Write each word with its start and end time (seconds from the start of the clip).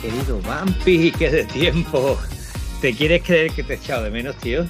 Querido 0.00 0.40
Vampi, 0.42 1.12
qué 1.12 1.30
de 1.30 1.44
tiempo. 1.44 2.18
¿Te 2.80 2.92
quieres 2.92 3.22
creer 3.22 3.50
que 3.52 3.62
te 3.62 3.74
he 3.74 3.76
echado 3.76 4.04
de 4.04 4.10
menos, 4.10 4.36
tío? 4.36 4.66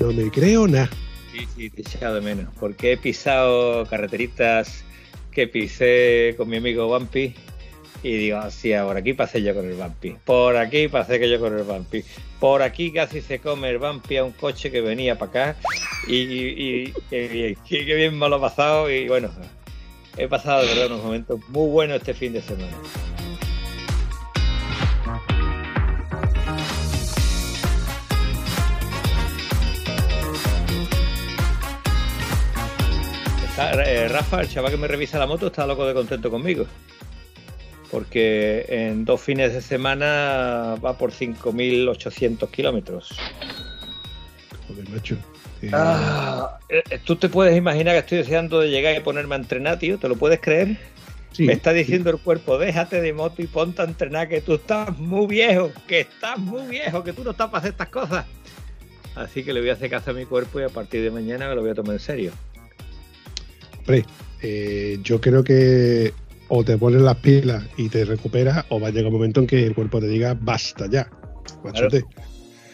No 0.00 0.12
me 0.12 0.30
creo 0.30 0.66
nada. 0.66 0.90
Sí, 1.32 1.46
sí, 1.54 1.70
te 1.70 1.82
he 1.82 1.84
echado 1.84 2.16
de 2.16 2.20
menos. 2.20 2.52
Porque 2.58 2.92
he 2.92 2.96
pisado 2.96 3.86
carreteritas 3.86 4.84
que 5.30 5.46
pisé 5.46 6.34
con 6.36 6.48
mi 6.48 6.56
amigo 6.56 6.88
Vampi. 6.88 7.34
Y 8.02 8.16
digo, 8.16 8.38
hostia, 8.38 8.84
por 8.84 8.96
aquí 8.96 9.12
pasé 9.12 9.42
yo 9.42 9.54
con 9.54 9.66
el 9.66 9.74
Vampi. 9.74 10.16
Por 10.24 10.56
aquí 10.56 10.88
pasé 10.88 11.18
que 11.18 11.28
yo 11.28 11.40
con 11.40 11.56
el 11.56 11.64
Vampi. 11.64 12.04
Por 12.38 12.62
aquí 12.62 12.92
casi 12.92 13.20
se 13.20 13.40
come 13.40 13.68
el 13.70 13.78
Vampi 13.78 14.16
a 14.16 14.24
un 14.24 14.32
coche 14.32 14.70
que 14.70 14.80
venía 14.80 15.18
para 15.18 15.50
acá. 15.50 15.56
Y, 16.06 16.16
y, 16.16 16.94
qué 17.10 17.28
bien, 17.28 17.56
qué, 17.68 17.84
qué 17.84 17.94
bien 17.94 18.18
me 18.18 18.28
lo 18.28 18.36
he 18.36 18.40
pasado. 18.40 18.90
Y 18.90 19.08
bueno, 19.08 19.30
he 20.16 20.28
pasado 20.28 20.62
de 20.62 20.68
verdad 20.68 20.86
unos 20.86 21.04
momentos 21.04 21.40
muy 21.48 21.70
buenos 21.70 21.98
este 21.98 22.14
fin 22.14 22.32
de 22.32 22.42
semana. 22.42 22.76
Rafa, 34.08 34.40
el 34.40 34.48
chaval 34.48 34.70
que 34.70 34.76
me 34.78 34.86
revisa 34.88 35.18
la 35.18 35.26
moto, 35.26 35.48
está 35.48 35.66
loco 35.66 35.86
de 35.86 35.94
contento 35.94 36.30
conmigo. 36.30 36.66
Porque 37.90 38.66
en 38.68 39.04
dos 39.04 39.20
fines 39.20 39.52
de 39.54 39.62
semana 39.62 40.76
va 40.84 40.96
por 40.98 41.10
5.800 41.10 42.50
kilómetros. 42.50 43.10
Joder, 44.68 44.88
macho. 44.90 45.14
Eh, 45.62 45.70
Ah, 45.72 46.58
eh, 46.68 46.82
Tú 47.04 47.16
te 47.16 47.28
puedes 47.28 47.56
imaginar 47.56 47.94
que 47.94 48.00
estoy 48.00 48.18
deseando 48.18 48.60
de 48.60 48.70
llegar 48.70 48.94
y 48.96 49.00
ponerme 49.00 49.34
a 49.34 49.38
entrenar, 49.38 49.78
tío. 49.78 49.98
¿Te 49.98 50.08
lo 50.08 50.16
puedes 50.16 50.40
creer? 50.40 50.76
sí, 51.32 51.44
Me 51.46 51.54
está 51.54 51.72
diciendo 51.72 52.10
el 52.10 52.18
cuerpo, 52.18 52.58
déjate 52.58 53.00
de 53.00 53.12
moto 53.12 53.42
y 53.42 53.46
ponte 53.46 53.82
a 53.82 53.86
entrenar, 53.86 54.28
que 54.28 54.40
tú 54.40 54.54
estás 54.54 54.96
muy 54.98 55.26
viejo, 55.26 55.72
que 55.86 56.00
estás 56.00 56.38
muy 56.38 56.62
viejo, 56.68 57.02
que 57.02 57.12
tú 57.12 57.24
no 57.24 57.30
estás 57.32 57.48
para 57.48 57.58
hacer 57.58 57.70
estas 57.72 57.88
cosas. 57.88 58.26
Así 59.14 59.42
que 59.42 59.52
le 59.52 59.60
voy 59.60 59.70
a 59.70 59.72
hacer 59.72 59.90
caso 59.90 60.10
a 60.12 60.14
mi 60.14 60.26
cuerpo 60.26 60.60
y 60.60 60.62
a 60.64 60.68
partir 60.68 61.02
de 61.02 61.10
mañana 61.10 61.48
me 61.48 61.54
lo 61.56 61.62
voy 61.62 61.70
a 61.70 61.74
tomar 61.74 61.94
en 61.94 62.00
serio. 62.00 62.32
Hombre, 63.88 64.04
eh, 64.42 64.98
yo 65.02 65.20
creo 65.20 65.42
que 65.42 66.12
o 66.48 66.64
te 66.64 66.76
pones 66.78 67.00
las 67.00 67.16
pilas 67.16 67.64
y 67.76 67.88
te 67.88 68.04
recuperas, 68.04 68.64
o 68.68 68.80
va 68.80 68.88
a 68.88 68.90
llegar 68.90 69.06
un 69.06 69.14
momento 69.14 69.40
en 69.40 69.46
que 69.46 69.64
el 69.64 69.74
cuerpo 69.74 70.00
te 70.00 70.08
diga 70.08 70.36
basta 70.38 70.86
ya. 70.90 71.10
Machote. 71.64 72.04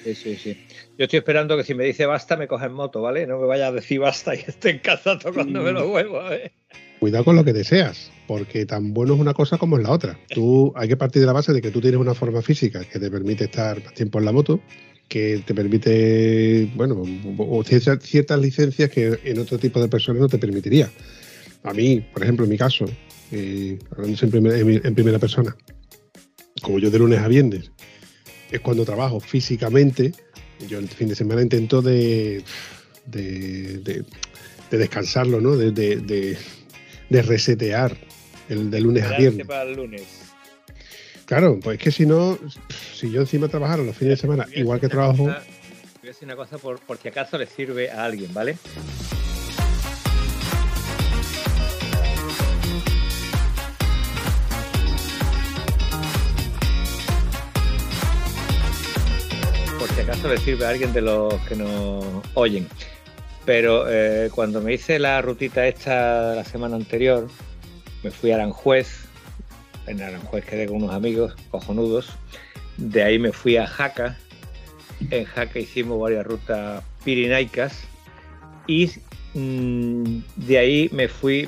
Sí, 0.04 0.14
sí, 0.14 0.36
sí. 0.36 0.66
Yo 0.98 1.04
estoy 1.04 1.18
esperando 1.18 1.56
que 1.56 1.64
si 1.64 1.74
me 1.74 1.84
dice 1.84 2.06
basta, 2.06 2.36
me 2.36 2.46
coja 2.46 2.66
en 2.66 2.72
moto, 2.72 3.00
¿vale? 3.00 3.26
No 3.26 3.38
me 3.38 3.46
vaya 3.46 3.68
a 3.68 3.72
decir 3.72 4.00
basta 4.00 4.34
y 4.34 4.40
esté 4.46 4.70
en 4.70 4.78
casa 4.80 5.18
tocándome 5.18 5.72
los 5.72 5.86
huevos, 5.86 6.30
¿eh? 6.32 6.52
Cuidado 7.00 7.24
con 7.24 7.36
lo 7.36 7.44
que 7.44 7.52
deseas, 7.52 8.10
porque 8.26 8.66
tan 8.66 8.92
bueno 8.92 9.14
es 9.14 9.20
una 9.20 9.34
cosa 9.34 9.58
como 9.58 9.76
es 9.76 9.82
la 9.82 9.90
otra. 9.90 10.18
Tú 10.28 10.72
hay 10.76 10.88
que 10.88 10.96
partir 10.96 11.20
de 11.20 11.26
la 11.26 11.32
base 11.32 11.52
de 11.52 11.60
que 11.60 11.70
tú 11.70 11.80
tienes 11.80 12.00
una 12.00 12.14
forma 12.14 12.42
física 12.42 12.84
que 12.84 12.98
te 12.98 13.10
permite 13.10 13.44
estar 13.44 13.82
más 13.82 13.94
tiempo 13.94 14.18
en 14.18 14.24
la 14.24 14.32
moto, 14.32 14.60
que 15.08 15.42
te 15.46 15.54
permite, 15.54 16.70
bueno, 16.74 17.02
o 17.38 17.62
ciertas, 17.64 18.02
ciertas 18.02 18.40
licencias 18.40 18.90
que 18.90 19.18
en 19.24 19.38
otro 19.38 19.58
tipo 19.58 19.80
de 19.80 19.88
personas 19.88 20.20
no 20.20 20.28
te 20.28 20.38
permitiría. 20.38 20.90
A 21.62 21.72
mí, 21.72 22.04
por 22.12 22.22
ejemplo, 22.22 22.44
en 22.44 22.50
mi 22.50 22.58
caso, 22.58 22.84
eh, 23.32 23.78
hablando 23.92 24.16
siempre 24.16 24.38
en, 24.40 24.86
en 24.86 24.94
primera 24.94 25.18
persona, 25.18 25.56
como 26.62 26.78
yo 26.78 26.90
de 26.90 26.98
lunes 26.98 27.20
a 27.20 27.28
viernes, 27.28 27.70
es 28.50 28.60
cuando 28.60 28.84
trabajo 28.84 29.20
físicamente, 29.20 30.12
yo 30.68 30.78
el 30.78 30.88
fin 30.88 31.08
de 31.08 31.14
semana 31.14 31.42
intento 31.42 31.82
de, 31.82 32.42
de, 33.06 33.78
de- 33.78 34.04
de 34.70 34.78
descansarlo, 34.78 35.40
¿no? 35.40 35.56
De, 35.56 35.70
de- 35.70 36.36
resetear 37.22 37.96
el 38.48 38.70
de 38.70 38.80
lunes 38.80 39.04
a 39.04 39.16
viernes. 39.16 39.46
para 39.46 39.62
el 39.70 39.76
lunes. 39.76 40.02
Claro, 41.26 41.58
pues 41.62 41.78
es 41.78 41.82
que 41.84 41.90
si 41.90 42.04
no, 42.06 42.38
si 42.94 43.10
yo 43.10 43.20
encima 43.22 43.48
trabajara 43.48 43.82
los 43.82 43.96
fines 43.96 44.12
de 44.18 44.20
semana, 44.20 44.46
igual 44.54 44.80
que 44.80 44.88
trabajo, 44.88 45.24
cosa- 45.24 45.42
Voy 46.00 46.10
a 46.10 46.12
decir 46.12 46.26
una 46.28 46.36
cosa 46.36 46.58
por, 46.58 46.78
por 46.80 46.98
si 46.98 47.08
acaso 47.08 47.38
le 47.38 47.46
sirve 47.46 47.90
a 47.90 48.04
alguien, 48.04 48.32
¿vale? 48.34 48.56
Por 59.78 59.88
si 59.90 60.00
acaso 60.00 60.28
le 60.28 60.38
sirve 60.38 60.64
a 60.66 60.70
alguien 60.70 60.92
de 60.92 61.00
los 61.02 61.34
que 61.48 61.56
nos 61.56 62.04
oyen. 62.34 62.66
Pero 63.44 63.84
eh, 63.88 64.30
cuando 64.34 64.60
me 64.60 64.72
hice 64.74 64.98
la 64.98 65.20
rutita 65.20 65.66
esta 65.66 66.34
la 66.34 66.44
semana 66.44 66.76
anterior, 66.76 67.28
me 68.02 68.10
fui 68.10 68.30
a 68.30 68.36
Aranjuez. 68.36 69.03
En 69.86 70.00
Aranjuez 70.00 70.44
quedé 70.44 70.66
con 70.66 70.76
unos 70.76 70.94
amigos 70.94 71.34
cojonudos. 71.50 72.10
De 72.76 73.02
ahí 73.02 73.18
me 73.18 73.32
fui 73.32 73.56
a 73.56 73.66
Jaca. 73.66 74.18
En 75.10 75.24
Jaca 75.24 75.58
hicimos 75.58 76.00
varias 76.00 76.26
rutas 76.26 76.82
pirinaicas. 77.04 77.84
Y 78.66 78.90
mm, 79.34 80.18
de 80.36 80.58
ahí 80.58 80.88
me 80.92 81.08
fui. 81.08 81.46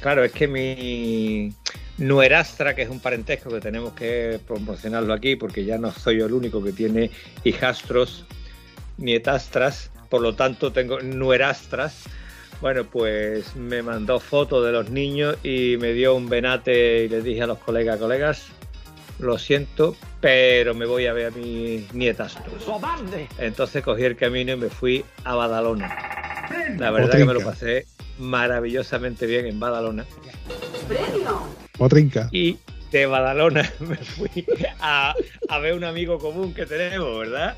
claro, 0.00 0.24
es 0.24 0.32
que 0.32 0.48
mi 0.48 1.54
nuerastra, 1.98 2.74
que 2.74 2.82
es 2.82 2.88
un 2.88 3.00
parentesco 3.00 3.50
que 3.50 3.60
tenemos 3.60 3.92
que 3.92 4.40
promocionarlo 4.46 5.12
aquí, 5.12 5.36
porque 5.36 5.64
ya 5.64 5.78
no 5.78 5.92
soy 5.92 6.18
yo 6.18 6.26
el 6.26 6.32
único 6.32 6.62
que 6.62 6.72
tiene 6.72 7.10
hijastros, 7.44 8.24
nietastras. 8.96 9.90
Por 10.08 10.22
lo 10.22 10.34
tanto, 10.34 10.72
tengo 10.72 11.00
nuerastras. 11.00 12.04
Bueno, 12.60 12.84
pues 12.84 13.54
me 13.54 13.82
mandó 13.82 14.18
fotos 14.18 14.64
de 14.66 14.72
los 14.72 14.90
niños 14.90 15.36
y 15.44 15.76
me 15.78 15.92
dio 15.92 16.14
un 16.14 16.28
venate 16.28 17.04
y 17.04 17.08
les 17.08 17.22
dije 17.22 17.42
a 17.42 17.46
los 17.46 17.58
colegas, 17.58 17.98
colegas, 17.98 18.46
lo 19.20 19.38
siento, 19.38 19.96
pero 20.20 20.74
me 20.74 20.84
voy 20.86 21.06
a 21.06 21.12
ver 21.12 21.26
a 21.26 21.30
mis 21.30 21.92
nietastros. 21.94 22.64
Entonces 23.38 23.84
cogí 23.84 24.02
el 24.04 24.16
camino 24.16 24.52
y 24.52 24.56
me 24.56 24.68
fui 24.70 25.04
a 25.24 25.34
Badalona. 25.36 25.96
La 26.78 26.90
verdad 26.90 27.12
que 27.18 27.24
me 27.24 27.32
lo 27.32 27.40
Potrinca. 27.40 27.50
pasé 27.50 27.86
maravillosamente 28.18 29.26
bien 29.26 29.46
en 29.46 29.60
Badalona. 29.60 30.04
o 31.78 31.88
trinca. 31.88 32.28
Y 32.32 32.58
de 32.90 33.06
Badalona 33.06 33.70
me 33.80 33.96
fui 33.96 34.44
a, 34.80 35.14
a 35.48 35.58
ver 35.60 35.74
un 35.74 35.84
amigo 35.84 36.18
común 36.18 36.54
que 36.54 36.66
tenemos, 36.66 37.18
¿verdad? 37.20 37.56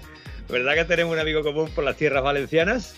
¿Verdad 0.48 0.74
que 0.74 0.84
tenemos 0.84 1.14
un 1.14 1.20
amigo 1.20 1.42
común 1.42 1.70
por 1.74 1.84
las 1.84 1.96
tierras 1.96 2.22
valencianas? 2.22 2.96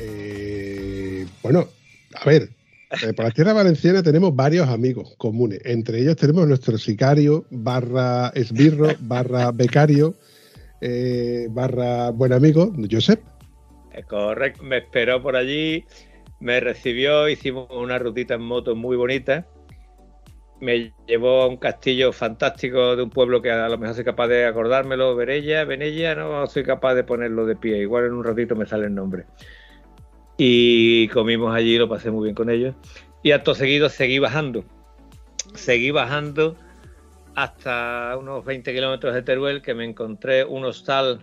Eh, 0.00 1.26
bueno, 1.42 1.68
a 2.14 2.24
ver, 2.24 2.48
eh, 2.90 3.12
por 3.12 3.26
la 3.26 3.30
tierra 3.30 3.52
valenciana 3.52 4.02
tenemos 4.02 4.34
varios 4.34 4.68
amigos 4.68 5.14
comunes. 5.18 5.60
Entre 5.64 6.00
ellos 6.00 6.16
tenemos 6.16 6.48
nuestro 6.48 6.78
sicario, 6.78 7.44
barra 7.50 8.32
esbirro, 8.34 8.88
barra 9.00 9.52
becario, 9.52 10.14
eh, 10.80 11.46
barra 11.50 12.10
buen 12.10 12.32
amigo, 12.32 12.72
Josep. 12.90 13.20
Eh, 13.92 14.02
Correcto, 14.04 14.62
me 14.62 14.78
esperó 14.78 15.22
por 15.22 15.36
allí, 15.36 15.84
me 16.40 16.60
recibió, 16.60 17.28
hicimos 17.28 17.68
una 17.70 17.98
rutita 17.98 18.34
en 18.34 18.42
moto 18.42 18.74
muy 18.74 18.96
bonita. 18.96 19.46
Me 20.60 20.92
llevó 21.06 21.42
a 21.42 21.46
un 21.46 21.56
castillo 21.56 22.12
fantástico 22.12 22.96
de 22.96 23.02
un 23.02 23.10
pueblo 23.10 23.40
que 23.40 23.50
a 23.50 23.68
lo 23.68 23.78
mejor 23.78 23.94
soy 23.94 24.04
capaz 24.04 24.28
de 24.28 24.46
acordármelo, 24.46 25.14
Verella, 25.14 25.64
Venella, 25.64 26.14
no 26.14 26.46
soy 26.46 26.64
capaz 26.64 26.94
de 26.94 27.04
ponerlo 27.04 27.46
de 27.46 27.56
pie, 27.56 27.78
igual 27.78 28.06
en 28.06 28.12
un 28.12 28.24
ratito 28.24 28.56
me 28.56 28.66
sale 28.66 28.86
el 28.86 28.94
nombre. 28.94 29.24
Y 30.42 31.06
comimos 31.08 31.54
allí, 31.54 31.76
lo 31.76 31.86
pasé 31.86 32.10
muy 32.10 32.24
bien 32.24 32.34
con 32.34 32.48
ellos. 32.48 32.74
Y 33.22 33.32
acto 33.32 33.54
seguido 33.54 33.90
seguí 33.90 34.18
bajando. 34.18 34.64
Seguí 35.52 35.90
bajando 35.90 36.56
hasta 37.34 38.16
unos 38.18 38.42
20 38.46 38.72
kilómetros 38.72 39.12
de 39.12 39.20
Teruel 39.20 39.60
que 39.60 39.74
me 39.74 39.84
encontré 39.84 40.46
un 40.46 40.64
hostal, 40.64 41.20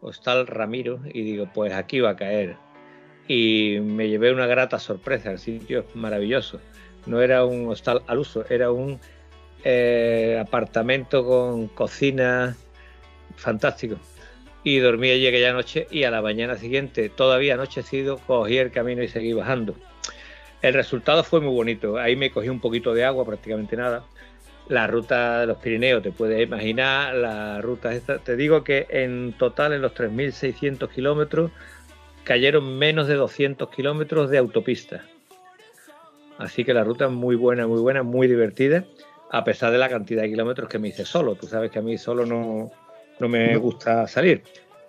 hostal 0.00 0.46
Ramiro, 0.46 1.00
y 1.12 1.22
digo, 1.22 1.50
pues 1.52 1.72
aquí 1.72 1.98
va 1.98 2.10
a 2.10 2.16
caer. 2.16 2.56
y 3.26 3.80
me 3.82 4.08
llevé 4.08 4.32
una 4.32 4.46
grata 4.46 4.78
sorpresa. 4.78 5.32
El 5.32 5.40
sitio 5.40 5.80
es 5.80 5.96
maravilloso. 5.96 6.60
No 7.06 7.20
era 7.22 7.44
un 7.44 7.66
hostal 7.68 8.02
al 8.06 8.18
uso, 8.18 8.44
era 8.48 8.70
un 8.70 9.00
eh, 9.64 10.40
apartamento 10.40 11.26
con 11.26 11.66
cocina 11.66 12.56
fantástico. 13.34 13.96
Y 14.62 14.78
dormí 14.78 15.10
allí 15.10 15.26
aquella 15.26 15.52
noche 15.52 15.86
y 15.90 16.04
a 16.04 16.10
la 16.10 16.20
mañana 16.20 16.56
siguiente, 16.56 17.08
todavía 17.08 17.54
anochecido, 17.54 18.18
cogí 18.18 18.58
el 18.58 18.70
camino 18.70 19.02
y 19.02 19.08
seguí 19.08 19.32
bajando. 19.32 19.74
El 20.62 20.74
resultado 20.74 21.24
fue 21.24 21.40
muy 21.40 21.54
bonito. 21.54 21.96
Ahí 21.96 22.16
me 22.16 22.30
cogí 22.30 22.48
un 22.48 22.60
poquito 22.60 22.92
de 22.92 23.04
agua, 23.04 23.24
prácticamente 23.24 23.76
nada. 23.76 24.04
La 24.68 24.86
ruta 24.86 25.40
de 25.40 25.46
los 25.46 25.56
Pirineos, 25.58 26.02
te 26.02 26.12
puedes 26.12 26.40
imaginar, 26.42 27.14
la 27.14 27.60
ruta 27.60 27.94
esta. 27.94 28.18
Te 28.18 28.36
digo 28.36 28.62
que 28.62 28.86
en 28.90 29.32
total, 29.38 29.72
en 29.72 29.82
los 29.82 29.94
3.600 29.94 30.88
kilómetros, 30.90 31.50
cayeron 32.24 32.78
menos 32.78 33.08
de 33.08 33.14
200 33.14 33.70
kilómetros 33.70 34.30
de 34.30 34.38
autopista. 34.38 35.02
Así 36.38 36.64
que 36.64 36.74
la 36.74 36.84
ruta 36.84 37.06
es 37.06 37.10
muy 37.10 37.36
buena, 37.36 37.66
muy 37.66 37.80
buena, 37.80 38.02
muy 38.02 38.28
divertida, 38.28 38.84
a 39.30 39.44
pesar 39.44 39.72
de 39.72 39.78
la 39.78 39.88
cantidad 39.88 40.22
de 40.22 40.30
kilómetros 40.30 40.68
que 40.68 40.78
me 40.78 40.88
hice 40.88 41.04
solo. 41.04 41.34
Tú 41.34 41.46
sabes 41.46 41.70
que 41.70 41.78
a 41.78 41.82
mí 41.82 41.98
solo 41.98 42.24
no, 42.24 42.70
no 43.20 43.28
me 43.28 43.56
gusta 43.56 44.08
salir, 44.08 44.42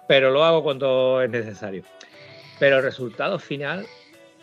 pero 0.07 0.31
lo 0.31 0.43
hago 0.43 0.63
cuando 0.63 1.21
es 1.21 1.29
necesario. 1.29 1.83
Pero 2.59 2.77
el 2.77 2.83
resultado 2.83 3.37
final 3.39 3.85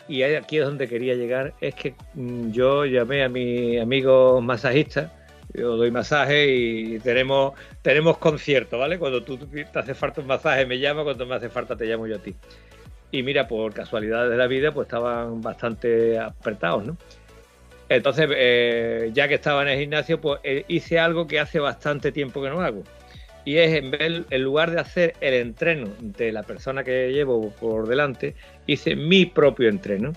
y 0.09 0.23
aquí 0.23 0.57
es 0.57 0.65
donde 0.65 0.87
quería 0.87 1.13
llegar, 1.13 1.53
es 1.61 1.75
que 1.75 1.93
mm, 2.15 2.51
yo 2.51 2.85
llamé 2.85 3.23
a 3.23 3.29
mi 3.29 3.77
amigo 3.77 4.41
masajista, 4.41 5.13
yo 5.53 5.77
doy 5.77 5.91
masaje 5.91 6.47
y 6.47 6.99
tenemos, 6.99 7.53
tenemos 7.83 8.17
concierto, 8.17 8.79
¿vale? 8.79 8.97
Cuando 8.97 9.23
tú 9.23 9.37
te 9.37 9.67
hace 9.73 9.93
falta 9.93 10.21
un 10.21 10.27
masaje 10.27 10.65
me 10.65 10.79
llama, 10.79 11.03
cuando 11.03 11.25
me 11.27 11.35
hace 11.35 11.49
falta 11.49 11.75
te 11.75 11.85
llamo 11.85 12.07
yo 12.07 12.15
a 12.15 12.19
ti. 12.19 12.35
Y 13.11 13.23
mira, 13.23 13.47
por 13.47 13.73
casualidades 13.73 14.31
de 14.31 14.37
la 14.37 14.47
vida, 14.47 14.71
pues 14.71 14.87
estaban 14.87 15.41
bastante 15.41 16.19
apretados, 16.19 16.85
¿no? 16.85 16.97
Entonces, 17.87 18.29
eh, 18.31 19.09
ya 19.13 19.27
que 19.27 19.35
estaba 19.35 19.63
en 19.63 19.69
el 19.69 19.79
gimnasio, 19.79 20.21
pues 20.21 20.39
eh, 20.43 20.65
hice 20.67 20.99
algo 20.99 21.25
que 21.27 21.39
hace 21.39 21.59
bastante 21.59 22.11
tiempo 22.11 22.41
que 22.41 22.49
no 22.49 22.61
hago. 22.61 22.83
Y 23.49 23.57
es, 23.57 23.73
en, 23.73 23.89
vez, 23.89 24.21
en 24.29 24.43
lugar 24.43 24.69
de 24.69 24.79
hacer 24.79 25.13
el 25.21 25.33
entreno 25.33 25.87
de 26.01 26.31
la 26.31 26.43
persona 26.43 26.83
que 26.83 27.11
llevo 27.11 27.49
por 27.49 27.87
delante, 27.87 28.35
hice 28.67 28.95
mi 28.95 29.25
propio 29.25 29.69
entreno. 29.69 30.13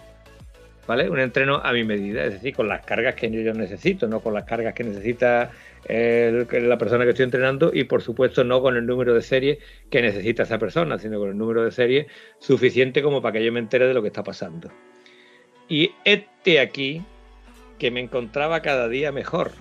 ¿Vale? 0.86 1.08
Un 1.08 1.18
entreno 1.18 1.56
a 1.64 1.72
mi 1.72 1.82
medida, 1.82 2.26
es 2.26 2.34
decir, 2.34 2.54
con 2.54 2.68
las 2.68 2.84
cargas 2.84 3.14
que 3.14 3.30
yo 3.30 3.54
necesito, 3.54 4.06
no 4.06 4.20
con 4.20 4.34
las 4.34 4.44
cargas 4.44 4.74
que 4.74 4.84
necesita 4.84 5.50
la 5.88 6.76
persona 6.76 7.04
que 7.04 7.10
estoy 7.10 7.24
entrenando 7.24 7.70
y 7.72 7.84
por 7.84 8.02
supuesto 8.02 8.44
no 8.44 8.60
con 8.60 8.76
el 8.76 8.84
número 8.84 9.14
de 9.14 9.22
serie 9.22 9.60
que 9.88 10.02
necesita 10.02 10.42
esa 10.42 10.58
persona, 10.58 10.98
sino 10.98 11.18
con 11.18 11.30
el 11.30 11.38
número 11.38 11.64
de 11.64 11.70
serie 11.70 12.08
suficiente 12.38 13.00
como 13.00 13.22
para 13.22 13.38
que 13.38 13.44
yo 13.46 13.50
me 13.50 13.60
entere 13.60 13.86
de 13.86 13.94
lo 13.94 14.02
que 14.02 14.08
está 14.08 14.22
pasando. 14.22 14.70
Y 15.70 15.92
este 16.04 16.60
aquí 16.60 17.02
que 17.78 17.90
me 17.90 18.00
encontraba 18.00 18.60
cada 18.60 18.90
día 18.90 19.10
mejor, 19.10 19.52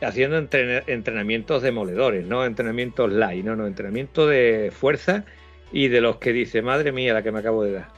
haciendo 0.00 0.36
entrenamientos 0.38 1.62
demoledores, 1.62 2.26
no 2.26 2.44
entrenamientos 2.44 3.12
light, 3.12 3.44
no, 3.44 3.56
no, 3.56 3.66
entrenamientos 3.66 4.28
de 4.28 4.72
fuerza 4.74 5.24
y 5.72 5.88
de 5.88 6.00
los 6.00 6.16
que 6.16 6.32
dice, 6.32 6.62
madre 6.62 6.92
mía, 6.92 7.14
la 7.14 7.22
que 7.22 7.32
me 7.32 7.38
acabo 7.40 7.64
de 7.64 7.72
dar. 7.72 7.88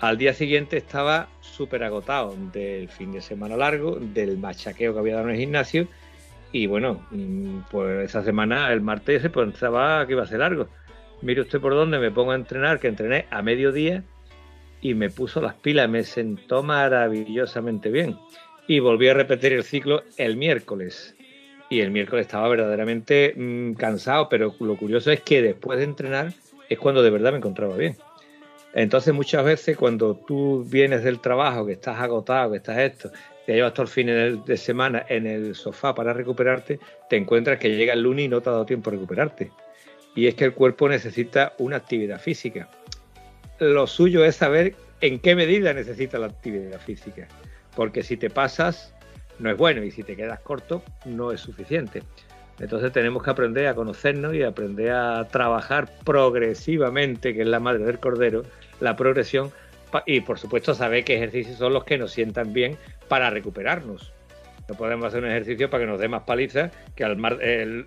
Al 0.00 0.18
día 0.18 0.34
siguiente 0.34 0.76
estaba 0.76 1.28
súper 1.40 1.82
agotado 1.82 2.36
del 2.52 2.88
fin 2.88 3.12
de 3.12 3.22
semana 3.22 3.56
largo, 3.56 3.96
del 3.96 4.36
machaqueo 4.36 4.92
que 4.92 4.98
había 4.98 5.14
dado 5.14 5.28
en 5.28 5.34
el 5.34 5.40
gimnasio. 5.40 5.88
Y 6.52 6.66
bueno, 6.66 7.06
mm, 7.10 7.60
pues 7.70 8.10
esa 8.10 8.22
semana, 8.22 8.70
el 8.72 8.82
martes, 8.82 9.22
pues 9.32 9.46
pensaba 9.46 10.06
que 10.06 10.12
iba 10.12 10.22
a 10.22 10.26
ser 10.26 10.40
largo. 10.40 10.68
Mire 11.22 11.40
usted 11.40 11.60
por 11.60 11.72
dónde 11.72 11.98
me 11.98 12.10
pongo 12.10 12.32
a 12.32 12.34
entrenar, 12.34 12.78
que 12.78 12.88
entrené 12.88 13.26
a 13.30 13.40
mediodía 13.40 14.04
y 14.82 14.92
me 14.92 15.08
puso 15.08 15.40
las 15.40 15.54
pilas, 15.54 15.88
me 15.88 16.04
sentó 16.04 16.62
maravillosamente 16.62 17.90
bien. 17.90 18.18
Y 18.68 18.80
volví 18.80 19.08
a 19.08 19.14
repetir 19.14 19.54
el 19.54 19.64
ciclo 19.64 20.02
el 20.18 20.36
miércoles. 20.36 21.16
Y 21.68 21.80
el 21.80 21.90
miércoles 21.90 22.26
estaba 22.26 22.48
verdaderamente 22.48 23.34
mm, 23.36 23.74
cansado, 23.74 24.28
pero 24.28 24.54
lo 24.60 24.76
curioso 24.76 25.10
es 25.10 25.20
que 25.20 25.42
después 25.42 25.78
de 25.78 25.84
entrenar 25.84 26.32
es 26.68 26.78
cuando 26.78 27.02
de 27.02 27.10
verdad 27.10 27.32
me 27.32 27.38
encontraba 27.38 27.76
bien. 27.76 27.96
Entonces 28.72 29.14
muchas 29.14 29.44
veces 29.44 29.76
cuando 29.76 30.16
tú 30.16 30.64
vienes 30.68 31.02
del 31.02 31.20
trabajo, 31.20 31.64
que 31.64 31.72
estás 31.72 31.98
agotado, 31.98 32.50
que 32.50 32.58
estás 32.58 32.78
esto, 32.78 33.10
te 33.46 33.54
llevas 33.54 33.72
todo 33.72 33.84
el 33.84 33.88
fin 33.88 34.06
de 34.44 34.56
semana 34.56 35.06
en 35.08 35.26
el 35.26 35.54
sofá 35.54 35.94
para 35.94 36.12
recuperarte, 36.12 36.78
te 37.08 37.16
encuentras 37.16 37.58
que 37.58 37.70
llega 37.70 37.94
el 37.94 38.02
lunes 38.02 38.26
y 38.26 38.28
no 38.28 38.40
te 38.40 38.48
ha 38.48 38.52
dado 38.52 38.66
tiempo 38.66 38.90
a 38.90 38.94
recuperarte. 38.94 39.50
Y 40.14 40.26
es 40.26 40.34
que 40.34 40.44
el 40.44 40.52
cuerpo 40.52 40.88
necesita 40.88 41.54
una 41.58 41.76
actividad 41.76 42.20
física. 42.20 42.68
Lo 43.58 43.86
suyo 43.86 44.24
es 44.24 44.36
saber 44.36 44.74
en 45.00 45.20
qué 45.20 45.34
medida 45.34 45.72
necesita 45.72 46.18
la 46.18 46.26
actividad 46.26 46.80
física. 46.80 47.28
Porque 47.76 48.02
si 48.02 48.16
te 48.16 48.30
pasas, 48.30 48.94
no 49.38 49.50
es 49.50 49.56
bueno 49.56 49.82
y 49.82 49.90
si 49.90 50.02
te 50.02 50.16
quedas 50.16 50.40
corto, 50.40 50.82
no 51.04 51.32
es 51.32 51.40
suficiente. 51.40 52.02
Entonces 52.58 52.90
tenemos 52.92 53.22
que 53.22 53.30
aprender 53.30 53.66
a 53.66 53.74
conocernos 53.74 54.34
y 54.34 54.42
aprender 54.42 54.92
a 54.92 55.28
trabajar 55.28 55.90
progresivamente, 56.04 57.34
que 57.34 57.42
es 57.42 57.46
la 57.46 57.60
madre 57.60 57.84
del 57.84 57.98
cordero, 57.98 58.42
la 58.80 58.96
progresión 58.96 59.52
y 60.04 60.20
por 60.20 60.38
supuesto 60.38 60.74
saber 60.74 61.04
qué 61.04 61.16
ejercicios 61.16 61.58
son 61.58 61.72
los 61.72 61.84
que 61.84 61.98
nos 61.98 62.12
sientan 62.12 62.52
bien 62.52 62.76
para 63.08 63.30
recuperarnos. 63.30 64.12
No 64.68 64.74
podemos 64.74 65.06
hacer 65.06 65.22
un 65.22 65.30
ejercicio 65.30 65.70
para 65.70 65.84
que 65.84 65.90
nos 65.90 66.00
dé 66.00 66.08
más 66.08 66.22
paliza, 66.24 66.70
que 66.96 67.04
al 67.04 67.16
el, 67.40 67.84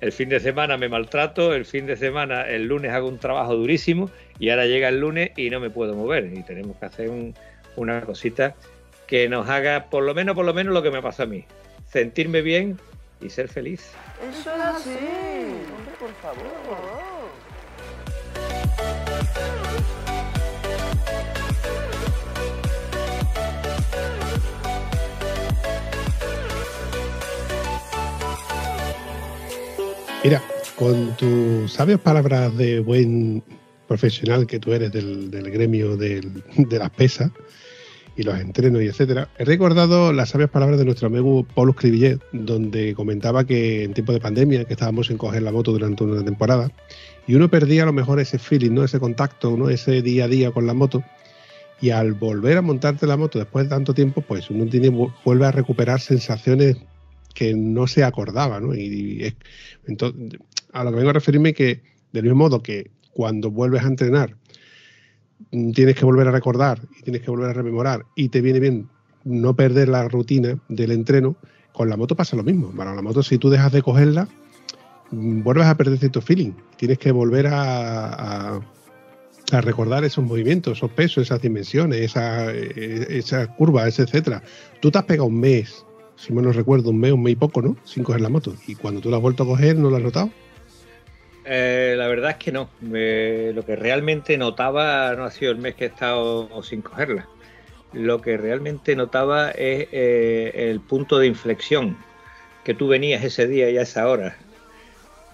el, 0.00 0.12
fin 0.12 0.28
de 0.28 0.40
semana 0.40 0.76
me 0.76 0.88
maltrato, 0.88 1.54
el 1.54 1.64
fin 1.64 1.86
de 1.86 1.96
semana, 1.96 2.42
el 2.42 2.66
lunes 2.66 2.92
hago 2.92 3.08
un 3.08 3.18
trabajo 3.18 3.54
durísimo 3.54 4.10
y 4.38 4.50
ahora 4.50 4.66
llega 4.66 4.88
el 4.88 4.98
lunes 4.98 5.30
y 5.36 5.48
no 5.48 5.60
me 5.60 5.70
puedo 5.70 5.94
mover. 5.94 6.32
Y 6.34 6.42
tenemos 6.42 6.76
que 6.76 6.86
hacer 6.86 7.10
una 7.76 8.00
cosita 8.00 8.56
que 9.06 9.28
nos 9.28 9.48
haga 9.48 9.86
por 9.90 10.02
lo 10.02 10.14
menos, 10.14 10.34
por 10.34 10.44
lo 10.44 10.54
menos 10.54 10.74
lo 10.74 10.82
que 10.82 10.90
me 10.90 11.02
pasa 11.02 11.24
a 11.24 11.26
mí. 11.26 11.44
Sentirme 11.90 12.42
bien 12.42 12.78
y 13.20 13.30
ser 13.30 13.48
feliz. 13.48 13.90
Eso 14.28 14.50
es 14.54 14.60
así. 14.60 14.90
Hombre, 14.90 15.94
por 15.98 16.12
favor. 16.14 16.46
Mira, 30.24 30.42
con 30.74 31.16
tus 31.16 31.72
sabias 31.72 32.00
palabras 32.00 32.56
de 32.56 32.80
buen 32.80 33.44
profesional 33.86 34.48
que 34.48 34.58
tú 34.58 34.72
eres 34.72 34.90
del, 34.90 35.30
gremio 35.30 35.96
de 35.96 36.20
las 36.78 36.90
pesas, 36.90 37.30
y 38.16 38.22
los 38.22 38.38
entrenos 38.40 38.82
y 38.82 38.86
etcétera, 38.86 39.28
he 39.38 39.44
recordado 39.44 40.12
las 40.12 40.30
sabias 40.30 40.50
palabras 40.50 40.78
de 40.78 40.86
nuestro 40.86 41.08
amigo 41.08 41.46
Paul 41.54 41.72
Scrivillet, 41.72 42.18
donde 42.32 42.94
comentaba 42.94 43.44
que 43.44 43.84
en 43.84 43.92
tiempo 43.92 44.12
de 44.12 44.20
pandemia, 44.20 44.64
que 44.64 44.72
estábamos 44.72 45.10
en 45.10 45.18
coger 45.18 45.42
la 45.42 45.52
moto 45.52 45.72
durante 45.72 46.02
una 46.02 46.24
temporada, 46.24 46.70
y 47.26 47.34
uno 47.34 47.50
perdía 47.50 47.82
a 47.82 47.86
lo 47.86 47.92
mejor 47.92 48.18
ese 48.18 48.38
feeling, 48.38 48.72
¿no? 48.72 48.84
ese 48.84 48.98
contacto, 48.98 49.56
¿no? 49.56 49.68
ese 49.68 50.00
día 50.00 50.24
a 50.24 50.28
día 50.28 50.50
con 50.50 50.66
la 50.66 50.72
moto, 50.72 51.04
y 51.80 51.90
al 51.90 52.14
volver 52.14 52.56
a 52.56 52.62
montarte 52.62 53.06
la 53.06 53.18
moto 53.18 53.38
después 53.38 53.66
de 53.66 53.70
tanto 53.70 53.92
tiempo, 53.92 54.22
pues 54.22 54.48
uno 54.48 54.64
tiene, 54.66 54.88
vuelve 54.88 55.46
a 55.46 55.52
recuperar 55.52 56.00
sensaciones 56.00 56.78
que 57.34 57.54
no 57.54 57.86
se 57.86 58.02
acordaba, 58.02 58.60
¿no? 58.60 58.74
Y, 58.74 59.34
entonces, 59.86 60.40
a 60.72 60.84
lo 60.84 60.90
que 60.90 60.96
vengo 60.96 61.10
a 61.10 61.12
referirme 61.12 61.52
que, 61.52 61.82
del 62.12 62.22
mismo 62.22 62.38
modo 62.38 62.62
que 62.62 62.90
cuando 63.12 63.50
vuelves 63.50 63.84
a 63.84 63.88
entrenar 63.88 64.36
tienes 65.50 65.94
que 65.94 66.04
volver 66.04 66.28
a 66.28 66.30
recordar 66.30 66.80
y 66.98 67.02
tienes 67.02 67.22
que 67.22 67.30
volver 67.30 67.50
a 67.50 67.52
rememorar 67.52 68.06
y 68.14 68.28
te 68.28 68.40
viene 68.40 68.60
bien 68.60 68.88
no 69.24 69.54
perder 69.54 69.88
la 69.88 70.08
rutina 70.08 70.58
del 70.68 70.92
entreno, 70.92 71.36
con 71.72 71.88
la 71.88 71.96
moto 71.96 72.14
pasa 72.14 72.36
lo 72.36 72.44
mismo. 72.44 72.70
Para 72.70 72.94
la 72.94 73.02
moto, 73.02 73.22
si 73.22 73.38
tú 73.38 73.50
dejas 73.50 73.72
de 73.72 73.82
cogerla, 73.82 74.28
mm, 75.10 75.42
vuelves 75.42 75.66
a 75.66 75.76
perder 75.76 75.98
cierto 75.98 76.20
feeling. 76.20 76.52
Tienes 76.76 76.98
que 76.98 77.12
volver 77.12 77.48
a, 77.50 78.60
recordar 79.52 80.04
esos 80.04 80.24
movimientos, 80.24 80.78
esos 80.78 80.90
pesos, 80.90 81.22
esas 81.22 81.40
dimensiones, 81.40 82.00
esas 82.00 82.52
esa 82.52 83.46
curvas, 83.54 83.96
etcétera. 83.98 84.42
Tú 84.80 84.90
te 84.90 84.98
has 84.98 85.04
pegado 85.04 85.28
un 85.28 85.38
mes, 85.38 85.84
si 86.16 86.32
me 86.32 86.42
no 86.42 86.50
recuerdo, 86.50 86.90
un 86.90 86.98
mes, 86.98 87.12
un 87.12 87.22
mes 87.22 87.34
y 87.34 87.36
poco, 87.36 87.62
¿no? 87.62 87.76
Sin 87.84 88.02
coger 88.02 88.22
la 88.22 88.28
moto. 88.28 88.54
Y 88.66 88.74
cuando 88.74 89.00
tú 89.00 89.08
la 89.08 89.18
has 89.18 89.22
vuelto 89.22 89.44
a 89.44 89.46
coger, 89.46 89.76
¿no 89.76 89.88
la 89.88 89.98
has 89.98 90.02
notado? 90.02 90.30
Eh, 91.48 91.94
la 91.96 92.08
verdad 92.08 92.32
es 92.32 92.36
que 92.38 92.50
no. 92.50 92.68
lo 92.80 93.64
que 93.64 93.76
realmente 93.76 94.36
notaba 94.36 95.14
no 95.14 95.24
ha 95.24 95.30
sido 95.30 95.52
el 95.52 95.58
mes 95.58 95.76
que 95.76 95.84
he 95.84 95.88
estado 95.88 96.62
sin 96.62 96.82
cogerla. 96.82 97.28
Lo 97.92 98.20
que 98.20 98.36
realmente 98.36 98.96
notaba 98.96 99.50
es 99.52 99.88
eh, 99.92 100.70
el 100.70 100.80
punto 100.80 101.18
de 101.18 101.28
inflexión 101.28 101.96
que 102.64 102.74
tú 102.74 102.88
venías 102.88 103.22
ese 103.22 103.46
día 103.46 103.70
y 103.70 103.78
a 103.78 103.82
esa 103.82 104.08
hora. 104.08 104.36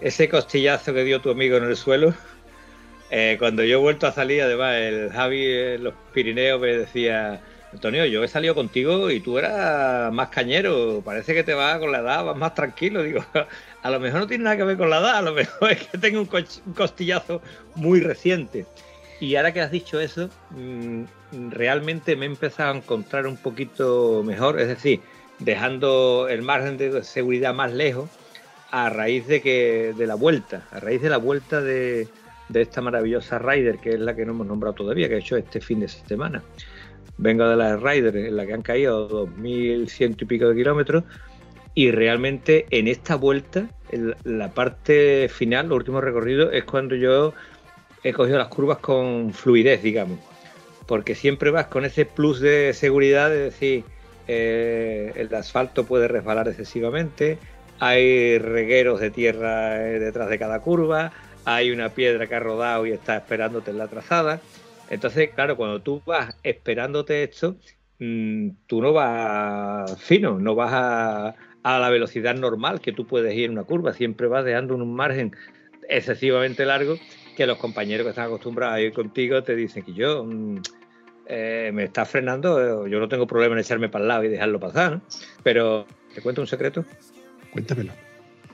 Ese 0.00 0.28
costillazo 0.28 0.92
que 0.92 1.04
dio 1.04 1.20
tu 1.22 1.30
amigo 1.30 1.56
en 1.56 1.64
el 1.64 1.76
suelo. 1.76 2.14
Eh, 3.10 3.36
cuando 3.38 3.64
yo 3.64 3.78
he 3.78 3.80
vuelto 3.80 4.06
a 4.06 4.12
salir, 4.12 4.42
además, 4.42 4.76
el 4.76 5.10
Javi 5.10 5.46
en 5.46 5.84
los 5.84 5.94
Pirineos 6.12 6.60
me 6.60 6.76
decía, 6.76 7.40
Antonio, 7.72 8.04
yo 8.04 8.22
he 8.22 8.28
salido 8.28 8.54
contigo 8.54 9.10
y 9.10 9.20
tú 9.20 9.38
eras 9.38 10.12
más 10.12 10.28
cañero, 10.28 11.00
parece 11.02 11.34
que 11.34 11.42
te 11.42 11.54
vas 11.54 11.78
con 11.78 11.90
la 11.90 12.00
edad, 12.00 12.24
vas 12.24 12.36
más 12.36 12.54
tranquilo. 12.54 13.02
Digo, 13.02 13.24
a 13.82 13.90
lo 13.90 13.98
mejor 13.98 14.20
no 14.20 14.26
tiene 14.26 14.44
nada 14.44 14.56
que 14.58 14.64
ver 14.64 14.76
con 14.76 14.90
la 14.90 14.98
edad, 14.98 15.16
a 15.16 15.22
lo 15.22 15.32
mejor 15.32 15.72
es 15.72 15.86
que 15.86 15.98
tengo 15.98 16.20
un, 16.20 16.28
costillazo 16.74 17.40
muy 17.74 18.00
reciente. 18.00 18.66
Y 19.20 19.36
ahora 19.36 19.52
que 19.52 19.60
has 19.60 19.70
dicho 19.70 20.00
eso, 20.00 20.28
mm, 20.50 21.04
realmente 21.50 22.16
me 22.16 22.26
he 22.26 22.28
empezado 22.28 22.72
a 22.72 22.76
encontrar 22.76 23.26
un 23.26 23.36
poquito 23.36 24.22
mejor, 24.24 24.60
es 24.60 24.68
decir, 24.68 25.00
dejando 25.38 26.28
el 26.28 26.42
margen 26.42 26.76
de 26.76 27.02
seguridad 27.04 27.54
más 27.54 27.72
lejos 27.72 28.10
a 28.70 28.90
raíz 28.90 29.26
de 29.26 29.40
que 29.40 29.94
de 29.96 30.06
la 30.06 30.14
vuelta, 30.14 30.66
a 30.72 30.80
raíz 30.80 31.00
de 31.00 31.10
la 31.10 31.18
vuelta 31.18 31.60
de, 31.60 32.08
de 32.48 32.62
esta 32.62 32.80
maravillosa 32.80 33.38
Rider, 33.38 33.78
que 33.78 33.94
es 33.94 34.00
la 34.00 34.14
que 34.14 34.26
no 34.26 34.32
hemos 34.32 34.46
nombrado 34.46 34.74
todavía, 34.74 35.08
que 35.08 35.16
ha 35.16 35.18
hecho 35.18 35.36
este 35.36 35.60
fin 35.60 35.80
de 35.80 35.88
semana. 35.88 36.42
Vengo 37.18 37.48
de 37.48 37.56
la 37.56 37.76
Rider, 37.76 38.16
en 38.16 38.36
la 38.36 38.46
que 38.46 38.54
han 38.54 38.62
caído 38.62 39.08
2.100 39.08 40.16
y 40.20 40.24
pico 40.24 40.48
de 40.48 40.56
kilómetros, 40.56 41.04
y 41.74 41.90
realmente 41.90 42.66
en 42.70 42.88
esta 42.88 43.16
vuelta, 43.16 43.68
en 43.90 44.14
la 44.24 44.50
parte 44.50 45.28
final, 45.28 45.66
el 45.66 45.72
último 45.72 46.00
recorrido, 46.00 46.50
es 46.50 46.64
cuando 46.64 46.94
yo 46.94 47.32
he 48.02 48.12
cogido 48.12 48.38
las 48.38 48.48
curvas 48.48 48.78
con 48.78 49.32
fluidez, 49.32 49.82
digamos. 49.82 50.18
Porque 50.86 51.14
siempre 51.14 51.50
vas 51.50 51.66
con 51.68 51.84
ese 51.84 52.04
plus 52.04 52.40
de 52.40 52.72
seguridad 52.74 53.30
de 53.30 53.38
decir, 53.38 53.84
eh, 54.28 55.12
el 55.16 55.34
asfalto 55.34 55.84
puede 55.84 56.08
resbalar 56.08 56.48
excesivamente, 56.48 57.38
hay 57.78 58.38
regueros 58.38 59.00
de 59.00 59.10
tierra 59.10 59.88
eh, 59.88 59.98
detrás 59.98 60.28
de 60.28 60.38
cada 60.38 60.60
curva, 60.60 61.12
hay 61.44 61.70
una 61.70 61.88
piedra 61.88 62.26
que 62.26 62.34
ha 62.34 62.40
rodado 62.40 62.86
y 62.86 62.92
está 62.92 63.16
esperándote 63.16 63.70
en 63.70 63.78
la 63.78 63.88
trazada. 63.88 64.40
Entonces, 64.88 65.30
claro, 65.34 65.56
cuando 65.56 65.82
tú 65.82 66.02
vas 66.04 66.36
esperándote 66.42 67.22
esto, 67.22 67.56
mm, 67.98 68.50
tú 68.66 68.82
no 68.82 68.92
vas 68.92 70.00
fino, 70.02 70.38
no 70.38 70.54
vas 70.54 70.72
a, 70.72 71.34
a, 71.62 71.78
la 71.78 71.90
velocidad 71.90 72.34
normal 72.34 72.80
que 72.80 72.92
tú 72.92 73.06
puedes 73.06 73.34
ir 73.34 73.46
en 73.46 73.52
una 73.52 73.64
curva, 73.64 73.94
siempre 73.94 74.26
vas 74.26 74.44
dejando 74.44 74.74
un 74.74 74.94
margen 74.94 75.34
excesivamente 75.88 76.64
largo 76.64 76.96
que 77.36 77.46
los 77.46 77.58
compañeros 77.58 78.04
que 78.04 78.10
están 78.10 78.26
acostumbrados 78.26 78.76
a 78.76 78.80
ir 78.80 78.92
contigo 78.92 79.42
te 79.42 79.56
dicen 79.56 79.84
que 79.84 79.94
yo 79.94 80.24
mm, 80.24 80.56
eh, 81.26 81.70
me 81.72 81.84
está 81.84 82.04
frenando, 82.04 82.86
yo 82.86 83.00
no 83.00 83.08
tengo 83.08 83.26
problema 83.26 83.54
en 83.54 83.60
echarme 83.60 83.88
para 83.88 84.02
el 84.02 84.08
lado 84.08 84.24
y 84.24 84.28
dejarlo 84.28 84.60
pasar, 84.60 85.00
pero 85.42 85.86
¿te 86.14 86.20
cuento 86.20 86.40
un 86.40 86.46
secreto? 86.46 86.84
Cuéntamelo. 87.52 87.92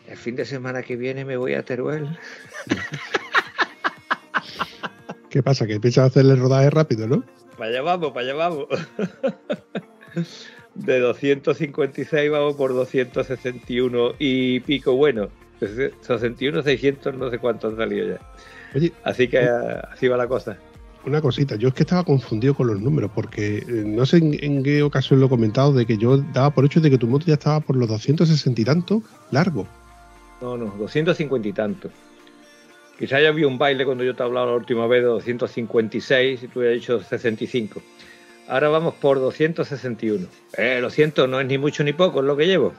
El 0.06 0.16
fin 0.16 0.36
de 0.36 0.44
semana 0.44 0.82
que 0.82 0.96
viene 0.96 1.24
me 1.24 1.36
voy 1.36 1.54
a 1.54 1.64
Teruel. 1.64 2.18
¿Qué 5.30 5.42
pasa? 5.42 5.66
Que 5.66 5.80
piensas 5.80 6.06
hacerle 6.06 6.36
rodaje 6.36 6.70
rápido, 6.70 7.06
¿no? 7.06 7.24
Para 7.56 7.70
allá 7.70 7.82
vamos, 7.82 8.12
para 8.12 8.26
allá 8.26 8.34
vamos. 8.34 8.66
De 10.74 11.00
256 11.00 12.30
vamos 12.30 12.54
por 12.54 12.72
261 12.72 14.12
y 14.18 14.60
pico 14.60 14.94
bueno. 14.94 15.28
61, 15.60 16.62
600, 16.62 17.16
no 17.16 17.30
sé 17.30 17.38
cuánto 17.38 17.68
han 17.68 17.76
salido 17.76 18.14
ya. 18.14 18.20
Oye, 18.74 18.92
así 19.02 19.26
que 19.26 19.40
así 19.40 20.06
va 20.06 20.16
la 20.16 20.28
cosa. 20.28 20.56
Una 21.04 21.20
cosita, 21.20 21.56
yo 21.56 21.68
es 21.68 21.74
que 21.74 21.82
estaba 21.82 22.04
confundido 22.04 22.54
con 22.54 22.68
los 22.68 22.80
números, 22.80 23.10
porque 23.14 23.58
eh, 23.58 23.64
no 23.86 24.04
sé 24.06 24.18
en, 24.18 24.36
en, 24.42 24.62
qué 24.62 24.82
ocasión 24.82 25.20
lo 25.20 25.26
he 25.26 25.28
comentado, 25.28 25.72
de 25.72 25.86
que 25.86 25.96
yo 25.96 26.18
daba 26.18 26.50
por 26.50 26.64
hecho 26.64 26.80
de 26.80 26.90
que 26.90 26.98
tu 26.98 27.06
moto 27.06 27.26
ya 27.26 27.34
estaba 27.34 27.60
por 27.60 27.76
los 27.76 27.88
260 27.88 28.60
y 28.60 28.64
tanto 28.64 29.02
largo. 29.30 29.66
No, 30.40 30.56
no, 30.56 30.66
250 30.78 31.48
y 31.48 31.52
tanto. 31.52 31.90
Quizá 32.98 33.20
ya 33.20 33.28
había 33.28 33.46
un 33.46 33.58
baile 33.58 33.84
cuando 33.84 34.04
yo 34.04 34.14
te 34.14 34.22
hablaba 34.22 34.46
la 34.46 34.56
última 34.56 34.86
vez 34.86 35.02
de 35.02 35.08
256 35.08 36.42
y 36.42 36.48
tú 36.48 36.58
hubieras 36.58 36.80
dicho 36.80 37.00
65. 37.00 37.80
Ahora 38.48 38.68
vamos 38.68 38.94
por 38.94 39.18
261. 39.18 40.26
Eh, 40.56 40.78
lo 40.80 40.90
siento, 40.90 41.26
no 41.26 41.40
es 41.40 41.46
ni 41.46 41.58
mucho 41.58 41.84
ni 41.84 41.92
poco, 41.92 42.20
es 42.20 42.26
lo 42.26 42.36
que 42.36 42.46
llevo. 42.46 42.72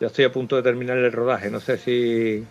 Ya 0.00 0.06
estoy 0.06 0.24
a 0.24 0.32
punto 0.32 0.56
de 0.56 0.62
terminar 0.62 0.96
el 0.96 1.12
rodaje, 1.12 1.50
no 1.50 1.60
sé 1.60 1.76
si 1.76 2.44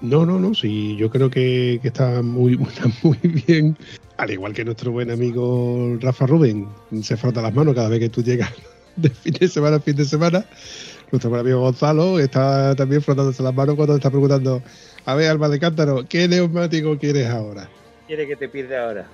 no, 0.00 0.26
no, 0.26 0.38
no, 0.38 0.54
sí, 0.54 0.94
yo 0.96 1.08
creo 1.08 1.30
que, 1.30 1.78
que 1.80 1.88
está, 1.88 2.20
muy, 2.22 2.58
muy 3.02 3.18
bien. 3.22 3.76
Al 4.18 4.30
igual 4.30 4.52
que 4.52 4.64
nuestro 4.64 4.92
buen 4.92 5.10
amigo 5.10 5.96
Rafa 6.00 6.26
Rubén, 6.26 6.68
se 7.02 7.16
frota 7.16 7.42
las 7.42 7.54
manos 7.54 7.74
cada 7.74 7.88
vez 7.88 8.00
que 8.00 8.08
tú 8.08 8.22
llegas 8.22 8.50
de 8.96 9.10
fin 9.10 9.32
de 9.34 9.48
semana 9.48 9.76
a 9.76 9.80
fin 9.80 9.96
de 9.96 10.04
semana. 10.04 10.44
Nuestro 11.10 11.30
buen 11.30 11.40
amigo 11.40 11.60
Gonzalo 11.60 12.18
está 12.18 12.74
también 12.74 13.00
frotándose 13.00 13.42
las 13.42 13.54
manos 13.54 13.76
cuando 13.76 13.96
está 13.96 14.10
preguntando, 14.10 14.62
a 15.06 15.14
ver, 15.14 15.30
Alma 15.30 15.48
de 15.48 15.60
Cántaro, 15.60 16.04
¿qué 16.08 16.26
neumático 16.26 16.98
quieres 16.98 17.28
ahora? 17.28 17.68
¿Quiere 18.08 18.26
que 18.26 18.36
te 18.36 18.48
pide 18.48 18.76
ahora? 18.76 19.06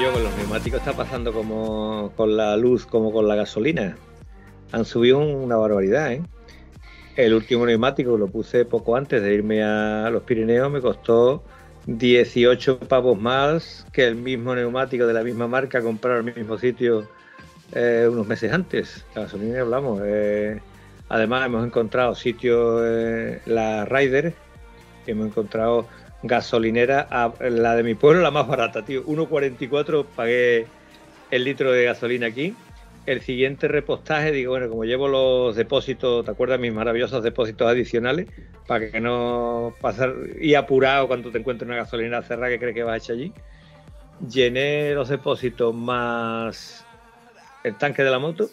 yo 0.00 0.12
con 0.12 0.24
los 0.24 0.36
neumáticos 0.36 0.80
está 0.80 0.94
pasando 0.94 1.32
como 1.32 2.12
con 2.16 2.36
la 2.36 2.56
luz, 2.56 2.86
como 2.86 3.12
con 3.12 3.28
la 3.28 3.36
gasolina. 3.36 3.96
Han 4.72 4.84
subido 4.84 5.18
una 5.18 5.54
barbaridad, 5.56 6.12
¿eh? 6.12 6.22
El 7.14 7.34
último 7.34 7.66
neumático 7.66 8.18
lo 8.18 8.26
puse 8.26 8.64
poco 8.64 8.96
antes 8.96 9.22
de 9.22 9.32
irme 9.32 9.62
a 9.62 10.10
los 10.10 10.24
Pirineos, 10.24 10.72
me 10.72 10.80
costó 10.80 11.44
18 11.86 12.78
pavos 12.80 13.18
más 13.18 13.86
que 13.92 14.06
el 14.06 14.14
mismo 14.14 14.54
neumático 14.54 15.06
de 15.06 15.12
la 15.12 15.22
misma 15.22 15.48
marca 15.48 15.82
comprado 15.82 16.18
al 16.18 16.24
mismo 16.24 16.58
sitio 16.58 17.08
eh, 17.72 18.08
unos 18.10 18.26
meses 18.26 18.52
antes. 18.52 19.04
Gasolina 19.14 19.60
hablamos. 19.60 20.00
Eh, 20.04 20.60
además 21.08 21.46
hemos 21.46 21.66
encontrado 21.66 22.14
sitios, 22.14 22.82
eh, 22.84 23.40
la 23.46 23.84
Ryder, 23.84 24.34
hemos 25.06 25.26
encontrado 25.26 25.88
gasolinera, 26.22 27.08
la 27.40 27.74
de 27.74 27.82
mi 27.82 27.94
pueblo, 27.94 28.20
la 28.20 28.30
más 28.30 28.46
barata, 28.46 28.84
tío. 28.84 29.04
1,44 29.06 30.06
pagué 30.14 30.66
el 31.30 31.44
litro 31.44 31.72
de 31.72 31.84
gasolina 31.84 32.28
aquí. 32.28 32.54
El 33.04 33.20
siguiente 33.20 33.66
repostaje, 33.66 34.30
digo, 34.30 34.52
bueno, 34.52 34.68
como 34.68 34.84
llevo 34.84 35.08
los 35.08 35.56
depósitos, 35.56 36.24
¿te 36.24 36.30
acuerdas 36.30 36.60
mis 36.60 36.72
maravillosos 36.72 37.24
depósitos 37.24 37.68
adicionales? 37.68 38.28
Para 38.66 38.90
que 38.90 39.00
no 39.00 39.74
pasar 39.80 40.14
y 40.40 40.54
apurado 40.54 41.08
cuando 41.08 41.32
te 41.32 41.38
encuentres 41.38 41.66
una 41.66 41.78
gasolinera 41.78 42.22
cerrada 42.22 42.48
que 42.50 42.60
crees 42.60 42.74
que 42.74 42.84
vas 42.84 42.94
a 42.94 42.96
echar 42.98 43.16
allí. 43.16 43.32
Llené 44.28 44.94
los 44.94 45.08
depósitos 45.08 45.74
más 45.74 46.86
el 47.64 47.76
tanque 47.76 48.04
de 48.04 48.10
la 48.10 48.20
moto 48.20 48.48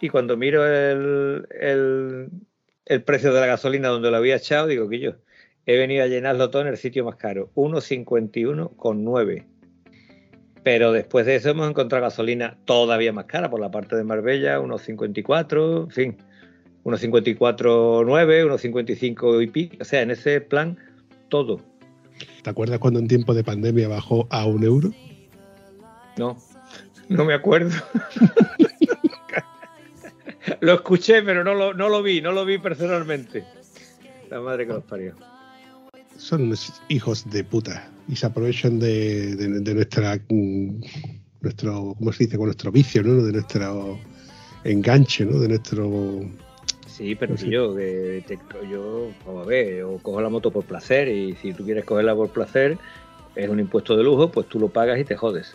y 0.00 0.08
cuando 0.08 0.36
miro 0.36 0.64
el, 0.64 1.46
el, 1.60 2.28
el 2.86 3.02
precio 3.02 3.32
de 3.32 3.40
la 3.40 3.46
gasolina 3.46 3.88
donde 3.88 4.10
lo 4.10 4.16
había 4.16 4.36
echado, 4.36 4.68
digo 4.68 4.88
que 4.88 5.00
yo, 5.00 5.14
he 5.66 5.76
venido 5.76 6.04
a 6.04 6.08
llenarlo 6.08 6.50
todo 6.50 6.62
en 6.62 6.68
el 6.68 6.76
sitio 6.76 7.04
más 7.04 7.16
caro, 7.16 7.50
1,51,9. 7.54 9.51
Pero 10.62 10.92
después 10.92 11.26
de 11.26 11.36
eso 11.36 11.50
hemos 11.50 11.68
encontrado 11.68 12.04
gasolina 12.04 12.56
todavía 12.64 13.12
más 13.12 13.24
cara 13.26 13.50
por 13.50 13.60
la 13.60 13.70
parte 13.70 13.96
de 13.96 14.04
Marbella, 14.04 14.60
1,54, 14.60 15.84
en 15.84 15.90
fin, 15.90 16.16
1,54,9, 16.84 18.04
1,55 18.04 19.42
y 19.42 19.46
pico. 19.48 19.76
O 19.80 19.84
sea, 19.84 20.02
en 20.02 20.12
ese 20.12 20.40
plan, 20.40 20.78
todo. 21.28 21.60
¿Te 22.42 22.50
acuerdas 22.50 22.78
cuando 22.78 23.00
en 23.00 23.08
tiempo 23.08 23.34
de 23.34 23.42
pandemia 23.42 23.88
bajó 23.88 24.28
a 24.30 24.46
un 24.46 24.62
euro? 24.62 24.92
No, 26.16 26.36
no 27.08 27.24
me 27.24 27.34
acuerdo. 27.34 27.74
lo 30.60 30.74
escuché, 30.74 31.22
pero 31.22 31.42
no 31.42 31.54
lo, 31.54 31.74
no 31.74 31.88
lo 31.88 32.02
vi, 32.02 32.20
no 32.20 32.30
lo 32.32 32.44
vi 32.44 32.58
personalmente. 32.58 33.44
La 34.30 34.40
madre 34.40 34.66
que 34.66 34.72
los 34.72 34.84
parió 34.84 35.14
son 36.22 36.42
unos 36.42 36.80
hijos 36.88 37.28
de 37.30 37.42
puta 37.42 37.90
y 38.08 38.16
se 38.16 38.26
aprovechan 38.26 38.78
de, 38.78 39.36
de, 39.36 39.60
de 39.60 39.74
nuestra 39.74 40.18
nuestro 41.40 41.94
cómo 41.98 42.12
se 42.12 42.24
dice 42.24 42.36
con 42.36 42.46
nuestro 42.46 42.70
vicio 42.70 43.02
no 43.02 43.22
de 43.22 43.32
nuestro 43.32 43.98
enganche 44.64 45.24
no 45.24 45.38
de 45.38 45.48
nuestro 45.48 46.20
sí 46.86 47.14
pero 47.14 47.32
no 47.32 47.38
sé. 47.38 47.50
yo 47.50 47.74
que 47.74 48.24
te, 48.26 48.38
yo 48.70 49.10
vamos 49.26 49.44
a 49.44 49.48
ver 49.48 49.84
o 49.84 49.98
cojo 49.98 50.20
la 50.20 50.28
moto 50.28 50.50
por 50.50 50.64
placer 50.64 51.08
y 51.08 51.34
si 51.36 51.52
tú 51.52 51.64
quieres 51.64 51.84
cogerla 51.84 52.14
por 52.14 52.30
placer 52.30 52.78
es 53.34 53.48
un 53.48 53.60
impuesto 53.60 53.96
de 53.96 54.04
lujo 54.04 54.30
pues 54.30 54.48
tú 54.48 54.58
lo 54.58 54.68
pagas 54.68 54.98
y 54.98 55.04
te 55.04 55.16
jodes 55.16 55.54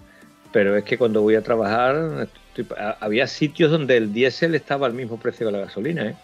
pero 0.51 0.75
es 0.77 0.83
que 0.83 0.97
cuando 0.97 1.21
voy 1.21 1.35
a 1.35 1.41
trabajar 1.41 2.27
estoy, 2.47 2.65
había 2.99 3.27
sitios 3.27 3.71
donde 3.71 3.97
el 3.97 4.13
diésel 4.13 4.55
estaba 4.55 4.87
al 4.87 4.93
mismo 4.93 5.17
precio 5.17 5.45
que 5.45 5.51
la 5.51 5.59
gasolina 5.59 6.07
¿eh? 6.07 6.15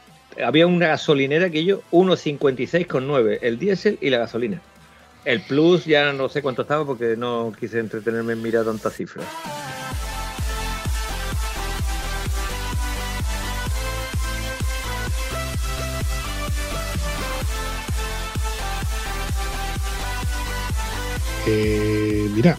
había 0.42 0.68
una 0.68 0.88
gasolinera 0.88 1.50
que 1.50 1.64
yo 1.64 1.82
1,56,9, 1.92 3.40
el 3.42 3.60
diésel 3.60 3.98
y 4.02 4.10
la 4.10 4.20
gasolina. 4.20 4.62
El 5.26 5.42
plus 5.42 5.86
ya 5.86 6.12
no 6.12 6.28
sé 6.28 6.42
cuánto 6.42 6.64
estaba 6.64 6.86
porque 6.86 7.16
no 7.16 7.54
quise 7.58 7.80
entretenerme 7.80 8.34
en 8.34 8.42
mirar 8.42 8.66
tantas 8.66 8.94
cifras. 8.94 9.26
Eh, 21.46 22.30
mira, 22.34 22.58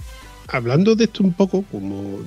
hablando 0.49 0.95
de 0.95 1.05
esto 1.05 1.23
un 1.23 1.33
poco, 1.33 1.65
como 1.71 2.21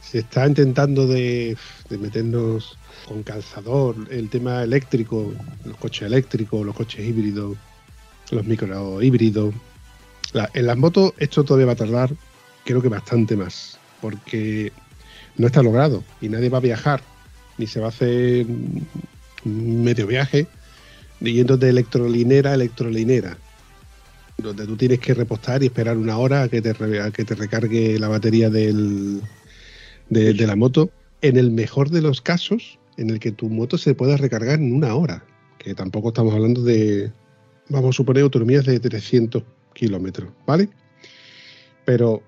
se 0.00 0.20
está 0.20 0.46
intentando 0.46 1.06
de, 1.06 1.56
de 1.88 1.98
meternos 1.98 2.78
con 3.06 3.22
calzador, 3.22 3.96
el 4.10 4.30
tema 4.30 4.62
eléctrico, 4.62 5.32
los 5.64 5.76
coches 5.76 6.02
eléctricos, 6.02 6.64
los 6.64 6.74
coches 6.74 7.06
híbridos, 7.06 7.56
los 8.30 8.44
micro 8.46 9.02
híbridos. 9.02 9.54
En 10.54 10.66
las 10.66 10.76
motos 10.76 11.12
esto 11.18 11.44
todavía 11.44 11.66
va 11.66 11.72
a 11.72 11.76
tardar, 11.76 12.10
creo 12.64 12.82
que 12.82 12.88
bastante 12.88 13.36
más, 13.36 13.78
porque 14.00 14.72
no 15.36 15.46
está 15.46 15.62
logrado 15.62 16.02
y 16.20 16.28
nadie 16.28 16.48
va 16.48 16.58
a 16.58 16.62
viajar 16.62 17.02
ni 17.58 17.66
se 17.66 17.80
va 17.80 17.86
a 17.86 17.88
hacer 17.90 18.46
medio 19.44 20.06
viaje 20.06 20.46
yendo 21.20 21.56
de 21.56 21.70
electrolinera 21.70 22.50
a 22.50 22.54
electrolinera 22.54 23.38
donde 24.38 24.66
tú 24.66 24.76
tienes 24.76 24.98
que 24.98 25.14
repostar 25.14 25.62
y 25.62 25.66
esperar 25.66 25.96
una 25.96 26.18
hora 26.18 26.42
a 26.42 26.48
que 26.48 26.60
te, 26.60 26.74
que 27.12 27.24
te 27.24 27.34
recargue 27.34 27.98
la 27.98 28.08
batería 28.08 28.50
del, 28.50 29.22
de, 30.10 30.34
de, 30.34 30.46
la 30.46 30.56
moto. 30.56 30.90
En 31.22 31.38
el 31.38 31.50
mejor 31.50 31.88
de 31.88 32.02
los 32.02 32.20
casos, 32.20 32.78
en 32.98 33.10
el 33.10 33.18
que 33.18 33.32
tu 33.32 33.48
moto 33.48 33.78
se 33.78 33.94
pueda 33.94 34.16
recargar 34.18 34.58
en 34.58 34.74
una 34.74 34.94
hora, 34.94 35.24
que 35.58 35.74
tampoco 35.74 36.08
estamos 36.08 36.34
hablando 36.34 36.62
de, 36.62 37.10
vamos 37.68 37.90
a 37.90 37.96
suponer, 37.96 38.22
autonomías 38.22 38.64
de 38.64 38.80
300 38.80 39.42
kilómetros, 39.72 40.30
¿vale? 40.46 40.68
Pero 41.84 42.22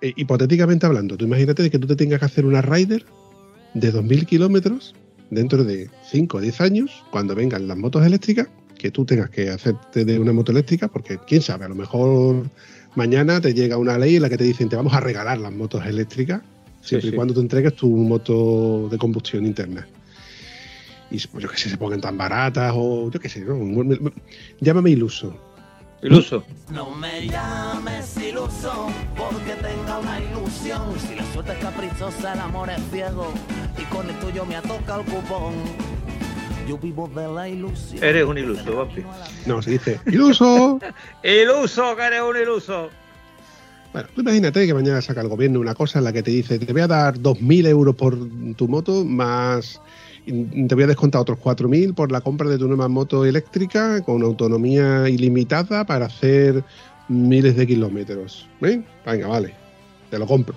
eh, 0.00 0.12
hipotéticamente 0.16 0.86
hablando, 0.86 1.16
tú 1.16 1.24
imagínate 1.24 1.70
que 1.70 1.78
tú 1.78 1.86
te 1.86 1.96
tengas 1.96 2.20
que 2.20 2.26
hacer 2.26 2.44
una 2.44 2.62
rider 2.62 3.04
de 3.74 3.92
2.000 3.92 4.26
kilómetros 4.26 4.94
dentro 5.30 5.64
de 5.64 5.90
5 6.10 6.36
o 6.36 6.40
10 6.40 6.60
años, 6.60 7.04
cuando 7.10 7.34
vengan 7.34 7.68
las 7.68 7.76
motos 7.76 8.04
eléctricas, 8.04 8.48
que 8.78 8.90
tú 8.90 9.04
tengas 9.04 9.30
que 9.30 9.50
hacerte 9.50 10.04
de 10.04 10.18
una 10.18 10.32
moto 10.32 10.52
eléctrica, 10.52 10.88
porque 10.88 11.18
quién 11.26 11.42
sabe, 11.42 11.64
a 11.64 11.68
lo 11.68 11.74
mejor 11.74 12.48
mañana 12.94 13.40
te 13.40 13.52
llega 13.52 13.76
una 13.76 13.98
ley 13.98 14.16
en 14.16 14.22
la 14.22 14.28
que 14.28 14.38
te 14.38 14.44
dicen 14.44 14.68
te 14.68 14.76
vamos 14.76 14.94
a 14.94 15.00
regalar 15.00 15.38
las 15.38 15.52
motos 15.52 15.84
eléctricas, 15.84 16.42
siempre 16.80 17.02
sí, 17.02 17.08
sí. 17.08 17.14
y 17.14 17.16
cuando 17.16 17.34
te 17.34 17.40
entregues 17.40 17.74
tu 17.74 17.88
moto 17.88 18.88
de 18.88 18.98
combustión 18.98 19.44
interna. 19.44 19.86
Y 21.10 21.26
pues 21.26 21.42
yo 21.42 21.50
que 21.50 21.56
sé, 21.56 21.70
se 21.70 21.78
pongan 21.78 22.00
tan 22.00 22.18
baratas 22.18 22.72
o 22.74 23.10
yo 23.10 23.18
qué 23.18 23.28
sé, 23.28 23.40
¿no? 23.40 23.56
llámame 24.60 24.90
iluso. 24.90 25.34
Iluso. 26.02 26.44
No 26.70 26.90
me 26.90 27.26
llames 27.26 28.16
iluso 28.18 28.88
porque 29.16 29.54
tenga 29.60 29.98
una 29.98 30.20
ilusión. 30.20 30.82
Si 31.00 31.16
la 31.16 31.24
suerte 31.32 31.52
es 31.52 31.58
caprichosa, 31.58 32.34
el 32.34 32.40
amor 32.40 32.70
es 32.70 32.80
ciego. 32.92 33.32
Y 33.76 33.82
con 33.92 34.08
el 34.08 34.14
tuyo 34.20 34.44
me 34.46 34.56
atoca 34.56 34.96
el 34.96 35.04
cupón. 35.06 35.54
Yo 36.68 36.78
vivo 36.78 37.08
de 37.08 37.26
la 37.26 37.48
ilusión. 37.48 38.04
Eres 38.04 38.24
un 38.26 38.38
iluso, 38.38 38.76
papi. 38.76 39.02
No, 39.46 39.60
se 39.60 39.72
dice 39.72 40.00
iluso. 40.06 40.78
iluso, 41.24 41.96
que 41.96 42.02
eres 42.02 42.22
un 42.22 42.36
iluso. 42.36 42.90
Bueno, 43.92 44.08
tú 44.14 44.20
imagínate 44.20 44.66
que 44.66 44.74
mañana 44.74 45.00
saca 45.00 45.22
el 45.22 45.28
gobierno 45.28 45.58
una 45.58 45.74
cosa 45.74 45.98
en 45.98 46.04
la 46.04 46.12
que 46.12 46.22
te 46.22 46.30
dice, 46.30 46.58
te 46.58 46.72
voy 46.72 46.82
a 46.82 46.86
dar 46.86 47.18
2.000 47.18 47.66
euros 47.66 47.96
por 47.96 48.16
tu 48.54 48.68
moto 48.68 49.04
más 49.04 49.80
te 50.68 50.74
voy 50.74 50.84
a 50.84 50.88
descontar 50.88 51.22
otros 51.22 51.38
4.000 51.38 51.94
por 51.94 52.12
la 52.12 52.20
compra 52.20 52.48
de 52.48 52.58
tu 52.58 52.68
nueva 52.68 52.88
moto 52.88 53.24
eléctrica 53.24 54.02
con 54.02 54.22
autonomía 54.22 55.08
ilimitada 55.08 55.84
para 55.84 56.06
hacer 56.06 56.64
miles 57.08 57.56
de 57.56 57.66
kilómetros. 57.66 58.48
¿Eh? 58.60 58.82
Venga, 59.06 59.26
vale, 59.26 59.54
te 60.10 60.18
lo 60.18 60.26
compro. 60.26 60.56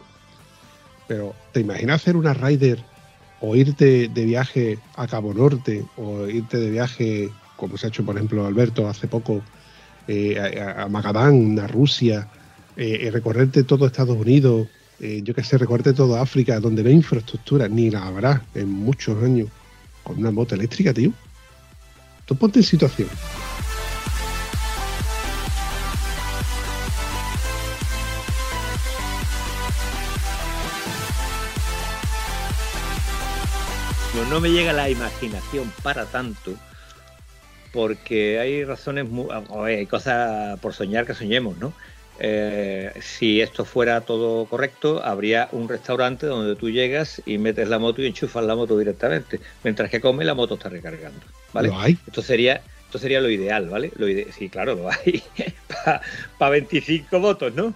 Pero, 1.07 1.33
¿te 1.51 1.61
imaginas 1.61 2.01
hacer 2.01 2.15
una 2.15 2.33
rider 2.33 2.83
o 3.41 3.55
irte 3.55 4.07
de 4.07 4.25
viaje 4.25 4.79
a 4.95 5.07
Cabo 5.07 5.33
Norte 5.33 5.85
o 5.97 6.27
irte 6.27 6.57
de 6.57 6.69
viaje, 6.69 7.29
como 7.57 7.77
se 7.77 7.87
ha 7.87 7.89
hecho, 7.89 8.05
por 8.05 8.15
ejemplo, 8.15 8.45
Alberto 8.45 8.87
hace 8.87 9.07
poco, 9.07 9.41
eh, 10.07 10.37
a, 10.39 10.83
a, 10.83 10.87
Magadán, 10.87 11.57
a 11.59 11.67
Rusia, 11.67 12.27
eh, 12.77 13.09
recorrerte 13.11 13.63
todo 13.63 13.85
Estados 13.85 14.17
Unidos, 14.17 14.67
eh, 14.99 15.21
yo 15.23 15.33
que 15.33 15.43
sé, 15.43 15.57
recorrerte 15.57 15.93
toda 15.93 16.21
África, 16.21 16.59
donde 16.59 16.83
no 16.83 16.89
hay 16.89 16.95
infraestructura, 16.95 17.67
ni 17.67 17.89
la 17.89 18.05
habrá 18.05 18.43
en 18.53 18.69
muchos 18.69 19.21
años? 19.23 19.49
Con 20.03 20.17
una 20.17 20.31
moto 20.31 20.55
eléctrica, 20.55 20.93
tío. 20.93 21.11
Tú 22.25 22.35
ponte 22.35 22.59
en 22.59 22.63
situación. 22.63 23.09
No, 34.15 34.25
no 34.25 34.41
me 34.41 34.49
llega 34.51 34.73
la 34.73 34.89
imaginación 34.89 35.71
para 35.83 36.05
tanto, 36.05 36.53
porque 37.71 38.39
hay 38.39 38.65
razones, 38.65 39.09
muy, 39.09 39.27
hay 39.65 39.85
cosas 39.85 40.59
por 40.59 40.73
soñar 40.73 41.05
que 41.05 41.13
soñemos, 41.13 41.57
¿no? 41.57 41.73
Eh, 42.23 42.91
si 43.01 43.41
esto 43.41 43.65
fuera 43.65 44.01
todo 44.01 44.45
correcto, 44.45 45.03
habría 45.03 45.49
un 45.53 45.67
restaurante 45.67 46.27
donde 46.27 46.55
tú 46.55 46.69
llegas 46.69 47.19
y 47.25 47.39
metes 47.39 47.67
la 47.67 47.79
moto 47.79 48.03
y 48.03 48.05
enchufas 48.05 48.45
la 48.45 48.55
moto 48.55 48.77
directamente. 48.77 49.39
Mientras 49.63 49.89
que 49.89 49.99
come, 49.99 50.23
la 50.23 50.35
moto 50.35 50.53
está 50.53 50.69
recargando. 50.69 51.19
¿vale? 51.51 51.69
¿Lo 51.69 51.79
hay? 51.79 51.97
Esto 52.05 52.21
sería, 52.21 52.61
esto 52.85 52.99
sería 52.99 53.21
lo 53.21 53.29
ideal, 53.31 53.69
¿vale? 53.69 53.91
Lo 53.95 54.07
ide 54.07 54.31
sí, 54.31 54.49
claro, 54.49 54.75
lo 54.75 54.91
hay. 54.91 55.23
Para 55.67 56.01
pa 56.37 56.49
25 56.49 57.19
motos, 57.19 57.55
¿no? 57.55 57.73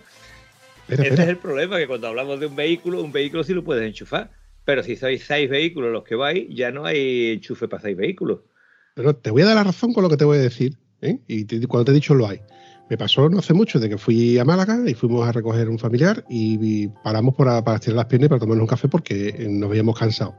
Ese 0.87 1.01
espera. 1.01 1.23
es 1.23 1.29
el 1.29 1.37
problema, 1.37 1.79
que 1.79 1.87
cuando 1.87 2.07
hablamos 2.07 2.39
de 2.39 2.45
un 2.45 2.55
vehículo, 2.55 3.01
un 3.01 3.11
vehículo 3.11 3.43
sí 3.43 3.55
lo 3.55 3.63
puedes 3.63 3.83
enchufar. 3.83 4.29
Pero 4.63 4.83
si 4.83 4.95
sois 4.95 5.23
seis 5.25 5.49
vehículos 5.49 5.91
los 5.91 6.03
que 6.03 6.13
vais, 6.13 6.45
ya 6.49 6.69
no 6.69 6.85
hay 6.85 7.31
enchufe 7.31 7.67
para 7.67 7.81
seis 7.81 7.97
vehículos. 7.97 8.41
Pero 8.93 9.15
te 9.15 9.31
voy 9.31 9.41
a 9.41 9.45
dar 9.45 9.55
la 9.55 9.63
razón 9.63 9.91
con 9.91 10.03
lo 10.03 10.09
que 10.09 10.17
te 10.17 10.25
voy 10.25 10.37
a 10.37 10.41
decir. 10.41 10.77
¿eh? 11.01 11.17
Y 11.27 11.45
te, 11.45 11.65
cuando 11.65 11.85
te 11.85 11.91
he 11.91 11.95
dicho 11.95 12.13
lo 12.13 12.27
hay. 12.27 12.41
Me 12.89 12.97
pasó 12.97 13.29
no 13.29 13.39
hace 13.39 13.53
mucho 13.53 13.79
de 13.79 13.89
que 13.89 13.97
fui 13.97 14.37
a 14.37 14.45
Málaga 14.45 14.79
y 14.87 14.93
fuimos 14.93 15.27
a 15.27 15.31
recoger 15.31 15.69
un 15.69 15.79
familiar 15.79 16.23
y, 16.29 16.87
paramos 17.03 17.35
para, 17.35 17.63
para 17.63 17.75
estirar 17.75 17.97
las 17.97 18.05
piernas 18.05 18.27
y 18.27 18.29
para 18.29 18.39
tomarnos 18.39 18.63
un 18.63 18.67
café 18.67 18.87
porque 18.87 19.47
nos 19.49 19.69
habíamos 19.69 19.97
cansado. 19.97 20.35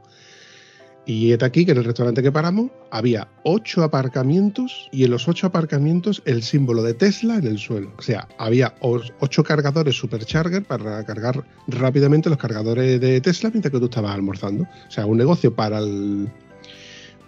Y 1.07 1.31
es 1.31 1.41
aquí 1.41 1.65
que 1.65 1.71
en 1.71 1.77
el 1.77 1.85
restaurante 1.85 2.21
que 2.21 2.33
paramos 2.33 2.69
había 2.91 3.29
ocho 3.43 3.81
aparcamientos 3.81 4.89
y 4.91 5.05
en 5.05 5.11
los 5.11 5.29
ocho 5.29 5.47
aparcamientos 5.47 6.21
el 6.25 6.43
símbolo 6.43 6.83
de 6.83 6.93
Tesla 6.93 7.37
en 7.37 7.47
el 7.47 7.59
suelo. 7.59 7.93
O 7.97 8.01
sea, 8.01 8.27
había 8.37 8.75
ocho 8.81 9.41
cargadores 9.41 9.95
supercharger 9.95 10.65
para 10.65 11.05
cargar 11.05 11.45
rápidamente 11.67 12.29
los 12.29 12.37
cargadores 12.37 12.99
de 12.99 13.21
Tesla 13.21 13.49
mientras 13.51 13.71
que 13.71 13.79
tú 13.79 13.85
estabas 13.85 14.13
almorzando. 14.13 14.63
O 14.63 14.91
sea, 14.91 15.05
un 15.05 15.17
negocio 15.17 15.55
para 15.55 15.79
el, 15.79 16.29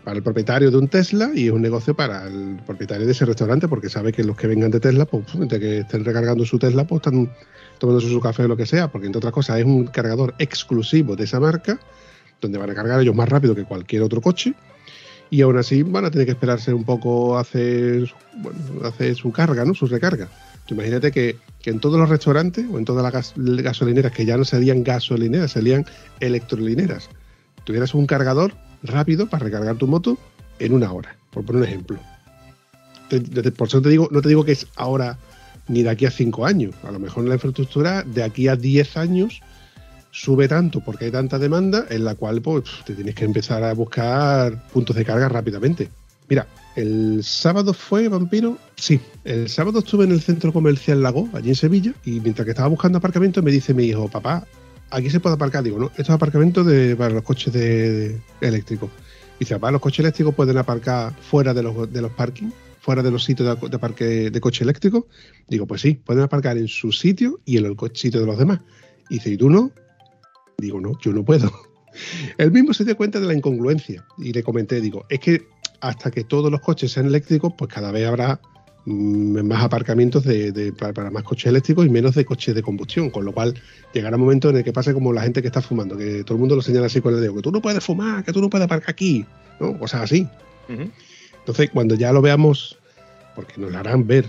para 0.04 0.18
el 0.18 0.24
propietario 0.24 0.72
de 0.72 0.78
un 0.78 0.88
Tesla 0.88 1.32
y 1.34 1.48
es 1.48 1.52
un 1.52 1.62
negocio 1.62 1.96
para 1.96 2.28
el 2.28 2.60
propietario 2.66 3.06
de 3.06 3.12
ese 3.12 3.26
restaurante 3.26 3.68
porque 3.68 3.90
sabe 3.90 4.12
que 4.12 4.24
los 4.24 4.36
que 4.36 4.48
vengan 4.48 4.72
de 4.72 4.80
Tesla, 4.80 5.06
pues 5.06 5.26
de 5.34 5.60
que 5.60 5.80
estén 5.80 6.06
recargando 6.06 6.46
su 6.46 6.58
Tesla, 6.58 6.86
pues 6.86 7.00
están 7.00 7.32
tomándose 7.78 8.10
su 8.10 8.20
café 8.20 8.44
o 8.44 8.48
lo 8.48 8.58
que 8.58 8.66
sea, 8.66 8.90
porque 8.90 9.08
entre 9.08 9.18
otras 9.18 9.34
cosas 9.34 9.60
es 9.60 9.66
un 9.66 9.88
cargador 9.88 10.36
exclusivo 10.40 11.16
de 11.16 11.26
esa 11.26 11.40
marca 11.40 11.80
donde 12.42 12.58
van 12.58 12.70
a 12.70 12.76
cargar 12.76 13.02
ellos 13.02 13.16
más 13.16 13.28
rápido 13.28 13.56
que 13.56 13.66
cualquier 13.66 14.02
otro 14.02 14.22
coche 14.22 14.54
y 15.30 15.42
aún 15.42 15.58
así 15.58 15.84
van 15.84 16.06
a 16.06 16.12
tener 16.12 16.26
que 16.26 16.32
esperarse 16.32 16.74
un 16.74 16.84
poco 16.84 17.38
a 17.38 17.42
hacer, 17.42 18.12
bueno, 18.38 18.60
hacer 18.86 19.16
su 19.16 19.32
carga, 19.32 19.64
¿no? 19.66 19.74
su 19.74 19.86
recarga. 19.86 20.28
Imagínate 20.70 21.12
que, 21.12 21.36
que, 21.62 21.72
en 21.72 21.80
todos 21.80 22.00
los 22.00 22.10
restaurantes 22.10 22.66
o 22.72 22.78
en 22.78 22.86
todas 22.86 23.02
las 23.02 23.12
gas, 23.12 23.34
gasolineras 23.36 24.12
que 24.12 24.26
ya 24.26 24.38
no 24.38 24.46
serían 24.46 24.84
gasolineras, 24.84 25.52
serían 25.52 25.86
electrolineras, 26.20 27.10
tuvieras 27.64 27.96
un 27.96 28.06
cargador 28.06 28.54
rápido 28.84 29.28
para 29.28 29.46
recargar 29.46 29.76
tu 29.78 29.88
moto 29.88 30.18
en 30.60 30.74
una 30.74 30.92
hora, 30.92 31.16
por 31.32 31.46
poner 31.46 31.62
un 31.62 31.68
ejemplo. 31.68 32.00
Por 33.58 33.68
eso 33.68 33.82
te 33.82 33.90
digo, 33.90 34.08
no 34.12 34.22
te 34.22 34.30
digo 34.30 34.46
que 34.46 34.52
es 34.52 34.68
ahora 34.76 35.18
ni 35.68 35.84
de 35.84 35.90
aquí 35.90 36.06
a 36.06 36.12
cinco 36.12 36.46
años. 36.46 36.76
A 36.84 36.92
lo 36.92 37.00
mejor 37.00 37.26
la 37.26 37.36
infraestructura 37.36 38.04
de 38.04 38.24
aquí 38.24 38.48
a 38.48 38.56
10 38.56 38.98
años 38.98 39.42
sube 40.12 40.48
tanto 40.48 40.82
porque 40.82 41.06
hay 41.06 41.12
tanta 41.12 41.38
demanda 41.38 41.86
en 41.90 42.04
la 42.04 42.16
cual 42.16 42.42
pues, 42.42 42.66
te 42.86 42.94
tienes 42.94 43.16
que 43.16 43.26
empezar 43.26 43.64
a 43.64 43.74
buscar 43.74 44.68
puntos 44.70 44.96
de 44.96 45.06
carga 45.06 45.30
rápidamente. 45.30 45.90
Mira, 46.28 46.48
el 46.76 47.24
sábado 47.24 47.74
fue 47.74 48.08
Vampiro. 48.08 48.58
Sí, 48.76 49.00
el 49.24 49.50
sábado 49.50 49.80
estuve 49.80 50.06
en 50.06 50.12
el 50.12 50.22
centro 50.22 50.54
comercial 50.54 51.02
Lago, 51.02 51.28
allí 51.34 51.50
en 51.50 51.56
Sevilla, 51.56 51.94
y 52.06 52.20
mientras 52.20 52.46
que 52.46 52.52
estaba 52.52 52.68
buscando 52.68 53.00
aparcamiento 53.00 53.42
me 53.42 53.52
dice 53.52 53.74
mi 53.74 53.86
hijo, 53.86 54.08
papá, 54.08 54.46
aquí 54.92 55.10
se 55.10 55.20
puede 55.20 55.36
aparcar. 55.36 55.64
Digo, 55.64 55.80
no, 55.80 55.88
esto 55.88 56.02
es 56.04 56.10
aparcamiento 56.10 56.64
de, 56.64 56.96
para 56.96 57.14
los 57.14 57.24
coches 57.24 57.54
eléctricos. 58.42 58.90
Dice, 59.40 59.56
papá, 59.56 59.72
los 59.72 59.82
coches 59.82 60.00
eléctricos 60.00 60.36
pueden 60.36 60.58
aparcar 60.58 61.14
fuera 61.22 61.54
de 61.54 61.64
los, 61.64 61.92
de 61.92 62.02
los 62.02 62.12
parkings, 62.12 62.54
fuera 62.82 63.02
de 63.02 63.12
los 63.12 63.24
sitios 63.24 63.60
de, 63.70 63.80
parque 63.80 64.30
de 64.30 64.42
coche 64.42 64.64
eléctrico. 64.64 65.08
Digo, 65.48 65.66
pues 65.66 65.82
sí, 65.82 65.94
pueden 65.94 66.24
aparcar 66.24 66.58
en 66.58 66.68
su 66.68 66.92
sitio 66.92 67.40
y 67.46 67.58
en 67.58 67.66
el 67.66 67.76
sitio 67.94 68.20
de 68.20 68.26
los 68.26 68.38
demás. 68.38 68.60
Y 69.10 69.16
dice, 69.16 69.32
¿y 69.32 69.38
tú 69.38 69.50
no? 69.50 69.72
Digo, 70.58 70.82
no, 70.82 71.00
yo 71.00 71.14
no 71.14 71.24
puedo. 71.24 71.52
Él 72.38 72.52
mismo 72.52 72.74
se 72.74 72.86
dio 72.86 72.98
cuenta 72.98 73.20
de 73.20 73.28
la 73.28 73.34
incongruencia 73.34 74.06
y 74.18 74.34
le 74.34 74.44
comenté, 74.44 74.82
digo, 74.82 75.06
es 75.10 75.20
que 75.20 75.48
hasta 75.82 76.12
que 76.12 76.24
todos 76.26 76.52
los 76.52 76.60
coches 76.60 76.92
sean 76.92 77.06
eléctricos, 77.06 77.54
pues 77.58 77.74
cada 77.74 77.92
vez 77.92 78.06
habrá 78.06 78.42
más 78.90 79.64
aparcamientos 79.64 80.24
de, 80.24 80.52
de, 80.52 80.74
para, 80.74 80.94
para, 80.94 81.12
más 81.12 81.24
coches 81.24 81.48
eléctricos 81.48 81.86
y 81.86 81.90
menos 81.90 82.16
de 82.16 82.26
coches 82.26 82.56
de 82.56 82.64
combustión, 82.64 83.10
con 83.10 83.24
lo 83.26 83.32
cual 83.32 83.54
llegará 83.94 84.16
un 84.16 84.24
momento 84.24 84.50
en 84.50 84.58
el 84.58 84.64
que 84.64 84.74
pase 84.74 84.94
como 84.94 85.14
la 85.14 85.22
gente 85.22 85.42
que 85.42 85.48
está 85.48 85.62
fumando, 85.62 85.96
que 85.96 86.24
todo 86.24 86.36
el 86.36 86.40
mundo 86.40 86.56
lo 86.56 86.62
señala 86.62 86.88
así 86.88 87.00
con 87.00 87.14
el 87.14 87.22
dedo, 87.22 87.36
que 87.36 87.42
tú 87.42 87.52
no 87.52 87.62
puedes 87.62 87.84
fumar, 87.84 88.24
que 88.24 88.34
tú 88.34 88.42
no 88.42 88.50
puedes 88.50 88.66
aparcar 88.66 88.90
aquí, 88.90 89.26
¿no? 89.60 89.78
cosas 89.78 90.02
así. 90.02 90.28
Uh 90.68 90.74
-huh. 90.74 90.92
Entonces, 91.40 91.70
cuando 91.72 91.96
ya 91.96 92.12
lo 92.12 92.22
veamos, 92.22 92.78
porque 93.36 93.54
nos 93.58 93.72
lo 93.72 93.78
harán 93.78 94.08
ver 94.08 94.26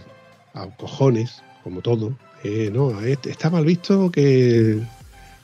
a 0.55 0.67
cojones, 0.77 1.43
como 1.65 1.81
todo, 1.81 2.17
eh, 2.45 2.71
no, 2.73 2.99
está 3.01 3.51
mal 3.51 3.65
visto 3.65 4.11
que, 4.11 4.81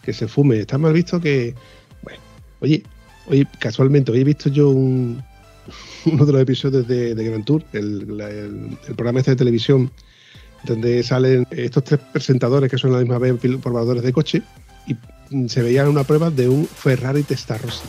que 0.02 0.12
se 0.12 0.28
fume, 0.28 0.60
está 0.60 0.78
mal 0.78 0.92
visto 0.92 1.20
que, 1.20 1.54
bueno, 2.02 2.20
oye, 2.60 2.82
oye, 3.26 3.46
casualmente, 3.58 4.12
hoy 4.12 4.20
he 4.20 4.24
visto 4.24 4.48
yo 4.50 4.70
un, 4.70 5.22
uno 6.06 6.24
de 6.26 6.32
los 6.32 6.42
episodios 6.42 6.86
de, 6.88 7.14
de 7.14 7.24
Grand 7.24 7.44
Tour, 7.44 7.64
el, 7.72 8.16
la, 8.16 8.28
el, 8.30 8.78
el, 8.88 8.94
programa 8.94 9.20
este 9.20 9.32
de 9.32 9.36
televisión, 9.36 9.90
donde 10.64 11.02
salen 11.02 11.46
estos 11.50 11.84
tres 11.84 12.00
presentadores 12.12 12.70
que 12.70 12.78
son 12.78 12.90
a 12.90 12.94
la 12.94 13.00
misma 13.00 13.18
vez 13.18 13.34
probadores 13.62 14.02
de 14.02 14.12
coche, 14.12 14.42
y 14.86 15.48
se 15.48 15.62
veía 15.62 15.88
una 15.88 16.04
prueba 16.04 16.30
de 16.30 16.48
un 16.48 16.66
Ferrari 16.66 17.22
Testarossa. 17.22 17.84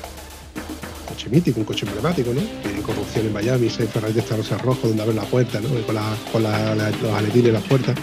Coche 1.08 1.30
mítico, 1.30 1.60
un 1.60 1.66
coche 1.66 1.86
emblemático, 1.86 2.34
¿no? 2.34 2.42
Tiene 2.64 2.82
corrupción 2.82 3.26
en 3.28 3.34
Miami, 3.34 3.68
ese 3.68 3.88
Ferrari 3.88 4.14
Testarossa 4.14 4.58
rojo 4.58 4.88
donde 4.88 5.04
abre 5.04 5.16
la 5.16 5.24
puerta, 5.24 5.60
¿no? 5.62 5.70
Con, 5.86 5.96
la, 5.96 6.16
con 6.32 6.44
la- 6.44 6.76
los 6.76 7.12
aletines 7.14 7.48
en 7.48 7.54
las 7.54 7.64
puertas. 7.64 7.98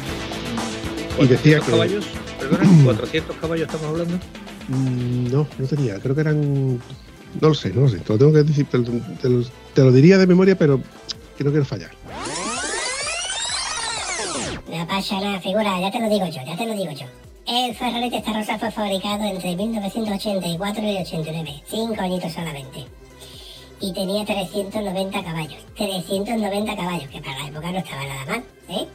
Y 1.20 1.26
decía 1.26 1.60
400 1.60 1.64
que- 1.64 1.70
caballos? 1.70 2.06
Perdona, 2.40 2.84
400 2.84 3.36
caballos 3.36 3.66
estamos 3.66 3.86
hablando. 3.86 4.16
Mm, 4.68 5.30
No, 5.32 5.46
no 5.58 5.66
tenía. 5.66 5.98
Creo 6.00 6.14
que 6.14 6.20
eran. 6.22 6.80
No 7.40 7.48
lo 7.48 7.54
sé, 7.54 7.70
no 7.70 7.82
lo 7.82 7.88
sé. 7.88 7.98
Te 7.98 8.12
lo 8.12 8.18
tengo 8.18 8.32
que 8.32 8.42
decir. 8.42 8.66
Te 8.66 8.78
lo, 8.78 8.84
te 8.84 9.28
lo- 9.28 9.44
te 9.74 9.82
lo 9.82 9.92
diría 9.92 10.18
de 10.18 10.26
memoria, 10.26 10.56
pero 10.56 10.80
que 11.36 11.44
no 11.44 11.50
quiero 11.50 11.64
fallar. 11.64 11.90
No 14.68 14.86
pasa 14.86 15.20
nada, 15.20 15.40
figura, 15.40 15.80
ya 15.80 15.90
te 15.90 16.00
lo 16.00 16.08
digo 16.08 16.26
yo, 16.26 16.40
ya 16.46 16.56
te 16.56 16.66
lo 16.66 16.74
digo 16.74 16.92
yo. 16.92 17.06
El 17.46 17.74
Ferrari 17.74 18.10
Testarossa 18.10 18.58
fue 18.58 18.70
fabricado 18.70 19.24
entre 19.24 19.54
1984 19.56 20.82
y 20.82 20.96
89, 20.96 21.62
cinco 21.68 22.00
añitos 22.00 22.32
solamente. 22.32 22.86
Y 23.80 23.92
tenía 23.92 24.24
390 24.24 25.22
caballos. 25.22 25.58
390 25.76 26.76
caballos, 26.76 27.08
que 27.10 27.20
para 27.20 27.38
la 27.42 27.48
época 27.48 27.70
no 27.72 27.78
estaba 27.78 28.04
nada 28.06 28.24
mal, 28.26 28.44
¿eh? 28.68 28.86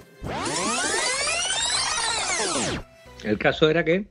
El 3.23 3.37
caso 3.37 3.69
era 3.69 3.83
que 3.85 4.07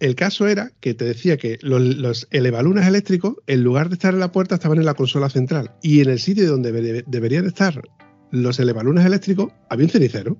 El 0.00 0.14
caso 0.14 0.48
era 0.48 0.70
que 0.80 0.94
te 0.94 1.04
decía 1.04 1.36
que 1.36 1.58
los, 1.60 1.80
los 1.82 2.26
elevalunas 2.30 2.86
eléctricos, 2.88 3.34
en 3.46 3.62
lugar 3.62 3.88
de 3.90 3.94
estar 3.94 4.14
en 4.14 4.20
la 4.20 4.32
puerta, 4.32 4.54
estaban 4.54 4.78
en 4.78 4.86
la 4.86 4.94
consola 4.94 5.28
central. 5.28 5.72
Y 5.82 6.00
en 6.00 6.08
el 6.08 6.18
sitio 6.18 6.48
donde 6.50 6.72
debe- 6.72 7.04
deberían 7.06 7.46
estar 7.46 7.82
los 8.30 8.58
elevalunas 8.58 9.04
eléctricos, 9.04 9.52
había 9.68 9.84
un 9.86 9.90
cenicero. 9.90 10.38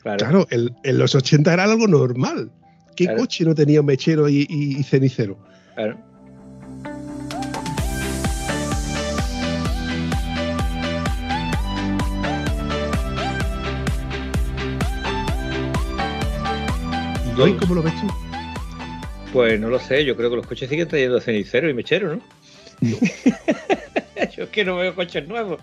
Claro. 0.00 0.18
Claro, 0.18 0.46
el- 0.50 0.72
en 0.84 0.98
los 0.98 1.14
80 1.16 1.52
era 1.52 1.64
algo 1.64 1.88
normal. 1.88 2.52
¿Qué 2.94 3.06
Claro. 3.06 3.20
coche 3.20 3.44
no 3.44 3.54
tenía 3.56 3.80
un 3.80 3.86
mechero 3.86 4.28
y, 4.28 4.46
y- 4.48 4.78
y 4.78 4.82
cenicero? 4.84 5.36
claro. 5.74 5.98
¿Y 17.36 17.40
hoy 17.40 17.54
cómo 17.54 17.74
lo 17.74 17.82
ves 17.82 17.94
tú? 18.00 18.06
Pues 19.34 19.58
no 19.58 19.68
lo 19.68 19.80
sé, 19.80 20.04
yo 20.04 20.16
creo 20.16 20.30
que 20.30 20.36
los 20.36 20.46
coches 20.46 20.68
siguen 20.70 20.86
trayendo 20.86 21.20
cenicero 21.20 21.68
y 21.68 21.74
mechero, 21.74 22.14
¿no? 22.14 22.22
Yo 24.36 24.44
es 24.44 24.48
que 24.50 24.64
no 24.64 24.76
veo 24.76 24.94
coches 24.94 25.26
nuevos. 25.26 25.60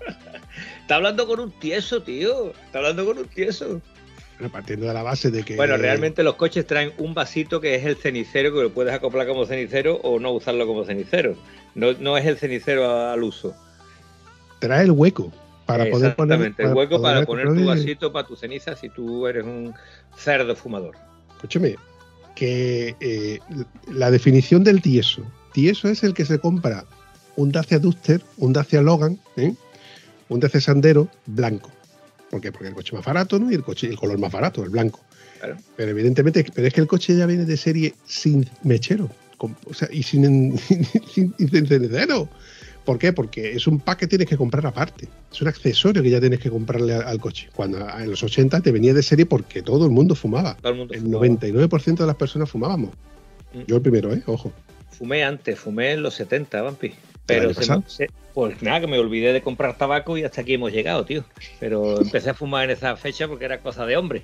Está 0.82 0.98
hablando 0.98 1.26
con 1.26 1.40
un 1.40 1.52
tieso, 1.52 2.04
tío. 2.04 2.52
Está 2.66 2.80
hablando 2.80 3.06
con 3.06 3.18
un 3.20 3.28
tieso. 3.28 3.82
Bueno, 4.38 4.52
partiendo 4.52 4.88
de 4.88 4.94
la 4.94 5.04
base 5.04 5.32
de 5.32 5.44
que. 5.44 5.56
Bueno, 5.56 5.78
realmente 5.78 6.22
los 6.22 6.36
coches 6.36 6.68
traen 6.68 6.92
un 6.98 7.14
vasito 7.14 7.62
que 7.62 7.76
es 7.76 7.86
el 7.86 7.96
cenicero, 7.96 8.54
que 8.54 8.62
lo 8.62 8.74
puedes 8.74 8.94
acoplar 8.94 9.26
como 9.26 9.46
cenicero 9.46 9.96
o 10.04 10.20
no 10.20 10.34
usarlo 10.34 10.68
como 10.68 10.84
cenicero. 10.84 11.38
No, 11.74 11.94
no 11.94 12.18
es 12.18 12.26
el 12.26 12.38
cenicero 12.38 13.10
al 13.10 13.24
uso. 13.24 13.56
Trae 14.60 14.84
el 14.84 14.92
hueco 14.92 15.32
para 15.66 15.90
poder 15.90 16.14
poner. 16.18 16.40
Exactamente, 16.40 16.64
el 16.64 16.74
hueco 16.74 17.02
para 17.02 17.26
poner 17.26 17.48
tu 17.48 17.66
vasito 17.66 18.12
para 18.12 18.28
tu 18.28 18.36
ceniza 18.36 18.76
si 18.76 18.90
tú 18.90 19.28
eres 19.28 19.46
un 19.46 19.74
cerdo 20.18 20.58
fumador. 20.58 20.98
Escúchame, 21.38 21.78
que 22.42 22.96
eh, 23.02 23.38
la 23.94 24.10
definición 24.10 24.64
del 24.64 24.82
tieso. 24.82 25.22
Tieso 25.54 25.88
es 25.90 26.02
el 26.04 26.16
que 26.16 26.26
se 26.26 26.40
compra 26.40 26.86
un 27.36 27.52
Dacia 27.52 27.78
Duster, 27.78 28.20
un 28.38 28.52
Dacia 28.52 28.82
Logan, 28.82 29.20
¿eh? 29.38 29.54
un 30.28 30.40
Dacia 30.40 30.60
Sandero 30.60 31.08
blanco. 31.28 31.70
¿Por 32.32 32.42
qué? 32.42 32.52
Porque 32.52 32.70
el 32.70 32.74
coche 32.74 32.96
más 32.96 33.06
barato, 33.06 33.38
¿no? 33.38 33.52
Y 33.52 33.54
el 33.54 33.62
coche, 33.64 33.86
el 33.90 33.96
color 34.00 34.18
más 34.18 34.32
barato, 34.32 34.64
el 34.64 34.72
blanco. 34.72 35.02
Claro. 35.38 35.58
Pero 35.76 35.92
evidentemente, 35.92 36.44
pero 36.52 36.68
es 36.68 36.74
que 36.74 36.82
el 36.82 36.88
coche 36.88 37.16
ya 37.16 37.28
viene 37.28 37.46
de 37.46 37.58
serie 37.58 37.94
sin 38.08 38.50
mechero. 38.64 39.08
con- 39.38 39.56
o 39.68 39.74
sea, 39.76 39.88
y 39.92 40.02
sin, 40.02 40.58
sin, 41.14 41.36
sin. 41.38 41.92
¿Por 42.86 42.98
qué? 42.98 43.14
Porque 43.14 43.52
es 43.54 43.68
un 43.68 43.80
pack 43.80 44.00
que 44.00 44.08
tienes 44.08 44.28
que 44.28 44.38
comprar 44.38 44.66
aparte. 44.66 45.08
Es 45.32 45.42
un 45.42 45.48
accesorio 45.48 46.02
que 46.02 46.10
ya 46.10 46.20
tienes 46.20 46.40
que 46.40 46.50
comprarle 46.50 46.96
al, 46.96 47.04
al 47.04 47.20
coche. 47.20 47.48
Cuando 47.54 47.78
en 47.78 48.10
los 48.10 48.24
80 48.24 48.62
te 48.62 48.72
venía 48.72 48.94
de 48.94 49.04
serie 49.04 49.26
porque 49.26 49.62
todo 49.62 49.86
el 49.86 49.92
mundo 49.92 50.16
fumaba. 50.16 50.56
Todo 50.62 50.72
el 50.72 50.78
mundo 50.80 50.94
El 50.94 51.02
fumaba. 51.02 51.26
99% 51.28 51.96
de 51.98 52.08
las 52.08 52.16
personas 52.16 52.50
fumábamos. 52.50 52.92
Mm. 53.54 53.62
Yo 53.68 53.76
el 53.76 53.82
primero, 53.82 54.12
¿eh? 54.14 54.24
Ojo. 54.26 54.52
Fumé 54.90 55.24
antes, 55.24 55.60
fumé 55.60 55.92
en 55.92 56.02
los 56.04 56.16
70, 56.16 56.62
Vampi. 56.62 56.88
¿El 56.88 56.94
Pero 57.26 57.48
me- 57.50 57.84
se- 57.88 58.10
pues 58.34 58.62
nada, 58.64 58.80
que 58.82 58.88
me 58.88 58.98
olvidé 58.98 59.32
de 59.34 59.42
comprar 59.42 59.78
tabaco 59.78 60.18
y 60.18 60.24
hasta 60.24 60.42
aquí 60.42 60.54
hemos 60.56 60.72
llegado, 60.72 61.06
tío. 61.06 61.24
Pero 61.60 62.02
empecé 62.02 62.32
a 62.32 62.34
fumar 62.34 62.66
en 62.66 62.72
esa 62.72 62.96
fecha 62.96 63.28
porque 63.28 63.46
era 63.46 63.60
cosa 63.60 63.86
de 63.86 63.96
hombre. 63.98 64.24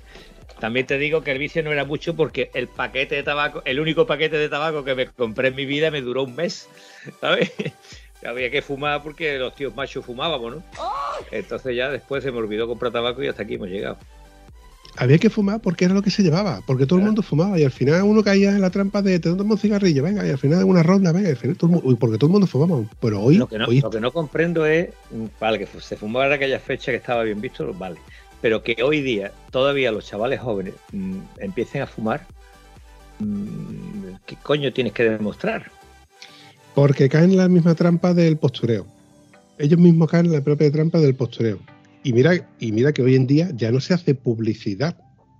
También 0.60 0.86
te 0.86 0.98
digo 0.98 1.22
que 1.22 1.30
el 1.30 1.38
vicio 1.38 1.62
no 1.62 1.70
era 1.70 1.84
mucho 1.84 2.16
porque 2.16 2.50
el 2.54 2.66
paquete 2.66 3.14
de 3.14 3.22
tabaco, 3.22 3.62
el 3.64 3.78
único 3.78 4.06
paquete 4.06 4.36
de 4.36 4.48
tabaco 4.48 4.82
que 4.82 4.94
me 4.96 5.06
compré 5.06 5.48
en 5.48 5.54
mi 5.54 5.64
vida 5.66 5.90
me 5.92 6.00
duró 6.02 6.24
un 6.24 6.34
mes, 6.34 6.68
¿sabes? 7.20 7.52
Había 8.24 8.50
que 8.50 8.62
fumar 8.62 9.02
porque 9.02 9.38
los 9.38 9.54
tíos 9.54 9.74
machos 9.74 10.04
fumábamos, 10.04 10.56
¿no? 10.56 10.62
Entonces 11.30 11.76
ya 11.76 11.88
después 11.90 12.22
se 12.24 12.32
me 12.32 12.38
olvidó 12.38 12.66
comprar 12.66 12.92
tabaco 12.92 13.22
y 13.22 13.28
hasta 13.28 13.42
aquí 13.42 13.54
hemos 13.54 13.68
llegado. 13.68 13.96
Había 14.96 15.18
que 15.18 15.30
fumar 15.30 15.60
porque 15.60 15.84
era 15.84 15.94
lo 15.94 16.02
que 16.02 16.10
se 16.10 16.22
llevaba, 16.24 16.60
porque 16.66 16.84
todo 16.84 16.98
el 16.98 17.04
mundo 17.04 17.22
fumaba 17.22 17.56
y 17.58 17.62
al 17.62 17.70
final 17.70 18.02
uno 18.02 18.24
caía 18.24 18.50
en 18.50 18.60
la 18.60 18.70
trampa 18.70 19.00
de 19.00 19.20
te 19.20 19.32
tomo 19.32 19.52
un 19.52 19.58
cigarrillo, 19.58 20.02
venga, 20.02 20.26
y 20.26 20.30
al 20.30 20.38
final 20.38 20.58
de 20.58 20.64
una 20.64 20.82
ronda, 20.82 21.12
venga, 21.12 21.28
y 21.28 21.32
al 21.32 21.36
final 21.36 21.56
todo 21.56 21.66
el 21.68 21.72
mundo, 21.74 21.88
uy, 21.88 21.94
porque 21.96 22.18
todo 22.18 22.26
el 22.28 22.32
mundo 22.32 22.46
fumaba. 22.48 22.82
Pero 23.00 23.20
hoy, 23.22 23.36
Lo 23.36 23.46
que, 23.48 23.58
no, 23.58 23.66
hoy 23.66 23.80
lo 23.80 23.90
que 23.90 24.00
no 24.00 24.10
comprendo 24.10 24.66
es, 24.66 24.88
mm, 25.12 25.26
vale, 25.38 25.58
que 25.60 25.66
fu- 25.66 25.78
se 25.80 25.96
fumaba 25.96 26.26
en 26.26 26.32
aquella 26.32 26.58
fecha 26.58 26.90
que 26.90 26.96
estaba 26.96 27.22
bien 27.22 27.40
visto, 27.40 27.72
vale. 27.74 28.00
Pero 28.40 28.62
que 28.62 28.82
hoy 28.82 29.00
día 29.02 29.30
todavía 29.52 29.92
los 29.92 30.04
chavales 30.06 30.40
jóvenes 30.40 30.74
mm, 30.92 31.18
empiecen 31.40 31.82
a 31.82 31.86
fumar, 31.86 32.26
mm, 33.20 34.08
¿qué 34.26 34.36
coño 34.42 34.72
tienes 34.72 34.92
que 34.94 35.04
demostrar? 35.04 35.70
Porque 36.74 37.08
caen 37.08 37.30
en 37.30 37.36
la 37.36 37.48
misma 37.48 37.74
trampa 37.74 38.14
del 38.14 38.36
postureo. 38.36 38.86
Ellos 39.58 39.78
mismos 39.78 40.10
caen 40.10 40.26
en 40.26 40.32
la 40.32 40.40
propia 40.40 40.70
trampa 40.70 40.98
del 40.98 41.14
postureo. 41.14 41.58
Y 42.04 42.12
mira, 42.12 42.32
y 42.58 42.72
mira 42.72 42.92
que 42.92 43.02
hoy 43.02 43.16
en 43.16 43.26
día 43.26 43.50
ya 43.54 43.72
no 43.72 43.80
se 43.80 43.94
hace 43.94 44.14
publicidad. 44.14 44.96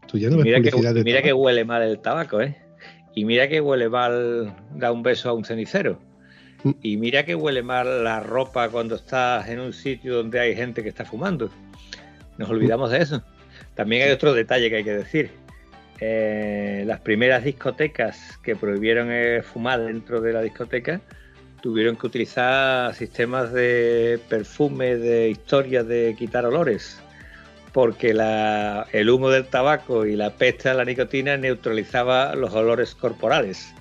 Tú 0.06 0.18
ya 0.18 0.28
no 0.28 0.36
ves 0.36 0.44
mira 0.44 0.60
que, 0.60 0.70
publicidad 0.70 0.94
de 0.94 1.04
mira 1.04 1.22
que 1.22 1.32
huele 1.32 1.64
mal 1.64 1.82
el 1.82 1.98
tabaco, 2.00 2.40
¿eh? 2.40 2.56
Y 3.14 3.24
mira 3.24 3.48
que 3.48 3.60
huele 3.60 3.88
mal 3.88 4.54
dar 4.74 4.92
un 4.92 5.02
beso 5.02 5.30
a 5.30 5.32
un 5.32 5.44
cenicero. 5.44 5.98
Mm. 6.64 6.70
Y 6.82 6.96
mira 6.96 7.24
que 7.24 7.34
huele 7.34 7.62
mal 7.62 8.04
la 8.04 8.20
ropa 8.20 8.68
cuando 8.68 8.96
estás 8.96 9.48
en 9.48 9.60
un 9.60 9.72
sitio 9.72 10.16
donde 10.16 10.40
hay 10.40 10.54
gente 10.56 10.82
que 10.82 10.88
está 10.88 11.04
fumando. 11.04 11.50
Nos 12.36 12.50
olvidamos 12.50 12.90
de 12.90 12.98
eso. 12.98 13.22
También 13.74 14.02
hay 14.02 14.10
otro 14.10 14.34
detalle 14.34 14.70
que 14.70 14.76
hay 14.76 14.84
que 14.84 14.94
decir. 14.94 15.30
Eh, 16.00 16.84
las 16.86 17.00
primeras 17.00 17.44
discotecas 17.44 18.38
que 18.42 18.54
prohibieron 18.54 19.08
eh, 19.10 19.42
fumar 19.42 19.84
dentro 19.84 20.20
de 20.20 20.32
la 20.32 20.42
discoteca 20.42 21.00
tuvieron 21.60 21.96
que 21.96 22.06
utilizar 22.06 22.94
sistemas 22.94 23.52
de 23.52 24.20
perfume, 24.28 24.96
de 24.96 25.30
historias 25.30 25.86
de 25.86 26.14
quitar 26.18 26.44
olores, 26.46 27.00
porque 27.72 28.14
la- 28.14 28.86
el 28.92 29.10
humo 29.10 29.30
del 29.30 29.46
tabaco 29.46 30.06
y 30.06 30.16
la 30.16 30.30
peste 30.30 30.68
de 30.68 30.74
la 30.74 30.84
nicotina 30.84 31.36
neutralizaba 31.36 32.34
los 32.34 32.54
olores 32.54 32.94
corporales. 32.94 33.74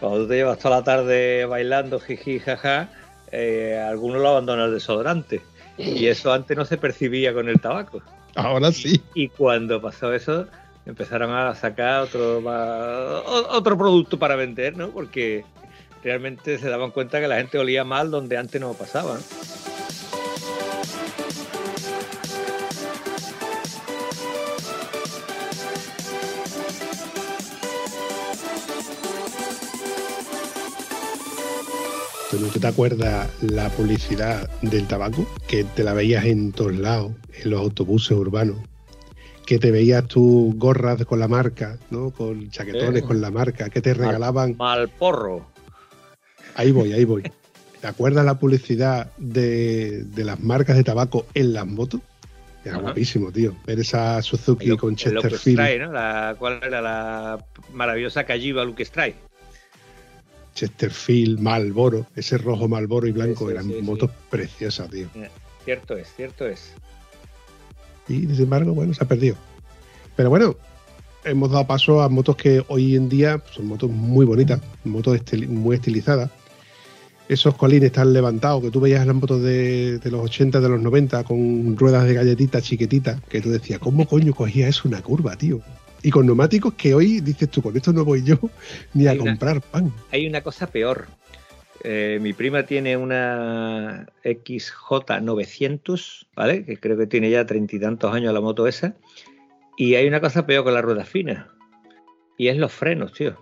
Cuando 0.00 0.20
tú 0.20 0.28
te 0.28 0.36
llevas 0.36 0.58
toda 0.58 0.78
la 0.78 0.84
tarde 0.84 1.44
bailando, 1.44 1.98
jiji, 1.98 2.38
jaja, 2.38 2.88
eh, 3.32 3.78
algunos 3.88 4.22
lo 4.22 4.28
abandonan 4.28 4.66
el 4.66 4.74
desodorante. 4.74 5.40
Y 5.76 6.06
eso 6.06 6.32
antes 6.32 6.56
no 6.56 6.64
se 6.64 6.76
percibía 6.76 7.32
con 7.32 7.48
el 7.48 7.60
tabaco. 7.60 8.02
Ahora 8.34 8.72
sí. 8.72 9.02
Y 9.14 9.28
cuando 9.28 9.80
pasó 9.80 10.12
eso, 10.12 10.46
empezaron 10.86 11.32
a 11.32 11.54
sacar 11.54 12.02
otro, 12.02 12.42
otro 13.50 13.78
producto 13.78 14.18
para 14.18 14.36
vender, 14.36 14.76
¿no? 14.76 14.90
Porque 14.90 15.44
realmente 16.02 16.58
se 16.58 16.68
daban 16.68 16.90
cuenta 16.90 17.20
que 17.20 17.28
la 17.28 17.36
gente 17.36 17.58
olía 17.58 17.84
mal 17.84 18.10
donde 18.10 18.36
antes 18.36 18.60
no 18.60 18.72
pasaba. 18.74 19.14
¿no? 19.14 19.20
¿Tú 32.30 32.38
no 32.40 32.48
te 32.48 32.66
acuerdas 32.66 33.28
la 33.40 33.70
publicidad 33.70 34.48
del 34.60 34.86
tabaco? 34.86 35.26
Que 35.46 35.64
te 35.64 35.82
la 35.82 35.94
veías 35.94 36.26
en 36.26 36.52
todos 36.52 36.76
lados, 36.76 37.12
en 37.42 37.50
los 37.50 37.60
autobuses 37.60 38.10
urbanos. 38.12 38.56
Que 39.46 39.58
te 39.58 39.70
veías 39.70 40.06
tus 40.06 40.54
gorras 40.56 41.02
con 41.06 41.20
la 41.20 41.28
marca, 41.28 41.78
¿no? 41.90 42.10
Con 42.10 42.50
chaquetones 42.50 43.02
Eh. 43.02 43.06
con 43.06 43.22
la 43.22 43.30
marca, 43.30 43.70
que 43.70 43.80
te 43.80 43.94
regalaban. 43.94 44.56
Mal 44.58 44.90
porro. 44.90 45.46
Ahí 46.58 46.72
voy, 46.72 46.92
ahí 46.92 47.04
voy. 47.04 47.22
¿Te 47.80 47.86
acuerdas 47.86 48.24
la 48.24 48.36
publicidad 48.36 49.12
de, 49.16 50.02
de 50.02 50.24
las 50.24 50.40
marcas 50.40 50.76
de 50.76 50.82
tabaco 50.82 51.24
en 51.32 51.52
las 51.52 51.64
motos? 51.64 52.00
Era 52.64 52.74
Ajá. 52.74 52.82
guapísimo, 52.82 53.30
tío. 53.30 53.54
Ver 53.64 53.78
esa 53.78 54.20
Suzuki 54.22 54.76
con 54.76 54.96
Chesterfield. 54.96 55.92
La, 55.92 56.34
¿Cuál 56.36 56.58
era 56.64 56.82
la 56.82 57.46
maravillosa 57.72 58.24
Cayiva 58.24 58.64
Luke 58.64 58.82
Strike? 58.82 59.14
Chesterfield, 60.56 61.38
Malboro, 61.38 62.06
ese 62.16 62.36
rojo 62.38 62.66
Malboro 62.66 63.06
y 63.06 63.12
blanco, 63.12 63.46
sí, 63.46 63.52
eran 63.52 63.66
sí, 63.66 63.74
sí. 63.76 63.82
motos 63.82 64.10
preciosas, 64.28 64.90
tío. 64.90 65.06
Cierto 65.64 65.96
es, 65.96 66.12
cierto 66.16 66.44
es. 66.44 66.72
Y 68.08 68.22
sin 68.22 68.42
embargo, 68.42 68.72
bueno, 68.74 68.92
se 68.94 69.04
ha 69.04 69.06
perdido. 69.06 69.36
Pero 70.16 70.28
bueno, 70.30 70.56
hemos 71.24 71.52
dado 71.52 71.66
paso 71.68 72.02
a 72.02 72.08
motos 72.08 72.34
que 72.34 72.64
hoy 72.66 72.96
en 72.96 73.08
día 73.08 73.40
son 73.52 73.66
motos 73.66 73.90
muy 73.90 74.26
bonitas, 74.26 74.60
motos 74.82 75.20
muy 75.46 75.76
estilizadas. 75.76 76.30
Esos 77.28 77.54
colines 77.56 77.88
están 77.88 78.14
levantados 78.14 78.62
que 78.62 78.70
tú 78.70 78.80
veías 78.80 79.02
en 79.02 79.08
las 79.08 79.16
motos 79.16 79.42
de, 79.42 80.00
los 80.04 80.24
80, 80.24 80.62
de 80.62 80.68
los 80.70 80.80
90, 80.80 81.24
con 81.24 81.76
ruedas 81.76 82.06
de 82.06 82.14
galletita 82.14 82.62
chiquititas, 82.62 83.20
que 83.28 83.42
tú 83.42 83.50
decías, 83.50 83.80
¿cómo 83.80 84.08
coño 84.08 84.32
cogía 84.32 84.66
eso 84.66 84.88
una 84.88 85.02
curva, 85.02 85.36
tío? 85.36 85.60
Y 86.02 86.10
con 86.10 86.24
neumáticos 86.24 86.72
que 86.72 86.94
hoy 86.94 87.20
dices 87.20 87.50
tú, 87.50 87.60
con 87.60 87.76
esto 87.76 87.92
no 87.92 88.06
voy 88.06 88.24
yo 88.24 88.38
ni 88.94 89.08
a 89.08 89.18
comprar 89.18 89.60
pan. 89.60 89.92
Hay 90.10 90.26
una 90.26 90.40
cosa 90.40 90.68
peor. 90.68 91.08
Eh, 91.84 92.18
mi 92.22 92.32
prima 92.32 92.62
tiene 92.62 92.96
una 92.96 94.06
XJ900, 94.24 96.28
¿vale? 96.34 96.64
Que 96.64 96.78
creo 96.78 96.96
que 96.96 97.06
tiene 97.06 97.28
ya 97.28 97.44
treinta 97.44 97.76
y 97.76 97.78
tantos 97.78 98.14
años 98.14 98.32
la 98.32 98.40
moto 98.40 98.66
esa. 98.66 98.94
Y 99.76 99.96
hay 99.96 100.08
una 100.08 100.22
cosa 100.22 100.46
peor 100.46 100.64
con 100.64 100.72
las 100.72 100.82
ruedas 100.82 101.06
finas. 101.06 101.44
Y 102.38 102.48
es 102.48 102.56
los 102.56 102.72
frenos, 102.72 103.12
tío. 103.12 103.36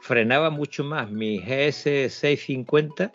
Frenaba 0.00 0.50
mucho 0.50 0.84
más 0.84 1.10
mi 1.10 1.40
GS650 1.40 3.10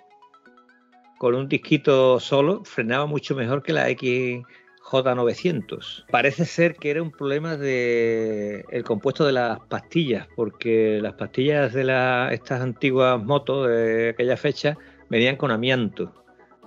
con 1.17 1.35
un 1.35 1.47
disquito 1.47 2.19
solo. 2.19 2.63
Frenaba 2.63 3.05
mucho 3.05 3.35
mejor 3.35 3.63
que 3.63 3.73
la 3.73 3.89
XJ900. 3.89 6.05
Parece 6.09 6.45
ser 6.45 6.75
que 6.75 6.91
era 6.91 7.01
un 7.01 7.11
problema 7.11 7.57
de 7.57 8.63
compuesto 8.85 9.25
de 9.25 9.33
las 9.33 9.59
pastillas, 9.61 10.27
porque 10.35 10.99
las 11.01 11.13
pastillas 11.13 11.73
de 11.73 12.29
estas 12.31 12.61
antiguas 12.61 13.23
motos 13.23 13.67
de 13.67 14.09
aquella 14.09 14.37
fecha 14.37 14.77
venían 15.09 15.35
con 15.35 15.51
amianto. 15.51 16.13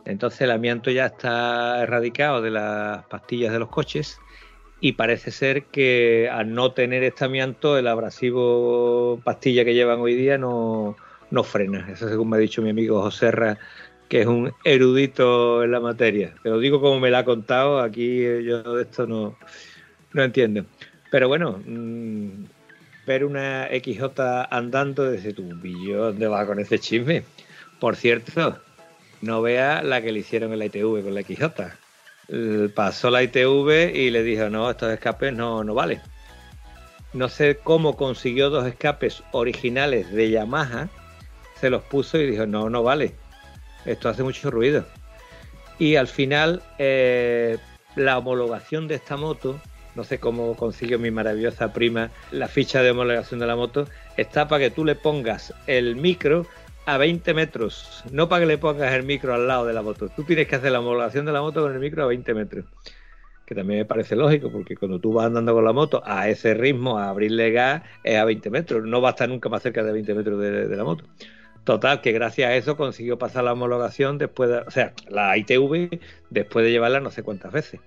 Entonces 0.04 0.42
el 0.42 0.50
amianto 0.50 0.90
ya 0.90 1.06
está 1.06 1.82
erradicado 1.82 2.42
de 2.42 2.50
las 2.50 3.04
pastillas 3.06 3.52
de 3.52 3.58
los 3.58 3.68
coches 3.68 4.18
y 4.80 4.92
parece 4.92 5.30
ser 5.30 5.64
que 5.64 6.28
al 6.30 6.54
no 6.54 6.72
tener 6.72 7.02
estamiento 7.02 7.76
el 7.76 7.86
abrasivo 7.86 9.20
pastilla 9.22 9.64
que 9.64 9.74
llevan 9.74 10.00
hoy 10.00 10.14
día 10.14 10.38
no, 10.38 10.96
no 11.30 11.44
frena. 11.44 11.86
Eso 11.90 12.08
según 12.08 12.30
me 12.30 12.36
ha 12.36 12.40
dicho 12.40 12.62
mi 12.62 12.70
amigo 12.70 13.02
José 13.02 13.30
Ra, 13.30 13.58
que 14.10 14.20
es 14.20 14.26
un 14.26 14.52
erudito 14.64 15.64
en 15.64 15.70
la 15.70 15.80
materia. 15.80 16.34
Te 16.42 16.50
lo 16.50 16.58
digo 16.58 16.82
como 16.82 17.00
me 17.00 17.10
lo 17.10 17.16
ha 17.16 17.24
contado, 17.24 17.80
aquí 17.80 18.20
yo 18.44 18.74
de 18.74 18.82
esto 18.82 19.06
no, 19.06 19.38
no 20.12 20.22
entiendo. 20.22 20.66
Pero 21.10 21.28
bueno, 21.28 21.62
mm, 21.64 22.44
ver 23.06 23.24
una 23.24 23.68
XJ 23.68 24.20
andando 24.50 25.04
desde 25.10 25.32
tu 25.32 25.44
billo, 25.54 26.06
¿dónde 26.06 26.28
va 26.28 26.46
con 26.46 26.60
ese 26.60 26.78
chisme? 26.78 27.24
Por 27.78 27.96
cierto, 27.96 28.58
no 29.22 29.40
vea 29.40 29.82
la 29.82 30.02
que 30.02 30.12
le 30.12 30.18
hicieron 30.18 30.52
en 30.52 30.58
la 30.58 30.66
ITV 30.66 31.02
con 31.02 31.14
la 31.14 31.22
XJ 31.22 31.80
pasó 32.74 33.10
la 33.10 33.22
ITV 33.22 33.94
y 33.94 34.10
le 34.10 34.22
dijo, 34.22 34.48
no, 34.50 34.70
estos 34.70 34.92
escapes 34.92 35.32
no, 35.32 35.64
no 35.64 35.74
valen. 35.74 36.00
No 37.12 37.28
sé 37.28 37.58
cómo 37.62 37.96
consiguió 37.96 38.50
dos 38.50 38.66
escapes 38.66 39.22
originales 39.32 40.12
de 40.12 40.30
Yamaha, 40.30 40.88
se 41.60 41.70
los 41.70 41.82
puso 41.82 42.18
y 42.18 42.30
dijo, 42.30 42.46
no, 42.46 42.70
no 42.70 42.82
vale, 42.82 43.14
esto 43.84 44.08
hace 44.08 44.22
mucho 44.22 44.50
ruido. 44.50 44.84
Y 45.78 45.96
al 45.96 46.08
final, 46.08 46.62
eh, 46.78 47.58
la 47.96 48.18
homologación 48.18 48.88
de 48.88 48.96
esta 48.96 49.16
moto, 49.16 49.60
no 49.94 50.04
sé 50.04 50.20
cómo 50.20 50.54
consiguió 50.56 50.98
mi 50.98 51.10
maravillosa 51.10 51.72
prima 51.72 52.10
la 52.30 52.48
ficha 52.48 52.82
de 52.82 52.90
homologación 52.90 53.40
de 53.40 53.46
la 53.46 53.56
moto, 53.56 53.88
está 54.16 54.48
para 54.48 54.64
que 54.64 54.70
tú 54.70 54.84
le 54.84 54.94
pongas 54.94 55.54
el 55.66 55.96
micro 55.96 56.46
a 56.86 56.98
20 56.98 57.34
metros, 57.34 58.04
no 58.10 58.28
para 58.28 58.40
que 58.40 58.46
le 58.46 58.58
pongas 58.58 58.92
el 58.92 59.04
micro 59.04 59.34
al 59.34 59.46
lado 59.46 59.66
de 59.66 59.72
la 59.72 59.82
moto. 59.82 60.08
Tú 60.08 60.24
tienes 60.24 60.48
que 60.48 60.56
hacer 60.56 60.72
la 60.72 60.80
homologación 60.80 61.24
de 61.24 61.32
la 61.32 61.40
moto 61.40 61.62
con 61.62 61.72
el 61.72 61.78
micro 61.78 62.04
a 62.04 62.06
20 62.06 62.34
metros. 62.34 62.64
Que 63.46 63.54
también 63.54 63.80
me 63.80 63.84
parece 63.84 64.14
lógico, 64.14 64.50
porque 64.50 64.76
cuando 64.76 65.00
tú 65.00 65.12
vas 65.12 65.26
andando 65.26 65.52
con 65.52 65.64
la 65.64 65.72
moto 65.72 66.02
a 66.04 66.28
ese 66.28 66.54
ritmo, 66.54 66.98
a 66.98 67.08
abrirle 67.08 67.50
gas, 67.50 67.82
es 68.04 68.16
a 68.16 68.24
20 68.24 68.48
metros. 68.50 68.84
No 68.84 69.00
va 69.00 69.08
a 69.08 69.12
estar 69.12 69.28
nunca 69.28 69.48
más 69.48 69.62
cerca 69.62 69.82
de 69.82 69.92
20 69.92 70.14
metros 70.14 70.40
de, 70.40 70.76
la 70.76 70.84
moto. 70.84 71.04
Total, 71.64 72.00
que 72.00 72.12
gracias 72.12 72.50
a 72.50 72.56
eso 72.56 72.76
consiguió 72.76 73.18
pasar 73.18 73.44
la 73.44 73.52
homologación 73.52 74.18
después 74.18 74.50
de, 74.50 74.58
o 74.58 74.70
sea, 74.70 74.94
la 75.08 75.36
ITV 75.36 76.00
después 76.30 76.64
de 76.64 76.72
llevarla 76.72 77.00
no 77.00 77.10
sé 77.10 77.22
cuántas 77.22 77.52
veces. 77.52 77.80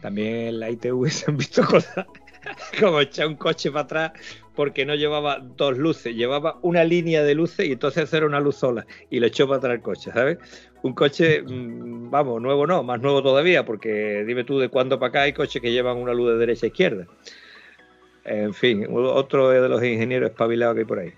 También 0.00 0.34
en 0.34 0.60
la 0.60 0.70
ITV 0.70 1.06
se 1.10 1.30
han 1.30 1.36
visto 1.36 1.64
cosas 1.64 2.06
como 2.80 3.00
echar 3.00 3.26
un 3.26 3.36
coche 3.36 3.70
para 3.70 3.84
atrás 3.84 4.12
porque 4.54 4.84
no 4.84 4.94
llevaba 4.94 5.38
dos 5.38 5.78
luces, 5.78 6.14
llevaba 6.14 6.58
una 6.62 6.84
línea 6.84 7.22
de 7.22 7.34
luces 7.34 7.66
y 7.66 7.72
entonces 7.72 8.12
era 8.12 8.26
una 8.26 8.40
luz 8.40 8.56
sola 8.56 8.86
y 9.08 9.20
le 9.20 9.28
echó 9.28 9.46
para 9.46 9.58
atrás 9.58 9.74
el 9.74 9.82
coche, 9.82 10.10
¿sabes? 10.12 10.38
Un 10.82 10.92
coche, 10.94 11.42
mm, 11.46 12.10
vamos, 12.10 12.40
nuevo 12.40 12.66
no, 12.66 12.82
más 12.82 13.00
nuevo 13.00 13.22
todavía, 13.22 13.64
porque 13.64 14.24
dime 14.26 14.44
tú 14.44 14.58
de 14.58 14.68
cuándo 14.68 14.98
para 14.98 15.08
acá 15.08 15.22
hay 15.22 15.32
coches 15.32 15.60
que 15.60 15.72
llevan 15.72 15.96
una 15.96 16.12
luz 16.12 16.32
de 16.32 16.36
derecha 16.38 16.66
a 16.66 16.68
izquierda. 16.68 17.06
En 18.24 18.52
fin, 18.52 18.86
otro 18.90 19.48
de 19.48 19.68
los 19.68 19.82
ingenieros 19.82 20.30
espabilados 20.30 20.74
que 20.74 20.80
hay 20.80 20.86
por 20.86 20.98
ahí. 20.98 21.12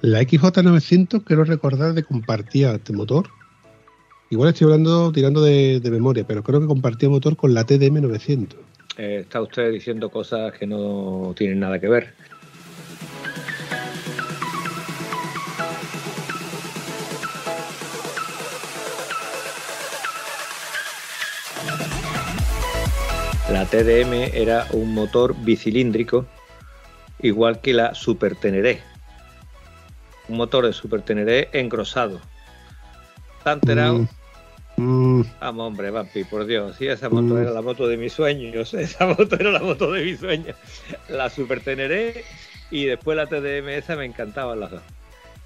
La 0.00 0.22
XJ900, 0.22 1.24
quiero 1.24 1.42
recordar 1.42 1.92
de 1.92 2.04
compartía 2.04 2.72
este 2.72 2.92
motor. 2.92 3.26
Igual 4.30 4.50
estoy 4.50 4.66
hablando, 4.66 5.10
tirando 5.10 5.42
de, 5.42 5.80
memoria, 5.90 6.24
pero 6.24 6.44
creo 6.44 6.60
que 6.60 6.66
compartía 6.66 7.08
motor 7.08 7.36
con 7.36 7.52
la 7.52 7.66
TDM900. 7.66 8.54
Eh, 8.96 9.18
está 9.22 9.42
usted 9.42 9.72
diciendo 9.72 10.08
cosas 10.08 10.52
que 10.52 10.68
no 10.68 11.34
tienen 11.36 11.58
nada 11.58 11.80
que 11.80 11.88
ver. 11.88 12.14
La 23.50 23.64
TDM 23.64 24.30
era 24.32 24.68
un 24.72 24.94
motor 24.94 25.34
bicilíndrico, 25.42 26.24
igual 27.20 27.60
que 27.60 27.72
la 27.72 27.94
Super 27.96 28.36
Teneré. 28.36 28.80
Un 30.28 30.36
motor 30.36 30.66
de 30.66 30.72
Super 30.72 31.02
Teneré 31.02 31.48
engrosado. 31.52 32.20
Tan 33.42 33.60
mm. 33.60 34.08
Mm. 34.76 35.24
Vamos, 35.40 35.66
hombre, 35.66 35.90
Vampi, 35.90 36.24
por 36.24 36.46
Dios. 36.46 36.76
Sí, 36.76 36.86
esa 36.86 37.08
moto 37.08 37.34
mm. 37.34 37.38
era 37.38 37.50
la 37.50 37.62
moto 37.62 37.88
de 37.88 37.96
mis 37.96 38.12
sueños. 38.12 38.74
Esa 38.74 39.06
moto 39.06 39.36
era 39.38 39.50
la 39.50 39.60
moto 39.60 39.90
de 39.92 40.04
mis 40.04 40.20
sueños. 40.20 40.56
La 41.08 41.30
Super 41.30 41.60
Teneré 41.60 42.24
y 42.70 42.84
después 42.84 43.16
la 43.16 43.26
TDM 43.26 43.68
esa 43.70 43.96
me 43.96 44.04
encantaban 44.04 44.60
las 44.60 44.70
dos. 44.70 44.82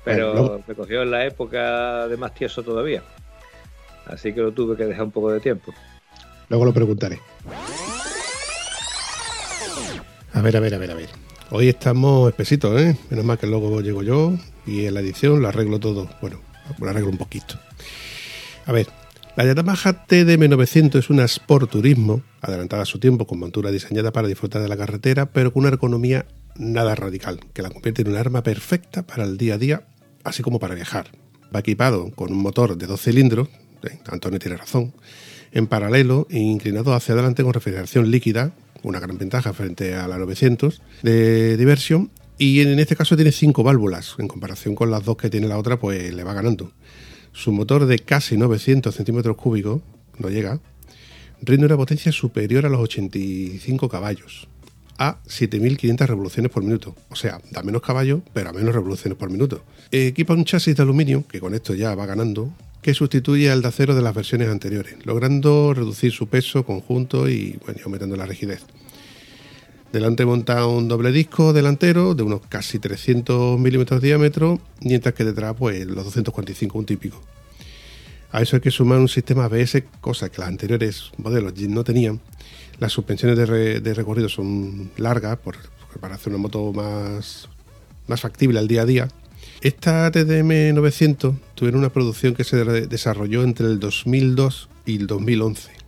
Pero 0.04 0.62
me 0.66 0.74
cogió 0.74 1.02
en 1.02 1.12
la 1.12 1.24
época 1.24 2.08
de 2.08 2.16
más 2.16 2.34
tieso 2.34 2.62
todavía. 2.62 3.02
Así 4.06 4.32
que 4.32 4.40
lo 4.40 4.52
tuve 4.52 4.76
que 4.76 4.84
dejar 4.84 5.04
un 5.04 5.12
poco 5.12 5.30
de 5.30 5.38
tiempo. 5.38 5.72
Luego 6.48 6.64
lo 6.64 6.74
preguntaré. 6.74 7.20
A 10.34 10.40
ver, 10.40 10.56
a 10.56 10.60
ver, 10.60 10.74
a 10.74 10.78
ver, 10.78 10.90
a 10.90 10.94
ver. 10.94 11.08
Hoy 11.50 11.68
estamos 11.68 12.28
espesitos, 12.28 12.80
¿eh? 12.80 12.96
Menos 13.10 13.24
mal 13.24 13.38
que 13.38 13.46
luego 13.46 13.80
llego 13.80 14.02
yo 14.02 14.32
y 14.66 14.86
en 14.86 14.94
la 14.94 15.00
edición 15.00 15.42
lo 15.42 15.48
arreglo 15.48 15.80
todo. 15.80 16.08
Bueno, 16.20 16.40
lo 16.78 16.88
arreglo 16.88 17.10
un 17.10 17.18
poquito. 17.18 17.58
A 18.66 18.72
ver, 18.72 18.88
la 19.36 19.44
Yamaha 19.44 20.06
TDM900 20.06 20.98
es 20.98 21.10
una 21.10 21.24
Sport 21.24 21.70
Turismo, 21.70 22.22
adelantada 22.40 22.82
a 22.82 22.86
su 22.86 22.98
tiempo 22.98 23.26
con 23.26 23.38
montura 23.38 23.70
diseñada 23.70 24.12
para 24.12 24.28
disfrutar 24.28 24.60
de 24.60 24.68
la 24.68 24.76
carretera, 24.76 25.26
pero 25.26 25.52
con 25.52 25.60
una 25.62 25.70
ergonomía 25.70 26.26
nada 26.56 26.94
radical, 26.94 27.40
que 27.54 27.62
la 27.62 27.70
convierte 27.70 28.02
en 28.02 28.08
un 28.08 28.16
arma 28.16 28.42
perfecta 28.42 29.06
para 29.06 29.24
el 29.24 29.38
día 29.38 29.54
a 29.54 29.58
día, 29.58 29.86
así 30.22 30.42
como 30.42 30.58
para 30.58 30.74
viajar. 30.74 31.06
Va 31.54 31.60
equipado 31.60 32.10
con 32.10 32.30
un 32.30 32.38
motor 32.38 32.76
de 32.76 32.86
dos 32.86 33.00
cilindros, 33.00 33.48
eh, 33.82 33.98
Antonio 34.10 34.38
tiene 34.38 34.58
razón, 34.58 34.92
en 35.52 35.66
paralelo 35.66 36.26
e 36.30 36.38
inclinado 36.38 36.94
hacia 36.94 37.14
adelante 37.14 37.42
con 37.42 37.52
refrigeración 37.52 38.10
líquida, 38.10 38.52
una 38.82 39.00
gran 39.00 39.16
ventaja 39.16 39.52
frente 39.52 39.94
a 39.94 40.08
la 40.08 40.18
900 40.18 40.82
de 41.02 41.56
diversión, 41.56 42.10
y 42.38 42.60
en 42.60 42.78
este 42.78 42.96
caso 42.96 43.16
tiene 43.16 43.32
cinco 43.32 43.62
válvulas, 43.62 44.16
en 44.18 44.28
comparación 44.28 44.74
con 44.74 44.90
las 44.90 45.04
dos 45.04 45.16
que 45.16 45.30
tiene 45.30 45.48
la 45.48 45.58
otra, 45.58 45.78
pues 45.78 46.12
le 46.12 46.24
va 46.24 46.34
ganando. 46.34 46.72
Su 47.32 47.52
motor 47.52 47.86
de 47.86 47.98
casi 47.98 48.36
900 48.36 48.94
centímetros 48.94 49.36
cúbicos, 49.36 49.80
no 50.18 50.28
llega, 50.28 50.60
rinde 51.40 51.66
una 51.66 51.76
potencia 51.76 52.12
superior 52.12 52.66
a 52.66 52.68
los 52.68 52.80
85 52.80 53.88
caballos, 53.88 54.48
a 54.98 55.22
7.500 55.24 56.06
revoluciones 56.06 56.52
por 56.52 56.62
minuto. 56.62 56.94
O 57.10 57.16
sea, 57.16 57.40
da 57.50 57.62
menos 57.62 57.82
caballos, 57.82 58.20
pero 58.32 58.50
a 58.50 58.52
menos 58.52 58.74
revoluciones 58.74 59.18
por 59.18 59.30
minuto. 59.30 59.64
Equipa 59.90 60.34
un 60.34 60.44
chasis 60.44 60.76
de 60.76 60.82
aluminio, 60.82 61.26
que 61.26 61.40
con 61.40 61.54
esto 61.54 61.74
ya 61.74 61.94
va 61.94 62.06
ganando, 62.06 62.52
que 62.82 62.94
sustituye 62.94 63.50
al 63.50 63.62
de 63.62 63.68
acero 63.68 63.94
de 63.94 64.02
las 64.02 64.14
versiones 64.14 64.48
anteriores, 64.48 64.96
logrando 65.04 65.72
reducir 65.74 66.12
su 66.12 66.26
peso 66.26 66.64
conjunto 66.64 67.28
y 67.28 67.58
bueno, 67.64 67.80
aumentando 67.84 68.16
la 68.16 68.26
rigidez. 68.26 68.62
Delante 69.92 70.24
monta 70.24 70.66
un 70.66 70.88
doble 70.88 71.12
disco 71.12 71.52
delantero 71.52 72.14
de 72.14 72.22
unos 72.22 72.40
casi 72.48 72.78
300 72.78 73.60
milímetros 73.60 74.00
de 74.00 74.08
diámetro, 74.08 74.58
mientras 74.80 75.14
que 75.14 75.22
detrás 75.22 75.54
pues 75.58 75.84
los 75.86 76.04
245, 76.04 76.78
un 76.78 76.86
típico. 76.86 77.22
A 78.30 78.40
eso 78.40 78.56
hay 78.56 78.62
que 78.62 78.70
sumar 78.70 78.98
un 78.98 79.08
sistema 79.08 79.44
ABS, 79.44 79.82
cosa 80.00 80.30
que 80.30 80.38
los 80.38 80.48
anteriores 80.48 81.12
modelos 81.18 81.52
no 81.68 81.84
tenían. 81.84 82.20
Las 82.78 82.92
suspensiones 82.92 83.36
de, 83.36 83.94
recorrido 83.94 84.30
son 84.30 84.90
largas 84.96 85.36
por, 85.36 85.56
para 86.00 86.14
hacer 86.14 86.32
una 86.32 86.40
moto 86.40 86.72
más, 86.72 87.50
más 88.06 88.22
factible 88.22 88.58
al 88.58 88.68
día 88.68 88.82
a 88.82 88.86
día. 88.86 89.08
Esta 89.60 90.10
TDM 90.10 90.74
900 90.74 91.34
tuvieron 91.54 91.80
una 91.80 91.92
producción 91.92 92.34
que 92.34 92.44
se 92.44 92.64
desarrolló 92.64 93.42
entre 93.42 93.66
el 93.66 93.78
2002 93.78 94.70
y 94.86 94.96
el 94.96 95.06
2011 95.06 95.81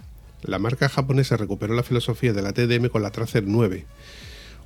la 0.44 0.58
marca 0.58 0.88
japonesa 0.88 1.36
recuperó 1.36 1.74
la 1.74 1.82
filosofía 1.82 2.32
de 2.32 2.42
la 2.42 2.52
TDM 2.52 2.88
con 2.88 3.02
la 3.02 3.10
Tracer 3.10 3.44
9, 3.46 3.86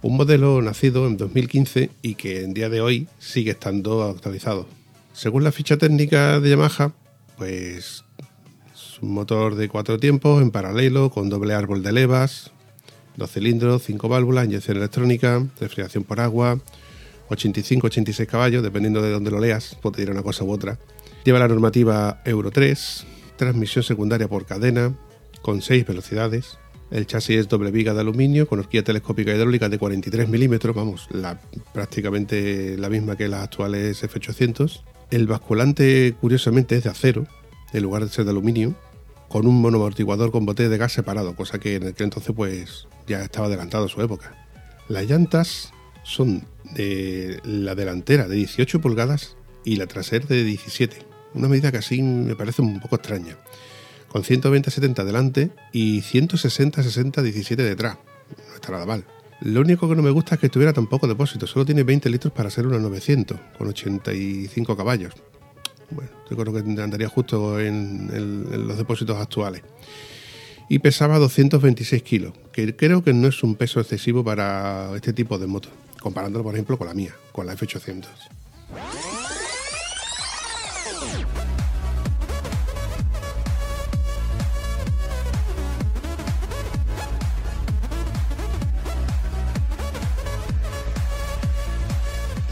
Un 0.03 0.17
modelo 0.17 0.61
nacido 0.63 1.07
en 1.07 1.17
2015 1.17 1.91
y 2.03 2.15
que 2.15 2.43
en 2.43 2.55
día 2.55 2.69
de 2.69 2.81
hoy 2.81 3.09
sigue 3.19 3.53
estando 3.53 4.03
actualizado. 4.05 4.67
Según 5.13 5.45
la 5.45 5.53
ficha 5.53 5.77
técnica 5.77 6.41
de 6.41 6.51
Yamaha, 6.51 6.93
pues 7.37 8.05
es 8.73 9.03
un 9.03 9.13
motor 9.13 9.55
de 9.55 9.69
cuatro 9.69 9.99
tiempos 9.99 10.43
en 10.43 10.51
paralelo 10.51 11.11
con 11.11 11.29
doble 11.29 11.55
árbol 11.55 11.83
de 11.83 11.93
levas, 11.93 12.53
dos 13.17 13.33
cilindros, 13.33 13.83
cinco 13.85 14.09
válvulas, 14.09 14.47
inyección 14.47 14.77
electrónica, 14.77 15.45
refrigeración 15.61 16.05
por 16.05 16.21
agua, 16.21 16.59
85-86 17.31 18.27
caballos, 18.27 18.63
dependiendo 18.63 19.03
de 19.03 19.11
dónde 19.11 19.31
lo 19.31 19.41
leas, 19.41 19.77
puede 19.83 19.97
decir 19.97 20.11
una 20.11 20.23
cosa 20.23 20.45
u 20.45 20.51
otra. 20.51 20.79
Lleva 21.25 21.39
la 21.39 21.49
normativa 21.49 22.23
Euro 22.25 22.51
3, 22.51 23.07
transmisión 23.37 23.83
secundaria 23.83 24.29
por 24.29 24.47
cadena, 24.47 24.95
con 25.43 25.63
6 25.63 25.87
velocidades. 25.87 26.59
El 26.91 27.07
chasis 27.07 27.37
es 27.37 27.49
doble 27.49 27.71
viga 27.71 27.93
de 27.93 28.01
aluminio 28.01 28.49
con 28.49 28.61
horquilla 28.61 28.85
telescópica 28.85 29.35
hidráulica 29.35 29.69
de 29.69 29.79
43 29.79 30.29
milímetros, 30.29 30.75
vamos, 30.75 31.09
prácticamente 31.75 32.77
la 32.79 32.89
misma 32.89 33.17
que 33.17 33.29
las 33.29 33.43
actuales 33.43 34.03
F800. 34.03 34.83
El 35.11 35.27
basculante, 35.27 36.15
curiosamente, 36.21 36.77
es 36.77 36.85
de 36.85 36.91
acero, 36.91 37.27
en 37.73 37.83
lugar 37.83 38.05
de 38.05 38.11
ser 38.11 38.25
de 38.25 38.31
aluminio, 38.31 38.75
con 39.29 39.47
un 39.47 39.61
monoamortiguador 39.61 40.31
con 40.31 40.47
botella 40.47 40.71
de 40.71 40.79
gas 40.79 40.93
separado, 40.93 41.37
cosa 41.37 41.59
que 41.59 41.77
en 41.77 41.89
aquel 41.89 42.05
entonces 42.05 42.35
pues 42.35 42.89
ya 43.07 43.23
estaba 43.23 43.47
adelantado 43.47 43.85
a 43.85 43.89
su 43.89 44.01
época. 44.01 44.47
Las 44.89 45.07
llantas 45.07 45.73
son 46.03 46.45
de 46.75 47.41
la 47.45 47.75
delantera 47.75 48.27
de 48.27 48.37
18 48.37 48.81
pulgadas 48.81 49.37
y 49.65 49.77
la 49.77 49.87
trasera 49.87 50.27
de 50.27 50.45
17. 50.45 50.97
Una 51.35 51.49
medida 51.49 51.71
que 51.71 51.79
así 51.79 52.03
me 52.03 52.35
parece 52.35 52.63
un 52.63 52.81
poco 52.81 52.97
extraña. 52.97 53.37
Con 54.09 54.23
120-70 54.23 55.05
delante 55.05 55.51
y 55.73 56.01
160-60-17 56.01 57.57
detrás. 57.57 57.99
No 58.49 58.55
está 58.55 58.73
nada 58.73 58.87
mal. 58.87 59.05
Lo 59.41 59.61
único 59.61 59.89
que 59.89 59.95
no 59.95 60.03
me 60.03 60.11
gusta 60.11 60.35
es 60.35 60.41
que 60.41 60.49
tuviera 60.49 60.73
tan 60.73 60.87
poco 60.87 61.07
depósito. 61.07 61.47
Solo 61.47 61.65
tiene 61.65 61.83
20 61.85 62.11
litros 62.11 62.33
para 62.33 62.51
ser 62.51 62.67
una 62.67 62.79
900, 62.79 63.39
con 63.57 63.69
85 63.69 64.77
caballos. 64.77 65.15
Bueno, 65.91 66.11
yo 66.29 66.37
creo 66.37 66.53
que 66.53 66.59
andaría 66.83 67.09
justo 67.09 67.61
en, 67.61 68.11
el- 68.13 68.47
en 68.55 68.67
los 68.69 68.77
depósitos 68.77 69.17
actuales. 69.19 69.63
Y 70.69 70.81
pesaba 70.81 71.19
226 71.19 72.03
kilos, 72.03 72.33
que 72.53 72.77
creo 72.77 73.03
que 73.03 73.15
no 73.15 73.29
es 73.29 73.43
un 73.43 73.55
peso 73.55 73.81
excesivo 73.81 74.23
para 74.25 74.91
este 74.97 75.13
tipo 75.15 75.39
de 75.39 75.47
moto, 75.47 75.71
comparándolo, 76.01 76.45
por 76.45 76.55
ejemplo, 76.55 76.77
con 76.77 76.89
la 76.89 76.95
mía, 76.95 77.15
con 77.33 77.47
la 77.47 77.55
F800. 77.57 78.07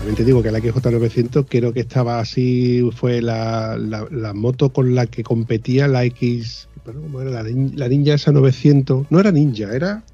También 0.07 0.19
te 0.19 0.25
digo 0.25 0.41
que 0.41 0.53
la 0.53 0.61
XJ900 0.61 1.47
creo 1.49 1.73
que 1.73 1.81
estaba 1.81 2.21
así, 2.21 2.89
fue 2.95 3.21
la, 3.21 3.77
la- 3.77 4.07
la 4.13 4.33
moto 4.35 4.71
con 4.73 4.95
la 4.95 5.07
que 5.09 5.25
competía 5.25 5.89
la 5.89 6.05
X, 6.05 6.69
perdón, 6.85 7.03
¿cómo 7.03 7.23
era? 7.23 7.31
La, 7.33 7.43
nin- 7.43 7.75
la 7.75 7.89
Ninja 7.89 8.15
esa 8.15 8.31
900, 8.31 9.11
no 9.11 9.19
era 9.19 9.33
Ninja, 9.33 9.75
era 9.75 10.05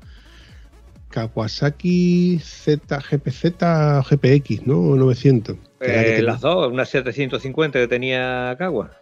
Kawasaki 1.11 2.41
Z, 2.43 3.01
GPZ, 3.01 3.45
GPX, 4.09 4.67
¿no? 4.67 4.97
900. 4.97 5.59
que 5.79 5.85
era 5.87 5.97
la 5.99 6.03
que 6.05 6.19
Eh, 6.21 6.23
las 6.23 6.41
dos, 6.41 6.73
una 6.73 6.87
750 6.87 7.79
que 7.79 7.87
tenía 7.87 8.57
Cagua. 8.59 8.93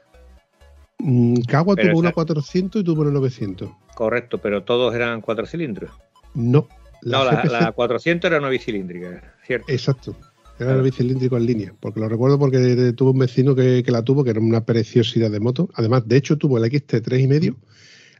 Mm, 0.98 1.42
Kawa 1.46 1.76
Pero 1.76 1.90
tuvo 1.90 2.00
una 2.00 2.08
esa- 2.08 2.14
400 2.14 2.82
y 2.82 2.84
tuvo 2.84 3.02
una 3.02 3.12
900. 3.12 3.70
Correcto, 3.94 4.38
pero 4.38 4.64
todos 4.64 4.92
eran 4.92 5.20
cuatro 5.20 5.46
cilindros. 5.46 5.92
No, 6.34 6.66
no, 7.04 7.24
la, 7.24 7.44
la 7.44 7.70
400 7.70 8.28
era 8.28 8.40
una 8.40 8.48
bicilíndrica, 8.48 9.34
¿cierto? 9.46 9.70
Exacto. 9.70 10.16
Era 10.60 10.74
el 10.74 10.82
bicilíndrico 10.82 11.36
en 11.36 11.46
línea, 11.46 11.74
porque 11.80 12.00
lo 12.00 12.08
recuerdo 12.08 12.38
porque 12.38 12.92
tuve 12.96 13.10
un 13.10 13.18
vecino 13.18 13.54
que, 13.54 13.82
que 13.82 13.90
la 13.90 14.02
tuvo, 14.02 14.22
que 14.24 14.30
era 14.30 14.40
una 14.40 14.64
preciosidad 14.64 15.30
de 15.30 15.40
moto. 15.40 15.68
Además, 15.74 16.06
de 16.06 16.16
hecho, 16.16 16.36
tuvo 16.36 16.58
el 16.58 16.64
XT3 16.70 17.20
y 17.20 17.26
medio, 17.26 17.56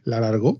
la 0.05 0.19
largó, 0.19 0.59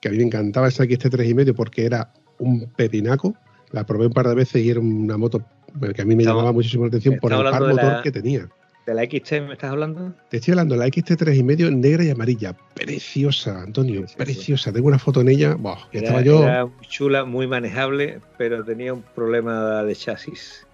que 0.00 0.08
a 0.08 0.12
mí 0.12 0.18
me 0.18 0.24
encantaba 0.24 0.68
esa 0.68 0.84
XT3 0.84 1.28
y 1.28 1.34
medio 1.34 1.54
porque 1.54 1.84
era 1.84 2.12
un 2.38 2.70
pepinaco. 2.76 3.34
La 3.72 3.84
probé 3.84 4.06
un 4.06 4.12
par 4.12 4.28
de 4.28 4.34
veces 4.36 4.62
y 4.64 4.70
era 4.70 4.78
una 4.80 5.16
moto 5.16 5.44
que 5.94 6.02
a 6.02 6.04
mí 6.04 6.14
me 6.14 6.22
Estamos- 6.22 6.38
llamaba 6.38 6.52
muchísimo 6.52 6.84
la 6.84 6.88
atención 6.88 7.16
por 7.20 7.32
el 7.32 7.42
par 7.42 7.60
motor 7.62 7.74
la- 7.76 8.02
que 8.02 8.12
tenía. 8.12 8.48
¿De 8.86 8.94
la 8.94 9.02
XT 9.02 9.40
me 9.40 9.54
estás 9.54 9.72
hablando? 9.72 10.14
Te 10.30 10.36
estoy 10.36 10.52
hablando 10.52 10.74
de 10.76 10.78
la 10.78 10.86
XT3 10.86 11.36
y 11.36 11.42
medio 11.42 11.68
negra 11.72 12.04
y 12.04 12.10
amarilla. 12.10 12.56
Preciosa, 12.74 13.60
Antonio, 13.62 14.02
Sí, 14.02 14.06
sí, 14.06 14.12
sí. 14.12 14.16
preciosa. 14.16 14.72
Tengo 14.72 14.86
una 14.86 15.00
foto 15.00 15.20
en 15.22 15.28
ella. 15.28 15.56
Que 15.90 15.98
Era, 15.98 16.06
estaba 16.06 16.22
yo. 16.22 16.42
era 16.44 16.68
chula, 16.82 17.24
muy 17.24 17.48
manejable, 17.48 18.20
pero 18.38 18.64
tenía 18.64 18.94
un 18.94 19.02
problema 19.02 19.82
de 19.82 19.96
chasis. 19.96 20.65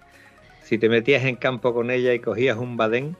Si 0.63 0.77
te 0.77 0.89
metías 0.89 1.23
en 1.25 1.35
campo 1.35 1.73
con 1.73 1.91
ella 1.91 2.13
y 2.13 2.19
cogías 2.19 2.57
un 2.57 2.77
badén, 2.77 3.15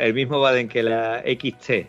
el 0.00 0.14
mismo 0.14 0.40
badén 0.40 0.68
que 0.68 0.82
la 0.82 1.22
XT 1.24 1.88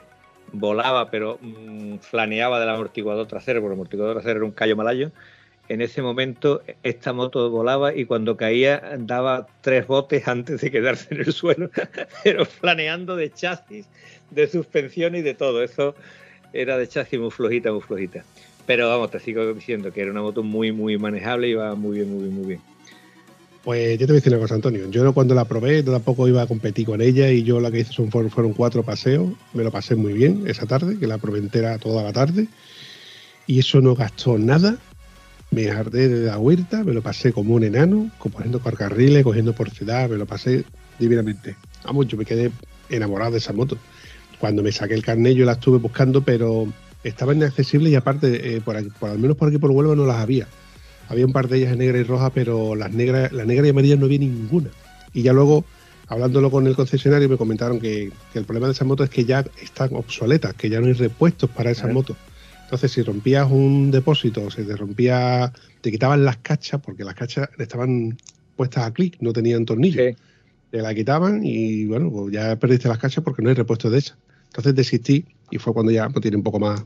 volaba, 0.54 1.10
pero 1.10 1.40
mm, 1.42 1.98
flaneaba 1.98 2.60
del 2.60 2.70
amortiguador 2.70 3.28
trasero, 3.28 3.60
porque 3.62 3.74
el 3.74 3.80
amortiguador 3.80 4.16
trasero 4.16 4.38
era 4.38 4.46
un 4.46 4.52
callo 4.52 4.76
malayo. 4.76 5.12
En 5.70 5.82
ese 5.82 6.02
momento, 6.02 6.62
esta 6.84 7.14
moto 7.14 7.50
volaba 7.50 7.96
y 7.96 8.06
cuando 8.06 8.36
caía 8.36 8.98
daba 9.00 9.48
tres 9.62 9.88
botes 9.88 10.28
antes 10.28 10.62
de 10.62 10.70
quedarse 10.70 11.14
en 11.14 11.22
el 11.22 11.34
suelo, 11.34 11.70
pero 12.24 12.46
flaneando 12.46 13.16
de 13.16 13.32
chasis, 13.32 13.88
de 14.30 14.48
suspensión 14.48 15.16
y 15.16 15.22
de 15.22 15.34
todo. 15.34 15.64
Eso 15.64 15.96
era 16.54 16.78
de 16.78 16.88
chasis 16.88 17.20
muy 17.20 17.32
flojita, 17.32 17.72
muy 17.72 17.82
flojita. 17.82 18.24
Pero 18.68 18.90
vamos, 18.90 19.12
te 19.12 19.20
sigo 19.20 19.54
diciendo 19.54 19.92
que 19.92 20.02
era 20.02 20.12
una 20.12 20.22
moto 20.22 20.44
muy, 20.44 20.72
muy 20.72 20.98
manejable 20.98 21.48
y 21.48 21.52
iba 21.52 21.74
muy 21.76 21.98
bien, 21.98 22.12
muy 22.12 22.24
bien, 22.24 22.36
muy 22.36 22.48
bien. 22.48 22.71
Pues 23.64 24.00
yo 24.00 24.08
te 24.08 24.14
voy 24.14 24.18
a 24.18 24.20
decir 24.22 24.34
una 24.34 24.42
cosa, 24.42 24.56
Antonio. 24.56 24.90
Yo 24.90 25.14
cuando 25.14 25.36
la 25.36 25.46
probé 25.46 25.84
tampoco 25.84 26.28
iba 26.28 26.42
a 26.42 26.48
competir 26.48 26.88
con 26.88 27.00
ella 27.00 27.30
y 27.30 27.44
yo 27.44 27.60
la 27.60 27.70
que 27.70 27.82
hice 27.82 27.94
fueron, 28.10 28.54
cuatro 28.54 28.82
paseos. 28.84 29.34
Me 29.54 29.64
lo 29.64 29.72
pasé 29.72 29.96
muy 29.96 30.14
bien 30.14 30.44
esa 30.48 30.66
tarde, 30.66 30.98
que 30.98 31.06
la 31.06 31.20
probé 31.20 31.40
entera 31.40 31.78
toda 31.78 32.02
la 32.02 32.12
tarde. 32.12 32.48
Y 33.46 33.60
eso 33.60 33.80
no 33.82 33.94
gastó 33.96 34.38
nada. 34.40 34.78
Me 35.52 35.70
harté 35.70 36.08
de 36.10 36.26
la 36.28 36.40
huerta, 36.40 36.84
me 36.84 36.94
lo 36.94 37.02
pasé 37.04 37.34
como 37.34 37.54
un 37.54 37.64
enano, 37.64 38.10
poniendo 38.32 38.60
carcarriles, 38.60 39.24
cogiendo 39.24 39.54
por 39.54 39.70
ciudad, 39.70 40.10
me 40.10 40.18
lo 40.18 40.26
pasé 40.26 40.64
divinamente. 40.98 41.56
Vamos, 41.84 42.08
yo 42.08 42.18
me 42.18 42.26
quedé 42.26 42.52
enamorado 42.90 43.32
de 43.32 43.40
esa 43.40 43.54
moto. 43.54 43.78
Cuando 44.40 44.64
me 44.64 44.72
saqué 44.72 44.94
el 44.96 45.04
carnet 45.04 45.36
yo 45.36 45.46
la 45.46 45.52
estuve 45.54 45.78
buscando, 45.78 46.22
pero 46.22 46.68
estaba 47.04 47.36
inaccesible 47.36 47.90
y 47.90 47.96
aparte, 47.96 48.56
eh, 48.56 48.62
por, 48.62 48.76
aquí- 48.78 48.90
por 49.00 49.10
al 49.10 49.20
menos 49.20 49.38
por 49.38 49.50
aquí 49.50 49.58
por 49.58 49.70
Huelva 49.72 49.96
no 49.96 50.06
las 50.06 50.18
había. 50.18 50.48
Había 51.12 51.26
un 51.26 51.34
par 51.34 51.50
de 51.50 51.58
ellas 51.58 51.74
en 51.74 51.80
negra 51.80 51.98
y 51.98 52.04
roja, 52.04 52.30
pero 52.30 52.74
las 52.74 52.94
negras, 52.94 53.34
la 53.34 53.44
negra 53.44 53.68
y 53.68 53.72
amarilla 53.72 53.98
no 53.98 54.06
había 54.06 54.20
ninguna. 54.20 54.70
Y 55.14 55.24
ya 55.24 55.34
luego, 55.34 55.66
hablándolo 56.08 56.50
con 56.50 56.68
el 56.68 56.76
concesionario, 56.78 57.28
me 57.28 57.36
comentaron 57.36 57.82
que, 57.82 58.14
que 58.32 58.40
el 58.40 58.46
problema 58.46 58.68
de 58.68 58.74
esas 58.74 58.88
motos 58.88 59.10
es 59.10 59.10
que 59.10 59.26
ya 59.26 59.44
están 59.62 59.94
obsoletas, 59.94 60.54
que 60.54 60.70
ya 60.70 60.80
no 60.80 60.88
hay 60.88 60.94
repuestos 60.94 61.50
para 61.50 61.70
esas 61.70 61.92
motos. 61.92 62.16
Entonces, 62.64 62.94
si 62.94 63.02
rompías 63.02 63.52
un 63.52 63.92
depósito, 63.92 64.46
o 64.46 64.50
se 64.52 64.64
te 64.64 64.78
rompía, 64.78 65.52
te 65.82 65.92
quitaban 65.92 66.24
las 66.24 66.38
cachas, 66.38 66.80
porque 66.80 67.04
las 67.04 67.16
cachas 67.16 67.50
estaban 67.58 68.18
puestas 68.56 68.86
a 68.86 68.94
clic, 68.94 69.18
no 69.20 69.34
tenían 69.34 69.66
tornillo. 69.66 70.02
Sí. 70.02 70.16
Te 70.72 70.82
la 70.82 70.96
quitaban 70.96 71.42
y 71.44 71.88
bueno, 71.88 72.10
pues 72.10 72.32
ya 72.32 72.56
perdiste 72.56 72.88
las 72.88 73.00
cachas 73.00 73.22
porque 73.22 73.42
no 73.42 73.50
hay 73.50 73.56
repuesto 73.56 73.90
de 73.90 73.98
esas. 73.98 74.16
Entonces 74.46 74.74
desistí 74.74 75.26
y 75.50 75.58
fue 75.58 75.74
cuando 75.74 75.92
ya 75.92 76.08
pues, 76.08 76.22
tiene 76.22 76.38
un 76.38 76.44
poco 76.44 76.60
más, 76.60 76.86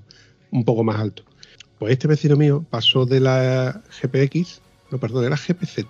un 0.50 0.66
poco 0.66 0.84
más 0.84 1.00
alto. 1.00 1.24
Pues 1.80 1.94
este 1.94 2.08
vecino 2.08 2.36
mío 2.36 2.66
pasó 2.70 3.06
de 3.06 3.20
la 3.20 3.82
GPX, 4.02 4.62
no, 4.92 4.98
perdón, 4.98 5.26
era 5.26 5.36
GPZ. 5.36 5.86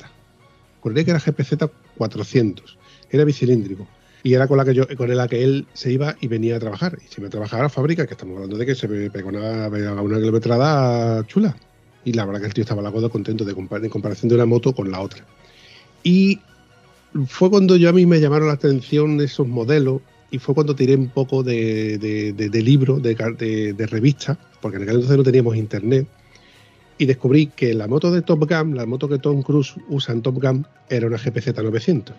Juraría 0.81 1.03
que 1.03 1.11
era 1.11 1.19
GPZ 1.19 1.69
400. 1.97 2.77
Era 3.09 3.23
bicilíndrico. 3.23 3.87
Y 4.23 4.33
era 4.33 4.47
con 4.47 4.57
la 4.57 4.65
que 4.65 4.73
yo, 4.73 4.87
con 4.97 5.15
la 5.15 5.27
que 5.27 5.43
él 5.43 5.67
se 5.73 5.91
iba 5.91 6.15
y 6.19 6.27
venía 6.27 6.55
a 6.55 6.59
trabajar. 6.59 6.97
Y 7.03 7.13
se 7.13 7.21
iba 7.21 7.27
a 7.27 7.31
trabajar 7.31 7.59
a 7.59 7.63
la 7.63 7.69
fábrica, 7.69 8.07
que 8.07 8.15
estamos 8.15 8.35
hablando 8.35 8.57
de 8.57 8.65
que 8.65 8.73
se 8.73 8.87
pegó 8.87 9.29
una, 9.29 9.67
una 9.67 10.17
kilometrada 10.17 11.25
chula. 11.27 11.55
Y 12.03 12.13
la 12.13 12.25
verdad 12.25 12.41
que 12.41 12.47
el 12.47 12.53
tío 12.53 12.63
estaba 12.63 12.81
la 12.81 12.91
coda 12.91 13.09
contento 13.09 13.45
de 13.45 13.51
en 13.51 13.89
comparación 13.89 14.29
de 14.29 14.35
una 14.35 14.45
moto 14.45 14.73
con 14.73 14.89
la 14.89 15.01
otra. 15.01 15.23
Y 16.03 16.39
fue 17.27 17.49
cuando 17.49 17.75
yo 17.75 17.89
a 17.89 17.93
mí 17.93 18.05
me 18.05 18.19
llamaron 18.19 18.47
la 18.47 18.55
atención 18.55 19.21
esos 19.21 19.47
modelos 19.47 20.01
y 20.35 20.39
fue 20.39 20.53
cuando 20.53 20.75
tiré 20.75 20.95
un 20.97 21.07
poco 21.07 21.43
de, 21.43 21.97
de, 21.97 22.33
de- 22.33 22.49
de 22.49 22.61
libro, 22.61 22.99
de, 22.99 23.15
de 23.73 23.87
revista, 23.87 24.37
porque 24.61 24.75
en 24.75 24.83
aquel 24.83 24.95
entonces 24.95 25.17
no 25.17 25.23
teníamos 25.23 25.55
internet, 25.55 26.05
y 26.97 27.05
descubrí 27.05 27.47
que 27.47 27.73
la 27.73 27.87
moto 27.87 28.11
de 28.11 28.21
Top 28.21 28.43
Gun, 28.49 28.75
la 28.75 28.85
moto 28.85 29.07
que 29.07 29.17
Tom 29.17 29.41
Cruise 29.43 29.75
usa 29.87 30.13
en 30.13 30.21
Top 30.21 30.41
Gun, 30.41 30.67
era 30.89 31.07
una 31.07 31.17
GPZ 31.17 31.55
900. 31.55 32.13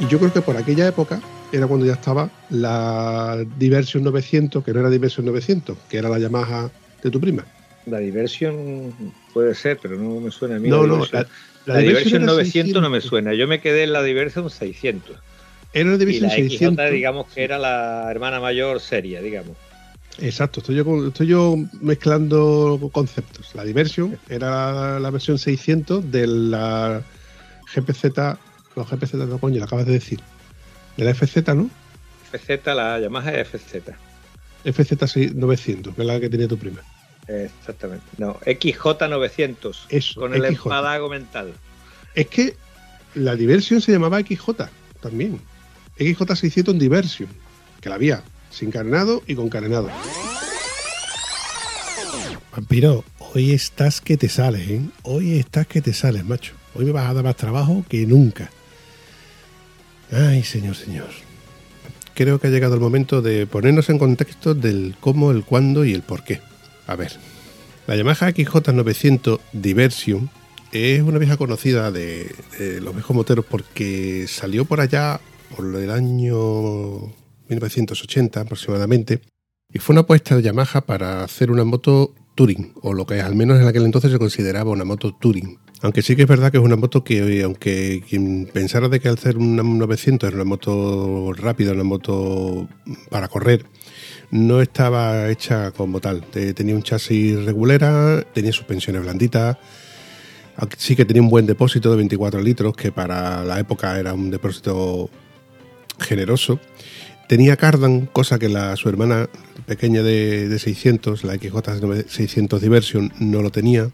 Y 0.00 0.06
yo 0.08 0.18
creo 0.18 0.32
que 0.32 0.42
por 0.42 0.56
aquella 0.56 0.86
época 0.88 1.20
era 1.52 1.66
cuando 1.66 1.86
ya 1.86 1.92
estaba 1.92 2.30
la 2.50 3.44
Diversion 3.58 4.02
900, 4.02 4.64
que 4.64 4.72
no 4.72 4.80
era 4.80 4.90
Diversion 4.90 5.26
900, 5.26 5.76
que 5.88 5.98
era 5.98 6.08
la 6.08 6.18
Yamaha 6.18 6.70
de 7.02 7.10
tu 7.10 7.20
prima. 7.20 7.44
La 7.86 7.98
Diversion 7.98 8.92
puede 9.34 9.54
ser, 9.54 9.78
pero 9.80 9.96
no 9.96 10.20
me 10.20 10.30
suena 10.30 10.56
a 10.56 10.58
mí. 10.58 10.68
No, 10.68 10.86
la 10.86 10.88
no, 10.96 11.06
la, 11.12 11.26
La, 11.66 11.78
Diversion 11.78 12.22
Diversion 12.22 12.22
era 12.22 12.32
900 12.32 12.82
no 12.82 12.90
me 12.90 12.96
600. 13.00 13.08
suena. 13.08 13.34
Yo 13.34 13.46
me 13.48 13.60
quedé 13.60 13.84
en 13.84 13.92
la 13.92 14.02
Diversion 14.02 14.48
600. 14.50 15.16
Era 15.74 15.90
la 15.90 15.94
Y 15.96 15.98
Diversion 15.98 16.28
la 16.28 16.34
XJ, 16.34 16.48
600. 16.50 16.90
digamos 16.90 17.26
que 17.32 17.42
era 17.44 17.58
la 17.58 18.10
hermana 18.10 18.40
mayor 18.40 18.80
seria, 18.80 19.20
digamos. 19.20 19.56
Exacto, 20.18 20.60
estoy 20.60 20.76
yo, 20.76 21.08
estoy 21.08 21.26
yo 21.26 21.56
mezclando 21.80 22.78
conceptos. 22.92 23.54
La 23.54 23.64
Diversion 23.64 24.18
era 24.28 25.00
la, 25.00 25.10
versión 25.10 25.38
600 25.38 26.10
de 26.10 26.26
la 26.26 27.02
GPZ, 27.74 28.04
no 28.76 28.84
GPZ 28.84 29.14
no 29.14 29.38
coño, 29.38 29.58
lo 29.58 29.64
acabas 29.64 29.86
de 29.86 29.92
decir. 29.94 30.20
De 30.96 31.04
la 31.04 31.14
FZ, 31.14 31.54
¿no? 31.54 31.70
FZ, 32.32 32.66
la 32.74 32.98
Yamaha 33.00 33.32
FZ. 33.44 33.82
FZ 34.64 35.34
900, 35.34 35.94
que 35.94 36.00
es 36.02 36.06
la 36.06 36.20
que 36.20 36.28
tenía 36.28 36.48
tu 36.48 36.56
prima. 36.58 36.80
Exactamente. 37.28 38.04
No, 38.18 38.38
XJ 38.44 39.08
900. 39.08 39.86
Eso, 39.88 40.20
Con 40.20 40.34
el 40.34 40.42
XJ. 40.42 40.64
empadago 40.64 41.08
mental. 41.08 41.52
Es 42.14 42.26
que 42.28 42.56
la 43.14 43.36
Diversion 43.36 43.80
se 43.80 43.92
llamaba 43.92 44.20
XJ 44.20 44.68
también. 45.00 45.40
XJ 45.98 46.36
600 46.36 46.74
en 46.74 46.78
Diversion, 46.78 47.28
que 47.80 47.88
la 47.88 47.94
había 47.96 48.22
sin 48.50 48.70
carenado 48.70 49.22
y 49.26 49.34
con 49.34 49.48
carenado. 49.48 49.88
Vampiro, 52.54 53.04
hoy 53.34 53.52
estás 53.52 54.00
que 54.00 54.16
te 54.16 54.28
sales, 54.28 54.68
¿eh? 54.68 54.80
Hoy 55.02 55.38
estás 55.38 55.66
que 55.66 55.80
te 55.80 55.92
sales, 55.94 56.24
macho. 56.24 56.52
Hoy 56.74 56.84
me 56.84 56.92
vas 56.92 57.08
a 57.08 57.14
dar 57.14 57.24
más 57.24 57.36
trabajo 57.36 57.84
que 57.88 58.06
nunca. 58.06 58.50
Ay, 60.12 60.42
señor, 60.42 60.76
señor. 60.76 61.08
Creo 62.14 62.38
que 62.38 62.48
ha 62.48 62.50
llegado 62.50 62.74
el 62.74 62.80
momento 62.80 63.22
de 63.22 63.46
ponernos 63.46 63.88
en 63.88 63.98
contexto 63.98 64.54
del 64.54 64.94
cómo, 65.00 65.30
el 65.30 65.44
cuándo 65.44 65.86
y 65.86 65.94
el 65.94 66.02
por 66.02 66.22
qué. 66.22 66.40
A 66.86 66.96
ver, 66.96 67.12
la 67.86 67.96
Yamaha 67.96 68.30
XJ900 68.30 69.40
Diversion 69.54 70.28
es 70.70 71.00
una 71.02 71.18
vieja 71.18 71.38
conocida 71.38 71.90
de, 71.90 72.34
de 72.58 72.82
los 72.82 72.94
viejos 72.94 73.16
moteros 73.16 73.46
porque 73.46 74.26
salió 74.28 74.66
por 74.66 74.80
allá 74.80 75.20
por 75.56 75.74
el 75.74 75.90
año 75.90 77.12
1980 77.48 78.40
aproximadamente 78.40 79.20
y 79.72 79.78
fue 79.78 79.94
una 79.94 80.02
apuesta 80.02 80.36
de 80.36 80.42
Yamaha 80.42 80.82
para 80.82 81.24
hacer 81.24 81.50
una 81.50 81.64
moto 81.64 82.14
Touring, 82.34 82.72
o 82.82 82.94
lo 82.94 83.06
que 83.06 83.20
al 83.20 83.34
menos 83.34 83.60
en 83.60 83.66
aquel 83.66 83.84
entonces 83.84 84.10
se 84.10 84.18
consideraba 84.18 84.70
una 84.70 84.84
moto 84.84 85.14
Touring. 85.14 85.58
Aunque 85.82 86.02
sí 86.02 86.14
que 86.14 86.22
es 86.22 86.28
verdad 86.28 86.52
que 86.52 86.58
es 86.58 86.64
una 86.64 86.76
moto 86.76 87.02
que, 87.02 87.40
eh, 87.40 87.42
aunque 87.42 88.04
quien 88.08 88.48
pensara 88.52 88.88
de 88.88 89.00
que 89.00 89.08
al 89.08 89.18
ser 89.18 89.36
una 89.36 89.62
900 89.64 90.28
era 90.28 90.36
una 90.36 90.44
moto 90.44 91.32
rápida, 91.32 91.72
una 91.72 91.82
moto 91.82 92.68
para 93.10 93.28
correr, 93.28 93.66
no 94.30 94.62
estaba 94.62 95.28
hecha 95.28 95.72
como 95.72 96.00
tal. 96.00 96.22
Tenía 96.22 96.74
un 96.74 96.82
chasis 96.82 97.44
regulera, 97.44 98.24
tenía 98.32 98.52
suspensiones 98.52 99.02
blanditas, 99.02 99.58
sí 100.78 100.96
que 100.96 101.04
tenía 101.04 101.22
un 101.22 101.28
buen 101.28 101.46
depósito 101.46 101.90
de 101.90 101.96
24 101.96 102.40
litros, 102.40 102.76
que 102.76 102.92
para 102.92 103.44
la 103.44 103.58
época 103.58 103.98
era 103.98 104.14
un 104.14 104.30
depósito 104.30 105.10
generoso. 105.98 106.60
Tenía 107.28 107.56
cardan, 107.56 108.06
cosa 108.06 108.38
que 108.38 108.48
la, 108.48 108.76
su 108.76 108.88
hermana 108.88 109.28
pequeña 109.66 110.02
de, 110.02 110.48
de 110.48 110.58
600, 110.58 111.24
la 111.24 111.34
XJ 111.34 112.08
600 112.08 112.60
Diversion, 112.60 113.12
no 113.18 113.42
lo 113.42 113.50
tenía. 113.50 113.90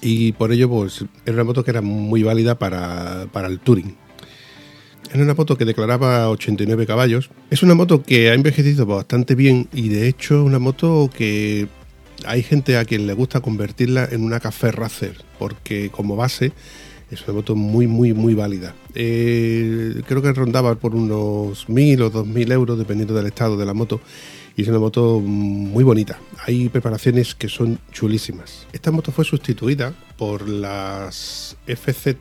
Y 0.00 0.32
por 0.32 0.52
ello, 0.52 0.68
pues, 0.68 1.04
era 1.24 1.34
una 1.34 1.44
moto 1.44 1.64
que 1.64 1.70
era 1.70 1.80
muy 1.80 2.22
válida 2.22 2.58
para, 2.58 3.26
para 3.32 3.48
el 3.48 3.60
touring. 3.60 3.96
Era 5.12 5.22
una 5.22 5.34
moto 5.34 5.58
que 5.58 5.64
declaraba 5.64 6.28
89 6.30 6.86
caballos. 6.86 7.30
Es 7.50 7.62
una 7.62 7.74
moto 7.74 8.02
que 8.02 8.30
ha 8.30 8.34
envejecido 8.34 8.86
bastante 8.86 9.34
bien 9.34 9.68
y 9.72 9.88
de 9.90 10.08
hecho 10.08 10.42
una 10.42 10.58
moto 10.58 11.10
que 11.14 11.68
hay 12.24 12.42
gente 12.42 12.76
a 12.76 12.84
quien 12.84 13.06
le 13.06 13.12
gusta 13.12 13.40
convertirla 13.40 14.08
en 14.10 14.24
una 14.24 14.40
café 14.40 14.72
racer 14.72 15.16
porque 15.38 15.90
como 15.90 16.16
base 16.16 16.52
es 17.10 17.22
una 17.24 17.34
moto 17.34 17.54
muy, 17.54 17.86
muy, 17.86 18.14
muy 18.14 18.34
válida. 18.34 18.74
Eh, 18.94 20.02
creo 20.06 20.22
que 20.22 20.32
rondaba 20.32 20.76
por 20.76 20.94
unos 20.94 21.68
1.000 21.68 22.00
o 22.02 22.12
2.000 22.12 22.52
euros 22.52 22.78
dependiendo 22.78 23.12
del 23.14 23.26
estado 23.26 23.56
de 23.56 23.66
la 23.66 23.74
moto 23.74 24.00
y 24.56 24.62
es 24.62 24.68
una 24.68 24.78
moto 24.78 25.20
muy 25.20 25.84
bonita. 25.84 26.18
Hay 26.46 26.68
preparaciones 26.68 27.34
que 27.34 27.48
son 27.48 27.78
chulísimas. 27.92 28.66
Esta 28.72 28.90
moto 28.90 29.12
fue 29.12 29.24
sustituida 29.24 29.94
por 30.16 30.48
las 30.48 31.56
FZ 31.66 32.16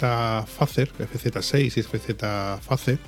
Facer, 0.46 0.92
FZ6 0.98 1.78
y 1.78 1.84
FZ 1.84 2.62
Facer 2.62 3.00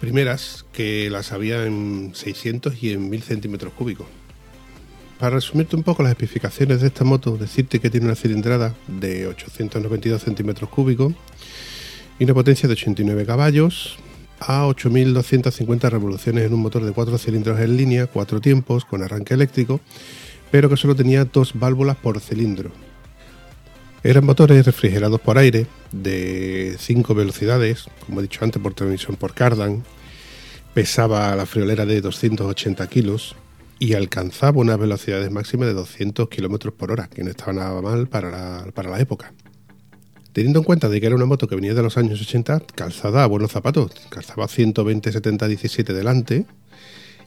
primeras 0.00 0.64
que 0.72 1.10
las 1.10 1.30
había 1.30 1.66
en 1.66 2.12
600 2.14 2.82
y 2.82 2.92
en 2.92 3.10
1000 3.10 3.22
centímetros 3.22 3.72
cúbicos. 3.74 4.06
Para 5.18 5.36
resumirte 5.36 5.76
un 5.76 5.82
poco 5.82 6.02
las 6.02 6.10
especificaciones 6.10 6.80
de 6.80 6.86
esta 6.86 7.04
moto, 7.04 7.36
decirte 7.36 7.78
que 7.78 7.90
tiene 7.90 8.06
una 8.06 8.16
cilindrada 8.16 8.74
de 8.88 9.26
892 9.26 10.22
centímetros 10.22 10.70
cúbicos 10.70 11.12
y 12.18 12.24
una 12.24 12.32
potencia 12.32 12.66
de 12.66 12.72
89 12.72 13.26
caballos 13.26 13.98
a 14.40 14.66
8.250 14.66 15.90
revoluciones 15.90 16.46
en 16.46 16.54
un 16.54 16.60
motor 16.60 16.84
de 16.84 16.92
4 16.92 17.18
cilindros 17.18 17.60
en 17.60 17.76
línea, 17.76 18.06
4 18.06 18.40
tiempos, 18.40 18.84
con 18.84 19.02
arranque 19.02 19.34
eléctrico, 19.34 19.80
pero 20.50 20.68
que 20.68 20.76
solo 20.76 20.96
tenía 20.96 21.24
dos 21.24 21.52
válvulas 21.54 21.96
por 21.96 22.20
cilindro. 22.20 22.72
Eran 24.02 24.24
motores 24.24 24.64
refrigerados 24.64 25.20
por 25.20 25.36
aire 25.36 25.66
de 25.92 26.76
5 26.78 27.14
velocidades, 27.14 27.86
como 28.06 28.20
he 28.20 28.22
dicho 28.22 28.44
antes, 28.44 28.60
por 28.60 28.72
transmisión 28.72 29.16
por 29.16 29.34
cardan. 29.34 29.84
Pesaba 30.72 31.34
la 31.36 31.44
friolera 31.44 31.84
de 31.84 32.00
280 32.00 32.86
kilos 32.88 33.36
y 33.78 33.94
alcanzaba 33.94 34.58
unas 34.58 34.78
velocidades 34.78 35.30
máximas 35.30 35.68
de 35.68 35.74
200 35.74 36.28
kilómetros 36.28 36.72
por 36.72 36.92
hora, 36.92 37.08
que 37.08 37.22
no 37.22 37.30
estaba 37.30 37.52
nada 37.52 37.82
mal 37.82 38.08
para 38.08 38.30
la, 38.30 38.70
para 38.72 38.88
la 38.88 39.00
época. 39.00 39.32
Teniendo 40.32 40.60
en 40.60 40.64
cuenta 40.64 40.88
de 40.88 41.00
que 41.00 41.06
era 41.06 41.16
una 41.16 41.26
moto 41.26 41.48
que 41.48 41.56
venía 41.56 41.74
de 41.74 41.82
los 41.82 41.96
años 41.96 42.20
80, 42.20 42.60
calzada 42.76 43.24
a 43.24 43.26
buenos 43.26 43.50
zapatos, 43.50 43.90
calzaba 44.10 44.46
120 44.46 45.10
70 45.10 45.48
17 45.48 45.92
delante 45.92 46.46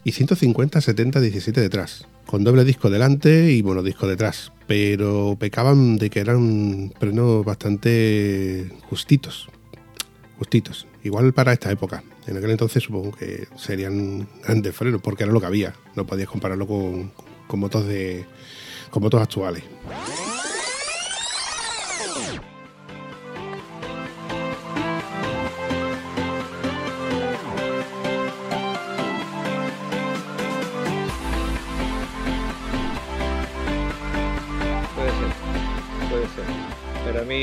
y 0.06 0.14
150 0.14 0.80
70 0.80 1.20
17 1.20 1.60
detrás, 1.60 2.08
con 2.26 2.46
doble 2.46 2.64
disco 2.64 2.90
delante 2.90 3.52
y 3.52 3.62
monodisco 3.62 4.08
detrás, 4.08 4.54
pero 4.68 5.36
pecaban 5.38 5.98
de 5.98 6.10
que 6.10 6.22
eran 6.22 6.94
frenos 6.98 7.44
bastante 7.44 8.70
justitos, 8.90 9.50
justitos, 10.38 10.88
igual 11.04 11.34
para 11.34 11.52
esta 11.52 11.72
época. 11.72 12.04
En 12.26 12.38
aquel 12.38 12.52
entonces 12.52 12.84
supongo 12.84 13.12
que 13.12 13.48
serían 13.58 14.30
grandes 14.46 14.74
frenos 14.74 15.02
porque 15.02 15.24
era 15.24 15.34
lo 15.34 15.42
que 15.42 15.48
había, 15.48 15.74
no 15.96 16.06
podías 16.06 16.30
compararlo 16.30 16.68
con, 16.68 17.12
con 17.48 17.60
motos 17.60 17.86
de 17.86 18.26
con 18.90 19.04
motos 19.04 19.22
actuales. 19.22 19.64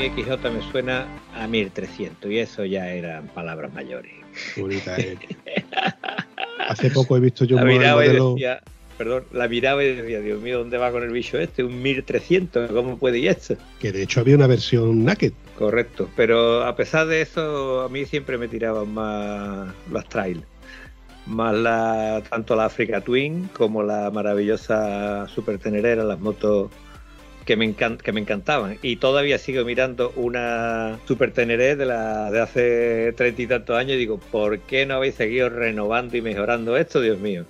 XJ 0.01 0.49
me 0.49 0.71
suena 0.71 1.05
a 1.35 1.47
1300 1.47 2.31
y 2.31 2.39
eso 2.39 2.65
ya 2.65 2.89
eran 2.91 3.27
palabras 3.27 3.71
mayores. 3.73 4.11
Es. 4.55 5.17
Hace 6.67 6.89
poco 6.89 7.17
he 7.17 7.19
visto 7.19 7.45
yo 7.45 7.57
la 7.57 7.65
miraba 7.65 8.05
y 8.05 8.09
decía, 8.09 8.61
perdón, 8.97 9.25
la 9.31 9.47
miraba 9.47 9.83
y 9.83 9.95
decía, 9.95 10.19
Dios 10.21 10.41
mío, 10.41 10.59
¿dónde 10.59 10.77
va 10.77 10.91
con 10.91 11.03
el 11.03 11.11
bicho 11.11 11.37
este? 11.37 11.63
Un 11.63 11.81
1300, 11.81 12.71
¿cómo 12.71 12.97
puede 12.97 13.19
ir 13.19 13.29
esto? 13.29 13.55
que 13.79 13.91
de 13.91 14.03
hecho 14.03 14.21
había 14.21 14.35
una 14.35 14.47
versión 14.47 15.03
naked. 15.03 15.33
Correcto, 15.57 16.09
pero 16.15 16.63
a 16.63 16.75
pesar 16.75 17.07
de 17.07 17.21
eso, 17.21 17.81
a 17.81 17.89
mí 17.89 18.05
siempre 18.05 18.37
me 18.37 18.47
tiraban 18.47 18.91
más 18.93 19.73
las 19.91 20.09
trail. 20.09 20.43
Más 21.27 21.55
la, 21.55 22.23
tanto 22.29 22.55
la 22.55 22.65
Africa 22.65 23.01
Twin 23.01 23.49
como 23.53 23.83
la 23.83 24.09
maravillosa 24.09 25.27
Super 25.27 25.59
Tenerera, 25.59 26.03
las 26.03 26.19
motos 26.19 26.71
que 27.45 27.55
me, 27.57 27.65
encan- 27.65 27.97
que 27.97 28.11
me 28.11 28.21
encantaban. 28.21 28.77
Y 28.81 28.97
todavía 28.97 29.37
sigo 29.37 29.65
mirando 29.65 30.11
una 30.15 30.99
Super 31.07 31.31
Teneré 31.31 31.75
de, 31.75 31.85
la, 31.85 32.31
de 32.31 32.39
hace 32.39 33.13
treinta 33.17 33.41
y 33.41 33.47
tantos 33.47 33.77
años 33.77 33.93
y 33.93 33.97
digo, 33.97 34.19
¿por 34.31 34.59
qué 34.59 34.85
no 34.85 34.95
habéis 34.95 35.15
seguido 35.15 35.49
renovando 35.49 36.15
y 36.17 36.21
mejorando 36.21 36.77
esto, 36.77 37.01
Dios 37.01 37.19
mío? 37.19 37.45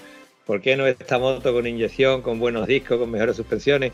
¿Por 0.45 0.61
qué 0.61 0.75
no 0.75 0.87
esta 0.87 1.19
moto 1.19 1.53
con 1.53 1.67
inyección, 1.67 2.21
con 2.21 2.39
buenos 2.39 2.67
discos, 2.67 2.97
con 2.97 3.11
mejores 3.11 3.35
suspensiones? 3.35 3.91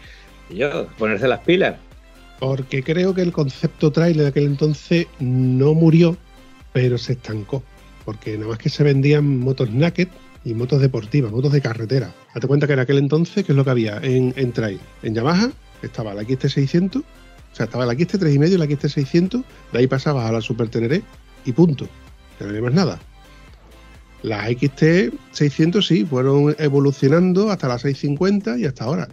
Y 0.50 0.56
yo, 0.56 0.88
ponerse 0.98 1.28
las 1.28 1.42
pilas. 1.42 1.76
Porque 2.40 2.84
creo 2.84 3.14
que 3.14 3.22
el 3.22 3.32
concepto 3.32 3.92
trailer 3.92 4.24
de 4.24 4.28
aquel 4.30 4.46
entonces 4.46 5.08
no 5.20 5.74
murió, 5.74 6.16
pero 6.74 6.98
se 6.98 7.14
estancó. 7.14 7.64
Porque 8.06 8.38
nada 8.38 8.50
más 8.50 8.60
que 8.60 8.70
se 8.70 8.84
vendían 8.84 9.40
motos 9.40 9.72
naked 9.72 10.08
y 10.46 10.54
motos 10.54 10.80
deportivas, 10.80 11.32
motos 11.32 11.52
de 11.52 11.62
carretera. 11.62 12.14
Date 12.34 12.48
cuenta 12.48 12.68
que 12.68 12.74
en 12.74 12.80
aquel 12.80 13.00
entonces, 13.00 13.44
¿qué 13.44 13.52
es 13.52 13.56
lo 13.56 13.66
que 13.66 13.72
había 13.72 13.98
en, 14.02 14.34
en 14.38 14.54
trail? 14.54 14.80
En 15.04 15.14
Yamaha 15.16 15.52
estaba 15.82 16.14
la 16.14 16.24
XT600, 16.24 16.98
o 16.98 17.04
sea, 17.56 17.66
estaba 17.66 17.86
la 17.86 17.94
XT3,5 17.94 18.50
y 18.54 18.58
la 18.58 18.66
XT600, 18.66 19.44
de 19.74 19.80
ahí 19.80 19.88
pasabas 19.88 20.26
a 20.30 20.32
la 20.32 20.42
Super 20.42 20.70
Teneré 20.70 21.02
y 21.46 21.52
punto. 21.52 21.88
No 22.40 22.48
había 22.50 22.62
más 22.62 22.74
nada. 22.74 23.00
Las 24.24 24.48
XT600 24.50 25.82
sí, 25.82 26.06
fueron 26.06 26.56
evolucionando 26.60 27.52
hasta 27.52 27.68
las 27.68 27.82
650 27.82 28.58
y 28.58 28.66
hasta 28.66 28.84
ahora. 28.86 29.08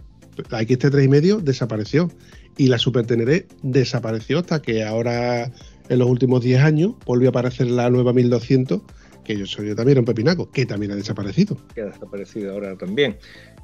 la 0.49 0.61
XT3 0.61 1.03
y 1.05 1.07
medio 1.07 1.39
desapareció 1.39 2.11
y 2.57 2.67
la 2.67 2.77
Super 2.77 3.05
Teneré 3.05 3.47
desapareció 3.61 4.39
hasta 4.39 4.61
que 4.61 4.83
ahora 4.83 5.51
en 5.87 5.99
los 5.99 6.07
últimos 6.09 6.41
10 6.43 6.61
años 6.61 6.93
volvió 7.05 7.29
a 7.29 7.31
aparecer 7.31 7.67
la 7.67 7.89
nueva 7.89 8.11
1200 8.13 8.81
que 9.23 9.37
yo 9.37 9.45
soy 9.47 9.69
yo 9.69 9.75
también 9.75 9.93
era 9.93 10.01
un 10.01 10.05
pepinaco, 10.05 10.51
que 10.51 10.65
también 10.67 10.91
ha 10.91 10.95
desaparecido. 10.95 11.57
Que 11.73 11.81
ha 11.81 11.85
desaparecido 11.85 12.51
ahora 12.53 12.75
también, 12.77 13.17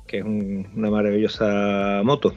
que 0.08 0.18
es 0.20 0.24
un- 0.24 0.68
una 0.76 0.90
maravillosa 0.90 2.02
moto. 2.04 2.34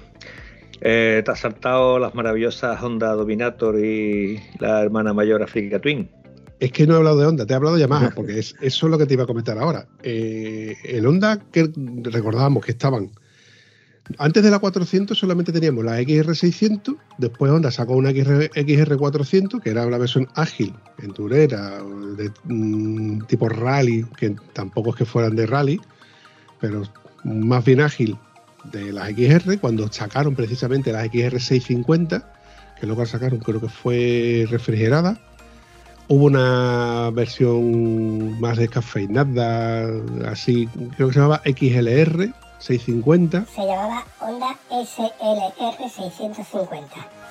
Eh, 0.81 1.23
te 1.25 1.31
has 1.31 1.41
saltado 1.41 1.99
las 1.99 2.15
maravillosas 2.15 2.83
Honda 2.83 3.13
Dominator 3.13 3.79
y 3.79 4.41
la 4.59 4.83
hermana 4.83 5.13
mayor 5.13 5.43
Africa 5.43 5.81
Twin. 5.81 6.11
Es 6.61 6.73
que 6.73 6.87
no 6.87 6.95
he 6.95 6.97
hablado 6.99 7.19
de 7.19 7.27
Honda, 7.27 7.47
te 7.47 7.53
he 7.53 7.57
hablado 7.57 7.77
de 7.77 7.83
Yamaha, 7.83 8.11
porque 8.15 8.39
es, 8.39 8.55
eso 8.61 8.87
es 8.87 8.91
lo 8.91 8.99
que 8.99 9.07
te 9.07 9.15
iba 9.15 9.25
a 9.25 9.27
comentar 9.27 9.59
ahora. 9.59 9.87
Eh, 10.03 10.77
el 10.85 11.07
Honda 11.07 11.39
que 11.51 11.71
recordábamos 12.05 12.65
que 12.65 12.73
estaban. 12.73 13.11
Antes 14.19 14.43
de 14.43 14.51
la 14.51 14.59
400 14.59 15.19
solamente 15.19 15.51
teníamos 15.51 15.85
la 15.85 16.01
XR600, 16.01 16.97
después 17.19 17.51
Honda 17.51 17.71
sacó 17.71 17.95
una 17.95 18.11
XR, 18.11 18.51
XR400, 18.51 19.63
que 19.63 19.71
era 19.71 19.87
una 19.87 19.99
versión 19.99 20.29
ágil, 20.35 20.75
endurera, 21.03 21.83
de 22.17 22.31
mm, 22.45 23.23
tipo 23.27 23.49
rally, 23.49 24.05
que 24.17 24.37
tampoco 24.53 24.91
es 24.91 24.97
que 24.97 25.05
fueran 25.07 25.35
de 25.37 25.47
rally, 25.47 25.81
pero 26.61 26.83
más 27.25 27.65
bien 27.65 27.81
ágil 27.81 28.19
de 28.65 28.93
las 28.93 29.11
XR, 29.11 29.61
cuando 29.61 29.87
sacaron 29.93 30.35
precisamente 30.35 30.91
las 30.93 31.07
XR650, 31.07 32.09
que 32.09 32.17
es 32.81 32.83
lo 32.83 32.95
luego 32.95 33.07
sacaron 33.07 33.39
creo 33.39 33.61
que 33.61 33.69
fue 33.69 34.47
refrigerada, 34.51 35.21
hubo 36.09 36.25
una 36.27 37.11
versión 37.11 38.41
más 38.41 38.59
descafeinada, 38.59 39.89
así, 40.27 40.69
creo 40.97 41.09
que 41.09 41.15
se 41.15 41.21
llamaba 41.21 41.43
XLR650. 41.45 43.47
Se 43.47 43.67
llamaba 43.67 44.05
Honda 44.21 44.57
SLR650. 44.71 47.24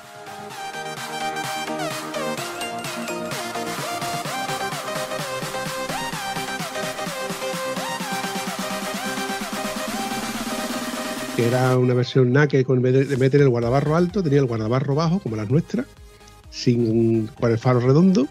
Que 11.36 11.48
era 11.48 11.78
una 11.78 11.94
versión 11.94 12.32
NAKE 12.32 12.64
con 12.64 12.82
vez 12.82 13.10
de 13.10 13.18
meter 13.18 13.42
el 13.42 13.50
guardabarro 13.50 13.96
alto, 13.96 14.22
tenía 14.22 14.40
el 14.40 14.46
guardabarro 14.46 14.96
bajo, 14.96 15.20
como 15.20 15.36
las 15.36 15.50
nuestras, 15.50 15.86
sin, 16.50 17.28
con 17.28 17.52
el 17.52 17.58
faro 17.58 17.80
redondo 17.80 18.28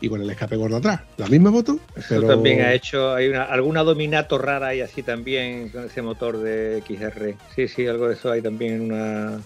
y 0.00 0.08
con 0.08 0.20
el 0.20 0.30
escape 0.30 0.56
gordo 0.56 0.76
atrás. 0.76 1.00
La 1.16 1.26
misma 1.26 1.50
moto, 1.50 1.78
Eso 1.96 2.22
también 2.22 2.62
ha 2.62 2.72
hecho, 2.72 3.14
hay 3.14 3.28
una, 3.28 3.44
alguna 3.44 3.82
Dominator 3.82 4.44
rara 4.44 4.74
y 4.74 4.80
así 4.80 5.02
también 5.02 5.68
con 5.68 5.84
ese 5.84 6.02
motor 6.02 6.38
de 6.38 6.82
XR. 6.86 7.34
Sí, 7.54 7.68
sí, 7.68 7.86
algo 7.86 8.08
de 8.08 8.14
eso 8.14 8.30
hay 8.30 8.42
también 8.42 8.74
en 8.74 8.80
una. 8.82 9.38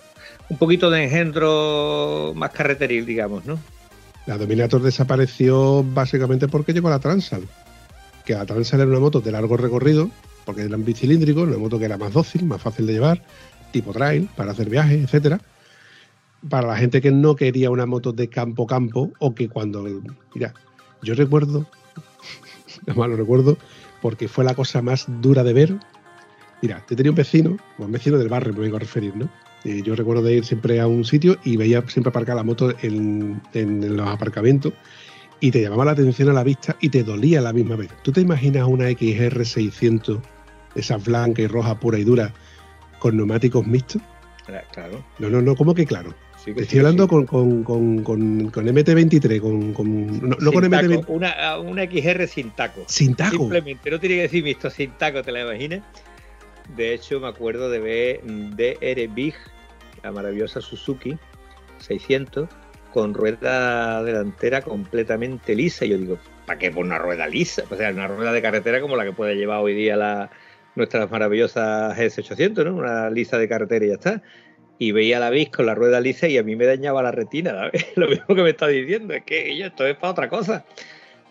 Un 0.49 0.59
poquito 0.59 0.91
de 0.91 1.05
engendro 1.05 2.33
más 2.35 2.51
carreteril, 2.51 3.07
digamos, 3.07 3.45
¿no? 3.45 3.59
la 4.27 4.39
Dominator 4.39 4.81
desapareció 4.81 5.83
básicamente 5.83 6.47
porque 6.47 6.73
llegó 6.73 6.89
la 6.89 7.01
Transal. 7.01 7.43
Que 8.25 8.35
la 8.35 8.47
Transal 8.47 8.81
era 8.81 8.89
una 8.89 9.01
moto 9.01 9.21
de 9.21 9.33
largo 9.33 9.57
recorrido, 9.57 10.09
porque 10.51 10.63
eran 10.63 10.85
bicilíndricos, 10.85 11.47
una 11.47 11.59
moto 11.59 11.79
que 11.79 11.85
era 11.85 11.97
más 11.97 12.13
dócil, 12.13 12.45
más 12.45 12.61
fácil 12.61 12.85
de 12.85 12.95
llevar, 12.95 13.23
tipo 13.71 13.93
trail, 13.93 14.29
para 14.35 14.51
hacer 14.51 14.69
viajes, 14.69 15.05
etcétera. 15.05 15.41
Para 16.49 16.67
la 16.67 16.77
gente 16.77 17.01
que 17.01 17.13
no 17.13 17.37
quería 17.37 17.71
una 17.71 17.87
moto 17.87 18.13
de 18.13 18.29
campo 18.29 18.67
campo, 18.67 19.13
o 19.21 19.33
que 19.33 19.49
cuando. 19.49 19.85
Mira, 20.35 20.53
yo 21.03 21.15
recuerdo, 21.15 21.67
además 22.89 23.11
lo 23.11 23.17
recuerdo, 23.17 23.59
porque 24.03 24.27
fue 24.27 24.43
la 24.43 24.57
cosa 24.57 24.83
más 24.83 25.07
dura 25.21 25.45
de 25.45 25.53
ver. 25.53 25.77
Mira, 26.63 26.85
yo 26.91 26.97
tenía 26.97 27.13
un 27.13 27.17
vecino, 27.17 27.57
un 27.79 27.93
vecino 27.93 28.19
del 28.19 28.29
barrio, 28.29 28.53
me 28.53 28.59
vengo 28.59 28.75
a 28.75 28.81
referir, 28.81 29.17
¿no? 29.17 29.31
Eh, 29.63 29.83
yo 29.85 29.95
recuerdo 29.95 30.25
de 30.25 30.39
ir 30.39 30.45
siempre 30.45 30.81
a 30.81 30.89
un 30.89 31.05
sitio 31.05 31.39
y 31.45 31.57
veía 31.57 31.85
siempre 31.87 32.11
aparcar 32.11 32.35
la 32.35 32.43
moto 32.43 32.75
en, 32.83 33.41
los 33.55 34.09
aparcamientos 34.09 34.73
y 35.39 35.53
te 35.53 35.63
llamaba 35.63 35.85
la 35.85 35.93
atención 35.93 36.29
a 36.29 36.33
la 36.33 36.43
vista 36.43 36.77
y 36.81 36.89
te 36.89 37.05
dolía 37.05 37.41
la 37.41 37.53
misma 37.53 37.77
vez. 37.77 37.91
¿Tú 38.03 38.11
te 38.11 38.21
imaginas 38.21 38.67
una 38.67 38.91
XR 38.91 39.47
600, 39.47 40.19
esa 40.75 40.97
blanca 40.97 41.43
y 41.43 41.47
roja 41.47 41.79
pura 41.79 41.99
y 41.99 42.05
dura, 42.05 42.33
con 42.99 43.17
neumáticos 43.17 43.67
mixtos? 43.67 44.03
Claro. 44.73 45.05
No, 45.19 45.31
no, 45.31 45.41
no, 45.41 45.55
¿cómo 45.55 45.75
que 45.75 45.87
claro? 45.87 46.13
Sí 46.37 46.47
que 46.47 46.55
Te 46.55 46.59
sí, 46.61 46.63
estoy 46.65 46.79
hablando 46.81 47.05
sí. 47.05 47.09
con, 47.11 47.27
con, 47.27 47.63
con, 47.63 48.03
con, 48.03 48.51
con 48.51 48.67
MT23, 48.67 49.41
con, 49.41 49.73
con- 49.75 50.29
no, 50.29 50.37
no 50.41 50.53
con 50.53 50.63
Sin 50.63 50.71
taco, 50.71 50.87
MT23, 50.87 51.05
Una, 51.09 51.59
una 51.59 51.85
XR 51.85 52.27
sin 52.27 52.51
taco. 52.51 52.83
sin 52.87 53.15
taco. 53.15 53.37
Simplemente, 53.37 53.91
no 53.91 54.01
tiene 54.01 54.17
que 54.17 54.23
decir 54.23 54.43
visto 54.43 54.69
sin 54.71 54.91
taco, 54.93 55.23
¿te 55.23 55.31
la 55.31 55.43
imaginas? 55.43 55.83
De 56.77 56.95
hecho, 56.95 57.21
me 57.21 57.29
acuerdo 57.29 57.71
de 57.71 57.79
ver 57.79 58.21
DR 58.25 59.07
Big, 59.15 59.35
la 60.03 60.11
maravillosa 60.13 60.61
Suzuki 60.61 61.17
600, 61.79 62.49
con 62.93 63.15
rueda 63.15 64.03
delantera 64.03 64.63
completamente 64.63 65.55
lisa. 65.55 65.85
Y 65.85 65.91
yo 65.91 65.99
digo, 65.99 66.19
¿para 66.47 66.59
qué 66.59 66.71
por 66.71 66.85
una 66.85 66.99
rueda 66.99 67.27
lisa? 67.27 67.63
O 67.71 67.77
sea, 67.77 67.91
una 67.91 68.07
rueda 68.09 68.33
de 68.33 68.43
carretera 68.43 68.81
como 68.81 68.97
la 68.97 69.05
que 69.05 69.13
puede 69.13 69.35
llevar 69.37 69.59
hoy 69.61 69.75
día 69.75 69.97
la, 69.97 70.31
nuestras 70.81 71.11
maravillosas 71.11 71.97
GS800, 71.97 72.65
¿no? 72.65 72.75
Una 72.75 73.11
lisa 73.11 73.39
de 73.39 73.49
carretera 73.49 73.85
y 73.85 73.89
ya 73.89 73.95
está. 73.95 74.23
Y 74.79 74.93
veía 74.93 75.21
la 75.21 75.31
bis 75.31 75.51
con 75.51 75.67
la 75.67 75.75
rueda 75.75 76.01
lisa 76.01 76.27
y 76.27 76.39
a 76.39 76.43
mí 76.43 76.57
me 76.57 76.65
dañaba 76.65 77.03
la 77.03 77.13
retina, 77.13 77.51
¿sabes? 77.53 77.87
Lo 77.97 78.09
mismo 78.09 78.35
que 78.35 78.43
me 78.43 78.51
está 78.51 78.67
diciendo, 78.67 79.15
es 79.15 79.25
que 79.25 79.57
yo, 79.57 79.67
esto 79.67 79.87
es 79.87 79.97
para 79.97 80.13
otra 80.13 80.29
cosa. 80.29 80.65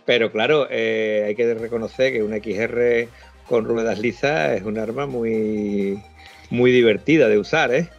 Pero 0.06 0.32
claro, 0.32 0.68
eh, 0.70 1.26
hay 1.28 1.36
que 1.36 1.54
reconocer 1.54 2.14
que 2.14 2.24
una 2.24 2.38
XR 2.38 3.08
con 3.48 3.66
ruedas 3.66 4.00
lisas 4.00 4.58
es 4.58 4.64
un 4.64 4.78
arma 4.78 5.08
muy, 5.08 6.02
muy 6.50 6.72
divertida 6.72 7.28
de 7.28 7.38
usar, 7.38 7.74
¿eh? 7.74 7.90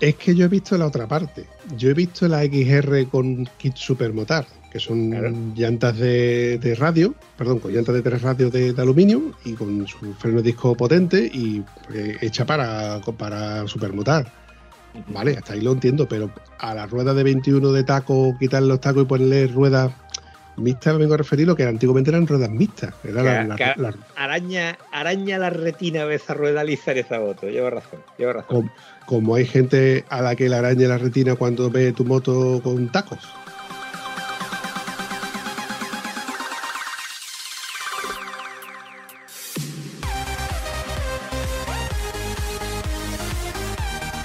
Es 0.00 0.16
que 0.16 0.34
yo 0.34 0.44
he 0.44 0.48
visto 0.48 0.76
la 0.76 0.86
otra 0.86 1.06
parte. 1.06 1.44
Yo 1.76 1.90
he 1.90 1.94
visto 1.94 2.28
la 2.28 2.44
XR 2.44 3.08
con 3.08 3.48
kit 3.56 3.76
supermotar, 3.76 4.46
que 4.76 4.80
son 4.80 5.10
Claro. 5.10 5.32
llantas 5.54 5.96
de, 5.96 6.58
de 6.58 6.74
radio, 6.74 7.14
perdón, 7.38 7.60
con 7.60 7.72
llantas 7.72 7.94
de 7.94 8.02
tres 8.02 8.20
radios 8.20 8.52
de, 8.52 8.74
de 8.74 8.82
aluminio 8.82 9.32
y 9.46 9.54
con 9.54 9.86
su 9.86 10.12
freno 10.14 10.36
de 10.38 10.42
disco 10.42 10.74
potente 10.76 11.18
y 11.32 11.62
eh, 11.94 12.16
hecha 12.20 12.44
para, 12.44 13.00
para 13.16 13.66
supermotar. 13.66 14.30
Vale, 15.08 15.36
hasta 15.38 15.54
ahí 15.54 15.62
lo 15.62 15.72
entiendo, 15.72 16.06
pero 16.06 16.30
a 16.58 16.74
la 16.74 16.86
rueda 16.86 17.14
de 17.14 17.22
21 17.22 17.72
de 17.72 17.84
taco, 17.84 18.36
quitar 18.38 18.62
los 18.62 18.80
tacos 18.80 19.04
y 19.04 19.06
ponerle 19.06 19.46
ruedas 19.46 19.92
mixtas, 20.58 20.94
me 20.94 21.00
vengo 21.00 21.14
a 21.14 21.18
referir 21.18 21.46
lo 21.46 21.54
que 21.56 21.64
antiguamente 21.64 22.10
eran 22.10 22.26
ruedas 22.26 22.50
mixtas. 22.50 22.92
Era 23.04 23.22
la- 23.22 23.42
Que- 23.42 23.48
la- 23.48 23.56
que- 23.74 23.80
la- 23.82 23.94
Araña, 24.14 24.78
araña 24.92 25.38
la 25.38 25.50
retina 25.50 26.04
de 26.04 26.14
esa 26.16 26.34
rueda 26.34 26.64
lisa 26.64 26.92
en 26.92 26.98
esa 26.98 27.18
moto. 27.18 27.48
Lleva 27.48 27.70
razón, 27.70 28.00
lleva 28.18 28.32
razón. 28.34 28.46
como, 28.48 28.70
como 29.06 29.34
hay 29.36 29.46
gente 29.46 30.04
a 30.10 30.20
la 30.20 30.34
que 30.36 30.48
le 30.50 30.56
araña 30.56 30.88
la 30.88 30.98
retina 30.98 31.34
cuando 31.34 31.70
ve 31.70 31.92
tu 31.92 32.04
moto 32.04 32.60
con 32.62 32.88
tacos. 32.92 33.20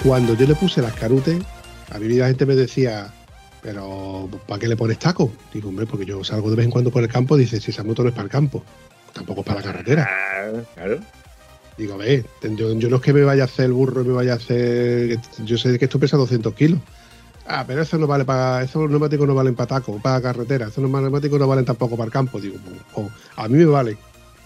Cuando 0.04 0.34
yo 0.34 0.47
le 0.47 0.56
puse 0.56 0.82
las 0.82 0.93
canutes, 0.93 1.39
a 1.91 1.99
mí 1.99 2.08
la 2.16 2.28
gente 2.28 2.47
me 2.47 2.56
decía, 2.56 3.14
pero 3.62 4.28
¿para 4.47 4.60
qué 4.60 4.68
le 4.68 4.76
pones 4.76 4.97
taco? 4.97 5.32
Digo, 5.54 5.70
hombre, 5.70 5.86
porque 5.86 6.06
yo 6.06 6.24
salgo 6.24 6.49
de 6.49 6.56
vez 6.56 6.66
en 6.66 6.72
cuando 6.72 6.89
por 6.89 7.04
el 7.04 7.10
campo, 7.10 7.38
dice, 7.38 7.62
si 7.62 7.70
esa 7.70 7.84
moto 7.84 8.02
no 8.02 8.10
es 8.10 8.16
para 8.16 8.26
el 8.26 8.32
campo, 8.32 8.64
tampoco 9.14 9.41
es 9.41 9.47
para 9.47 9.60
la 9.60 9.66
carretera. 9.66 10.10
Ah, 10.10 10.62
claro. 10.74 10.99
Digo, 11.78 11.93
a 11.93 11.97
ver, 11.97 12.26
yo, 12.41 12.74
yo 12.74 12.89
no 12.89 12.95
es 12.95 13.02
que 13.02 13.14
me 13.14 13.24
vaya 13.24 13.43
a 13.43 13.45
hacer 13.45 13.66
el 13.66 13.74
burro 13.74 14.02
y 14.02 14.06
me 14.06 14.14
vaya 14.14 14.34
a 14.34 14.36
hacer. 14.38 15.20
Yo 15.45 15.58
sé 15.58 15.78
que 15.78 15.86
esto 15.86 15.99
pesa 15.99 16.18
200 16.18 16.54
kilos. 16.56 16.80
Ah, 17.45 17.64
pero 17.66 17.82
eso 17.84 17.97
no 17.97 18.08
vale 18.08 18.26
para. 18.26 18.64
Esos 18.64 18.89
neumáticos 18.89 19.28
no 19.28 19.36
valen 19.36 19.56
para 19.56 19.68
taco, 19.68 19.99
para 20.02 20.22
carretera. 20.22 20.68
Esos 20.68 20.84
neumáticos 20.84 21.39
no 21.39 21.47
valen 21.47 21.66
tampoco 21.66 21.95
para 21.95 22.08
el 22.08 22.12
campo. 22.12 22.41
Digo, 22.41 22.58
pues, 22.64 22.78
o 22.95 23.10
a 23.36 23.47
mí 23.47 23.58
me 23.58 23.66
vale, 23.66 23.97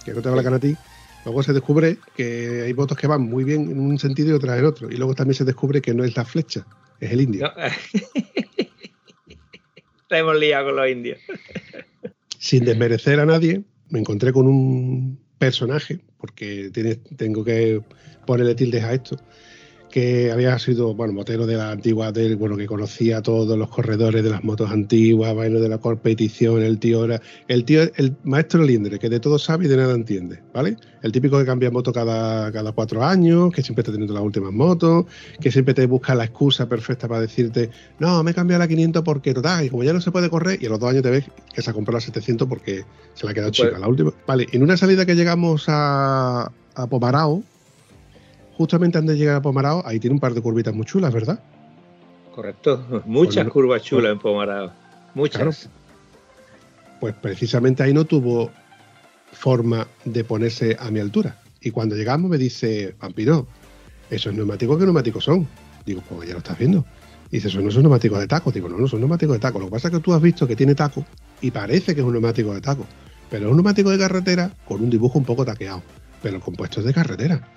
que 0.04 0.14
no 0.14 0.22
te 0.22 0.30
valgan 0.30 0.54
a 0.54 0.60
ti. 0.60 0.76
Luego 1.26 1.44
se 1.44 1.54
descubre 1.54 1.98
que 2.16 2.62
hay 2.66 2.74
motos 2.74 2.98
que 2.98 3.08
van 3.08 3.22
muy 3.24 3.44
bien 3.44 3.70
en 3.72 3.80
un 3.80 3.98
sentido 4.00 4.30
y 4.30 4.34
otras 4.34 4.60
en 4.60 4.66
otro. 4.66 4.90
Y 4.92 4.96
luego 4.96 5.14
también 5.16 5.36
se 5.36 5.44
descubre 5.44 5.82
que 5.82 5.94
no 5.94 6.04
es 6.04 6.16
la 6.16 6.24
flecha, 6.24 6.66
es 7.00 7.12
el 7.12 7.22
indio. 7.22 7.48
No. 7.48 7.54
La 10.10 10.20
hemos 10.20 10.38
liado 10.40 10.68
con 10.68 10.76
los 10.76 10.88
indios. 10.90 11.18
sin 12.38 12.64
desmerecer 12.64 13.20
a 13.20 13.26
nadie, 13.26 13.64
me 13.90 14.00
encontré 14.00 14.32
con 14.32 14.46
un 14.48 15.20
personaje, 15.40 16.00
porque 16.20 16.70
tiene- 16.72 16.96
tengo 17.18 17.44
que 17.44 17.82
ponerle 18.28 18.54
tildes 18.56 18.84
a 18.84 18.94
esto, 18.94 19.18
que 19.96 20.30
había 20.30 20.60
sido, 20.60 20.94
bueno, 20.94 21.14
motero 21.14 21.48
de 21.48 21.56
la 21.56 21.72
antigua, 21.72 22.12
del, 22.12 22.36
bueno, 22.36 22.58
que 22.58 22.66
conocía 22.66 23.20
a 23.20 23.22
todos 23.22 23.58
los 23.58 23.70
corredores 23.70 24.26
de 24.26 24.30
las 24.30 24.44
motos 24.44 24.70
antiguas, 24.70 25.34
bueno, 25.34 25.62
de 25.62 25.70
la 25.70 25.78
competición, 25.78 26.62
el 26.64 26.80
tío 26.80 27.06
era, 27.06 27.22
el 27.48 27.64
tío, 27.64 27.82
el 27.96 28.14
maestro 28.26 28.62
Lindre, 28.62 29.00
que 29.00 29.08
de 29.08 29.22
todo 29.22 29.40
sabe 29.40 29.68
y 29.68 29.68
de 29.70 29.78
nada 29.78 29.96
entiende, 29.96 30.44
¿vale? 30.54 30.76
El 31.02 31.14
típico 31.14 31.40
que 31.40 31.46
cambia 31.46 31.72
moto 31.72 31.94
cada, 31.94 32.52
cada 32.52 32.74
cuatro 32.74 33.06
años, 33.06 33.54
que 33.54 33.64
siempre 33.64 33.84
está 33.84 33.94
teniendo 33.94 34.14
las 34.14 34.24
últimas 34.24 34.52
motos, 34.52 35.06
que 35.40 35.50
siempre 35.50 35.74
te 35.74 35.86
busca 35.86 36.14
la 36.14 36.26
excusa 36.26 36.68
perfecta 36.68 37.08
para 37.08 37.22
decirte, 37.22 37.70
no, 37.98 38.22
me 38.22 38.32
he 38.32 38.34
cambiado 38.34 38.60
la 38.60 38.68
500 38.68 39.02
porque 39.02 39.34
total, 39.34 39.64
y 39.64 39.70
como 39.70 39.86
ya 39.86 39.94
no 39.94 40.02
se 40.02 40.12
puede 40.12 40.30
correr, 40.30 40.62
y 40.62 40.66
a 40.66 40.70
los 40.72 40.80
dos 40.82 40.90
años 40.90 41.04
te 41.04 41.10
ves 41.10 41.24
que 41.54 41.62
se 41.62 41.70
ha 41.70 41.74
comprado 41.74 42.00
la 42.00 42.02
700 42.02 42.50
porque 42.50 42.84
se 43.14 43.26
la 43.26 43.32
ha 43.32 43.34
quedado 43.34 43.52
Pues- 43.52 43.70
chica, 43.70 43.80
la 43.80 43.88
última. 43.88 44.12
Vale, 44.28 44.46
en 44.52 44.62
una 44.62 44.76
salida 44.76 45.06
que 45.06 45.16
llegamos 45.16 45.68
a, 45.70 46.52
a 46.76 46.88
Pomarao, 46.88 47.44
justamente 48.58 48.98
antes 48.98 49.14
de 49.14 49.20
llegar 49.20 49.36
a 49.36 49.42
Pomarao, 49.42 49.84
ahí 49.86 50.00
tiene 50.00 50.14
un 50.14 50.20
par 50.20 50.34
de 50.34 50.42
curvitas 50.42 50.74
muy 50.74 50.86
chulas, 50.86 51.14
¿verdad? 51.14 51.40
Correcto. 52.34 53.04
Muchas 53.06 53.36
Pues 53.36 53.46
no- 53.46 53.52
curvas 53.52 53.82
chulas 53.84 54.12
en 54.12 54.20
Pomarado. 54.20 54.72
Muchas. 55.14 55.42
Claro. 55.42 55.52
Pues 57.00 57.14
precisamente 57.22 57.84
ahí 57.84 57.94
no 57.94 58.06
tuvo 58.06 58.52
forma 59.32 59.88
de 60.06 60.24
ponerse 60.24 60.76
a 60.80 60.90
mi 60.92 61.00
altura. 61.00 61.40
Y 61.62 61.72
cuando 61.72 61.96
llegamos 61.96 62.30
me 62.30 62.38
dice, 62.38 62.96
Vampiro, 63.00 63.48
esos 64.10 64.34
neumáticos, 64.34 64.78
¿qué 64.78 64.86
neumáticos 64.86 65.24
son? 65.24 65.48
Digo, 65.86 66.02
pues 66.08 66.28
ya 66.28 66.34
lo 66.34 66.40
estás 66.40 66.58
viendo. 66.58 66.86
Dice, 67.32 67.48
eso 67.48 67.60
no 67.60 67.72
son 67.72 67.84
neumáticos 67.84 68.20
de 68.20 68.28
taco. 68.28 68.52
Digo, 68.52 68.70
no, 68.70 68.78
no 68.78 68.88
son 68.88 69.00
neumáticos 69.00 69.36
de 69.36 69.40
taco. 69.40 69.60
Lo 69.60 69.66
que 69.66 69.72
pasa 69.72 69.88
es 69.90 69.94
que 69.96 70.00
tú 70.00 70.14
has 70.14 70.22
visto 70.22 70.48
que 70.48 70.56
tiene 70.56 70.76
taco 70.76 71.06
y 71.42 71.52
parece 71.52 71.94
que 71.96 72.02
es 72.02 72.06
un 72.08 72.14
neumático 72.14 72.54
de 72.54 72.62
taco. 72.62 72.86
Pero 73.30 73.46
es 73.46 73.50
un 73.52 73.58
neumático 73.58 73.90
de 73.90 73.98
carretera 73.98 74.52
con 74.68 74.82
un 74.82 74.90
dibujo 74.90 75.18
un 75.20 75.26
poco 75.26 75.44
taqueado. 75.44 75.82
Pero 76.22 76.38
el 76.38 76.42
compuesto 76.42 76.80
es 76.80 76.86
de 76.86 76.94
carretera. 76.94 77.48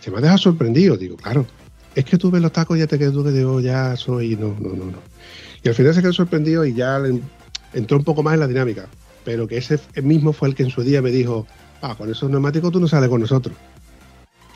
Se 0.00 0.10
me 0.10 0.18
ha 0.18 0.20
dejado 0.20 0.38
sorprendido. 0.38 0.96
Digo, 0.96 1.16
claro, 1.16 1.46
es 1.94 2.04
que 2.04 2.16
tú 2.18 2.30
ves 2.30 2.42
los 2.42 2.52
tacos 2.52 2.76
y 2.76 2.80
ya 2.80 2.86
te 2.86 2.98
quedas 2.98 3.12
tú 3.12 3.24
que 3.24 3.30
digo, 3.30 3.60
ya 3.60 3.96
soy. 3.96 4.36
No, 4.36 4.56
no, 4.60 4.70
no, 4.70 4.84
no. 4.86 4.98
Y 5.62 5.68
al 5.68 5.74
final 5.74 5.94
se 5.94 6.00
quedó 6.02 6.12
sorprendido 6.12 6.64
y 6.64 6.74
ya 6.74 6.98
le 6.98 7.20
entró 7.74 7.96
un 7.98 8.04
poco 8.04 8.22
más 8.22 8.34
en 8.34 8.40
la 8.40 8.46
dinámica. 8.46 8.86
Pero 9.24 9.46
que 9.48 9.58
ese 9.58 9.78
mismo 10.02 10.32
fue 10.32 10.48
el 10.48 10.54
que 10.54 10.62
en 10.62 10.70
su 10.70 10.82
día 10.82 11.02
me 11.02 11.10
dijo, 11.10 11.46
ah, 11.82 11.94
con 11.96 12.10
esos 12.10 12.30
neumáticos 12.30 12.72
tú 12.72 12.80
no 12.80 12.88
sales 12.88 13.08
con 13.08 13.20
nosotros. 13.20 13.54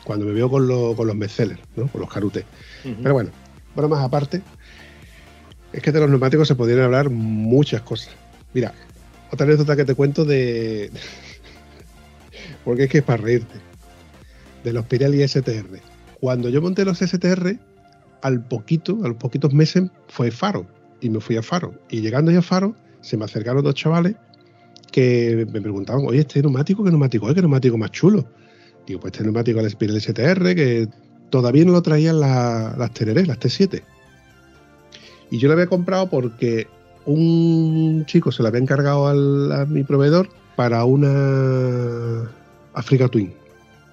Cuando 0.03 0.25
me 0.25 0.33
vio 0.33 0.49
con, 0.49 0.67
lo- 0.67 0.95
con 0.95 1.07
los 1.07 1.17
bestsellers, 1.17 1.59
¿no? 1.75 1.87
Con 1.87 2.01
los 2.01 2.09
carutes. 2.11 2.45
Pero 3.03 3.13
bueno, 3.13 3.29
bromas 3.75 4.03
aparte, 4.03 4.41
es 5.71 5.81
que 5.81 5.91
de 5.91 5.99
los 5.99 6.09
neumáticos 6.09 6.47
se 6.47 6.55
podrían 6.55 6.81
hablar 6.81 7.09
muchas 7.09 7.81
cosas. 7.81 8.09
Mira, 8.53 8.73
otra 9.31 9.45
anécdota 9.45 9.75
que 9.75 9.85
te 9.85 9.95
cuento 9.95 10.25
de. 10.25 10.91
Porque 12.65 12.83
es 12.83 12.89
que 12.89 12.97
es 12.99 13.03
para 13.03 13.21
reírte. 13.21 13.55
De 14.63 14.73
los 14.73 14.85
Pirelli 14.85 15.27
STR. 15.27 15.79
Cuando 16.19 16.49
yo 16.49 16.61
monté 16.61 16.85
los 16.85 16.99
STR, 16.99 17.57
al 18.21 18.43
poquito, 18.45 18.99
a 19.03 19.07
los 19.09 19.17
poquitos 19.17 19.53
meses, 19.53 19.83
fue 20.07 20.31
Faro. 20.31 20.65
Y 21.01 21.09
me 21.09 21.19
fui 21.19 21.35
a 21.35 21.43
Faro. 21.43 21.73
Y 21.89 22.01
llegando 22.01 22.31
ya 22.31 22.39
a 22.39 22.43
Faro, 22.43 22.75
se 23.01 23.17
me 23.17 23.25
acercaron 23.25 23.63
dos 23.63 23.75
chavales 23.75 24.15
que 24.91 25.45
me 25.51 25.59
preguntaban, 25.61 26.05
oye, 26.07 26.19
este 26.19 26.41
neumático, 26.41 26.83
¿qué 26.83 26.91
neumático 26.91 27.27
es? 27.27 27.35
¿Qué 27.35 27.41
neumático 27.41 27.77
más 27.77 27.91
chulo? 27.91 28.25
Digo, 28.87 28.99
pues 28.99 29.11
este 29.13 29.23
neumático 29.23 29.59
es 29.59 29.65
el 29.65 29.75
Pirelli 29.77 29.99
STR, 29.99 30.55
que 30.55 30.87
todavía 31.29 31.65
no 31.65 31.71
lo 31.73 31.81
traían 31.81 32.19
la- 32.19 32.75
las 32.77 32.93
Teneré, 32.93 33.25
las 33.25 33.39
T7. 33.39 33.81
Y 35.31 35.39
yo 35.39 35.47
lo 35.47 35.53
había 35.55 35.67
comprado 35.67 36.09
porque 36.09 36.67
un 37.05 38.05
chico 38.05 38.31
se 38.31 38.43
lo 38.43 38.47
había 38.49 38.61
encargado 38.61 39.07
a 39.07 39.65
mi 39.65 39.83
proveedor 39.83 40.29
para 40.55 40.85
una 40.85 42.29
Africa 42.73 43.07
Twin, 43.07 43.33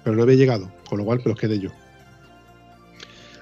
pero 0.03 0.15
no 0.15 0.23
había 0.23 0.35
llegado, 0.35 0.71
con 0.89 0.99
lo 0.99 1.05
cual 1.05 1.19
me 1.19 1.31
los 1.31 1.39
quedé 1.39 1.59
yo. 1.59 1.69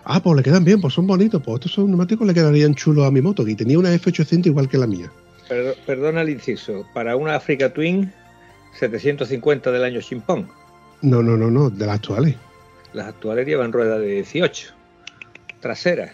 Ah, 0.06 0.22
pues 0.24 0.36
le 0.38 0.44
quedan 0.44 0.64
bien, 0.64 0.82
pues 0.82 0.94
son 0.94 1.06
bonitos, 1.08 1.42
pues 1.44 1.56
estos 1.56 1.74
son 1.74 1.88
neumáticos 1.88 2.26
le 2.26 2.34
quedarían 2.34 2.74
chulos 2.74 3.06
a 3.06 3.12
mi 3.12 3.22
moto, 3.22 3.48
y 3.48 3.56
tenía 3.56 3.78
una 3.78 3.94
F800 3.94 4.48
igual 4.48 4.68
que 4.68 4.78
la 4.78 4.88
mía. 4.88 5.12
Perdo- 5.48 5.76
perdona 5.86 6.22
el 6.22 6.30
inciso. 6.30 6.86
Para 6.94 7.16
una 7.16 7.36
Africa 7.36 7.72
Twin, 7.74 8.12
750 8.80 9.72
del 9.72 9.84
año 9.84 10.02
chimpón. 10.02 10.48
No, 11.02 11.22
no, 11.22 11.38
no, 11.38 11.50
no, 11.52 11.70
de 11.70 11.86
las 11.86 11.96
actuales. 11.96 12.36
Las 12.94 13.08
actuales 13.08 13.46
llevan 13.48 13.72
rueda 13.72 14.00
de 14.00 14.08
18. 14.16 14.74
Trasera. 15.60 16.14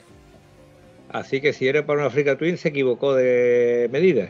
Así 1.09 1.39
que 1.39 1.53
si 1.53 1.67
era 1.67 1.85
para 1.85 1.99
una 1.99 2.07
Africa 2.07 2.37
Twin, 2.37 2.57
se 2.57 2.69
equivocó 2.69 3.13
de 3.15 3.89
medida. 3.91 4.29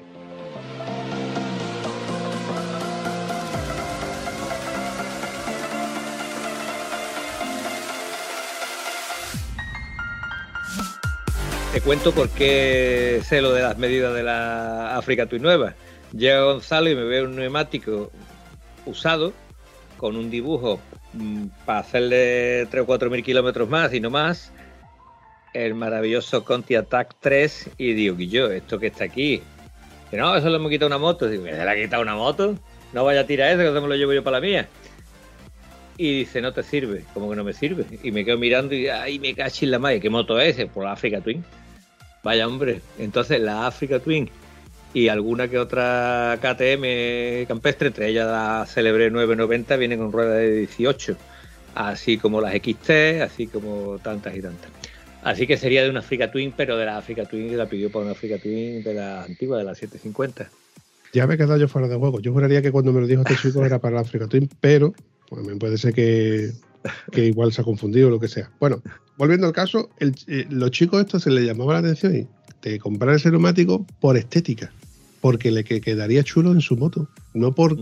Te 11.76 11.82
cuento 11.82 12.14
por 12.14 12.30
qué 12.30 13.20
sé 13.26 13.42
lo 13.42 13.52
de 13.52 13.62
las 13.62 13.78
medidas 13.78 14.14
de 14.14 14.24
la 14.24 14.96
Africa 14.96 15.26
Twin 15.26 15.42
nueva. 15.42 15.74
Llega 16.14 16.44
Gonzalo 16.44 16.90
y 16.90 16.96
me 16.96 17.04
ve 17.04 17.22
un 17.22 17.36
neumático 17.36 18.14
usado 18.86 19.34
con 19.98 20.16
un 20.16 20.32
dibujo 20.32 20.80
mm, 21.12 21.48
para 21.66 21.80
hacerle 21.80 22.66
3 22.72 22.82
o 22.82 22.86
4 22.86 23.10
mil 23.10 23.22
kilómetros 23.24 23.68
más 23.68 23.94
y 23.94 24.00
no 24.00 24.10
más. 24.10 24.54
El 25.54 25.76
maravilloso 25.76 26.46
Conti 26.46 26.76
Attack 26.76 27.14
3 27.20 27.72
y 27.78 27.92
digo, 27.92 28.16
que 28.16 28.28
yo, 28.28 28.50
esto 28.50 28.80
que 28.80 28.88
está 28.88 29.04
aquí. 29.04 29.44
Que 30.10 30.16
no, 30.16 30.34
eso 30.34 30.48
le 30.48 30.56
hemos 30.56 30.72
quitado 30.72 30.88
una 30.88 30.98
moto. 30.98 31.28
Digo, 31.28 31.44
¿se 31.44 31.52
le 31.52 31.70
ha 31.70 31.76
quitado 31.76 32.04
una 32.04 32.16
moto? 32.16 32.58
No 32.94 33.04
vaya 33.04 33.20
a 33.20 33.28
tirar 33.28 33.50
eso, 33.50 33.60
que 33.60 33.68
eso 33.68 33.82
me 33.82 33.90
lo 33.90 33.96
llevo 33.98 34.14
yo 34.14 34.24
para 34.24 34.40
la 34.40 34.48
mía. 34.48 34.70
Y 35.98 36.20
dice, 36.20 36.40
no 36.40 36.54
te 36.54 36.64
sirve. 36.64 37.04
como 37.14 37.30
que 37.30 37.36
no 37.36 37.44
me 37.44 37.52
sirve? 37.52 37.84
Y 38.02 38.14
me 38.14 38.24
quedo 38.24 38.38
mirando 38.38 38.74
y, 38.74 38.88
ay, 38.88 39.20
me 39.20 39.36
cachi 39.36 39.66
en 39.66 39.72
la 39.72 39.80
madre. 39.80 40.00
¿Qué 40.00 40.10
moto 40.10 40.40
es? 40.40 40.56
Por 40.68 40.86
la 40.86 40.94
Africa 40.94 41.20
Twin. 41.20 41.44
Vaya 42.26 42.48
hombre. 42.48 42.82
Entonces 42.98 43.40
la 43.40 43.68
Africa 43.68 44.00
Twin 44.00 44.28
y 44.96 45.10
alguna 45.10 45.48
que 45.48 45.60
otra 45.60 46.40
KTM 46.42 47.46
campestre, 47.48 47.90
entre 47.90 48.10
ellas 48.10 48.26
la 48.26 48.66
célebre 48.66 49.12
990, 49.12 49.76
viene 49.76 49.96
con 49.96 50.12
rueda 50.12 50.34
de 50.34 50.52
18, 50.62 51.16
así 51.76 52.18
como 52.18 52.42
las 52.42 52.56
XT, 52.56 53.22
así 53.22 53.46
como 53.46 54.00
tantas 54.00 54.36
y 54.36 54.42
tantas. 54.42 54.72
Así 55.22 55.46
que 55.46 55.56
sería 55.56 55.84
de 55.84 55.92
una 55.92 56.00
Africa 56.00 56.32
Twin, 56.32 56.52
pero 56.58 56.78
de 56.78 56.86
la 56.86 56.98
Africa 56.98 57.26
Twin 57.26 57.48
que 57.48 57.58
la 57.58 57.68
pidió 57.68 57.92
para 57.92 58.06
una 58.06 58.14
Africa 58.14 58.40
Twin 58.40 58.82
de 58.82 58.96
la 58.96 59.24
antigua, 59.24 59.60
de 59.60 59.66
la 59.66 59.76
750. 59.76 60.50
Ya 61.14 61.28
me 61.28 61.36
he 61.36 61.38
quedado 61.38 61.58
yo 61.58 61.68
fuera 61.68 61.88
de 61.88 61.96
juego. 61.96 62.22
Yo 62.22 62.34
juraría 62.34 62.64
que 62.64 62.72
cuando 62.72 62.92
me 62.92 63.02
lo 63.02 63.08
dijo 63.08 63.22
este 63.22 63.36
chico 63.42 63.64
era 63.64 63.78
para 63.78 63.98
la 63.98 64.02
Africa 64.02 64.26
Twin, 64.26 64.50
pero 64.60 64.96
me 65.32 65.56
puede 65.58 65.78
ser 65.78 65.94
que, 65.94 66.50
que 67.12 67.26
igual 67.26 67.52
se 67.52 67.62
ha 67.62 67.64
confundido 67.64 68.08
o 68.08 68.12
lo 68.12 68.20
que 68.20 68.28
sea. 68.28 68.52
Bueno, 68.60 68.82
volviendo 69.18 69.48
al 69.48 69.54
caso, 69.54 69.90
el- 70.00 70.16
eh, 70.28 70.46
los 70.50 70.72
chicos 70.72 71.02
estos 71.02 71.24
se 71.24 71.32
les 71.32 71.46
llamaba 71.46 71.74
la 71.74 71.80
atención 71.80 72.16
y 72.16 72.28
de 72.68 72.80
comprar 72.80 73.16
ese 73.16 73.30
neumático 73.32 73.86
por 74.00 74.18
estética, 74.18 74.72
porque 75.22 75.52
le 75.52 75.64
que- 75.64 75.82
quedaría 75.82 76.24
chulo 76.24 76.52
en 76.52 76.62
su 76.62 76.76
moto, 76.78 77.08
no 77.34 77.54
por 77.54 77.78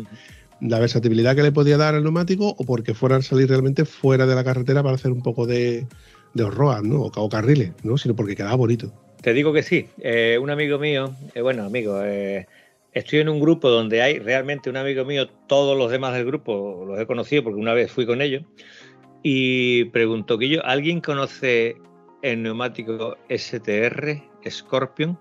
la 0.62 0.80
versatilidad 0.80 1.36
que 1.36 1.44
le 1.44 1.52
podía 1.52 1.78
dar 1.78 1.96
al 1.96 2.04
neumático 2.04 2.56
o 2.58 2.66
porque 2.66 2.94
fueran 2.94 3.20
a 3.20 3.24
salir 3.24 3.50
realmente 3.50 3.86
fuera 3.86 4.26
de 4.26 4.36
la 4.36 4.44
carretera 4.44 4.82
para 4.84 4.96
hacer 4.96 5.12
un 5.12 5.22
poco 5.22 5.46
de, 5.46 5.86
de 6.34 6.44
¿no? 6.84 7.02
O, 7.02 7.12
o 7.14 7.30
carriles, 7.30 7.72
¿no? 7.84 7.98
Sino 7.98 8.16
porque 8.16 8.36
quedaba 8.36 8.56
bonito. 8.56 8.92
Te 9.22 9.34
digo 9.34 9.54
que 9.54 9.64
sí. 9.64 9.88
Eh, 10.00 10.38
un 10.42 10.50
amigo 10.50 10.80
mío, 10.80 11.14
eh, 11.34 11.42
bueno, 11.42 11.64
amigo, 11.64 12.02
eh, 12.04 12.46
estoy 12.94 13.20
en 13.20 13.30
un 13.30 13.40
grupo 13.40 13.70
donde 13.70 14.02
hay 14.02 14.20
realmente 14.20 14.70
un 14.70 14.78
amigo 14.78 15.06
mío, 15.06 15.28
todos 15.48 15.78
los 15.78 15.92
demás 15.92 16.14
del 16.14 16.26
grupo 16.26 16.86
los 16.86 17.00
he 17.00 17.06
conocido 17.06 17.44
porque 17.44 17.60
una 17.60 17.74
vez 17.74 17.92
fui 17.92 18.06
con 18.06 18.22
ellos, 18.22 18.44
y 19.24 19.86
preguntó 19.86 20.38
que 20.38 20.50
yo, 20.50 20.66
¿alguien 20.66 21.00
conoce 21.00 21.78
el 22.22 22.44
neumático 22.44 23.18
STR, 23.30 24.22
Scorpion? 24.48 25.18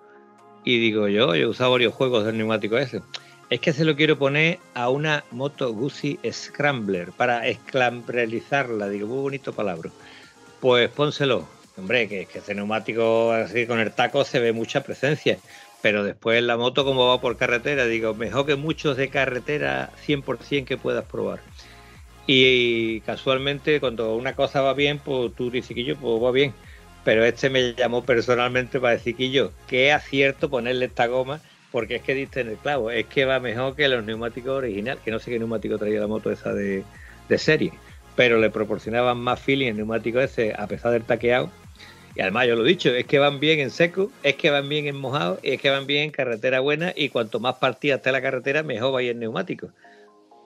Y 0.65 0.81
digo 0.81 1.07
yo, 1.07 1.35
yo 1.35 1.35
he 1.35 1.47
usado 1.47 1.71
varios 1.71 1.95
juegos 1.95 2.25
del 2.25 2.37
neumático 2.37 2.77
ese. 2.77 3.01
Es 3.49 3.61
que 3.61 3.73
se 3.73 3.85
lo 3.85 3.95
quiero 3.95 4.19
poner 4.19 4.59
a 4.75 4.89
una 4.89 5.25
moto 5.31 5.73
Guzzi 5.73 6.19
Scrambler 6.31 7.13
para 7.13 7.47
esclambrelizarla. 7.47 8.89
Digo, 8.89 9.07
muy 9.07 9.21
bonito 9.21 9.53
palabra. 9.53 9.91
Pues 10.61 10.91
pónselo. 10.91 11.47
Hombre, 11.77 12.09
que, 12.09 12.27
que 12.27 12.39
ese 12.39 12.55
neumático 12.55 13.31
así 13.31 13.67
con 13.67 13.79
el 13.79 13.93
taco 13.93 14.25
se 14.25 14.41
ve 14.41 14.53
mucha 14.53 14.83
presencia. 14.83 15.39
Pero 15.81 16.03
después 16.03 16.43
la 16.43 16.57
moto 16.57 16.85
como 16.85 17.09
va 17.09 17.21
por 17.21 17.37
carretera, 17.37 17.87
digo, 17.87 18.15
mejor 18.15 18.47
que 18.47 18.57
muchos 18.57 18.97
de 18.97 19.11
carretera 19.11 19.91
100% 20.07 20.65
que 20.65 20.77
puedas 20.77 21.05
probar. 21.05 21.41
Y 22.27 23.01
casualmente 23.01 23.81
cuando 23.81 24.15
una 24.15 24.35
cosa 24.35 24.61
va 24.61 24.75
bien, 24.75 24.99
pues 24.99 25.35
tú 25.35 25.51
dices 25.51 25.75
que 25.75 25.85
yo, 25.85 25.97
pues 25.97 26.23
va 26.23 26.31
bien. 26.31 26.53
Pero 27.05 27.25
este 27.25 27.51
me 27.51 27.75
llamó 27.75 28.05
personalmente 28.05 28.79
para 28.79 28.95
decir 28.95 29.17
que 29.17 29.31
yo, 29.31 29.51
qué 29.67 29.93
acierto 29.93 30.49
ponerle 30.49 30.87
esta 30.87 31.07
goma, 31.09 31.41
porque 31.73 31.97
es 31.97 32.03
que 32.03 32.15
diste 32.15 32.41
en 32.41 32.51
el 32.51 32.57
clavo, 32.57 32.91
es 32.91 33.07
que 33.07 33.25
va 33.25 33.41
mejor 33.41 33.75
que 33.75 33.89
los 33.89 34.05
neumáticos 34.05 34.59
originales, 34.59 35.03
que 35.03 35.11
no 35.11 35.19
sé 35.19 35.31
qué 35.31 35.39
neumático 35.39 35.79
traía 35.79 35.99
la 35.99 36.07
moto 36.07 36.31
esa 36.31 36.53
de, 36.53 36.85
de 37.29 37.39
serie, 37.39 37.73
pero 38.15 38.39
le 38.39 38.51
proporcionaban 38.51 39.19
más 39.19 39.41
feeling 39.41 39.69
el 39.69 39.77
neumático 39.79 40.21
ese 40.21 40.55
a 40.57 40.67
pesar 40.69 40.93
del 40.93 41.03
taqueado. 41.03 41.51
Y 42.15 42.21
además 42.21 42.47
yo 42.47 42.57
lo 42.57 42.65
he 42.65 42.69
dicho, 42.69 42.91
es 42.91 43.07
que 43.07 43.19
van 43.19 43.41
bien 43.41 43.59
en 43.59 43.71
seco, 43.71 44.13
es 44.23 44.37
que 44.37 44.51
van 44.51 44.69
bien 44.69 44.87
en 44.87 44.97
mojado, 44.97 45.41
y 45.43 45.53
es 45.53 45.61
que 45.61 45.71
van 45.71 45.87
bien 45.87 46.05
en 46.05 46.11
carretera 46.11 46.61
buena, 46.61 46.93
y 46.95 47.09
cuanto 47.09 47.41
más 47.41 47.55
partida 47.55 47.95
esté 47.97 48.13
la 48.13 48.21
carretera, 48.21 48.63
mejor 48.63 48.95
va 48.95 48.99
a 48.99 49.03
ir 49.03 49.11
el 49.13 49.19
neumático. 49.19 49.71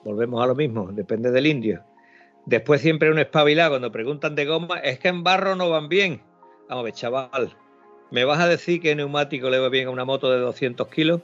Volvemos 0.03 0.43
a 0.43 0.47
lo 0.47 0.55
mismo, 0.55 0.89
depende 0.91 1.31
del 1.31 1.47
indio. 1.47 1.83
Después 2.45 2.81
siempre 2.81 3.11
un 3.11 3.19
espabilado 3.19 3.71
cuando 3.71 3.91
preguntan 3.91 4.35
de 4.35 4.45
goma, 4.45 4.79
es 4.79 4.99
que 4.99 5.09
en 5.09 5.23
barro 5.23 5.55
no 5.55 5.69
van 5.69 5.89
bien. 5.89 6.21
Vamos 6.69 6.81
a 6.81 6.85
ver, 6.85 6.93
chaval, 6.93 7.55
¿me 8.11 8.23
vas 8.23 8.39
a 8.39 8.47
decir 8.47 8.81
que 8.81 8.95
neumático 8.95 9.49
le 9.49 9.59
va 9.59 9.69
bien 9.69 9.87
a 9.87 9.91
una 9.91 10.05
moto 10.05 10.31
de 10.31 10.39
200 10.39 10.87
kilos? 10.87 11.21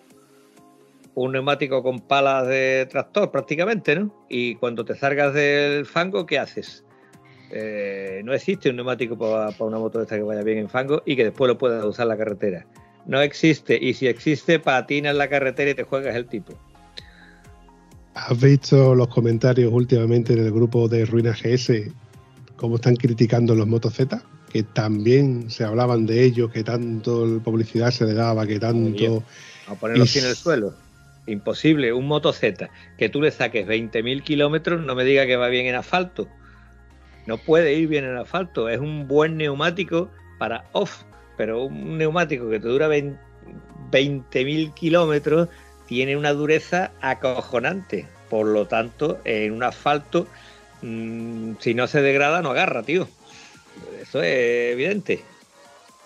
Un 1.15 1.32
neumático 1.32 1.82
con 1.82 1.99
palas 1.99 2.47
de 2.47 2.88
tractor 2.89 3.32
prácticamente, 3.32 3.95
¿no? 3.95 4.26
Y 4.30 4.55
cuando 4.55 4.84
te 4.84 4.95
salgas 4.95 5.34
del 5.34 5.86
fango, 5.86 6.26
¿qué 6.26 6.39
haces? 6.39 6.84
Eh, 7.55 8.21
no 8.26 8.34
existe 8.34 8.69
un 8.69 8.78
neumático 8.78 9.17
para, 9.17 9.53
una 9.59 9.78
moto 9.78 9.99
de 9.99 10.05
esta 10.05 10.17
que 10.17 10.24
vaya 10.24 10.41
bien 10.41 10.57
en 10.57 10.69
fango 10.69 11.03
y 11.05 11.15
que 11.15 11.26
después 11.26 11.47
lo 11.47 11.57
puedas 11.57 11.86
usar 11.86 12.05
en 12.05 12.09
la 12.09 12.17
carretera. 12.17 12.65
No 13.05 13.21
existe. 13.21 13.78
Y 13.80 13.93
si 13.93 14.07
existe, 14.07 14.59
patinas 14.59 15.11
en 15.11 15.19
la 15.19 15.30
carretera 15.30 15.71
y 15.71 15.76
te 15.76 15.84
juegas 15.84 16.15
el 16.15 16.26
tipo. 16.26 16.53
¿Has 18.16 18.39
visto 18.39 18.93
los 18.93 19.07
comentarios 19.07 19.72
últimamente 19.74 20.34
en 20.34 20.39
el 20.39 20.51
grupo 20.51 20.88
de 20.88 21.05
Ruina 21.05 21.32
GS 21.32 21.91
cómo 22.55 22.76
están 22.76 22.95
criticando 22.95 23.55
los 23.55 23.68
Moto 23.68 23.89
Z, 23.89 24.24
que 24.51 24.64
también 24.64 25.49
se 25.49 25.64
hablaban 25.64 26.05
de 26.05 26.24
ellos, 26.24 26.51
que 26.51 26.64
tanto 26.64 27.41
publicidad 27.43 27.91
se 27.91 28.05
le 28.05 28.14
daba, 28.14 28.45
que 28.47 28.59
tanto... 28.59 29.24
A 29.68 29.76
ponerlos 29.76 30.16
en 30.16 30.26
el 30.26 30.36
suelo. 30.36 30.74
Imposible, 31.26 31.91
un 31.91 32.07
Moto 32.07 32.32
Z, 32.32 32.70
que 32.97 33.09
tú 33.09 33.22
le 33.22 33.32
saques 33.32 33.68
20.000 33.68 34.24
kilómetros, 34.24 34.86
no 34.86 34.93
me 34.95 35.03
diga 35.03 35.26
que 35.26 35.36
va 35.36 35.47
bien 35.47 35.66
en 35.66 35.76
asfalto. 35.76 36.28
No 37.26 37.38
puede 37.38 37.74
ir 37.74 37.88
bien 37.88 38.05
en 38.05 38.16
asfalto. 38.18 38.70
Es 38.70 38.80
un 38.80 39.07
buen 39.07 39.38
neumático 39.38 40.09
para 40.38 40.66
off, 40.74 41.03
pero 41.36 41.66
un 41.66 41.97
neumático 41.97 42.49
que 42.49 42.59
te 42.59 42.68
dura 42.68 42.88
20.000 42.88 44.74
kilómetros 44.74 45.49
tiene 45.88 46.18
una 46.18 46.34
dureza 46.34 46.92
acojonante. 47.02 48.06
Por 48.30 48.48
lo 48.48 48.68
tanto, 48.68 49.20
en 49.26 49.54
un 49.54 49.64
asfalto, 49.64 50.28
mmm, 50.82 51.54
si 51.60 51.74
no 51.74 51.88
se 51.88 52.02
degrada, 52.02 52.42
no 52.42 52.52
agarra, 52.52 52.84
tío. 52.84 53.08
Eso 54.02 54.22
es 54.22 54.74
evidente. 54.74 55.22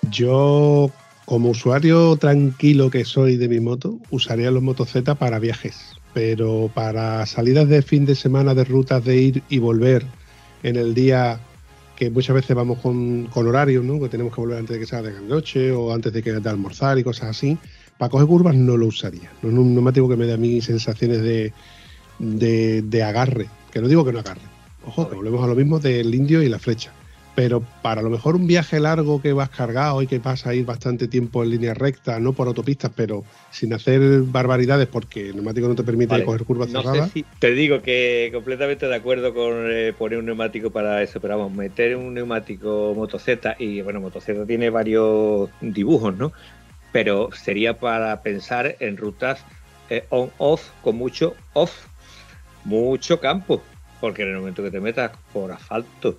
Yo, 0.10 0.92
como 1.26 1.50
usuario 1.50 2.16
tranquilo 2.18 2.90
que 2.90 3.06
soy 3.06 3.38
de 3.38 3.48
mi 3.48 3.60
moto, 3.60 3.98
usaría 4.10 4.52
los 4.52 4.64
Z 4.90 5.16
para 5.16 5.40
viajes. 5.40 5.94
Pero 6.14 6.72
para 6.74 7.26
salidas 7.26 7.68
de 7.68 7.82
fin 7.82 8.06
de 8.06 8.16
semana, 8.16 8.56
de 8.56 8.64
rutas 8.64 9.04
de 9.04 9.18
ir 9.18 9.44
y 9.50 9.60
volver 9.60 10.06
en 10.64 10.76
el 10.76 10.94
día 10.94 11.40
que 11.96 12.10
muchas 12.12 12.36
veces 12.36 12.56
vamos 12.56 12.80
con, 12.80 13.26
con 13.26 13.48
horarios, 13.48 13.84
¿no? 13.84 14.00
Que 14.00 14.08
tenemos 14.08 14.34
que 14.34 14.42
volver 14.42 14.60
antes 14.60 14.76
de 14.76 14.80
que 14.80 14.86
salga 14.86 15.10
de 15.10 15.16
la 15.16 15.28
noche 15.28 15.72
o 15.72 15.94
antes 15.94 16.14
de 16.14 16.22
que 16.22 16.32
de 16.32 16.50
almorzar 16.50 16.98
y 17.00 17.04
cosas 17.04 17.30
así. 17.30 17.58
Para 17.98 18.10
coger 18.10 18.28
curvas 18.28 18.56
no 18.56 18.78
lo 18.78 18.88
usaría. 18.88 19.32
No 19.42 19.50
es 19.50 19.56
un 19.56 19.74
neumático 19.74 20.08
que 20.08 20.16
me 20.16 20.26
dé 20.26 20.34
a 20.34 20.38
mí 20.38 20.62
sensaciones 20.62 21.22
de, 21.22 21.54
de, 22.20 22.82
de 22.84 23.04
agarre. 23.04 23.48
Que 23.72 23.82
no 23.82 23.88
digo 23.88 24.06
que 24.06 24.14
no 24.14 24.20
agarre. 24.20 24.42
Ojo, 24.86 25.10
que 25.10 25.16
volvemos 25.16 25.44
a 25.44 25.48
lo 25.48 25.56
mismo 25.56 25.80
del 25.80 26.14
indio 26.14 26.42
y 26.42 26.50
la 26.50 26.60
flecha. 26.60 26.92
Pero 27.36 27.62
para 27.84 28.02
lo 28.02 28.10
mejor 28.10 28.36
un 28.36 28.48
viaje 28.48 28.80
largo 28.80 29.22
que 29.22 29.32
vas 29.32 29.50
cargado 29.50 30.02
y 30.02 30.08
que 30.08 30.18
vas 30.18 30.48
a 30.48 30.56
ir 30.56 30.66
bastante 30.66 31.08
tiempo 31.08 31.44
en 31.44 31.52
línea 31.52 31.76
recta, 31.76 32.20
no 32.20 32.34
por 32.34 32.48
autopistas, 32.48 32.92
pero 32.96 33.24
sin 33.52 33.74
hacer 33.74 34.22
barbaridades 34.24 34.88
porque 34.88 35.30
el 35.30 35.36
neumático 35.36 35.68
no 35.68 35.76
te 35.76 35.84
permite 35.84 36.14
Vale, 36.14 36.26
coger 36.26 36.46
curvas 36.46 36.70
No 36.70 36.82
cerradas. 36.82 37.12
sé 37.12 37.14
si 37.14 37.26
te 37.38 37.52
digo 37.52 37.84
que 37.84 38.32
completamente 38.34 38.88
de 38.88 38.96
acuerdo 38.96 39.36
con 39.36 39.72
eh, 39.72 39.94
poner 39.96 40.18
un 40.18 40.26
neumático 40.26 40.72
para 40.72 41.04
eso, 41.04 41.20
pero 41.22 41.38
vamos, 41.38 41.54
meter 41.56 41.96
un 41.96 42.16
neumático 42.16 42.94
Moto 42.96 43.20
Z 43.20 43.56
y 43.60 43.82
bueno, 43.82 44.02
Moto 44.02 44.20
Z 44.20 44.46
tiene 44.48 44.72
varios 44.72 45.52
dibujos, 45.62 46.18
¿no? 46.18 46.32
Pero 46.98 47.30
sería 47.32 47.78
para 47.78 48.24
pensar 48.24 48.76
en 48.80 48.98
rutas 48.98 49.46
eh, 49.92 50.08
on-off 50.10 50.72
con 50.82 50.96
mucho 50.96 51.36
off, 51.54 51.86
mucho 52.64 53.20
campo, 53.20 53.62
porque 54.02 54.24
en 54.24 54.30
el 54.30 54.38
momento 54.38 54.64
que 54.64 54.72
te 54.72 54.80
metas 54.80 55.12
por 55.32 55.52
asfalto 55.52 56.18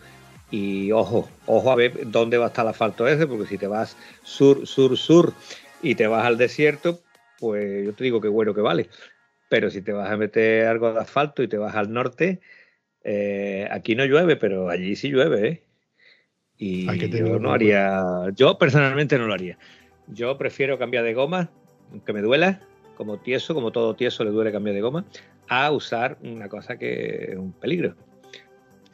y 0.53 0.93
ojo, 0.93 1.29
ojo 1.47 1.72
a 1.72 1.74
ver 1.74 2.09
dónde 2.12 2.39
va 2.39 2.45
a 2.45 2.49
estar 2.51 2.64
el 2.64 2.70
asfalto 2.70 3.09
ese, 3.09 3.26
porque 3.26 3.49
si 3.49 3.59
te 3.59 3.66
vas 3.66 3.97
sur, 4.22 4.68
sur, 4.68 4.97
sur 4.97 5.35
y 5.83 5.97
te 5.97 6.07
vas 6.07 6.24
al 6.24 6.39
desierto, 6.39 7.01
pues 7.41 7.85
yo 7.85 7.93
te 7.93 8.05
digo 8.05 8.20
que 8.20 8.29
bueno 8.29 8.55
que 8.55 8.61
vale. 8.61 8.89
Pero 9.49 9.70
si 9.70 9.83
te 9.83 9.91
vas 9.91 10.09
a 10.09 10.16
meter 10.16 10.68
algo 10.68 10.93
de 10.93 11.01
asfalto 11.01 11.43
y 11.43 11.49
te 11.49 11.59
vas 11.59 11.74
al 11.74 11.93
norte, 11.93 12.39
eh, 13.03 13.66
aquí 13.72 13.97
no 13.97 14.05
llueve, 14.05 14.37
pero 14.37 14.68
allí 14.68 14.95
sí 14.95 15.09
llueve, 15.09 15.49
¿eh? 15.49 15.62
Y 16.57 16.89
Hay 16.89 16.99
que 16.99 17.09
tenerlo 17.09 17.35
yo 17.35 17.41
no 17.41 17.53
haría, 17.53 18.01
yo 18.37 18.59
personalmente 18.59 19.18
no 19.18 19.26
lo 19.26 19.35
haría. 19.35 19.59
Yo 20.13 20.37
prefiero 20.39 20.79
cambiar 20.79 21.05
de 21.05 21.15
goma, 21.15 21.51
aunque 21.93 22.13
me 22.13 22.23
duela, 22.23 22.61
como 22.97 23.19
tieso, 23.19 23.55
como 23.55 23.71
todo 23.71 23.95
tieso 23.95 24.25
le 24.25 24.31
duele 24.31 24.53
cambiar 24.53 24.75
de 24.75 24.81
goma, 24.81 25.05
a 25.49 25.71
usar 25.71 26.19
una 26.23 26.49
cosa 26.49 26.77
que 26.79 27.33
es 27.33 27.37
un 27.37 27.53
peligro. 27.53 27.95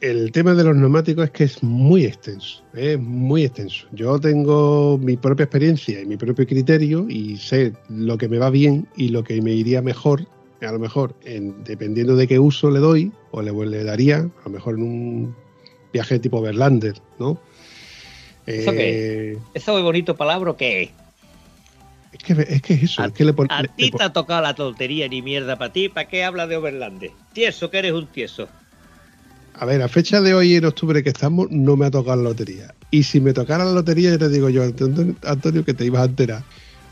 El 0.01 0.31
tema 0.31 0.53
de 0.53 0.63
los 0.65 0.75
neumáticos 0.75 1.25
es 1.25 1.31
que 1.31 1.43
es 1.45 1.63
muy 1.63 2.05
extenso, 2.05 2.61
es 2.73 2.99
muy 2.99 3.43
extenso. 3.45 3.87
Yo 3.93 4.19
tengo 4.19 4.97
mi 4.97 5.15
propia 5.15 5.45
experiencia 5.45 6.01
y 6.01 6.05
mi 6.05 6.17
propio 6.17 6.45
criterio 6.45 7.07
y 7.09 7.37
sé 7.37 7.73
lo 7.89 8.17
que 8.17 8.27
me 8.27 8.37
va 8.37 8.49
bien 8.49 8.87
y 8.97 9.09
lo 9.09 9.23
que 9.23 9.41
me 9.41 9.53
iría 9.53 9.81
mejor, 9.81 10.27
a 10.61 10.71
lo 10.71 10.79
mejor 10.79 11.15
en- 11.23 11.63
dependiendo 11.63 12.15
de 12.15 12.27
qué 12.27 12.39
uso 12.39 12.69
le 12.71 12.79
doy 12.79 13.11
o 13.31 13.41
le, 13.41 13.51
le 13.53 13.83
daría, 13.83 14.17
a 14.17 14.43
lo 14.45 14.51
mejor 14.51 14.75
en 14.75 14.83
un 14.83 15.35
viaje 15.93 16.19
tipo 16.19 16.41
Verlander, 16.41 16.95
¿no? 17.17 17.39
¿Eso 18.45 18.71
qué 18.73 19.31
Eh, 19.31 19.37
¿Eso 19.53 19.77
es 19.77 19.83
bonito 19.83 20.15
palabra 20.17 20.51
o 20.51 20.57
qué 20.57 20.91
es? 22.17 22.23
que, 22.23 22.53
es 22.53 22.61
que 22.61 22.73
es 22.73 22.83
eso, 22.83 23.01
A, 23.01 23.07
es 23.07 23.13
que 23.13 23.25
le 23.25 23.33
a 23.49 23.63
ti 23.63 23.91
te 23.91 24.03
ha 24.03 24.13
tocado 24.13 24.41
la 24.41 24.53
tontería 24.53 25.07
ni 25.07 25.21
mierda 25.21 25.57
para 25.57 25.71
ti, 25.71 25.89
¿para 25.89 26.07
qué 26.07 26.23
hablas 26.23 26.49
de 26.49 26.57
Overlande? 26.57 27.11
Tieso, 27.33 27.69
que 27.69 27.79
eres 27.79 27.93
un 27.93 28.07
tieso. 28.07 28.47
A 29.57 29.65
ver, 29.65 29.81
a 29.81 29.87
fecha 29.87 30.19
de 30.21 30.33
hoy 30.33 30.55
en 30.55 30.65
octubre 30.65 31.01
que 31.01 31.09
estamos, 31.09 31.49
no 31.49 31.77
me 31.77 31.85
ha 31.85 31.91
tocado 31.91 32.17
la 32.17 32.29
lotería. 32.29 32.73
Y 32.91 33.03
si 33.03 33.21
me 33.21 33.33
tocara 33.33 33.63
la 33.63 33.71
lotería, 33.71 34.11
ya 34.11 34.17
te 34.17 34.29
digo 34.29 34.49
yo, 34.49 34.63
Antonio, 34.63 35.63
que 35.63 35.73
te 35.73 35.85
ibas 35.85 36.01
a 36.01 36.05
enterar. 36.05 36.43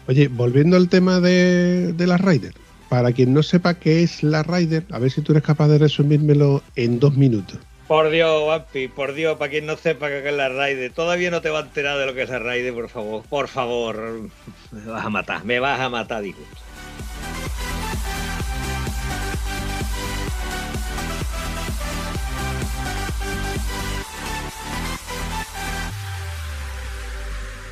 Oye, 0.08 0.28
volviendo 0.28 0.78
al 0.78 0.90
tema 0.90 1.20
de, 1.20 1.94
de 1.94 2.08
la 2.08 2.18
Rider. 2.18 2.54
Para 2.90 3.12
quien 3.12 3.34
no 3.34 3.44
sepa 3.44 3.74
qué 3.74 4.04
es 4.04 4.24
la 4.24 4.44
Rider, 4.44 4.86
a 4.92 5.00
ver 5.00 5.12
si 5.12 5.22
tú 5.22 5.34
eres 5.34 5.44
capaz 5.44 5.68
de 5.68 5.80
resumírmelo 5.80 6.62
en 6.76 7.00
dos 7.00 7.18
minutos. 7.18 7.58
Por 7.94 8.10
Dios, 8.10 8.48
Vampi, 8.48 8.88
por 8.88 9.14
Dios, 9.14 9.38
para 9.38 9.52
quien 9.52 9.68
no 9.68 9.78
sepa 9.78 10.08
qué 10.08 10.28
es 10.28 10.34
la 10.34 10.50
Raide, 10.50 10.90
todavía 10.90 11.30
no 11.30 11.42
te 11.42 11.52
va 11.52 11.60
a 11.60 11.62
enterar 11.62 12.00
de 12.00 12.08
lo 12.08 12.16
que 12.16 12.24
es 12.24 12.30
la 12.32 12.40
Raide, 12.40 12.74
por 12.74 12.90
favor, 12.90 13.24
por 13.30 13.48
favor, 13.48 14.32
me 14.72 14.86
vas 14.88 15.06
a 15.06 15.12
matar, 15.12 15.46
me 15.46 15.60
vas 15.60 15.80
a 15.80 15.90
matar, 15.90 16.24
digo. 16.24 16.40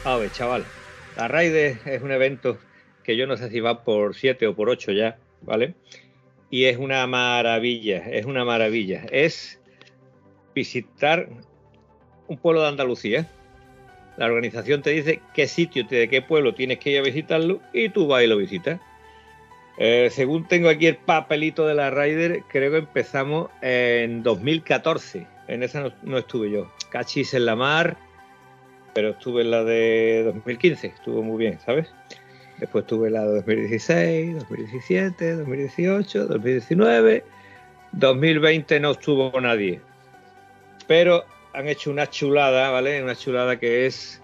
A 0.06 0.18
ver, 0.18 0.32
chaval, 0.32 0.66
la 1.18 1.28
Raide 1.28 1.80
es 1.86 2.04
un 2.04 2.12
evento 2.12 2.60
que 3.04 3.18
yo 3.18 3.26
no 3.26 3.38
sé 3.38 3.50
si 3.50 3.60
va 3.60 3.84
por 3.84 4.16
7 4.16 4.46
o 4.46 4.56
por 4.56 4.70
8 4.70 4.92
ya, 4.92 5.18
¿vale? 5.42 5.74
Y 6.52 6.66
es 6.66 6.78
una 6.78 7.08
maravilla, 7.08 8.08
es 8.08 8.28
una 8.28 8.46
maravilla. 8.46 9.04
Es 9.10 9.61
visitar 10.54 11.30
un 12.28 12.38
pueblo 12.38 12.62
de 12.62 12.70
Andalucía. 12.70 13.28
La 14.18 14.26
organización 14.26 14.82
te 14.82 14.92
dice 14.92 15.22
qué 15.34 15.48
sitio, 15.48 15.86
de 15.90 16.08
qué 16.08 16.22
pueblo 16.22 16.54
tienes 16.54 16.80
que 16.80 16.92
ir 16.92 17.00
a 17.00 17.02
visitarlo 17.02 17.60
y 17.74 17.90
tú 17.90 18.08
vas 18.08 18.24
y 18.24 18.28
lo 18.28 18.38
visitas. 18.38 18.80
Eh, 19.78 20.10
según 20.12 20.48
tengo 20.48 20.70
aquí 20.70 20.88
el 20.88 20.98
papelito 20.98 21.66
de 21.66 21.76
la 21.76 21.90
Ryder, 21.90 22.44
creo 22.48 22.72
que 22.72 22.78
empezamos 22.78 23.50
en 23.62 24.22
2014. 24.24 25.26
En 25.48 25.64
esa 25.64 25.82
no, 25.82 25.92
no 26.04 26.18
estuve 26.18 26.52
yo. 26.52 26.72
Cachis 26.90 27.34
en 27.34 27.46
la 27.46 27.56
mar, 27.56 27.98
pero 28.94 29.10
estuve 29.10 29.42
en 29.42 29.52
la 29.52 29.64
de 29.64 30.24
2015. 30.26 30.88
Estuvo 30.88 31.24
muy 31.24 31.38
bien, 31.38 31.60
¿sabes? 31.66 31.92
Después 32.60 32.86
tuve 32.86 33.10
la 33.10 33.26
de 33.26 33.36
2016, 33.38 34.36
2017, 34.36 35.36
2018, 35.38 36.28
2019. 36.28 37.24
2020 37.94 38.80
no 38.80 38.92
estuvo 38.92 39.42
nadie 39.42 39.82
pero 40.92 41.24
han 41.54 41.70
hecho 41.70 41.90
una 41.90 42.10
chulada, 42.10 42.70
¿vale? 42.70 43.02
Una 43.02 43.16
chulada 43.16 43.58
que 43.58 43.86
es 43.86 44.22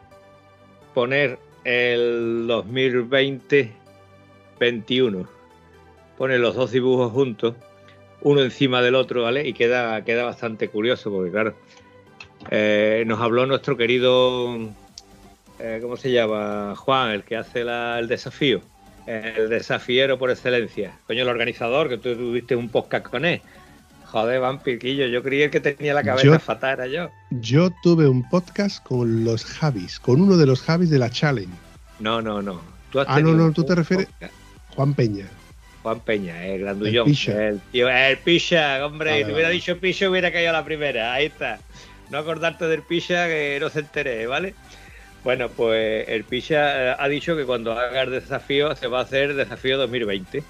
poner 0.93 1.39
el 1.63 2.45
2020-21. 2.45 5.26
Poner 6.18 6.41
los 6.41 6.55
dos 6.55 6.72
dibujos 6.72 7.13
juntos, 7.13 7.55
uno 8.20 8.41
encima 8.41 8.82
del 8.82 8.95
otro, 8.95 9.24
¿vale? 9.24 9.47
Y 9.47 9.53
queda, 9.53 10.03
queda 10.03 10.26
bastante 10.26 10.68
curioso, 10.68 11.09
porque 11.09 11.32
claro, 11.32 11.55
eh, 12.51 13.05
nos 13.07 13.22
habló 13.22 13.45
nuestro 13.45 13.78
querido, 13.78 14.57
eh, 15.59 15.80
¿cómo 15.82 15.95
se 15.95 16.11
llama? 16.11 16.76
Juan, 16.76 17.11
el 17.11 17.24
que 17.24 17.38
hace 17.38 17.61
el 17.61 18.09
desafío. 18.09 18.59
El 19.05 19.47
desafiero 19.47 20.20
por 20.20 20.32
excelencia. 20.32 20.99
Coño, 21.07 21.22
el 21.22 21.30
organizador, 21.30 21.88
que 21.88 21.97
tú 21.97 22.13
tuviste 22.13 22.57
un 22.57 22.68
podcast 22.68 23.05
con 23.05 23.24
él. 23.24 23.41
Joder, 24.12 24.39
vampirquillo, 24.39 25.05
yo 25.08 25.22
creía 25.22 25.51
que 25.51 25.60
tenía 25.60 25.93
la 25.93 26.01
cabeza 26.03 26.26
Yo- 26.28 26.39
fatal, 26.39 26.80
era 26.80 26.88
yo. 26.88 27.10
Yo 27.30 27.70
tuve 27.84 28.08
un 28.08 28.28
podcast 28.30 28.82
con 28.84 29.24
los 29.26 29.43
Javis, 29.45 29.99
con 29.99 30.22
uno 30.22 30.38
de 30.38 30.45
los 30.45 30.62
Javis 30.62 30.89
de 30.89 30.97
la 30.99 31.10
Challenge, 31.10 31.53
No, 31.99 32.22
no, 32.22 32.41
no. 32.41 32.62
Tú 32.91 32.99
has 33.01 33.08
Ah, 33.10 33.20
no, 33.20 33.34
no, 33.34 33.51
tú 33.51 33.64
te 33.66 33.76
refieres- 33.76 34.05
podcast. 34.08 34.34
Juan 34.76 34.93
Peña. 34.93 35.26
Juan 35.84 35.99
Peña, 36.01 36.45
el 36.45 36.62
grandullón. 36.62 37.08
El 37.08 37.12
Pisha. 37.14 37.47
El, 37.47 37.60
tío, 37.72 37.89
el 37.89 38.18
Pisha, 38.20 38.86
hombre. 38.86 39.10
Vale, 39.12 39.22
si 39.22 39.26
te 39.26 39.34
hubiera 39.34 39.47
vale. 39.49 39.55
dicho 39.55 39.78
Pisha, 39.78 40.10
hubiera 40.10 40.32
caído 40.32 40.49
a 40.51 40.53
la 40.53 40.64
primera. 40.66 41.14
Ahí 41.14 41.26
está. 41.26 41.60
No 42.10 42.18
acordarte 42.20 42.66
del 42.68 42.84
Pisha, 42.84 43.28
que 43.28 43.58
no 43.60 43.70
se 43.70 43.80
entere, 43.80 44.26
¿vale? 44.28 44.53
Bueno, 45.24 45.49
pues 45.49 46.08
el 46.08 46.24
Pisha 46.24 46.91
eh, 46.91 46.95
ha 46.97 47.08
dicho 47.10 47.36
que 47.36 47.43
cuando 47.45 47.74
haga 47.74 48.03
el 48.03 48.12
desafío 48.12 48.74
se 48.76 48.88
va 48.88 48.99
a 48.99 49.03
hacer 49.03 49.34
desafío 49.36 49.78
2020. 49.78 50.43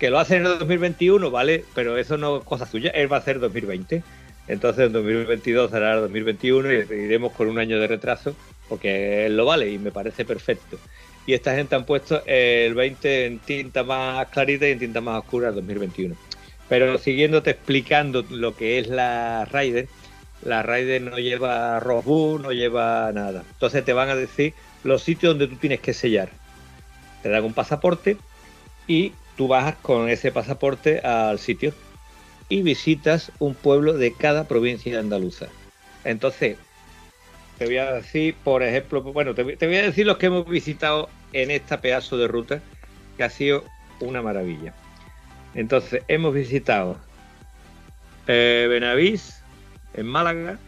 Que 0.00 0.10
lo 0.10 0.18
hace 0.18 0.36
en 0.36 0.46
el 0.46 0.58
2021, 0.58 1.30
¿vale? 1.30 1.64
Pero 1.74 1.96
eso 1.96 2.16
no 2.16 2.38
es 2.38 2.44
cosa 2.44 2.66
suya, 2.66 2.90
él 2.90 3.12
va 3.12 3.18
a 3.18 3.20
hacer 3.20 3.38
2020. 3.38 4.02
Entonces 4.48 4.86
en 4.86 4.92
2022 4.92 5.70
será 5.70 5.94
el 5.94 6.00
2021 6.00 6.72
y 6.72 6.76
iremos 6.76 7.32
con 7.32 7.48
un 7.48 7.58
año 7.58 7.78
de 7.78 7.86
retraso 7.86 8.34
porque 8.68 9.26
él 9.26 9.36
lo 9.36 9.44
vale 9.44 9.70
y 9.70 9.78
me 9.78 9.92
parece 9.92 10.24
perfecto. 10.24 10.78
Y 11.26 11.34
esta 11.34 11.54
gente 11.54 11.74
han 11.74 11.84
puesto 11.84 12.22
el 12.24 12.74
20 12.74 13.26
en 13.26 13.38
tinta 13.40 13.82
más 13.84 14.26
clarita 14.28 14.66
y 14.66 14.72
en 14.72 14.78
tinta 14.78 15.00
más 15.00 15.18
oscura 15.18 15.48
el 15.48 15.56
2021. 15.56 16.16
Pero 16.68 16.96
siguiéndote 16.98 17.50
explicando 17.50 18.24
lo 18.30 18.56
que 18.56 18.78
es 18.78 18.88
la 18.88 19.44
Rider, 19.44 19.88
la 20.42 20.62
Raider 20.62 21.02
no 21.02 21.18
lleva 21.18 21.78
Rosbu, 21.80 22.38
no 22.38 22.52
lleva 22.52 23.10
nada. 23.12 23.42
Entonces 23.52 23.84
te 23.84 23.92
van 23.92 24.08
a 24.08 24.14
decir 24.14 24.54
los 24.82 25.02
sitios 25.02 25.32
donde 25.32 25.48
tú 25.48 25.56
tienes 25.56 25.80
que 25.80 25.92
sellar. 25.92 26.30
Te 27.22 27.28
dan 27.28 27.44
un 27.44 27.52
pasaporte 27.52 28.16
y 28.86 29.12
tú 29.40 29.48
bajas 29.48 29.76
con 29.76 30.10
ese 30.10 30.30
pasaporte 30.32 30.98
al 30.98 31.38
sitio 31.38 31.72
y 32.50 32.60
visitas 32.60 33.32
un 33.38 33.54
pueblo 33.54 33.94
de 33.94 34.12
cada 34.12 34.46
provincia 34.46 35.00
andaluza. 35.00 35.46
Entonces, 36.04 36.58
te 37.56 37.64
voy 37.64 37.78
a 37.78 37.90
decir, 37.90 38.34
por 38.44 38.62
ejemplo, 38.62 39.02
bueno, 39.02 39.34
te, 39.34 39.42
voy 39.44 39.76
a 39.76 39.82
decir 39.82 40.04
los 40.04 40.18
que 40.18 40.26
hemos 40.26 40.46
visitado 40.46 41.08
en 41.32 41.50
esta 41.50 41.80
pedazo 41.80 42.18
de 42.18 42.28
ruta, 42.28 42.60
que 43.16 43.24
ha 43.24 43.30
sido 43.30 43.64
una 44.00 44.20
maravilla. 44.20 44.74
Entonces, 45.54 46.02
hemos 46.08 46.34
visitado 46.34 46.98
eh, 48.26 48.66
Benavís, 48.68 49.42
en 49.94 50.06
Málaga, 50.06 50.58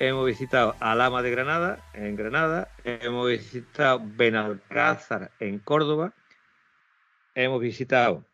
hemos 0.00 0.26
visitado 0.26 0.76
Alama 0.80 1.22
de 1.22 1.30
Granada, 1.30 1.78
en 1.94 2.14
Granada, 2.16 2.68
hemos 2.84 3.26
visitado 3.30 4.02
Benalcázar, 4.04 5.30
en 5.40 5.58
Córdoba, 5.60 6.12
hemos 7.34 7.60
visitado 7.60 8.24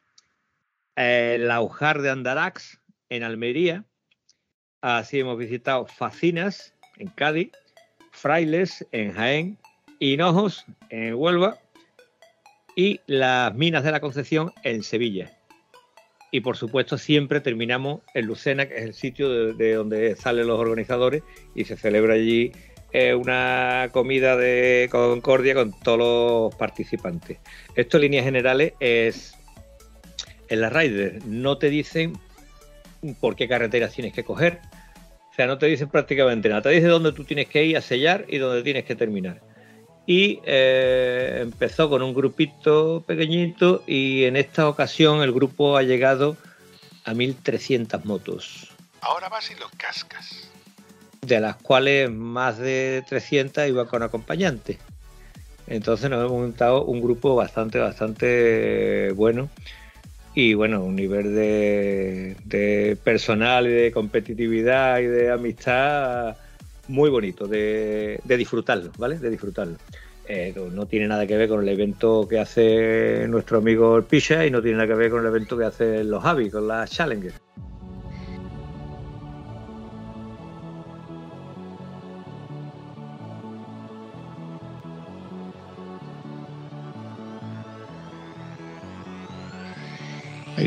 el 0.96 1.05
eh, 1.05 1.38
Laujar 1.38 2.03
de 2.03 2.11
Andarax, 2.11 2.80
en 3.09 3.22
Almería, 3.22 3.84
así 4.80 5.20
hemos 5.20 5.38
visitado 5.38 5.86
Facinas, 5.86 6.74
en 6.96 7.09
Cádiz, 7.09 7.53
Frailes, 8.11 8.86
en 8.92 9.12
Jaén, 9.12 9.59
Hinojos, 10.01 10.66
en 10.90 11.14
Huelva, 11.14 11.59
y 12.74 13.01
las 13.07 13.55
Minas 13.55 13.84
de 13.84 13.92
la 13.92 14.01
Concepción, 14.01 14.53
en 14.62 14.82
Sevilla. 14.82 15.32
Y 16.30 16.40
por 16.40 16.57
supuesto 16.57 16.99
siempre 16.99 17.40
terminamos 17.40 18.03
en 18.14 18.26
Lucena, 18.26 18.68
que 18.68 18.76
es 18.76 18.82
el 18.82 18.94
sitio 18.94 19.55
de, 19.55 19.74
donde 19.74 20.14
salen 20.16 20.46
los 20.46 20.61
organizadores 20.61 21.22
y 21.55 21.64
se 21.64 21.76
celebra 21.76 22.14
allí 22.14 22.53
una 22.93 23.91
comida 23.93 24.36
de 24.36 24.89
concordia 24.91 25.55
con 25.55 25.78
todos 25.80 25.99
los 25.99 26.55
participantes. 26.55 27.39
Esto 27.74 27.99
en 27.99 28.03
líneas 28.03 28.24
generales 28.24 28.72
es 28.80 29.34
en 30.49 30.61
la 30.61 30.70
Rider, 30.70 31.24
no 31.26 31.59
te 31.59 31.68
dicen 31.68 32.18
por 33.20 33.36
qué 33.36 33.47
carreteras 33.47 33.93
tienes 33.93 34.14
que 34.14 34.24
coger, 34.24 34.61
o 35.30 35.34
sea, 35.34 35.47
no 35.47 35.59
te 35.59 35.66
dicen 35.66 35.89
prácticamente 35.89 36.49
nada, 36.49 36.62
te 36.62 36.70
dicen 36.70 36.89
dónde 36.89 37.12
tú 37.12 37.24
tienes 37.24 37.49
que 37.49 37.64
ir 37.64 37.76
a 37.76 37.82
sellar 37.82 38.24
y 38.28 38.39
dónde 38.39 38.62
tienes 38.62 38.84
que 38.84 38.97
terminar 38.97 39.43
y 40.09 40.41
eh, 40.47 41.41
empezó 41.43 41.91
con 41.91 42.01
un 42.01 42.14
grupito 42.14 43.05
pequeñito 43.07 43.84
y 43.86 44.24
en 44.24 44.36
esta 44.36 44.66
ocasión 44.66 45.20
el 45.20 45.32
grupo 45.32 45.76
ha 45.76 45.82
llegado 45.82 46.39
a 47.05 47.12
1300 47.12 48.07
motos. 48.07 48.68
Ahora 49.03 49.28
vas 49.28 49.51
y 49.51 49.55
los 49.57 49.70
cascas. 49.72 50.49
De 51.29 51.41
las 51.41 51.57
cuales 51.57 52.11
más 52.11 52.57
de 52.59 53.05
300 53.07 53.68
iban 53.68 53.87
con 53.87 54.03
acompañantes. 54.03 54.79
Entonces 55.66 56.09
nos 56.09 56.20
hemos 56.24 56.41
montado 56.41 56.85
un 56.87 57.03
grupo 57.03 57.35
bastante, 57.37 57.79
bastante 57.79 59.12
bueno 59.12 59.51
y 60.35 60.55
bueno, 60.55 60.83
un 60.83 60.97
nivel 60.97 61.35
de, 61.35 62.97
personal 63.05 63.66
y 63.66 63.70
de 63.70 63.93
competitividad 63.93 65.01
y 65.01 65.07
de 65.07 65.31
amistad 65.31 66.37
muy 66.87 67.11
bonito 67.11 67.47
de, 67.47 68.20
disfrutarlo, 68.24 68.91
¿vale? 68.97 69.18
De 69.18 69.29
disfrutarlo. 69.29 69.76
Eh, 70.26 70.55
no 70.72 70.87
tiene 70.87 71.09
nada 71.09 71.26
que 71.26 71.37
ver 71.37 71.49
con 71.49 71.62
el 71.62 71.68
evento 71.68 72.26
que 72.29 72.39
hace 72.39 73.26
nuestro 73.29 73.59
amigo 73.59 74.01
Pisha 74.03 74.47
y 74.47 74.51
no 74.51 74.62
tiene 74.62 74.79
nada 74.79 74.89
que 74.89 74.95
ver 74.95 75.11
con 75.11 75.20
el 75.20 75.26
evento 75.26 75.59
que 75.59 75.64
hace 75.64 76.05
los 76.05 76.22
Javi, 76.22 76.51
con 76.51 76.68
las 76.68 76.91
Challenger. 76.91 77.47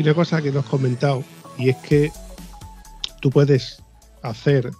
Una 0.02 0.14
cosa 0.14 0.42
que 0.42 0.50
no 0.50 0.60
has 0.60 0.66
comentado 0.66 1.24
y 1.58 1.70
es 1.70 1.76
que 1.76 2.10
tú 3.20 3.30
puedes 3.30 3.82
hacer 4.22 4.70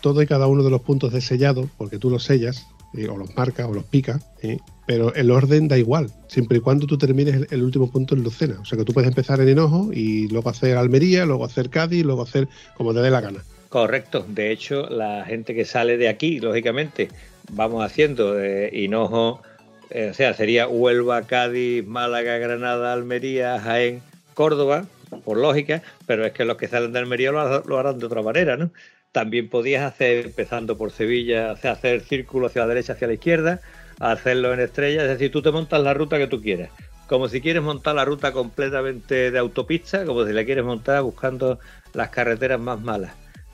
todo 0.00 0.22
y 0.22 0.26
cada 0.26 0.46
uno 0.46 0.62
de 0.62 0.70
los 0.70 0.82
puntos 0.82 1.12
de 1.12 1.20
sellado, 1.20 1.68
porque 1.76 1.98
tú 1.98 2.10
los 2.10 2.24
sellas, 2.24 2.66
eh, 2.94 3.08
o 3.08 3.16
los 3.16 3.34
marcas, 3.36 3.66
o 3.66 3.72
los 3.72 3.84
picas, 3.84 4.24
eh, 4.42 4.58
pero 4.86 5.14
el 5.14 5.30
orden 5.30 5.68
da 5.68 5.76
igual, 5.76 6.10
siempre 6.28 6.58
y 6.58 6.60
cuando 6.60 6.86
tú 6.86 6.96
termines 6.96 7.46
el, 7.50 7.62
último 7.62 7.90
punto 7.90 8.14
en 8.14 8.22
Lucena. 8.22 8.58
O 8.60 8.64
sea 8.64 8.78
que 8.78 8.84
tú 8.84 8.92
puedes 8.92 9.08
empezar 9.08 9.40
en 9.40 9.48
Hinojo 9.48 9.90
y 9.92 10.28
luego 10.28 10.50
hacer 10.50 10.76
Almería, 10.76 11.24
luego 11.24 11.44
hacer 11.44 11.68
Cádiz, 11.68 12.04
luego 12.04 12.22
hacer 12.22 12.48
como 12.76 12.94
te 12.94 13.00
dé 13.00 13.10
la 13.10 13.20
gana. 13.20 13.44
Correcto, 13.68 14.24
de 14.26 14.50
hecho, 14.50 14.88
la 14.88 15.24
gente 15.26 15.54
que 15.54 15.64
sale 15.64 15.98
de 15.98 16.08
aquí, 16.08 16.40
lógicamente, 16.40 17.08
vamos 17.52 17.84
haciendo 17.84 18.40
eh, 18.42 18.70
Hinojo, 18.72 19.42
o 19.90 20.14
sea, 20.14 20.34
sería 20.34 20.68
Huelva, 20.68 21.22
Cádiz, 21.22 21.86
Málaga, 21.86 22.38
Granada, 22.38 22.92
Almería, 22.92 23.60
Jaén, 23.60 24.02
Córdoba, 24.38 24.84
por 25.24 25.36
lógica, 25.36 25.82
pero 26.06 26.24
es 26.24 26.32
que 26.32 26.44
los 26.44 26.56
que 26.56 26.68
salen 26.68 26.92
de 26.92 27.00
Almería 27.00 27.32
lo 27.32 27.76
harán 27.76 27.98
de 27.98 28.06
otra 28.06 28.22
manera, 28.22 28.56
¿no? 28.56 28.70
También 29.10 29.48
podías 29.48 29.82
hacer, 29.82 30.26
empezando 30.26 30.78
por 30.78 30.92
Sevilla, 30.92 31.50
hacer 31.50 32.02
círculo 32.02 32.46
hacia 32.46 32.62
la 32.62 32.68
derecha, 32.68 32.92
hacia 32.92 33.08
la 33.08 33.14
izquierda, 33.14 33.60
hacerlo 33.98 34.54
en 34.54 34.60
estrella, 34.60 35.02
es 35.02 35.08
decir, 35.08 35.32
tú 35.32 35.42
te 35.42 35.50
montas 35.50 35.82
la 35.82 35.92
ruta 35.92 36.18
que 36.18 36.28
tú 36.28 36.40
quieras. 36.40 36.70
Como 37.08 37.28
si 37.28 37.40
quieres 37.40 37.64
montar 37.64 37.96
la 37.96 38.04
ruta 38.04 38.30
completamente 38.30 39.32
de 39.32 39.38
autopista, 39.40 40.04
como 40.04 40.24
si 40.24 40.32
la 40.32 40.44
quieres 40.44 40.64
montar 40.64 41.02
buscando 41.02 41.58
las 41.92 42.10
carreteras 42.10 42.60
más 42.60 42.80
malas. 42.80 43.10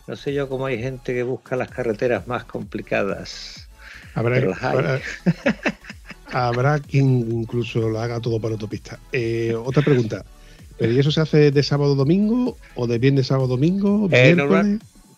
No 0.07 0.17
sé 0.17 0.35
yo 0.35 0.51
cómo 0.51 0.67
hay 0.67 0.79
gente 0.79 1.15
que 1.15 1.23
busca 1.23 1.57
las 1.57 1.71
carreteras 1.71 2.27
más 2.27 2.45
complicadas. 2.45 3.71
Habrá, 4.15 5.01
habrá, 6.31 6.79
quien 6.79 7.07
incluso 7.33 7.89
lo 7.89 8.01
haga 8.01 8.21
todo 8.21 8.39
por 8.39 8.53
autopista. 8.53 8.99
Eh, 9.13 9.55
otra 9.57 9.83
pregunta. 9.83 10.23
¿Pero 10.79 10.93
y 10.93 10.99
eso 10.99 11.11
se 11.11 11.21
hace 11.21 11.51
de 11.51 11.63
sábado 11.63 11.93
a 11.93 11.97
domingo 11.97 12.57
o 12.75 12.87
de 12.87 12.99
viernes 12.99 13.29
sábado 13.29 13.49
domingo? 13.49 14.09
Eh, 14.11 14.37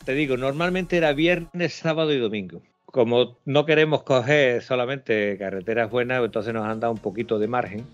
te 0.04 0.14
digo, 0.14 0.36
normalmente 0.36 0.96
era 0.96 1.12
viernes, 1.12 1.74
sábado 1.74 2.12
y 2.12 2.18
domingo. 2.18 2.62
Como 2.84 3.38
no 3.44 3.66
queremos 3.66 4.02
coger 4.02 4.62
solamente 4.62 5.36
carreteras 5.38 5.90
buenas, 5.90 6.22
entonces 6.24 6.54
nos 6.54 6.66
han 6.66 6.80
dado 6.80 6.92
un 6.92 6.98
poquito 6.98 7.38
de 7.38 7.48
margen 7.48 7.84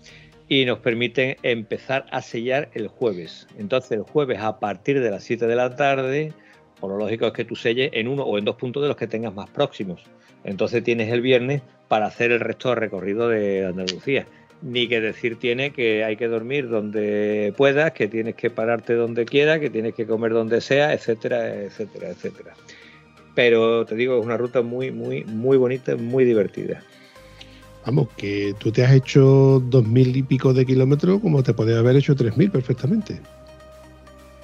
y 0.47 0.65
nos 0.65 0.79
permiten 0.79 1.37
empezar 1.41 2.05
a 2.11 2.21
sellar 2.21 2.69
el 2.73 2.87
jueves. 2.87 3.47
Entonces 3.57 3.91
el 3.91 4.03
jueves 4.03 4.39
a 4.39 4.59
partir 4.59 5.01
de 5.01 5.09
las 5.09 5.23
7 5.23 5.47
de 5.47 5.55
la 5.55 5.75
tarde, 5.75 6.33
por 6.79 6.91
lo 6.91 6.97
lógico 6.97 7.27
es 7.27 7.33
que 7.33 7.45
tú 7.45 7.55
selles 7.55 7.89
en 7.93 8.07
uno 8.07 8.23
o 8.23 8.37
en 8.37 8.45
dos 8.45 8.57
puntos 8.57 8.83
de 8.83 8.89
los 8.89 8.97
que 8.97 9.07
tengas 9.07 9.33
más 9.33 9.49
próximos. 9.49 10.03
Entonces 10.43 10.83
tienes 10.83 11.11
el 11.11 11.21
viernes 11.21 11.61
para 11.87 12.07
hacer 12.07 12.31
el 12.31 12.41
resto 12.41 12.69
del 12.69 12.77
recorrido 12.77 13.29
de 13.29 13.65
Andalucía 13.65 14.27
ni 14.63 14.87
que 14.87 15.01
decir 15.01 15.37
tiene 15.37 15.71
que 15.71 16.03
hay 16.03 16.15
que 16.15 16.27
dormir 16.27 16.69
donde 16.69 17.53
puedas, 17.57 17.91
que 17.91 18.07
tienes 18.07 18.35
que 18.35 18.49
pararte 18.49 18.93
donde 18.93 19.25
quieras, 19.25 19.59
que 19.59 19.69
tienes 19.69 19.93
que 19.93 20.07
comer 20.07 20.31
donde 20.31 20.61
sea, 20.61 20.93
etcétera, 20.93 21.53
etcétera, 21.53 22.09
etcétera. 22.09 22.53
Pero 23.35 23.85
te 23.85 23.95
digo, 23.95 24.19
es 24.19 24.25
una 24.25 24.37
ruta 24.37 24.61
muy, 24.61 24.91
muy, 24.91 25.25
muy 25.25 25.57
bonita, 25.57 25.95
muy 25.97 26.23
divertida. 26.23 26.81
Vamos, 27.85 28.07
que 28.15 28.55
tú 28.59 28.71
te 28.71 28.85
has 28.85 28.93
hecho 28.93 29.61
dos 29.65 29.85
mil 29.85 30.15
y 30.15 30.23
pico 30.23 30.53
de 30.53 30.65
kilómetros 30.65 31.19
como 31.19 31.43
te 31.43 31.53
podías 31.53 31.79
haber 31.79 31.97
hecho 31.97 32.15
tres 32.15 32.37
mil 32.37 32.49
perfectamente. 32.49 33.19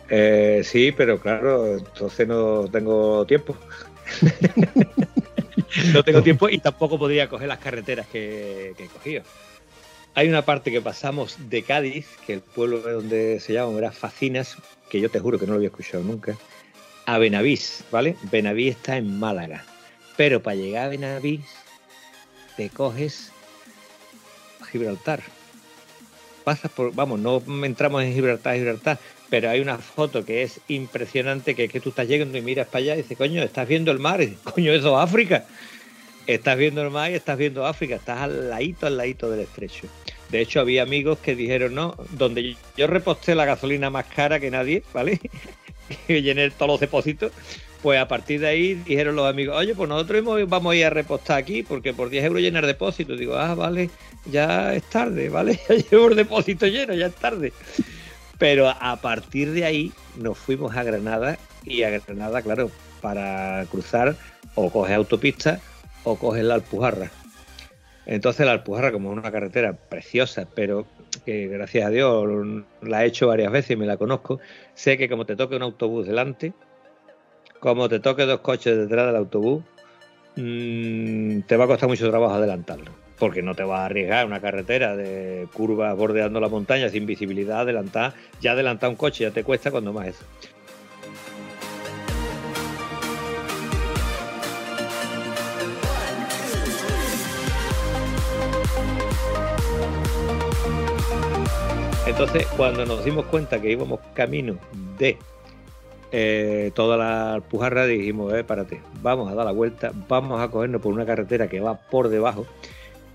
Eh, 0.10 0.62
sí, 0.66 0.92
pero 0.92 1.20
claro, 1.20 1.78
entonces 1.78 2.28
no 2.28 2.68
tengo 2.68 3.26
tiempo. 3.26 3.56
no 5.94 6.04
tengo 6.04 6.22
tiempo 6.24 6.50
y 6.50 6.58
tampoco 6.58 7.00
podría 7.00 7.30
coger 7.30 7.48
las 7.48 7.60
carreteras 7.60 8.08
que, 8.08 8.74
que 8.76 8.86
he 8.86 8.88
cogido. 8.88 9.24
Hay 10.16 10.28
una 10.28 10.44
parte 10.44 10.72
que 10.72 10.82
pasamos 10.82 11.38
de 11.50 11.64
Cádiz, 11.64 12.08
que 12.26 12.34
el 12.34 12.42
pueblo 12.42 12.80
donde 12.80 13.40
se 13.40 13.54
llama 13.54 13.78
era 13.78 13.92
Facinas, 13.92 14.58
que 14.90 15.00
yo 15.00 15.10
te 15.10 15.20
juro 15.20 15.40
que 15.40 15.46
no 15.46 15.54
lo 15.54 15.58
había 15.58 15.70
escuchado 15.70 16.04
nunca, 16.04 16.36
a 17.06 17.18
Benavís, 17.18 17.84
¿vale? 17.92 18.16
Benavís 18.32 18.76
está 18.76 18.98
en 18.98 19.20
Málaga. 19.20 19.64
Pero 20.18 20.42
para 20.42 20.56
llegar 20.56 20.86
a 20.86 20.90
Benavís, 20.90 21.46
te 22.58 22.70
coges 22.70 23.32
Gibraltar. 24.72 25.22
Pasas 26.44 26.72
por, 26.72 26.94
vamos, 26.94 27.20
no 27.20 27.42
entramos 27.64 28.04
en 28.04 28.14
Gibraltar, 28.14 28.56
Gibraltar, 28.56 29.00
pero 29.30 29.50
hay 29.50 29.60
una 29.62 29.78
foto 29.78 30.26
que 30.26 30.42
es 30.42 30.60
impresionante, 30.68 31.56
que 31.56 31.66
es 31.66 31.72
que 31.72 31.80
tú 31.80 31.90
estás 31.90 32.08
llegando 32.08 32.38
y 32.38 32.42
miras 32.42 32.68
para 32.68 32.80
allá 32.80 32.94
y 32.96 33.04
dices, 33.04 33.18
coño, 33.18 33.44
estás 33.44 33.68
viendo 33.68 33.92
el 33.92 34.00
mar, 34.00 34.26
coño, 34.44 34.72
eso 34.74 34.98
es 34.98 35.04
África. 35.04 35.46
Estás 36.30 36.60
viendo 36.60 36.84
el 36.84 36.92
mar 36.92 37.10
y 37.10 37.16
estás 37.16 37.40
viendo 37.40 37.66
África, 37.66 37.96
estás 37.96 38.20
al 38.20 38.52
ladito, 38.52 38.86
al 38.86 38.98
ladito 38.98 39.32
del 39.32 39.40
estrecho. 39.40 39.88
De 40.30 40.40
hecho, 40.42 40.60
había 40.60 40.84
amigos 40.84 41.18
que 41.18 41.36
dijeron, 41.36 41.74
no, 41.74 41.96
donde 42.12 42.56
yo 42.78 42.86
reposté 42.86 43.34
la 43.34 43.46
gasolina 43.46 43.90
más 43.90 44.06
cara 44.06 44.40
que 44.40 44.52
nadie, 44.52 44.84
¿vale? 44.94 45.20
que 46.08 46.22
llené 46.22 46.52
todos 46.52 46.70
los 46.70 46.80
depósitos, 46.80 47.32
pues 47.82 48.00
a 48.00 48.08
partir 48.08 48.42
de 48.42 48.48
ahí 48.48 48.76
dijeron 48.76 49.16
los 49.16 49.28
amigos, 49.28 49.58
oye, 49.58 49.74
pues 49.74 49.90
nosotros 49.90 50.24
vamos 50.48 50.72
a 50.72 50.76
ir 50.76 50.86
a 50.86 50.92
repostar 50.92 51.40
aquí, 51.40 51.64
porque 51.64 51.96
por 51.96 52.12
10 52.12 52.26
euros 52.26 52.44
llenar 52.44 52.68
depósito. 52.68 53.16
Digo, 53.16 53.36
ah, 53.36 53.56
vale, 53.56 53.90
ya 54.32 54.76
es 54.76 54.84
tarde, 54.84 55.30
¿vale? 55.30 55.60
Ya 55.68 55.78
llevo 55.78 56.10
el 56.10 56.16
depósito 56.16 56.68
lleno, 56.68 56.94
ya 56.94 57.08
es 57.08 57.16
tarde. 57.16 57.54
Pero 58.38 58.70
a 58.70 58.96
partir 58.98 59.52
de 59.52 59.66
ahí 59.66 59.92
nos 60.16 60.38
fuimos 60.38 60.78
a 60.78 60.84
Granada 60.84 61.40
y 61.66 61.82
a 61.82 61.90
Granada, 61.90 62.44
claro, 62.44 62.70
para 63.02 63.66
cruzar 63.72 64.16
o 64.54 64.70
coges 64.70 64.96
autopista 64.96 65.60
o 66.04 66.18
coges 66.18 66.44
la 66.44 66.56
Alpujarra. 66.56 67.12
Entonces 68.06 68.46
la 68.46 68.54
Alpujarra, 68.54 68.92
como 68.92 69.12
una 69.12 69.32
carretera 69.32 69.74
preciosa, 69.74 70.48
pero 70.54 70.88
que 71.26 71.48
gracias 71.48 71.86
a 71.86 71.90
Dios 71.90 72.28
la 72.82 73.04
he 73.04 73.08
hecho 73.08 73.28
varias 73.28 73.52
veces 73.52 73.72
y 73.72 73.76
me 73.76 73.86
la 73.86 73.98
conozco, 73.98 74.40
sé 74.74 74.98
que 74.98 75.10
como 75.10 75.26
te 75.26 75.36
toque 75.36 75.56
un 75.56 75.62
autobús 75.62 76.08
delante, 76.08 76.54
como 77.60 77.90
te 77.90 78.00
toque 78.00 78.26
dos 78.26 78.40
coches 78.40 78.78
detrás 78.78 79.08
del 79.08 79.16
autobús, 79.16 79.64
mm, 80.36 81.42
te 81.42 81.58
va 81.58 81.66
a 81.66 81.68
costar 81.68 81.90
mucho 81.90 82.10
trabajo 82.10 82.34
adelantarlo. 82.34 82.92
Porque 83.20 83.42
no 83.42 83.54
te 83.54 83.64
vas 83.64 83.82
a 83.82 83.86
arriesgar 83.86 84.26
una 84.26 84.40
carretera 84.40 84.96
de 84.96 85.48
curvas 85.54 85.96
bordeando 85.98 86.40
la 86.40 86.48
montaña 86.48 86.88
sin 86.88 87.06
visibilidad, 87.06 87.60
adelantar, 87.60 88.14
ya 88.40 88.54
adelantar 88.54 88.90
un 88.90 88.96
coche 88.96 89.26
ya 89.26 89.32
te 89.32 89.44
cuesta 89.44 89.72
cuando 89.72 89.92
más 89.92 90.08
eso. 90.08 90.24
Entonces, 102.10 102.48
cuando 102.58 102.88
nos 102.88 103.06
dimos 103.06 103.26
cuenta 103.28 103.62
que 103.62 103.72
íbamos 103.72 104.00
camino 104.16 104.58
de 104.98 105.16
eh, 106.12 106.72
toda 106.74 106.98
la 106.98 107.36
Alpujarra, 107.36 107.86
dijimos, 107.86 108.34
eh, 108.34 108.44
párate, 108.44 108.82
vamos 109.04 109.32
a 109.32 109.36
dar 109.36 109.46
la 109.46 109.52
vuelta, 109.52 109.92
vamos 110.08 110.42
a 110.42 110.48
cogernos 110.48 110.82
por 110.82 110.92
una 110.92 111.06
carretera 111.06 111.48
que 111.48 111.60
va 111.60 111.76
por 111.76 112.10
debajo. 112.10 112.48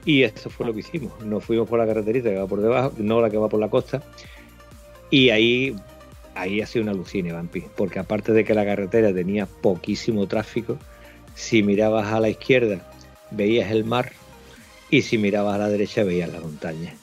Y 0.05 0.23
eso 0.23 0.49
fue 0.49 0.65
lo 0.65 0.73
que 0.73 0.79
hicimos. 0.79 1.13
Nos 1.25 1.45
fuimos 1.45 1.69
por 1.69 1.81
la 1.81 1.87
carreterita 1.87 2.31
que 2.31 2.39
va 2.39 2.47
por 2.47 2.61
debajo, 2.61 2.93
no 2.97 3.21
la 3.21 3.31
que 3.31 3.37
va 3.37 3.49
por 3.49 3.59
la 3.59 3.69
costa. 3.69 4.01
Y 5.11 5.31
ahí, 5.31 5.75
ahí 6.37 6.61
ha 6.61 6.67
sido 6.67 6.85
una 6.85 6.93
alucine, 6.93 7.33
Vampi, 7.33 7.65
porque 7.75 7.99
aparte 7.99 8.33
de 8.33 8.45
que 8.45 8.55
la 8.55 8.65
carretera 8.65 9.13
tenía 9.13 9.47
poquísimo 9.47 10.29
tráfico, 10.29 10.79
si 11.35 11.65
mirabas 11.65 12.13
a 12.13 12.21
la 12.21 12.29
izquierda 12.29 12.89
veías 13.33 13.73
el 13.73 13.85
mar 13.85 14.13
y 14.89 15.03
si 15.03 15.19
mirabas 15.19 15.57
a 15.57 15.59
la 15.59 15.69
derecha 15.69 16.05
veías 16.05 16.33
la 16.33 16.41
montaña 16.41 16.95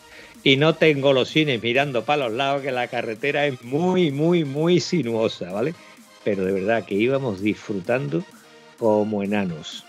y 0.44 0.58
no 0.58 0.76
tengo 0.76 1.14
los 1.14 1.30
cines 1.30 1.62
mirando 1.62 2.04
para 2.04 2.26
los 2.26 2.34
lados, 2.34 2.62
que 2.62 2.72
la 2.72 2.88
carretera 2.88 3.46
es 3.46 3.62
muy, 3.64 4.12
muy, 4.12 4.44
muy 4.44 4.80
sinuosa, 4.80 5.52
¿vale? 5.52 5.74
Pero 6.24 6.46
de 6.46 6.54
verdad 6.54 6.86
que 6.86 6.96
íbamos 6.96 7.42
disfrutando 7.42 8.24
como 8.78 9.24
enanos. 9.24 9.86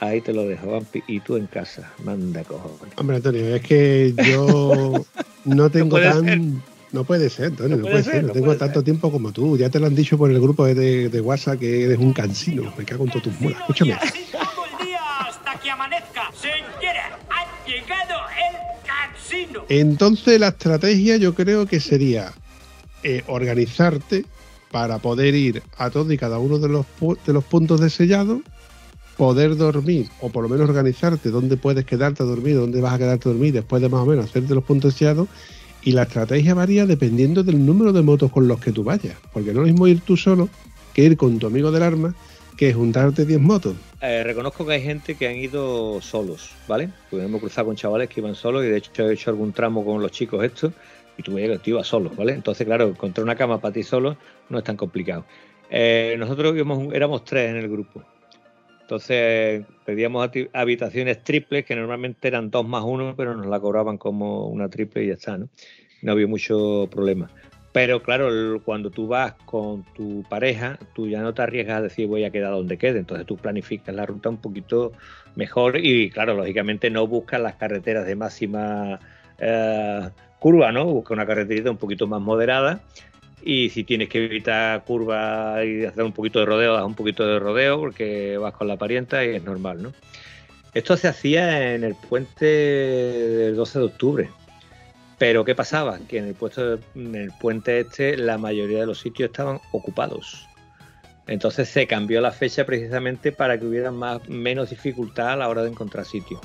Ahí 0.00 0.20
te 0.20 0.32
lo 0.32 0.44
dejo, 0.44 0.72
Vampi. 0.72 1.02
Y 1.06 1.20
tú 1.20 1.36
en 1.36 1.46
casa, 1.46 1.92
manda 2.04 2.42
cojones. 2.42 2.92
Hombre, 2.96 3.16
Antonio, 3.16 3.54
es 3.54 3.62
que 3.62 4.12
yo 4.16 5.04
no 5.44 5.70
tengo 5.70 6.00
tan. 6.00 6.60
No 6.90 7.04
puede 7.04 7.30
ser, 7.30 7.46
Antonio, 7.46 7.76
no, 7.76 7.84
puede, 7.84 8.02
ser. 8.02 8.24
No, 8.24 8.32
tengo 8.32 8.56
tanto 8.56 8.82
tiempo 8.82 9.12
como 9.12 9.32
tú. 9.32 9.56
Ya 9.56 9.70
te 9.70 9.78
lo 9.78 9.86
han 9.86 9.94
dicho 9.94 10.18
por 10.18 10.30
el 10.30 10.40
grupo 10.40 10.66
de, 10.66 11.08
de, 11.08 11.20
WhatsApp 11.20 11.60
que 11.60 11.84
eres 11.84 11.98
un 11.98 12.12
cansino. 12.12 12.74
Me 12.76 12.84
cago 12.84 13.04
en 13.04 13.10
todas 13.10 13.22
tus 13.22 13.40
mulas. 13.40 13.60
Escúchame. 13.60 13.96
Todo 14.32 14.66
el 14.80 14.86
día 14.86 15.00
hasta 15.20 15.54
que 15.60 15.70
amanezca. 15.70 16.30
Señora, 16.34 17.18
ha 17.30 17.66
llegado. 17.66 18.31
Entonces 19.68 20.38
la 20.40 20.48
estrategia 20.48 21.16
yo 21.16 21.34
creo 21.34 21.66
que 21.66 21.80
sería 21.80 22.32
eh, 23.02 23.22
organizarte 23.26 24.24
para 24.70 24.98
poder 24.98 25.34
ir 25.34 25.62
a 25.76 25.90
todos 25.90 26.12
y 26.12 26.18
cada 26.18 26.38
uno 26.38 26.58
de 26.58 26.68
los, 26.68 26.86
de 27.26 27.32
los 27.32 27.44
puntos 27.44 27.80
de 27.80 27.90
sellado, 27.90 28.40
poder 29.16 29.56
dormir 29.56 30.08
o 30.20 30.30
por 30.30 30.42
lo 30.42 30.48
menos 30.48 30.68
organizarte 30.68 31.30
dónde 31.30 31.56
puedes 31.56 31.84
quedarte 31.84 32.22
a 32.22 32.26
dormir, 32.26 32.56
dónde 32.56 32.80
vas 32.80 32.94
a 32.94 32.98
quedarte 32.98 33.28
a 33.28 33.32
dormir 33.32 33.52
después 33.52 33.82
de 33.82 33.88
más 33.88 34.00
o 34.00 34.06
menos 34.06 34.24
hacerte 34.24 34.54
los 34.54 34.64
puntos 34.64 34.94
de 34.94 34.98
sellado 34.98 35.28
y 35.82 35.92
la 35.92 36.04
estrategia 36.04 36.54
varía 36.54 36.86
dependiendo 36.86 37.42
del 37.42 37.64
número 37.64 37.92
de 37.92 38.02
motos 38.02 38.30
con 38.30 38.48
los 38.48 38.60
que 38.60 38.72
tú 38.72 38.84
vayas, 38.84 39.16
porque 39.32 39.52
no 39.52 39.62
es 39.62 39.72
mismo 39.72 39.86
ir 39.86 40.00
tú 40.00 40.16
solo 40.16 40.48
que 40.94 41.04
ir 41.04 41.16
con 41.16 41.38
tu 41.38 41.46
amigo 41.46 41.70
del 41.70 41.82
arma 41.82 42.14
que 42.56 42.72
juntarte 42.72 43.24
10 43.24 43.40
motos. 43.40 43.76
Eh, 44.00 44.22
reconozco 44.24 44.66
que 44.66 44.74
hay 44.74 44.82
gente 44.82 45.14
que 45.14 45.28
han 45.28 45.36
ido 45.36 46.00
solos, 46.00 46.50
¿vale? 46.66 46.90
Pues 47.10 47.24
hemos 47.24 47.40
cruzado 47.40 47.66
con 47.68 47.76
chavales 47.76 48.08
que 48.08 48.20
iban 48.20 48.34
solos 48.34 48.64
y 48.64 48.68
de 48.68 48.78
hecho 48.78 49.08
he 49.08 49.14
hecho 49.14 49.30
algún 49.30 49.52
tramo 49.52 49.84
con 49.84 50.02
los 50.02 50.10
chicos 50.10 50.44
estos 50.44 50.72
y 51.16 51.22
tú 51.22 51.34
veías 51.34 51.52
que 51.52 51.58
tú 51.58 51.70
ibas 51.70 51.86
solo, 51.86 52.10
¿vale? 52.10 52.32
Entonces, 52.32 52.66
claro, 52.66 52.88
encontrar 52.88 53.24
una 53.24 53.36
cama 53.36 53.60
para 53.60 53.72
ti 53.72 53.82
solo 53.82 54.16
no 54.48 54.58
es 54.58 54.64
tan 54.64 54.76
complicado. 54.76 55.24
Eh, 55.70 56.16
nosotros 56.18 56.54
éramos 56.92 57.24
tres 57.24 57.50
en 57.50 57.56
el 57.56 57.68
grupo. 57.68 58.02
Entonces 58.82 59.64
pedíamos 59.86 60.28
habitaciones 60.52 61.24
triples 61.24 61.64
que 61.64 61.74
normalmente 61.74 62.28
eran 62.28 62.50
dos 62.50 62.68
más 62.68 62.84
uno, 62.84 63.14
pero 63.16 63.34
nos 63.34 63.46
la 63.46 63.58
cobraban 63.58 63.96
como 63.96 64.48
una 64.48 64.68
triple 64.68 65.04
y 65.04 65.06
ya 65.08 65.14
está, 65.14 65.38
¿no? 65.38 65.48
No 66.02 66.12
había 66.12 66.26
mucho 66.26 66.88
problema. 66.90 67.30
Pero 67.72 68.02
claro, 68.02 68.60
cuando 68.62 68.90
tú 68.90 69.06
vas 69.06 69.32
con 69.46 69.82
tu 69.94 70.22
pareja, 70.28 70.78
tú 70.94 71.08
ya 71.08 71.22
no 71.22 71.32
te 71.32 71.42
arriesgas 71.42 71.78
a 71.78 71.82
decir 71.82 72.06
voy 72.06 72.24
a 72.24 72.30
quedar 72.30 72.52
donde 72.52 72.76
quede. 72.76 72.98
Entonces 72.98 73.26
tú 73.26 73.36
planificas 73.38 73.94
la 73.94 74.04
ruta 74.04 74.28
un 74.28 74.36
poquito 74.36 74.92
mejor 75.36 75.78
y 75.78 76.10
claro, 76.10 76.34
lógicamente 76.34 76.90
no 76.90 77.06
buscas 77.06 77.40
las 77.40 77.54
carreteras 77.54 78.06
de 78.06 78.14
máxima 78.14 79.00
eh, 79.38 80.08
curva, 80.38 80.70
¿no? 80.70 80.84
Busca 80.84 81.14
una 81.14 81.26
carreterita 81.26 81.70
un 81.70 81.78
poquito 81.78 82.06
más 82.06 82.20
moderada. 82.20 82.80
Y 83.44 83.70
si 83.70 83.84
tienes 83.84 84.08
que 84.08 84.24
evitar 84.24 84.84
curvas 84.84 85.64
y 85.64 85.84
hacer 85.84 86.04
un 86.04 86.12
poquito 86.12 86.40
de 86.40 86.46
rodeo, 86.46 86.74
das 86.74 86.84
un 86.84 86.94
poquito 86.94 87.26
de 87.26 87.38
rodeo 87.38 87.80
porque 87.80 88.36
vas 88.36 88.52
con 88.52 88.68
la 88.68 88.76
parienta 88.76 89.24
y 89.24 89.34
es 89.36 89.42
normal, 89.42 89.82
¿no? 89.82 89.92
Esto 90.74 90.96
se 90.96 91.08
hacía 91.08 91.74
en 91.74 91.84
el 91.84 91.94
puente 91.94 92.44
del 92.44 93.56
12 93.56 93.78
de 93.78 93.84
octubre. 93.84 94.30
Pero 95.22 95.44
¿qué 95.44 95.54
pasaba? 95.54 96.00
Que 96.08 96.18
en 96.18 96.26
el, 96.26 96.34
puesto 96.34 96.80
en 96.96 97.14
el 97.14 97.30
puente 97.30 97.78
este 97.78 98.16
la 98.16 98.38
mayoría 98.38 98.80
de 98.80 98.86
los 98.86 98.98
sitios 98.98 99.30
estaban 99.30 99.60
ocupados. 99.70 100.48
Entonces 101.28 101.68
se 101.68 101.86
cambió 101.86 102.20
la 102.20 102.32
fecha 102.32 102.66
precisamente 102.66 103.30
para 103.30 103.56
que 103.56 103.64
hubiera 103.64 103.92
más, 103.92 104.28
menos 104.28 104.70
dificultad 104.70 105.28
a 105.28 105.36
la 105.36 105.48
hora 105.48 105.62
de 105.62 105.68
encontrar 105.68 106.06
sitio. 106.06 106.40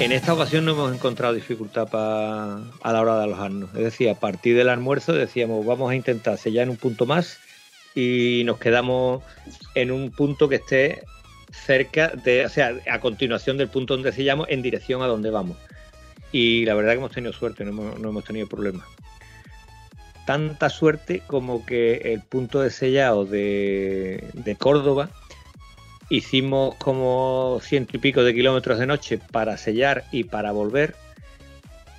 En 0.00 0.12
esta 0.12 0.32
ocasión 0.32 0.64
no 0.64 0.72
hemos 0.72 0.94
encontrado 0.94 1.34
dificultad 1.34 1.86
a 1.92 2.92
la 2.92 3.00
hora 3.02 3.18
de 3.18 3.24
alojarnos. 3.24 3.68
Es 3.74 3.82
decir, 3.82 4.08
a 4.08 4.14
partir 4.14 4.56
del 4.56 4.70
almuerzo 4.70 5.12
decíamos, 5.12 5.66
vamos 5.66 5.90
a 5.90 5.94
intentar 5.94 6.38
sellar 6.38 6.62
en 6.62 6.70
un 6.70 6.78
punto 6.78 7.04
más 7.04 7.38
y 7.94 8.40
nos 8.46 8.58
quedamos 8.58 9.22
en 9.74 9.90
un 9.90 10.10
punto 10.10 10.48
que 10.48 10.54
esté 10.54 11.02
cerca 11.52 12.08
de, 12.08 12.46
o 12.46 12.48
sea, 12.48 12.72
a 12.90 12.98
continuación 13.00 13.58
del 13.58 13.68
punto 13.68 13.92
donde 13.92 14.12
sellamos, 14.12 14.46
en 14.48 14.62
dirección 14.62 15.02
a 15.02 15.06
donde 15.06 15.28
vamos. 15.28 15.58
Y 16.32 16.64
la 16.64 16.72
verdad 16.72 16.92
que 16.92 16.98
hemos 16.98 17.12
tenido 17.12 17.34
suerte, 17.34 17.66
no 17.66 17.92
hemos, 17.94 18.24
tenido 18.24 18.48
problemas. 18.48 18.86
Tanta 20.24 20.70
suerte 20.70 21.22
como 21.26 21.66
que 21.66 21.96
el 22.14 22.22
punto 22.22 22.62
de 22.62 22.70
sellado 22.70 23.26
de 23.26 24.56
Córdoba 24.58 25.10
Hicimos 26.10 26.74
como 26.74 27.60
ciento 27.62 27.96
y 27.96 28.00
pico 28.00 28.24
de 28.24 28.34
kilómetros 28.34 28.80
de 28.80 28.86
noche 28.86 29.20
para 29.30 29.56
sellar 29.56 30.02
y 30.10 30.24
para 30.24 30.50
volver. 30.50 30.96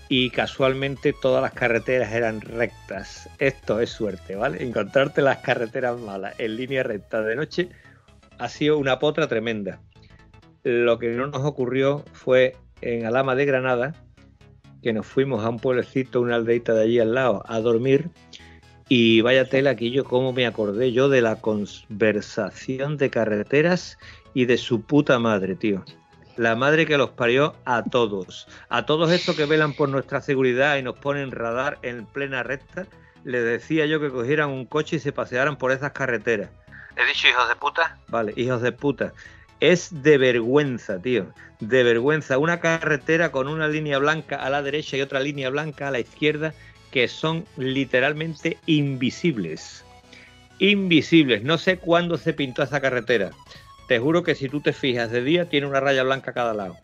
Y 0.09 0.31
casualmente 0.31 1.13
todas 1.13 1.41
las 1.41 1.53
carreteras 1.53 2.11
eran 2.11 2.41
rectas. 2.41 3.29
Esto 3.39 3.79
es 3.79 3.89
suerte, 3.89 4.35
¿vale? 4.35 4.61
Encontrarte 4.65 5.21
las 5.21 5.37
carreteras 5.37 5.97
malas 5.97 6.35
en 6.39 6.57
línea 6.57 6.83
recta 6.83 7.21
de 7.21 7.37
noche 7.37 7.69
ha 8.37 8.49
sido 8.49 8.77
una 8.77 8.99
potra 8.99 9.29
tremenda. 9.29 9.79
Lo 10.63 10.99
que 10.99 11.11
no 11.11 11.27
nos 11.27 11.45
ocurrió 11.45 12.03
fue 12.11 12.57
en 12.81 13.05
Alama 13.05 13.35
de 13.35 13.45
Granada, 13.45 13.95
que 14.83 14.91
nos 14.91 15.07
fuimos 15.07 15.45
a 15.45 15.49
un 15.49 15.59
pueblecito, 15.59 16.19
una 16.19 16.35
aldeita 16.35 16.73
de 16.73 16.83
allí 16.83 16.99
al 16.99 17.15
lado, 17.15 17.43
a 17.47 17.61
dormir 17.61 18.09
y 18.93 19.21
vaya 19.21 19.45
tela 19.45 19.69
aquí 19.69 19.89
yo 19.91 20.03
cómo 20.03 20.33
me 20.33 20.45
acordé 20.45 20.91
yo 20.91 21.07
de 21.07 21.21
la 21.21 21.37
conversación 21.39 22.97
de 22.97 23.09
carreteras 23.09 23.97
y 24.33 24.43
de 24.43 24.57
su 24.57 24.81
puta 24.81 25.17
madre, 25.17 25.55
tío. 25.55 25.85
La 26.35 26.57
madre 26.57 26.85
que 26.85 26.97
los 26.97 27.11
parió 27.11 27.55
a 27.63 27.83
todos. 27.85 28.49
A 28.67 28.85
todos 28.85 29.09
estos 29.13 29.37
que 29.37 29.45
velan 29.45 29.75
por 29.75 29.87
nuestra 29.87 30.19
seguridad 30.19 30.75
y 30.75 30.83
nos 30.83 30.99
ponen 30.99 31.31
radar 31.31 31.79
en 31.83 32.05
plena 32.05 32.43
recta, 32.43 32.85
les 33.23 33.45
decía 33.45 33.85
yo 33.85 34.01
que 34.01 34.09
cogieran 34.09 34.49
un 34.49 34.65
coche 34.65 34.97
y 34.97 34.99
se 34.99 35.13
pasearan 35.13 35.55
por 35.55 35.71
esas 35.71 35.93
carreteras. 35.93 36.49
¿He 36.97 37.05
dicho 37.05 37.29
hijos 37.29 37.47
de 37.47 37.55
puta? 37.55 37.97
Vale, 38.09 38.33
hijos 38.35 38.61
de 38.61 38.73
puta. 38.73 39.13
Es 39.61 40.03
de 40.03 40.17
vergüenza, 40.17 40.99
tío. 41.01 41.27
De 41.61 41.83
vergüenza. 41.83 42.37
Una 42.37 42.59
carretera 42.59 43.31
con 43.31 43.47
una 43.47 43.69
línea 43.69 43.99
blanca 43.99 44.35
a 44.35 44.49
la 44.49 44.61
derecha 44.61 44.97
y 44.97 45.01
otra 45.01 45.21
línea 45.21 45.49
blanca 45.49 45.87
a 45.87 45.91
la 45.91 46.01
izquierda 46.01 46.53
que 46.91 47.07
son 47.07 47.45
literalmente 47.57 48.57
invisibles. 48.65 49.83
Invisibles. 50.59 51.43
No 51.43 51.57
sé 51.57 51.77
cuándo 51.77 52.17
se 52.17 52.33
pintó 52.33 52.63
esa 52.63 52.81
carretera. 52.81 53.31
Te 53.87 53.99
juro 53.99 54.23
que 54.23 54.35
si 54.35 54.47
tú 54.47 54.61
te 54.61 54.73
fijas 54.73 55.11
de 55.11 55.23
día 55.23 55.49
tiene 55.49 55.67
una 55.67 55.79
raya 55.79 56.03
blanca 56.03 56.31
a 56.31 56.33
cada 56.33 56.53
lado. 56.53 56.77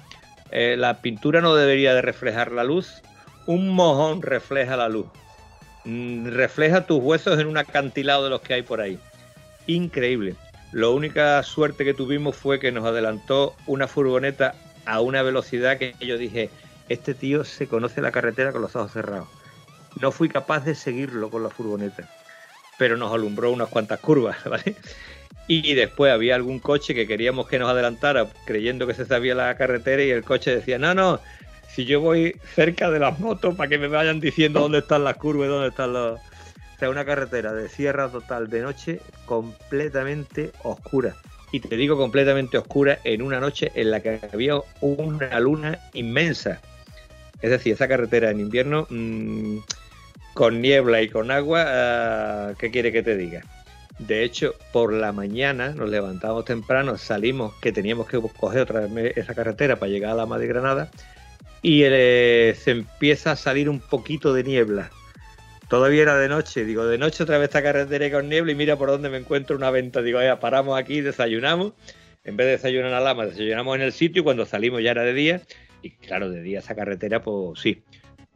Eh, 0.51 0.75
la 0.77 1.01
pintura 1.01 1.41
no 1.41 1.55
debería 1.55 1.93
de 1.93 2.01
reflejar 2.01 2.51
la 2.51 2.63
luz. 2.63 3.01
Un 3.45 3.69
mojón 3.69 4.21
refleja 4.21 4.75
la 4.77 4.89
luz. 4.89 5.07
Mm, 5.83 6.27
refleja 6.29 6.85
tus 6.85 6.99
huesos 7.01 7.39
en 7.39 7.47
un 7.47 7.57
acantilado 7.57 8.23
de 8.23 8.29
los 8.29 8.41
que 8.41 8.55
hay 8.55 8.61
por 8.61 8.81
ahí. 8.81 8.99
Increíble. 9.67 10.35
La 10.71 10.89
única 10.89 11.41
suerte 11.43 11.85
que 11.85 11.93
tuvimos 11.93 12.35
fue 12.35 12.59
que 12.59 12.71
nos 12.71 12.85
adelantó 12.85 13.55
una 13.67 13.87
furgoneta 13.87 14.55
a 14.85 14.99
una 15.01 15.21
velocidad 15.21 15.77
que 15.77 15.93
yo 15.99 16.17
dije, 16.17 16.49
este 16.89 17.13
tío 17.13 17.43
se 17.43 17.67
conoce 17.67 18.01
la 18.01 18.11
carretera 18.11 18.51
con 18.51 18.61
los 18.61 18.75
ojos 18.75 18.91
cerrados. 18.91 19.27
No 20.01 20.11
fui 20.11 20.29
capaz 20.29 20.65
de 20.65 20.75
seguirlo 20.75 21.29
con 21.29 21.43
la 21.43 21.49
furgoneta, 21.49 22.09
pero 22.77 22.97
nos 22.97 23.13
alumbró 23.13 23.51
unas 23.51 23.69
cuantas 23.69 23.99
curvas, 23.99 24.37
¿vale? 24.45 24.75
Y 25.47 25.75
después 25.75 26.11
había 26.11 26.35
algún 26.35 26.59
coche 26.59 26.93
que 26.93 27.07
queríamos 27.07 27.47
que 27.47 27.57
nos 27.57 27.69
adelantara 27.69 28.27
creyendo 28.45 28.85
que 28.85 28.93
se 28.93 29.05
sabía 29.05 29.33
la 29.33 29.55
carretera 29.55 30.03
y 30.03 30.09
el 30.09 30.23
coche 30.23 30.53
decía, 30.53 30.77
no, 30.77 30.93
no, 30.93 31.21
si 31.73 31.85
yo 31.85 32.01
voy 32.01 32.35
cerca 32.53 32.89
de 32.91 32.99
las 32.99 33.19
motos 33.19 33.55
para 33.55 33.69
que 33.69 33.77
me 33.77 33.87
vayan 33.87 34.19
diciendo 34.19 34.59
dónde 34.59 34.79
están 34.79 35.03
las 35.03 35.15
curvas 35.17 35.47
dónde 35.47 35.69
están 35.69 35.93
los... 35.93 36.19
O 36.19 36.79
sea, 36.79 36.89
una 36.89 37.05
carretera 37.05 37.53
de 37.53 37.69
sierra 37.69 38.09
total 38.09 38.49
de 38.49 38.61
noche 38.61 38.99
completamente 39.25 40.51
oscura. 40.63 41.15
Y 41.51 41.59
te 41.59 41.75
digo 41.75 41.97
completamente 41.97 42.57
oscura 42.57 42.99
en 43.03 43.21
una 43.21 43.39
noche 43.39 43.71
en 43.73 43.89
la 43.89 43.99
que 44.01 44.19
había 44.31 44.59
una 44.81 45.39
luna 45.39 45.79
inmensa. 45.93 46.59
Es 47.41 47.49
decir, 47.49 47.73
esa 47.73 47.87
carretera 47.87 48.29
en 48.29 48.41
invierno 48.41 48.85
mmm, 48.89 49.59
con 50.37 50.61
niebla 50.61 51.01
y 51.01 51.09
con 51.09 51.31
agua, 51.31 52.51
uh, 52.51 52.55
¿qué 52.59 52.69
quiere 52.69 52.91
que 52.91 53.01
te 53.01 53.17
diga? 53.17 53.41
De 53.97 54.23
hecho, 54.23 54.53
por 54.71 54.93
la 54.93 55.11
mañana 55.11 55.69
nos 55.69 55.89
levantamos 55.89 56.45
temprano, 56.45 56.95
salimos, 56.99 57.55
que 57.55 57.71
teníamos 57.71 58.07
que 58.07 58.21
coger 58.39 58.61
otra 58.61 58.81
vez 58.81 59.17
esa 59.17 59.33
carretera 59.33 59.77
para 59.77 59.91
llegar 59.91 60.11
a 60.11 60.13
la 60.13 60.27
Madre 60.27 60.45
Granada, 60.45 60.91
y 61.63 61.81
eh, 61.85 62.55
se 62.55 62.69
empieza 62.69 63.31
a 63.31 63.35
salir 63.35 63.67
un 63.67 63.79
poquito 63.79 64.31
de 64.31 64.43
niebla. 64.43 64.91
Todavía 65.69 66.03
era 66.03 66.17
de 66.19 66.29
noche, 66.29 66.65
digo, 66.65 66.85
de 66.85 66.99
noche 66.99 67.23
otra 67.23 67.39
vez 67.39 67.45
esta 67.45 67.63
carretera 67.63 68.11
con 68.11 68.29
niebla 68.29 68.51
y 68.51 68.55
mira 68.55 68.75
por 68.75 68.89
dónde 68.89 69.09
me 69.09 69.17
encuentro 69.17 69.55
una 69.55 69.71
venta. 69.71 70.03
Digo, 70.03 70.21
ya 70.21 70.39
paramos 70.39 70.79
aquí, 70.79 71.01
desayunamos. 71.01 71.73
En 72.23 72.37
vez 72.37 72.45
de 72.45 72.51
desayunar 72.51 72.85
en 72.85 72.91
la 72.91 72.99
lama, 72.99 73.25
desayunamos 73.25 73.75
en 73.75 73.81
el 73.81 73.91
sitio 73.91 74.21
y 74.21 74.23
cuando 74.23 74.45
salimos 74.45 74.83
ya 74.83 74.91
era 74.91 75.01
de 75.01 75.13
día. 75.13 75.41
Y 75.81 75.89
claro, 75.89 76.29
de 76.29 76.43
día 76.43 76.59
esa 76.59 76.75
carretera, 76.75 77.23
pues 77.23 77.59
sí. 77.59 77.81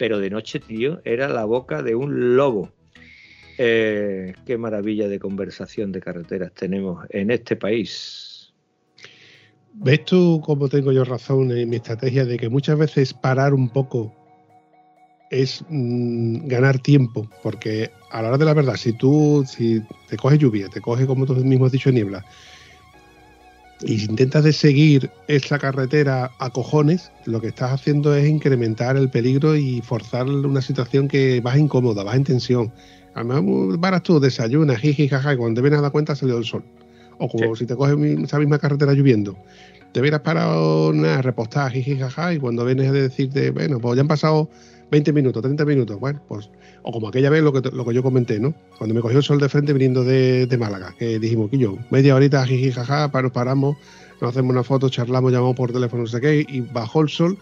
Pero 0.01 0.17
de 0.17 0.31
noche, 0.31 0.59
tío, 0.59 0.99
era 1.05 1.27
la 1.27 1.45
boca 1.45 1.83
de 1.83 1.93
un 1.93 2.35
lobo. 2.35 2.71
Eh, 3.59 4.33
qué 4.47 4.57
maravilla 4.57 5.07
de 5.07 5.19
conversación 5.19 5.91
de 5.91 6.01
carreteras 6.01 6.51
tenemos 6.55 7.05
en 7.11 7.29
este 7.29 7.55
país. 7.55 8.51
¿Ves 9.75 10.03
tú 10.05 10.41
cómo 10.43 10.69
tengo 10.69 10.91
yo 10.91 11.03
razón 11.03 11.51
en 11.51 11.69
mi 11.69 11.75
estrategia 11.75 12.25
de 12.25 12.39
que 12.39 12.49
muchas 12.49 12.79
veces 12.79 13.13
parar 13.13 13.53
un 13.53 13.69
poco 13.69 14.11
es 15.29 15.63
mmm, 15.69 16.47
ganar 16.47 16.79
tiempo? 16.79 17.29
Porque 17.43 17.91
a 18.09 18.23
la 18.23 18.29
hora 18.29 18.39
de 18.39 18.45
la 18.45 18.55
verdad, 18.55 18.77
si 18.77 18.93
tú 18.93 19.43
si 19.45 19.83
te 20.09 20.17
coges 20.17 20.39
lluvia, 20.39 20.67
te 20.67 20.81
coges, 20.81 21.05
como 21.05 21.27
tú 21.27 21.35
mismo 21.35 21.67
has 21.67 21.71
dicho, 21.71 21.91
niebla, 21.91 22.25
y 23.83 23.99
si 23.99 24.05
intentas 24.05 24.43
de 24.43 24.53
seguir 24.53 25.09
esa 25.27 25.57
carretera 25.57 26.31
a 26.39 26.49
cojones, 26.49 27.11
lo 27.25 27.41
que 27.41 27.47
estás 27.47 27.71
haciendo 27.71 28.15
es 28.15 28.27
incrementar 28.27 28.97
el 28.97 29.09
peligro 29.09 29.55
y 29.55 29.81
forzar 29.81 30.27
una 30.27 30.61
situación 30.61 31.07
que 31.07 31.41
vas 31.41 31.57
incómoda, 31.57 32.03
vas 32.03 32.15
en 32.15 32.23
tensión. 32.23 32.71
A 33.13 33.23
lo 33.23 33.41
mejor 33.41 33.79
paras 33.79 34.03
tú, 34.03 34.19
desayunas, 34.19 34.79
jiji, 34.79 35.07
jaja, 35.07 35.33
y 35.33 35.37
cuando 35.37 35.59
te 35.59 35.61
vienes 35.61 35.79
a 35.79 35.81
dar 35.83 35.91
cuenta 35.91 36.15
salió 36.15 36.37
el 36.37 36.45
sol. 36.45 36.63
O 37.17 37.27
como 37.27 37.55
sí. 37.55 37.61
si 37.61 37.65
te 37.65 37.75
coges 37.75 37.97
esa 38.23 38.39
misma 38.39 38.59
carretera 38.59 38.93
lloviendo. 38.93 39.35
Te 39.91 39.99
hubieras 39.99 40.21
parado 40.21 40.93
nada, 40.93 41.21
repostar, 41.21 41.71
jiji, 41.71 41.97
jaja, 41.97 42.33
y 42.33 42.39
cuando 42.39 42.65
vienes 42.65 42.89
a 42.89 42.93
decirte, 42.93 43.51
bueno, 43.51 43.79
pues 43.79 43.95
ya 43.95 44.01
han 44.01 44.07
pasado 44.07 44.49
20 44.91 45.13
minutos, 45.13 45.41
30 45.41 45.63
minutos, 45.63 45.99
bueno, 45.99 46.21
pues, 46.27 46.49
o 46.83 46.91
como 46.91 47.07
aquella 47.07 47.29
vez 47.29 47.41
lo 47.41 47.53
que, 47.53 47.69
lo 47.71 47.85
que 47.85 47.93
yo 47.93 48.03
comenté, 48.03 48.39
¿no? 48.39 48.53
Cuando 48.77 48.93
me 48.93 48.99
cogió 48.99 49.19
el 49.19 49.23
sol 49.23 49.39
de 49.39 49.47
frente 49.47 49.71
viniendo 49.71 50.03
de, 50.03 50.45
de 50.45 50.57
Málaga, 50.57 50.93
que 50.99 51.17
dijimos, 51.17 51.49
que 51.49 51.57
yo, 51.57 51.77
media 51.89 52.13
horita, 52.13 52.45
jiji, 52.45 52.71
jaja, 52.71 53.09
nos 53.21 53.31
paramos, 53.31 53.77
nos 54.19 54.31
hacemos 54.31 54.51
una 54.51 54.63
foto, 54.63 54.89
charlamos, 54.89 55.31
llamamos 55.31 55.55
por 55.55 55.71
teléfono, 55.71 56.03
no 56.03 56.07
sé 56.07 56.19
qué, 56.19 56.45
y 56.47 56.59
bajó 56.59 57.01
el 57.01 57.09
sol, 57.09 57.37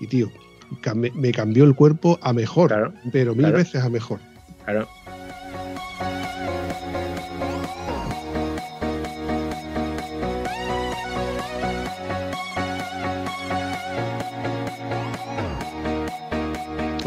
y 0.00 0.06
tío, 0.06 0.30
me 1.14 1.32
cambió 1.32 1.64
el 1.64 1.74
cuerpo 1.74 2.18
a 2.22 2.32
mejor, 2.32 2.68
claro, 2.68 2.94
pero 3.12 3.32
mil 3.32 3.42
claro. 3.42 3.58
veces 3.58 3.82
a 3.82 3.90
mejor. 3.90 4.18
Claro. 4.64 4.88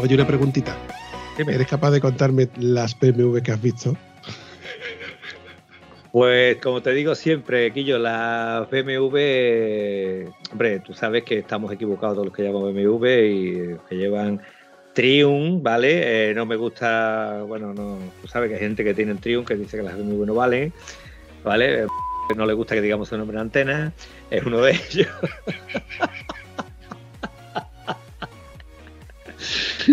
Oye, 0.02 0.14
una 0.14 0.26
preguntita. 0.26 0.74
Dime. 1.36 1.54
¿Eres 1.54 1.66
capaz 1.66 1.90
de 1.90 2.00
contarme 2.00 2.48
las 2.58 2.98
BMW 2.98 3.38
que 3.42 3.52
has 3.52 3.60
visto? 3.60 3.96
Pues 6.10 6.56
como 6.56 6.80
te 6.80 6.92
digo 6.92 7.14
siempre, 7.14 7.70
Quillo, 7.72 7.98
las 7.98 8.68
BMW, 8.70 10.28
hombre, 10.50 10.80
tú 10.84 10.94
sabes 10.94 11.22
que 11.24 11.38
estamos 11.38 11.70
equivocados 11.70 12.14
todos 12.14 12.26
los 12.26 12.34
que 12.34 12.42
llevamos 12.42 12.74
BMW 12.74 13.06
y 13.06 13.76
que 13.88 13.96
llevan 13.96 14.40
Triumph, 14.94 15.62
¿vale? 15.62 16.30
Eh, 16.30 16.34
no 16.34 16.46
me 16.46 16.56
gusta, 16.56 17.44
bueno, 17.46 17.72
no, 17.74 17.98
tú 18.22 18.26
sabes 18.26 18.48
que 18.48 18.54
hay 18.54 18.60
gente 18.60 18.82
que 18.82 18.94
tiene 18.94 19.14
Triumph 19.16 19.46
que 19.46 19.54
dice 19.54 19.76
que 19.76 19.82
las 19.82 19.96
BMW 19.96 20.24
no 20.24 20.34
valen, 20.34 20.72
¿vale? 21.44 21.86
No 22.36 22.46
le 22.46 22.54
gusta 22.54 22.74
que 22.74 22.80
digamos 22.80 23.08
su 23.08 23.18
nombre 23.18 23.36
en 23.36 23.42
antena, 23.42 23.92
es 24.30 24.44
uno 24.44 24.62
de 24.62 24.72
ellos. 24.72 25.08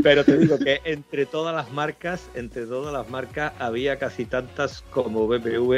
Pero 0.03 0.23
te 0.23 0.37
digo 0.37 0.57
que 0.59 0.81
entre 0.83 1.25
todas 1.25 1.55
las 1.55 1.71
marcas, 1.71 2.29
entre 2.35 2.65
todas 2.65 2.93
las 2.93 3.09
marcas 3.09 3.53
había 3.59 3.97
casi 3.97 4.25
tantas 4.25 4.81
como 4.89 5.27
BMW 5.27 5.77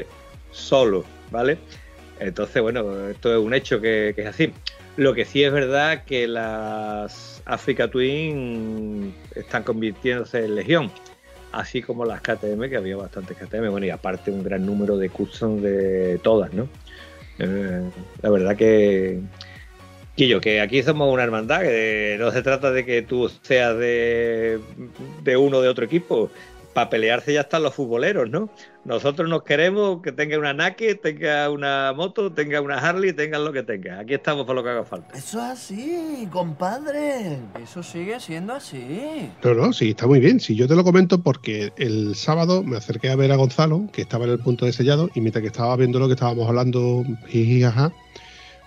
solo, 0.51 1.03
¿vale? 1.31 1.57
Entonces, 2.19 2.61
bueno, 2.61 3.09
esto 3.09 3.33
es 3.33 3.39
un 3.39 3.53
hecho 3.53 3.79
que, 3.79 4.13
es 4.15 4.25
así. 4.25 4.51
Lo 4.97 5.13
que 5.13 5.25
sí 5.25 5.43
es 5.43 5.51
verdad 5.53 6.03
que 6.03 6.27
las 6.27 7.41
Africa 7.45 7.89
Twin 7.89 9.13
están 9.35 9.63
convirtiéndose 9.63 10.43
en 10.43 10.55
legión, 10.55 10.91
así 11.51 11.81
como 11.81 12.03
las 12.03 12.21
KTM, 12.21 12.69
que 12.69 12.77
había 12.77 12.97
bastantes 12.97 13.37
KTM, 13.37 13.69
bueno, 13.69 13.85
y 13.85 13.89
aparte 13.89 14.31
un 14.31 14.43
gran 14.43 14.65
número 14.65 14.97
de 14.97 15.09
custom 15.09 15.61
de 15.61 16.19
todas, 16.21 16.53
¿no? 16.53 16.67
Eh, 17.39 17.89
la 18.21 18.29
verdad 18.29 18.57
que, 18.57 19.21
Quillo, 20.19 20.41
que 20.41 20.59
aquí 20.59 20.83
somos 20.83 21.13
una 21.13 21.23
hermandad, 21.23 21.61
que 21.61 22.17
no 22.19 22.29
se 22.29 22.41
trata 22.41 22.71
de 22.71 22.83
que 22.83 23.01
tú 23.03 23.31
seas 23.41 23.77
de, 23.77 24.59
de 25.23 25.37
uno 25.37 25.59
o 25.59 25.61
de 25.61 25.69
otro 25.69 25.85
equipo. 25.85 26.29
Para 26.73 26.89
pelearse 26.89 27.31
ya 27.31 27.39
están 27.39 27.63
los 27.63 27.73
futboleros, 27.73 28.29
¿no? 28.29 28.49
Nosotros 28.83 29.29
nos 29.29 29.43
queremos 29.43 30.01
que 30.01 30.11
tenga 30.11 30.37
una 30.37 30.51
Nike, 30.51 30.95
tenga 30.95 31.49
una 31.49 31.93
moto, 31.95 32.33
tenga 32.33 32.59
una 32.59 32.79
Harley, 32.79 33.13
tengan 33.13 33.45
lo 33.45 33.53
que 33.53 33.63
tenga. 33.63 33.99
Aquí 33.99 34.13
estamos 34.13 34.45
por 34.45 34.55
lo 34.57 34.63
que 34.63 34.71
haga 34.71 34.83
falta. 34.83 35.17
Eso 35.17 35.37
es 35.37 35.51
así, 35.51 36.27
compadre. 36.29 37.37
Eso 37.63 37.81
sigue 37.81 38.19
siendo 38.19 38.53
así. 38.55 39.29
No, 39.41 39.53
no, 39.53 39.71
sí, 39.71 39.91
está 39.91 40.05
muy 40.05 40.19
bien. 40.19 40.41
Si 40.41 40.47
sí, 40.47 40.55
yo 40.55 40.67
te 40.67 40.75
lo 40.75 40.83
comento 40.83 41.23
porque 41.23 41.71
el 41.77 42.13
sábado 42.13 42.61
me 42.61 42.75
acerqué 42.75 43.09
a 43.09 43.15
ver 43.15 43.31
a 43.31 43.37
Gonzalo, 43.37 43.87
que 43.93 44.01
estaba 44.01 44.25
en 44.25 44.31
el 44.31 44.39
punto 44.39 44.65
de 44.65 44.73
sellado, 44.73 45.09
y 45.15 45.21
mientras 45.21 45.43
que 45.43 45.47
estaba 45.47 45.77
viendo 45.77 45.97
lo 45.97 46.07
que 46.07 46.15
estábamos 46.15 46.45
hablando, 46.49 47.05
jiji, 47.29 47.61
jaja, 47.61 47.93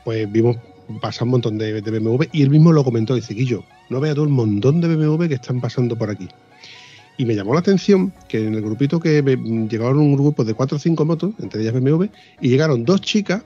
pues 0.05 0.33
vimos 0.33 0.57
pasa 1.01 1.25
un 1.25 1.31
montón 1.31 1.59
de, 1.59 1.81
de, 1.81 1.99
BMW 1.99 2.25
y 2.33 2.43
él 2.43 2.51
mismo 2.51 2.73
lo 2.73 2.85
comentó, 2.85 3.15
dice, 3.15 3.35
Guillo, 3.35 3.65
no 3.91 4.01
vea 4.01 4.15
todo 4.15 4.25
el 4.25 4.31
montón 4.31 4.81
de 4.81 4.95
BMW 4.95 5.27
que 5.27 5.35
están 5.35 5.61
pasando 5.61 5.97
por 5.97 6.11
aquí. 6.11 6.29
Y 7.19 7.25
me 7.25 7.35
llamó 7.35 7.55
la 7.55 7.61
atención 7.61 8.13
que 8.29 8.47
en 8.47 8.55
el 8.55 8.63
grupito 8.63 8.99
que 8.99 9.23
llegaron 9.23 9.99
un 9.99 10.15
grupo 10.15 10.45
de 10.45 10.55
4 10.55 10.77
o 10.77 10.81
5 10.81 11.05
motos, 11.05 11.35
entre 11.41 11.63
ellas 11.63 11.75
BMW, 11.75 12.07
y 12.41 12.49
llegaron 12.49 12.85
dos 12.85 13.01
chicas 13.01 13.43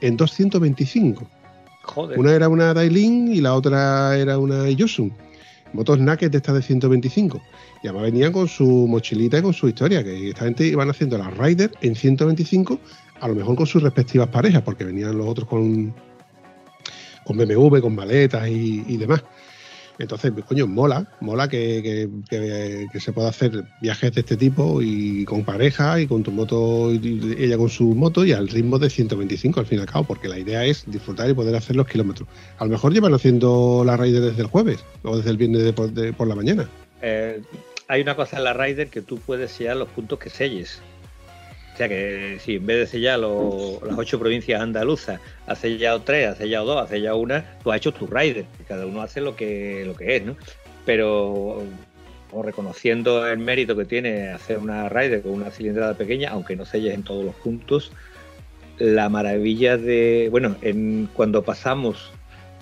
en 0.00 0.16
225. 0.16 1.26
Joder. 1.82 2.18
Una 2.18 2.32
era 2.32 2.48
una 2.48 2.74
Dailin 2.74 3.32
y 3.32 3.40
la 3.40 3.54
otra 3.54 4.16
era 4.16 4.38
una 4.38 4.68
Yosun. 4.70 5.12
Motos 5.72 6.00
naked 6.00 6.30
de 6.30 6.38
estas 6.38 6.56
de 6.56 6.62
125. 6.62 7.40
Y 7.82 7.86
además 7.86 8.02
venían 8.02 8.32
con 8.32 8.48
su 8.48 8.86
mochilita 8.88 9.38
y 9.38 9.42
con 9.42 9.52
su 9.52 9.68
historia, 9.68 10.02
que 10.02 10.30
esta 10.30 10.44
gente 10.44 10.66
iban 10.66 10.90
haciendo 10.90 11.16
las 11.16 11.36
Rider 11.36 11.70
en 11.80 11.94
125, 11.94 12.78
a 13.20 13.28
lo 13.28 13.34
mejor 13.34 13.56
con 13.56 13.66
sus 13.66 13.82
respectivas 13.82 14.28
parejas, 14.28 14.62
porque 14.62 14.84
venían 14.84 15.16
los 15.16 15.28
otros 15.28 15.48
con, 15.48 15.94
con 17.24 17.36
BMW, 17.36 17.78
con 17.80 17.94
maletas 17.94 18.48
y, 18.48 18.96
demás. 18.96 19.22
Entonces, 19.98 20.32
coño, 20.48 20.66
mola, 20.66 21.06
mola 21.20 21.46
que, 21.46 22.08
que, 22.30 23.00
se 23.00 23.12
pueda 23.12 23.28
hacer 23.28 23.64
viajes 23.82 24.12
de 24.14 24.20
este 24.20 24.36
tipo 24.38 24.80
y 24.80 25.26
con 25.26 25.44
pareja 25.44 26.00
y 26.00 26.06
con 26.06 26.22
tu 26.22 26.30
moto, 26.30 26.90
ella 26.90 27.58
con 27.58 27.68
su 27.68 27.94
moto 27.94 28.24
y 28.24 28.32
al 28.32 28.48
ritmo 28.48 28.78
de 28.78 28.88
125 28.88 29.60
al 29.60 29.66
fin 29.66 29.78
y 29.78 29.80
al 29.82 29.86
cabo, 29.86 30.04
porque 30.04 30.28
la 30.28 30.38
idea 30.38 30.64
es 30.64 30.84
disfrutar 30.86 31.28
y 31.28 31.34
poder 31.34 31.54
hacer 31.54 31.76
los 31.76 31.86
kilómetros. 31.86 32.26
A 32.58 32.64
lo 32.64 32.70
mejor 32.70 32.94
llevan 32.94 33.12
haciendo 33.12 33.82
la 33.84 33.98
Raider 33.98 34.22
desde 34.22 34.40
el 34.40 34.48
jueves 34.48 34.82
o 35.02 35.18
desde 35.18 35.30
el 35.30 35.36
viernes 35.36 35.64
de, 35.64 35.72
por, 35.74 35.92
de, 35.92 36.14
por 36.14 36.26
la 36.26 36.34
mañana. 36.34 36.66
Eh, 37.02 37.42
hay 37.88 38.00
una 38.00 38.14
cosa 38.16 38.38
en 38.38 38.44
la 38.44 38.52
Raider 38.54 38.88
que 38.88 39.02
tú 39.02 39.18
puedes 39.18 39.50
sellar 39.50 39.76
los 39.76 39.88
puntos 39.88 40.18
que 40.18 40.30
selles. 40.30 40.80
Sea 41.80 41.88
que 41.88 42.36
si 42.40 42.56
en 42.56 42.66
vez 42.66 42.76
de 42.80 42.86
sellar 42.86 43.20
las 43.20 43.96
ocho 43.96 44.18
provincias 44.18 44.60
andaluzas, 44.60 45.18
has 45.46 45.60
sellado 45.60 46.02
tres, 46.02 46.28
has 46.28 46.36
sellado 46.36 46.66
dos, 46.66 46.82
has 46.82 46.90
sellado 46.90 47.16
una, 47.16 47.56
tú 47.62 47.72
has 47.72 47.78
hecho 47.78 47.90
tu 47.90 48.06
rider. 48.06 48.44
Cada 48.68 48.84
uno 48.84 49.00
hace 49.00 49.22
lo 49.22 49.34
que, 49.34 49.84
lo 49.86 49.96
que 49.96 50.16
es, 50.16 50.22
¿no? 50.26 50.36
Pero 50.84 51.62
o 52.32 52.42
reconociendo 52.42 53.26
el 53.26 53.38
mérito 53.38 53.74
que 53.78 53.86
tiene 53.86 54.28
hacer 54.28 54.58
una 54.58 54.90
rider 54.90 55.22
con 55.22 55.32
una 55.32 55.50
cilindrada 55.50 55.94
pequeña, 55.94 56.32
aunque 56.32 56.54
no 56.54 56.66
selles 56.66 56.92
en 56.92 57.02
todos 57.02 57.24
los 57.24 57.34
puntos, 57.36 57.92
la 58.76 59.08
maravilla 59.08 59.78
de, 59.78 60.28
bueno, 60.30 60.56
en, 60.60 61.08
cuando 61.14 61.42
pasamos 61.44 62.12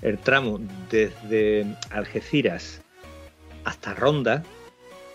el 0.01 0.17
tramo 0.19 0.61
desde 0.93 1.67
Algeciras 1.91 2.83
hasta 3.65 3.95
Ronda, 3.95 4.45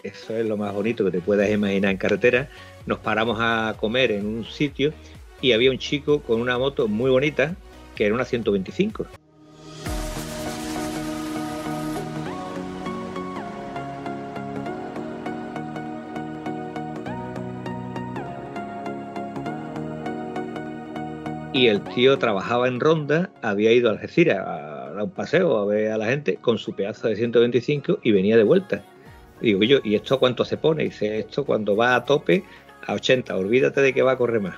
eso 0.03 0.35
es 0.35 0.45
lo 0.45 0.57
más 0.57 0.73
bonito 0.73 1.05
que 1.05 1.11
te 1.11 1.21
puedas 1.21 1.49
imaginar 1.49 1.91
en 1.91 1.97
carretera, 1.97 2.49
nos 2.85 2.99
paramos 2.99 3.37
a 3.39 3.75
comer 3.79 4.11
en 4.11 4.25
un 4.25 4.45
sitio 4.45 4.93
y 5.41 5.53
había 5.53 5.71
un 5.71 5.77
chico 5.77 6.21
con 6.21 6.41
una 6.41 6.57
moto 6.57 6.87
muy 6.87 7.09
bonita 7.09 7.55
que 7.95 8.05
era 8.05 8.15
una 8.15 8.25
125. 8.25 9.07
Y 21.55 21.67
el 21.67 21.83
tío 21.83 22.17
trabajaba 22.17 22.67
en 22.67 22.79
Ronda, 22.79 23.29
había 23.43 23.71
ido 23.71 23.89
a 23.89 23.93
Algeciras 23.93 24.39
a 24.39 24.89
dar 24.91 25.03
un 25.03 25.11
paseo, 25.11 25.55
a 25.59 25.65
ver 25.65 25.91
a 25.91 25.97
la 25.99 26.07
gente, 26.07 26.37
con 26.37 26.57
su 26.57 26.73
pedazo 26.73 27.07
de 27.07 27.15
125 27.15 27.99
y 28.01 28.11
venía 28.11 28.35
de 28.37 28.43
vuelta. 28.43 28.83
Digo 29.43 29.61
yo, 29.63 29.79
¿y 29.83 29.95
esto 29.95 30.19
cuánto 30.19 30.45
se 30.45 30.55
pone? 30.55 30.85
Dice, 30.85 31.19
esto 31.19 31.45
cuando 31.45 31.75
va 31.75 31.95
a 31.95 32.05
tope, 32.05 32.45
a 32.87 32.93
80, 32.93 33.35
olvídate 33.35 33.81
de 33.81 33.93
que 33.93 34.01
va 34.01 34.13
a 34.13 34.17
correr 34.17 34.39
más. 34.39 34.55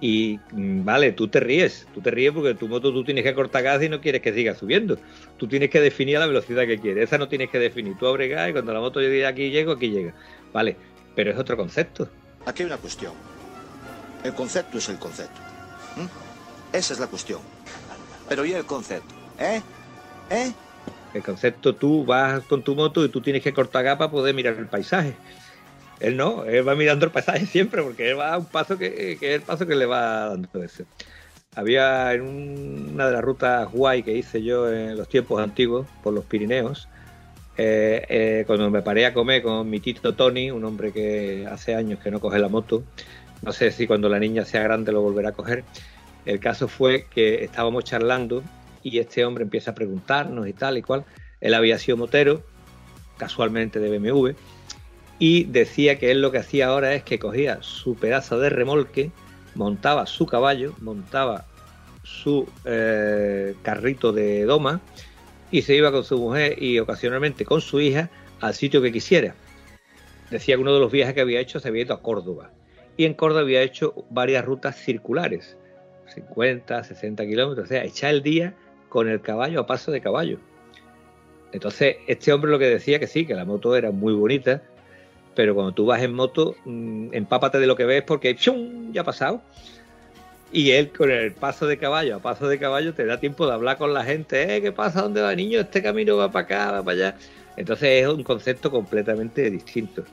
Y 0.00 0.40
mm, 0.50 0.84
vale, 0.84 1.12
tú 1.12 1.28
te 1.28 1.38
ríes, 1.38 1.86
tú 1.94 2.00
te 2.00 2.10
ríes 2.10 2.32
porque 2.32 2.54
tu 2.54 2.66
moto 2.66 2.92
tú 2.92 3.04
tienes 3.04 3.22
que 3.22 3.32
cortar 3.34 3.62
gas 3.62 3.82
y 3.84 3.88
no 3.88 4.00
quieres 4.00 4.20
que 4.20 4.34
siga 4.34 4.54
subiendo. 4.56 4.98
Tú 5.36 5.46
tienes 5.46 5.70
que 5.70 5.80
definir 5.80 6.18
la 6.18 6.26
velocidad 6.26 6.66
que 6.66 6.78
quieres, 6.78 7.04
esa 7.04 7.18
no 7.18 7.28
tienes 7.28 7.50
que 7.50 7.60
definir. 7.60 7.96
Tú 7.96 8.08
abres 8.08 8.28
gas 8.28 8.50
y 8.50 8.52
cuando 8.52 8.72
la 8.72 8.80
moto 8.80 9.00
llegue 9.00 9.24
aquí 9.24 9.50
llego, 9.50 9.72
aquí 9.72 9.90
llega. 9.90 10.12
Vale, 10.52 10.76
pero 11.14 11.30
es 11.30 11.38
otro 11.38 11.56
concepto. 11.56 12.08
Aquí 12.46 12.64
hay 12.64 12.66
una 12.66 12.78
cuestión. 12.78 13.12
El 14.24 14.34
concepto 14.34 14.78
es 14.78 14.88
el 14.88 14.98
concepto. 14.98 15.40
¿Mm? 15.96 16.76
Esa 16.76 16.94
es 16.94 16.98
la 16.98 17.06
cuestión. 17.06 17.40
Pero 18.28 18.44
¿y 18.44 18.52
el 18.52 18.64
concepto? 18.64 19.14
¿Eh? 19.38 19.62
¿Eh? 20.30 20.52
El 21.14 21.22
concepto, 21.22 21.74
tú 21.74 22.04
vas 22.04 22.42
con 22.44 22.62
tu 22.62 22.74
moto 22.74 23.04
y 23.04 23.08
tú 23.08 23.20
tienes 23.20 23.42
que 23.42 23.54
cortar 23.54 23.84
gas 23.84 23.96
para 23.96 24.10
poder 24.10 24.34
mirar 24.34 24.54
el 24.54 24.66
paisaje. 24.66 25.14
Él 26.00 26.16
no, 26.16 26.44
él 26.44 26.66
va 26.66 26.74
mirando 26.74 27.06
el 27.06 27.12
paisaje 27.12 27.46
siempre 27.46 27.82
porque 27.82 28.10
él 28.10 28.18
va 28.18 28.34
a 28.34 28.38
un 28.38 28.46
paso 28.46 28.76
que, 28.76 29.16
que 29.18 29.30
es 29.30 29.36
el 29.36 29.42
paso 29.42 29.66
que 29.66 29.76
le 29.76 29.86
va 29.86 30.28
dando 30.28 30.62
ese. 30.62 30.84
Había 31.54 32.12
en 32.12 32.22
una 32.94 33.06
de 33.06 33.12
las 33.12 33.22
rutas 33.22 33.70
guay 33.70 34.02
que 34.02 34.12
hice 34.12 34.42
yo 34.42 34.70
en 34.72 34.96
los 34.96 35.08
tiempos 35.08 35.40
antiguos 35.40 35.86
por 36.02 36.12
los 36.12 36.24
Pirineos, 36.24 36.88
eh, 37.56 38.04
eh, 38.08 38.44
cuando 38.46 38.68
me 38.70 38.82
paré 38.82 39.06
a 39.06 39.14
comer 39.14 39.42
con 39.42 39.70
mi 39.70 39.78
tito 39.78 40.14
Tony, 40.14 40.50
un 40.50 40.64
hombre 40.64 40.92
que 40.92 41.46
hace 41.48 41.74
años 41.74 42.00
que 42.00 42.10
no 42.10 42.18
coge 42.18 42.38
la 42.38 42.48
moto, 42.48 42.82
no 43.42 43.52
sé 43.52 43.70
si 43.70 43.86
cuando 43.86 44.08
la 44.08 44.18
niña 44.18 44.44
sea 44.44 44.62
grande 44.62 44.90
lo 44.92 45.02
volverá 45.02 45.30
a 45.30 45.32
coger. 45.32 45.64
El 46.26 46.40
caso 46.40 46.68
fue 46.68 47.06
que 47.14 47.44
estábamos 47.44 47.84
charlando 47.84 48.42
y 48.84 48.98
este 48.98 49.24
hombre 49.24 49.42
empieza 49.42 49.72
a 49.72 49.74
preguntarnos 49.74 50.46
y 50.46 50.52
tal 50.52 50.78
y 50.78 50.82
cual. 50.82 51.04
Él 51.40 51.54
había 51.54 51.78
sido 51.78 51.96
motero, 51.96 52.42
casualmente 53.16 53.80
de 53.80 53.98
BMW, 53.98 54.30
y 55.18 55.44
decía 55.44 55.98
que 55.98 56.10
él 56.10 56.20
lo 56.20 56.30
que 56.30 56.38
hacía 56.38 56.68
ahora 56.68 56.94
es 56.94 57.02
que 57.02 57.18
cogía 57.18 57.58
su 57.62 57.96
pedazo 57.96 58.38
de 58.38 58.50
remolque, 58.50 59.10
montaba 59.54 60.06
su 60.06 60.26
caballo, 60.26 60.74
montaba 60.80 61.46
su 62.02 62.48
eh, 62.64 63.54
carrito 63.62 64.12
de 64.12 64.44
doma 64.44 64.80
y 65.50 65.62
se 65.62 65.74
iba 65.74 65.90
con 65.90 66.04
su 66.04 66.18
mujer 66.18 66.62
y 66.62 66.78
ocasionalmente 66.78 67.44
con 67.44 67.60
su 67.60 67.80
hija 67.80 68.10
al 68.40 68.54
sitio 68.54 68.82
que 68.82 68.92
quisiera. 68.92 69.34
Decía 70.30 70.56
que 70.56 70.62
uno 70.62 70.74
de 70.74 70.80
los 70.80 70.92
viajes 70.92 71.14
que 71.14 71.20
había 71.20 71.40
hecho 71.40 71.60
se 71.60 71.68
había 71.68 71.82
ido 71.82 71.94
a 71.94 72.02
Córdoba 72.02 72.50
y 72.96 73.04
en 73.04 73.14
Córdoba 73.14 73.42
había 73.42 73.62
hecho 73.62 73.94
varias 74.10 74.44
rutas 74.44 74.76
circulares, 74.76 75.56
50, 76.14 76.84
60 76.84 77.26
kilómetros, 77.26 77.66
o 77.66 77.68
sea, 77.68 77.84
echar 77.84 78.10
el 78.10 78.22
día 78.22 78.54
con 78.94 79.08
el 79.08 79.20
caballo 79.20 79.58
a 79.58 79.66
paso 79.66 79.90
de 79.90 80.00
caballo. 80.00 80.38
Entonces, 81.50 81.96
este 82.06 82.32
hombre 82.32 82.52
lo 82.52 82.60
que 82.60 82.66
decía 82.66 83.00
que 83.00 83.08
sí, 83.08 83.26
que 83.26 83.34
la 83.34 83.44
moto 83.44 83.74
era 83.74 83.90
muy 83.90 84.12
bonita, 84.12 84.62
pero 85.34 85.52
cuando 85.52 85.72
tú 85.72 85.84
vas 85.84 86.00
en 86.00 86.14
moto, 86.14 86.54
mmm, 86.64 87.08
empápate 87.10 87.58
de 87.58 87.66
lo 87.66 87.74
que 87.74 87.86
ves 87.86 88.04
porque 88.04 88.36
¡chum! 88.36 88.92
ya 88.92 89.00
ha 89.00 89.04
pasado. 89.04 89.42
Y 90.52 90.70
él 90.70 90.92
con 90.96 91.10
el 91.10 91.32
paso 91.32 91.66
de 91.66 91.76
caballo 91.76 92.14
a 92.14 92.18
paso 92.20 92.46
de 92.46 92.56
caballo 92.60 92.94
te 92.94 93.04
da 93.04 93.18
tiempo 93.18 93.48
de 93.48 93.54
hablar 93.54 93.78
con 93.78 93.92
la 93.92 94.04
gente, 94.04 94.54
¿eh? 94.54 94.62
¿Qué 94.62 94.70
pasa? 94.70 95.02
¿Dónde 95.02 95.22
va 95.22 95.34
niño? 95.34 95.58
Este 95.58 95.82
camino 95.82 96.16
va 96.16 96.30
para 96.30 96.44
acá, 96.44 96.70
va 96.70 96.84
para 96.84 96.96
allá. 96.96 97.16
Entonces 97.56 98.04
es 98.04 98.06
un 98.06 98.22
concepto 98.22 98.70
completamente 98.70 99.50
distinto. 99.50 100.04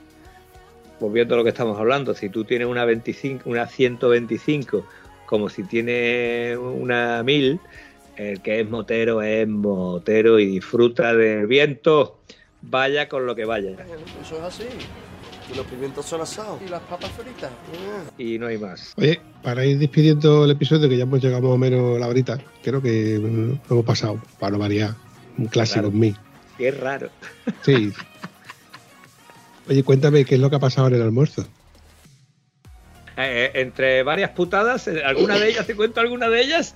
Volviendo 0.98 1.36
a 1.36 1.38
lo 1.38 1.44
que 1.44 1.50
estamos 1.50 1.78
hablando, 1.78 2.16
si 2.16 2.28
tú 2.30 2.42
tienes 2.42 2.66
una 2.66 2.84
25, 2.84 3.48
una 3.48 3.68
125, 3.68 4.84
como 5.26 5.48
si 5.48 5.62
tienes 5.62 6.58
una 6.58 7.22
1000, 7.22 7.60
el 8.16 8.40
que 8.40 8.60
es 8.60 8.68
motero 8.68 9.22
es 9.22 9.48
motero 9.48 10.38
y 10.38 10.46
disfruta 10.46 11.14
del 11.14 11.46
viento, 11.46 12.20
vaya 12.60 13.08
con 13.08 13.26
lo 13.26 13.34
que 13.34 13.44
vaya. 13.44 13.70
Eso 14.22 14.36
es 14.36 14.42
así. 14.42 14.64
Y 15.52 15.56
los 15.56 15.66
pimientos 15.66 16.06
son 16.06 16.20
asados. 16.20 16.60
Y 16.64 16.68
las 16.68 16.80
papas 16.82 17.10
fritas. 17.10 17.50
Y 18.16 18.38
no 18.38 18.46
hay 18.46 18.58
más. 18.58 18.94
Oye, 18.96 19.20
para 19.42 19.64
ir 19.64 19.78
despidiendo 19.78 20.44
el 20.44 20.52
episodio, 20.52 20.88
que 20.88 20.96
ya 20.96 21.02
hemos 21.02 21.22
llegado 21.22 21.42
más 21.42 21.52
o 21.52 21.58
menos 21.58 21.96
a 21.96 22.00
la 22.00 22.08
horita, 22.08 22.38
creo 22.62 22.80
que 22.80 23.18
mm, 23.18 23.48
lo 23.68 23.76
hemos 23.76 23.84
pasado, 23.84 24.22
para 24.38 24.52
no 24.52 24.58
variar. 24.58 24.94
Un 25.36 25.46
clásico 25.46 25.86
en 25.86 25.98
mí. 25.98 26.14
Qué 26.58 26.70
raro. 26.70 27.10
Sí. 27.62 27.92
Oye, 29.68 29.82
cuéntame 29.82 30.24
qué 30.24 30.34
es 30.34 30.40
lo 30.40 30.50
que 30.50 30.56
ha 30.56 30.60
pasado 30.60 30.88
en 30.88 30.94
el 30.94 31.02
almuerzo. 31.02 31.46
Eh, 33.16 33.50
entre 33.54 34.02
varias 34.02 34.30
putadas, 34.30 34.88
eh, 34.88 35.02
¿alguna 35.04 35.38
de 35.38 35.50
ellas? 35.50 35.66
¿Te 35.66 35.74
cuento 35.74 36.00
alguna 36.00 36.28
de 36.28 36.40
ellas? 36.40 36.74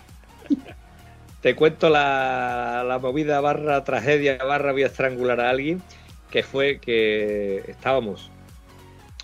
Te 1.47 1.55
cuento 1.55 1.91
la, 1.91 2.99
movida 3.01 3.41
barra 3.41 3.85
tragedia 3.85 4.37
barra 4.39 4.73
voy 4.73 4.83
a 4.83 4.87
estrangular 4.87 5.41
a 5.41 5.49
alguien, 5.49 5.81
que 6.29 6.43
fue 6.43 6.81
que 6.81 7.59
estábamos 7.69 8.33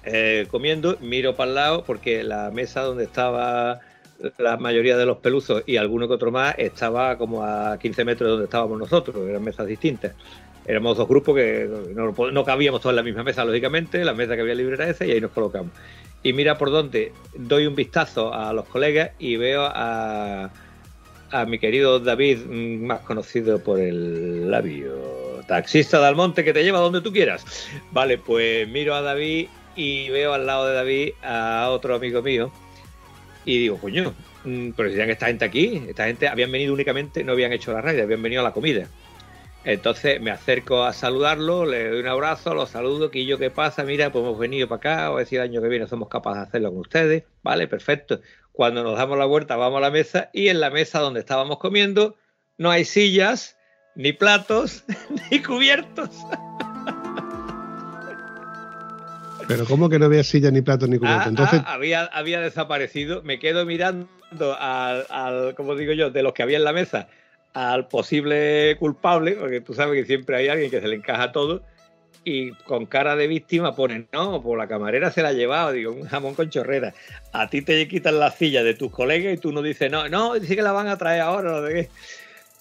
eh, 0.04 0.46
comiendo, 0.48 0.96
miro 1.00 1.34
para 1.34 1.48
el 1.48 1.54
lado 1.56 1.82
porque 1.82 2.22
la 2.22 2.52
mesa 2.52 2.82
donde 2.82 3.02
estaba 3.02 3.80
la 4.38 4.56
mayoría 4.56 4.96
de 4.96 5.04
los 5.04 5.18
peluzos 5.18 5.64
y 5.66 5.78
alguno 5.78 6.06
que 6.06 6.14
otro 6.14 6.30
más 6.30 6.54
estaba 6.58 7.18
como 7.18 7.42
a 7.42 7.76
15 7.80 8.04
metros 8.04 8.28
de 8.28 8.30
donde 8.30 8.44
estábamos 8.44 8.78
nosotros, 8.78 9.28
eran 9.28 9.42
mesas 9.42 9.66
distintas. 9.66 10.12
Éramos 10.64 10.96
dos 10.96 11.08
grupos 11.08 11.34
que 11.34 11.68
no, 11.92 12.14
no 12.30 12.44
cabíamos 12.44 12.82
todos 12.82 12.92
en 12.92 12.98
la 12.98 13.02
misma 13.02 13.24
mesa, 13.24 13.44
lógicamente, 13.44 14.04
la 14.04 14.14
mesa 14.14 14.36
que 14.36 14.42
había 14.42 14.54
libre 14.54 14.76
era 14.76 14.88
esa 14.88 15.04
y 15.04 15.10
ahí 15.10 15.20
nos 15.20 15.32
colocamos. 15.32 15.72
Y 16.22 16.34
mira 16.34 16.56
por 16.56 16.70
dónde 16.70 17.12
doy 17.34 17.66
un 17.66 17.74
vistazo 17.74 18.32
a 18.32 18.52
los 18.52 18.66
colegas 18.66 19.10
y 19.18 19.34
veo 19.38 19.64
a, 19.64 20.52
a 21.32 21.46
mi 21.46 21.58
querido 21.58 21.98
David, 21.98 22.38
mm, 22.46 22.84
más 22.84 23.00
conocido 23.00 23.58
por 23.62 23.80
el 23.80 24.50
labio, 24.50 25.40
taxista 25.48 25.98
de 25.98 26.06
Almonte 26.06 26.44
que 26.44 26.52
te 26.52 26.62
lleva 26.62 26.78
donde 26.78 27.00
tú 27.00 27.12
quieras. 27.12 27.44
Vale, 27.90 28.18
pues 28.18 28.68
miro 28.68 28.94
a 28.94 29.02
David 29.02 29.48
y 29.74 30.10
veo 30.10 30.34
al 30.34 30.46
lado 30.46 30.66
de 30.66 30.74
David 30.74 31.10
a 31.22 31.68
otro 31.70 31.94
amigo 31.94 32.22
mío 32.22 32.52
y 33.44 33.58
digo, 33.58 33.78
coño, 33.78 34.14
mm, 34.44 34.70
pero 34.76 34.88
decían 34.88 35.06
que 35.06 35.12
esta 35.12 35.26
gente 35.26 35.44
aquí, 35.44 35.82
esta 35.88 36.06
gente 36.06 36.28
habían 36.28 36.52
venido 36.52 36.72
únicamente, 36.74 37.24
no 37.24 37.32
habían 37.32 37.52
hecho 37.52 37.72
la 37.72 37.80
raid, 37.80 38.00
habían 38.00 38.22
venido 38.22 38.42
a 38.42 38.44
la 38.44 38.52
comida. 38.52 38.86
Entonces 39.64 40.20
me 40.20 40.32
acerco 40.32 40.82
a 40.82 40.92
saludarlo, 40.92 41.64
le 41.64 41.88
doy 41.88 42.00
un 42.00 42.08
abrazo, 42.08 42.52
lo 42.52 42.66
saludo, 42.66 43.10
que 43.10 43.24
yo 43.24 43.38
qué 43.38 43.50
pasa, 43.50 43.84
mira, 43.84 44.10
pues 44.10 44.24
hemos 44.24 44.38
venido 44.38 44.68
para 44.68 44.78
acá, 44.78 45.12
o 45.12 45.18
decir 45.18 45.38
el 45.38 45.44
año 45.50 45.62
que 45.62 45.68
viene 45.68 45.86
somos 45.86 46.08
capaces 46.08 46.42
de 46.42 46.48
hacerlo 46.48 46.70
con 46.70 46.80
ustedes, 46.80 47.24
vale, 47.42 47.68
perfecto. 47.68 48.20
Cuando 48.52 48.82
nos 48.82 48.96
damos 48.96 49.18
la 49.18 49.24
vuelta 49.24 49.56
vamos 49.56 49.78
a 49.78 49.80
la 49.80 49.90
mesa 49.90 50.30
y 50.32 50.48
en 50.48 50.60
la 50.60 50.70
mesa 50.70 51.00
donde 51.00 51.20
estábamos 51.20 51.58
comiendo 51.58 52.16
no 52.58 52.70
hay 52.70 52.84
sillas, 52.84 53.56
ni 53.94 54.12
platos, 54.12 54.84
ni 55.30 55.42
cubiertos. 55.42 56.10
Pero 59.48 59.64
¿cómo 59.66 59.88
que 59.88 59.98
no 59.98 60.06
había 60.06 60.22
silla 60.22 60.50
ni 60.50 60.62
platos 60.62 60.88
ni 60.88 60.98
cubierto? 60.98 61.22
Ah, 61.24 61.28
Entonces, 61.28 61.62
ah, 61.64 61.72
había, 61.72 62.04
había 62.04 62.40
desaparecido. 62.40 63.22
Me 63.22 63.38
quedo 63.38 63.66
mirando 63.66 64.06
al, 64.58 65.06
al, 65.10 65.54
como 65.54 65.74
digo 65.74 65.92
yo, 65.92 66.10
de 66.10 66.22
los 66.22 66.32
que 66.32 66.42
había 66.42 66.58
en 66.58 66.64
la 66.64 66.72
mesa, 66.72 67.08
al 67.52 67.88
posible 67.88 68.76
culpable, 68.78 69.32
porque 69.32 69.60
tú 69.60 69.74
sabes 69.74 70.00
que 70.00 70.06
siempre 70.06 70.36
hay 70.36 70.48
alguien 70.48 70.70
que 70.70 70.80
se 70.80 70.88
le 70.88 70.96
encaja 70.96 71.32
todo, 71.32 71.64
y 72.24 72.52
con 72.52 72.86
cara 72.86 73.16
de 73.16 73.26
víctima 73.26 73.74
pone, 73.74 74.06
no, 74.12 74.42
pues 74.42 74.58
la 74.58 74.68
camarera 74.68 75.10
se 75.10 75.22
la 75.22 75.28
ha 75.28 75.32
llevado, 75.32 75.72
digo, 75.72 75.92
un 75.92 76.06
jamón 76.06 76.34
con 76.34 76.50
chorrera. 76.50 76.94
A 77.32 77.50
ti 77.50 77.62
te 77.62 77.88
quitan 77.88 78.20
la 78.20 78.30
silla 78.30 78.62
de 78.62 78.74
tus 78.74 78.92
colegas 78.92 79.34
y 79.34 79.38
tú 79.38 79.52
no 79.52 79.62
dices, 79.62 79.90
no, 79.90 80.08
no, 80.08 80.34
dice 80.34 80.54
que 80.56 80.62
la 80.62 80.72
van 80.72 80.88
a 80.88 80.96
traer 80.96 81.22
ahora, 81.22 81.60
no. 81.60 81.68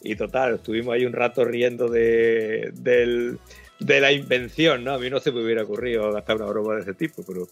Y 0.04 0.16
total, 0.16 0.56
estuvimos 0.56 0.96
ahí 0.96 1.06
un 1.06 1.14
rato 1.14 1.46
riendo 1.46 1.88
de, 1.88 2.72
de 2.74 4.00
la 4.00 4.12
invención, 4.12 4.84
¿no? 4.84 4.94
A 4.94 5.00
mí 5.00 5.10
no 5.10 5.20
se 5.20 5.32
me 5.32 5.44
hubiera 5.44 5.64
ocurrido 5.64 6.12
gastar 6.12 6.38
una 6.38 6.46
broma 6.48 6.76
de 6.76 6.82
ese 6.82 6.94
tipo, 6.96 7.24
pero 7.26 7.48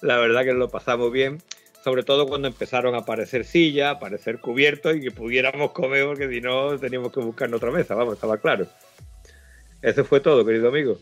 la 0.00 0.18
verdad 0.18 0.44
que 0.44 0.52
lo 0.52 0.68
pasamos 0.68 1.12
bien, 1.12 1.40
sobre 1.84 2.02
todo 2.02 2.26
cuando 2.26 2.48
empezaron 2.48 2.96
a 2.96 2.98
aparecer 2.98 3.44
sillas, 3.44 3.86
a 3.86 3.90
aparecer 3.90 4.40
cubiertos 4.40 4.96
y 4.96 5.00
que 5.02 5.10
pudiéramos 5.12 5.70
comer, 5.70 6.04
porque 6.06 6.28
si 6.28 6.40
no 6.40 6.76
teníamos 6.78 7.12
que 7.12 7.20
buscar 7.20 7.54
otra 7.54 7.70
mesa, 7.70 7.94
vamos, 7.94 8.14
estaba 8.14 8.38
claro. 8.38 8.66
Eso 9.80 10.04
fue 10.04 10.18
todo, 10.18 10.44
querido 10.44 10.68
amigo. 10.68 10.98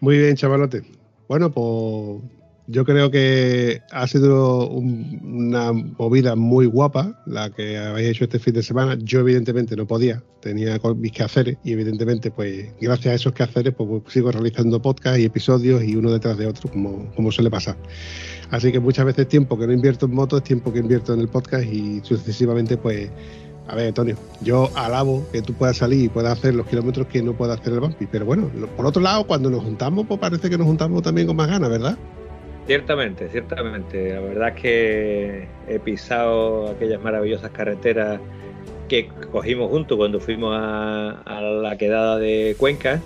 Muy 0.00 0.18
bien, 0.18 0.36
chavalote. 0.36 0.82
Bueno, 1.28 1.50
pues 1.52 2.22
Yo 2.68 2.84
creo 2.84 3.12
que 3.12 3.80
ha 3.92 4.08
sido 4.08 4.68
un- 4.68 5.20
una 5.22 5.72
movida 5.72 6.34
muy 6.34 6.66
guapa 6.66 7.22
la 7.24 7.48
que 7.50 7.78
habéis 7.78 8.08
hecho 8.08 8.24
este 8.24 8.40
fin 8.40 8.54
de 8.54 8.62
semana. 8.64 8.98
Yo 9.00 9.20
evidentemente 9.20 9.76
no 9.76 9.86
podía, 9.86 10.20
tenía 10.40 10.76
mis 10.96 11.12
quehaceres 11.12 11.58
y 11.62 11.74
evidentemente 11.74 12.32
pues 12.32 12.66
gracias 12.80 13.12
a 13.12 13.14
esos 13.14 13.32
quehaceres 13.34 13.72
pues, 13.72 13.88
pues, 14.02 14.12
sigo 14.12 14.32
realizando 14.32 14.82
podcast 14.82 15.16
y 15.20 15.24
episodios 15.26 15.84
y 15.84 15.94
uno 15.94 16.10
detrás 16.10 16.38
de 16.38 16.48
otro 16.48 16.68
como, 16.68 17.08
como 17.14 17.30
suele 17.30 17.50
pasar. 17.50 17.76
Así 18.50 18.72
que 18.72 18.80
muchas 18.80 19.06
veces 19.06 19.28
tiempo 19.28 19.56
que 19.56 19.68
no 19.68 19.72
invierto 19.72 20.06
en 20.06 20.14
moto 20.14 20.36
es 20.38 20.42
tiempo 20.42 20.72
que 20.72 20.80
invierto 20.80 21.14
en 21.14 21.20
el 21.20 21.28
podcast 21.28 21.64
y 21.72 22.00
sucesivamente 22.02 22.76
pues... 22.76 23.10
A 23.68 23.74
ver, 23.74 23.88
Antonio, 23.88 24.16
yo 24.40 24.70
alabo 24.76 25.26
que 25.32 25.42
tú 25.42 25.52
puedas 25.52 25.76
salir 25.76 26.04
y 26.04 26.08
puedas 26.08 26.38
hacer 26.38 26.54
los 26.54 26.66
kilómetros 26.66 27.08
que 27.08 27.22
no 27.22 27.32
pueda 27.32 27.54
hacer 27.54 27.72
el 27.72 27.80
Bumpy, 27.80 28.06
pero 28.06 28.24
bueno, 28.24 28.48
por 28.76 28.86
otro 28.86 29.02
lado, 29.02 29.24
cuando 29.26 29.50
nos 29.50 29.64
juntamos, 29.64 30.06
pues 30.06 30.20
parece 30.20 30.48
que 30.48 30.56
nos 30.56 30.66
juntamos 30.66 31.02
también 31.02 31.26
con 31.26 31.36
más 31.36 31.48
ganas, 31.48 31.68
¿verdad? 31.68 31.98
Ciertamente, 32.66 33.28
ciertamente. 33.28 34.14
La 34.14 34.20
verdad 34.20 34.48
es 34.48 34.62
que 34.62 35.48
he 35.68 35.78
pisado 35.80 36.68
aquellas 36.70 37.00
maravillosas 37.00 37.50
carreteras 37.50 38.20
que 38.88 39.08
cogimos 39.32 39.70
juntos 39.70 39.96
cuando 39.96 40.20
fuimos 40.20 40.56
a, 40.56 41.40
la 41.40 41.76
quedada 41.76 42.18
de 42.18 42.54
Cuenca, 42.58 43.00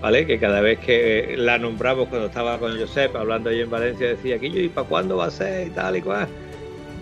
¿vale? 0.00 0.26
Que 0.26 0.38
cada 0.38 0.60
vez 0.60 0.78
que 0.80 1.34
la 1.36 1.58
nombramos 1.58 2.08
cuando 2.08 2.26
estaba 2.26 2.58
con 2.58 2.78
Josep 2.78 3.14
hablando 3.14 3.50
allí 3.50 3.60
en 3.60 3.70
Valencia 3.70 4.08
decía, 4.08 4.36
aquí 4.36 4.46
¿y 4.46 4.68
para 4.68 4.88
cuándo 4.88 5.16
va 5.16 5.26
a 5.26 5.30
ser 5.30 5.68
y 5.68 5.70
tal 5.70 5.96
y 5.96 6.02
cual? 6.02 6.28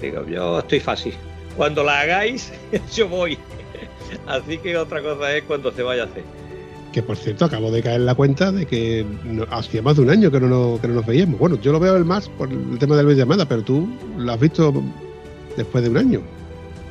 Digo, 0.01 0.27
yo 0.27 0.59
estoy 0.59 0.81
fácil. 0.81 1.15
Cuando 1.61 1.85
la 1.85 2.01
hagáis, 2.01 2.51
yo 2.97 3.07
voy. 3.07 3.37
Así 4.27 4.57
que 4.57 4.79
otra 4.79 5.03
cosa 5.03 5.37
es 5.37 5.43
cuando 5.45 5.71
se 5.71 5.83
vaya 5.83 6.05
a 6.05 6.07
hacer. 6.07 6.23
Que 6.91 7.03
por 7.03 7.19
cierto, 7.19 7.45
acabo 7.45 7.71
de 7.71 7.83
caer 7.83 7.97
en 8.01 8.07
la 8.07 8.15
cuenta 8.15 8.51
de 8.51 8.65
que 8.65 9.05
no- 9.25 9.45
hacía 9.51 9.83
más 9.83 9.97
de 9.97 10.03
un 10.05 10.09
año 10.09 10.31
que 10.31 10.41
no, 10.41 10.49
nos, 10.49 10.81
que 10.81 10.89
no 10.89 10.95
nos 10.95 11.05
veíamos. 11.05 11.39
Bueno, 11.39 11.61
yo 11.61 11.71
lo 11.73 11.79
veo 11.79 11.99
el 11.99 12.07
más 12.07 12.31
por 12.31 12.51
el 12.51 12.79
tema 12.79 12.97
de 12.97 13.03
la 13.03 13.13
llamada, 13.13 13.47
pero 13.47 13.63
tú 13.63 13.87
lo 14.17 14.33
has 14.33 14.41
visto 14.41 14.73
después 15.55 15.85
de 15.85 15.91
un 15.91 15.99
año. 15.99 16.23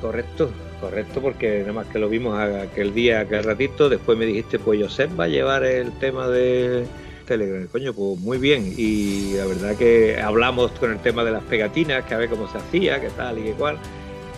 Correcto, 0.02 0.52
correcto, 0.80 1.20
porque 1.20 1.62
nada 1.62 1.74
más 1.74 1.88
que 1.88 1.98
lo 1.98 2.08
vimos 2.08 2.40
aquel 2.40 2.94
día, 2.94 3.22
aquel 3.22 3.46
ratito, 3.46 3.90
después 3.90 4.20
me 4.20 4.28
dijiste, 4.28 4.60
pues 4.60 4.80
Josep 4.80 5.20
va 5.20 5.24
a 5.24 5.30
llevar 5.30 5.64
el 5.64 5.92
tema 5.94 6.28
de 6.28 6.86
Telegram. 7.26 7.66
Coño, 7.72 7.92
pues 7.94 8.20
muy 8.20 8.38
bien. 8.38 8.72
Y 8.78 9.34
la 9.36 9.46
verdad 9.48 9.76
que 9.76 10.22
hablamos 10.22 10.70
con 10.74 10.92
el 10.92 11.00
tema 11.00 11.24
de 11.24 11.32
las 11.32 11.42
pegatinas, 11.46 12.06
que 12.06 12.14
a 12.14 12.20
ver 12.20 12.30
cómo 12.30 12.48
se 12.52 12.60
hacía, 12.60 13.02
qué 13.02 13.10
tal 13.10 13.40
y 13.40 13.42
qué 13.46 13.54
cual. 13.54 13.80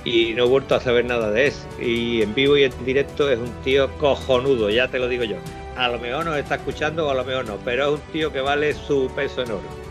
Y 0.04 0.34
no 0.34 0.46
he 0.46 0.48
vuelto 0.48 0.76
a 0.76 0.80
saber 0.80 1.06
nada 1.06 1.30
de 1.32 1.48
eso. 1.48 1.66
Y 1.80 2.22
en 2.22 2.34
vivo 2.34 2.58
y 2.58 2.64
en 2.64 2.86
directo 2.86 3.30
es 3.30 3.40
un 3.40 3.52
tío 3.64 3.90
cojonudo, 3.98 4.70
ya 4.70 4.88
te 4.88 5.00
lo 5.00 5.08
digo 5.08 5.24
yo. 5.24 5.38
A 5.78 5.88
lo 5.88 6.00
mejor 6.00 6.26
nos 6.26 6.38
está 6.38 6.56
escuchando 6.56 7.08
o 7.08 7.12
a 7.12 7.14
lo 7.14 7.24
mejor 7.24 7.46
no, 7.46 7.58
pero 7.64 7.86
es 7.86 8.02
un 8.02 8.12
tío 8.12 8.32
que 8.32 8.42
vale 8.42 8.74
su 8.74 9.10
peso 9.16 9.44
en 9.44 9.52
oro. 9.52 9.82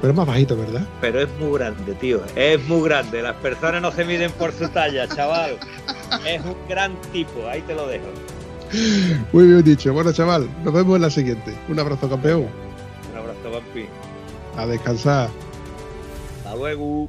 Pero 0.00 0.12
es 0.12 0.16
más 0.16 0.26
bajito, 0.26 0.56
¿verdad? 0.56 0.86
Pero 1.00 1.20
es 1.20 1.28
muy 1.40 1.58
grande, 1.58 1.92
tío. 1.94 2.20
Es 2.36 2.62
muy 2.68 2.88
grande. 2.88 3.20
Las 3.20 3.34
personas 3.36 3.82
no 3.82 3.90
se 3.90 4.04
miden 4.04 4.30
por 4.32 4.52
su 4.52 4.68
talla, 4.68 5.08
chaval. 5.08 5.58
Es 6.24 6.40
un 6.44 6.56
gran 6.68 6.94
tipo. 7.12 7.48
Ahí 7.48 7.62
te 7.62 7.74
lo 7.74 7.88
dejo. 7.88 8.06
Muy 9.32 9.46
bien 9.46 9.64
dicho. 9.64 9.92
Bueno, 9.92 10.12
chaval, 10.12 10.48
nos 10.62 10.72
vemos 10.72 10.96
en 10.96 11.02
la 11.02 11.10
siguiente. 11.10 11.52
Un 11.68 11.80
abrazo, 11.80 12.08
campeón. 12.08 12.46
Un 13.12 13.18
abrazo, 13.18 13.50
Vampi. 13.50 13.86
A 14.56 14.66
descansar. 14.66 15.30
Hasta 16.38 16.54
luego. 16.54 17.08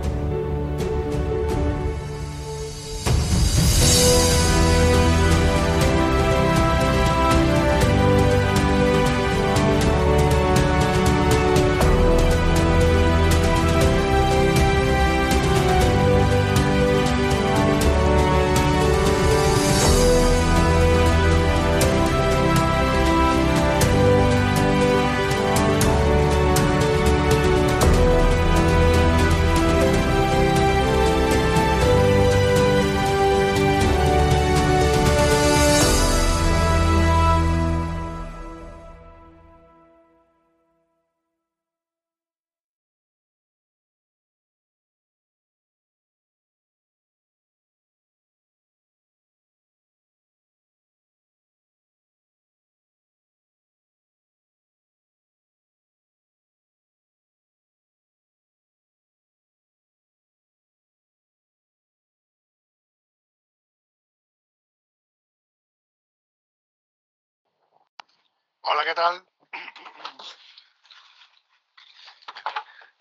Hola, 68.61 68.85
¿qué 68.85 68.93
tal? 68.93 69.25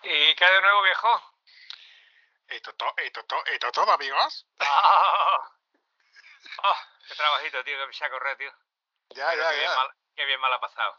¿Y 0.02 0.34
qué 0.34 0.44
hay 0.44 0.54
de 0.54 0.60
nuevo, 0.62 0.82
viejo? 0.82 1.22
Esto, 2.48 2.74
to- 2.74 2.94
esto, 2.96 3.24
to- 3.24 3.44
esto 3.46 3.72
todo, 3.72 3.92
amigos. 3.92 4.46
Ah, 4.60 5.50
Ah, 6.62 6.86
qué 7.08 7.14
trabajito, 7.14 7.62
tío, 7.64 7.78
que 7.78 7.84
me 7.86 7.90
eché 7.92 8.04
a 8.04 8.10
correr, 8.10 8.36
tío. 8.36 8.52
Ya, 9.10 9.30
Pero 9.30 9.48
qué, 9.50 9.56
bien 9.58 9.74
mal, 9.76 9.90
qué 10.16 10.24
bien 10.24 10.40
mal 10.40 10.52
ha 10.52 10.60
pasado. 10.60 10.98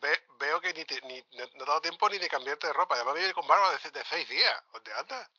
Ve- 0.00 0.26
veo 0.38 0.60
que 0.60 0.72
ni, 0.72 0.84
te- 0.84 1.00
ni 1.02 1.20
no 1.32 1.46
te 1.48 1.62
ha 1.62 1.66
dado 1.66 1.80
tiempo 1.80 2.08
ni 2.08 2.18
de 2.18 2.28
cambiarte 2.28 2.66
de 2.68 2.72
ropa. 2.72 2.94
Además, 2.94 3.14
vive 3.14 3.32
con 3.34 3.46
barba 3.46 3.76
de, 3.76 3.90
de 3.90 4.04
seis 4.04 4.28
días. 4.28 4.62
¿Dónde 4.72 4.92
andas? 4.94 5.30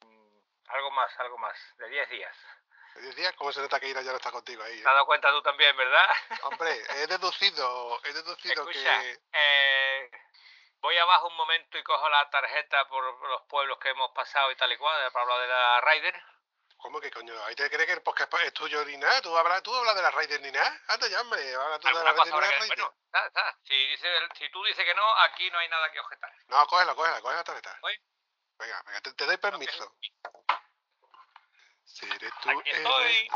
Algo 0.67 0.91
más, 0.91 1.19
algo 1.19 1.37
más, 1.37 1.57
de 1.77 1.89
10 1.89 2.09
días. 2.09 2.35
¿De 2.97 3.03
diez 3.03 3.15
días? 3.15 3.33
¿Cómo 3.35 3.51
se 3.51 3.61
nota 3.61 3.79
que 3.79 3.89
Ira 3.89 4.01
ya 4.01 4.09
no 4.09 4.17
está 4.17 4.31
contigo 4.31 4.63
ahí? 4.63 4.71
¿Te 4.73 4.77
eh? 4.79 4.87
has 4.87 4.93
dado 4.95 5.05
cuenta 5.05 5.29
tú 5.29 5.39
también, 5.43 5.77
verdad? 5.77 6.07
Hombre, 6.45 6.83
he 6.95 7.05
deducido, 7.05 8.03
he 8.03 8.11
deducido 8.13 8.53
Escucha, 8.53 9.01
que... 9.01 9.19
eh, 9.33 10.11
voy 10.79 10.97
abajo 10.97 11.27
un 11.27 11.35
momento 11.35 11.77
y 11.77 11.83
cojo 11.83 12.09
la 12.09 12.27
tarjeta 12.31 12.87
por 12.87 13.03
los 13.29 13.41
pueblos 13.43 13.77
que 13.77 13.89
hemos 13.89 14.09
pasado 14.13 14.51
y 14.51 14.55
tal 14.55 14.71
y 14.71 14.77
cual, 14.77 15.11
para 15.11 15.23
hablar 15.23 15.41
de 15.41 15.47
la 15.47 15.81
Ryder. 15.81 16.23
¿Cómo 16.77 16.99
que 16.99 17.11
coño? 17.11 17.33
¿Ahí 17.45 17.53
te 17.53 17.69
crees 17.69 17.85
que 17.85 17.93
el 17.93 18.01
podcast 18.01 18.33
es 18.43 18.53
tuyo 18.53 18.83
ni 18.85 18.97
nada? 18.97 19.21
¿Tú 19.21 19.35
hablas, 19.37 19.61
tú 19.61 19.75
hablas 19.75 19.95
de 19.95 20.01
la 20.01 20.11
Raider 20.11 20.41
ni 20.41 20.51
nada? 20.51 20.81
Anda 20.87 21.07
ya, 21.07 21.21
hombre. 21.21 21.53
Habla 21.53 21.79
tú 21.79 21.87
de 21.87 21.93
la 21.93 22.13
Raider 22.13 22.33
ni 22.33 22.39
Raider. 22.39 22.67
Bueno, 22.67 22.93
está, 23.05 23.27
está. 23.27 23.57
Si, 23.63 23.87
dice, 23.89 24.07
si 24.39 24.49
tú 24.51 24.63
dices 24.63 24.83
que 24.83 24.95
no, 24.95 25.15
aquí 25.21 25.51
no 25.51 25.59
hay 25.59 25.69
nada 25.69 25.91
que 25.91 25.99
objetar. 25.99 26.31
No, 26.47 26.65
cógela, 26.65 26.95
cógela, 26.95 27.21
cógela 27.21 27.39
la 27.41 27.43
tarjeta. 27.43 27.77
Voy. 27.81 27.99
Venga, 28.57 28.81
venga, 28.87 29.01
te, 29.01 29.13
te 29.13 29.25
doy 29.25 29.37
permiso. 29.37 29.95
Seré 31.87 32.29
tú 32.41 32.49
Aquí 32.49 32.69
estoy. 32.69 33.29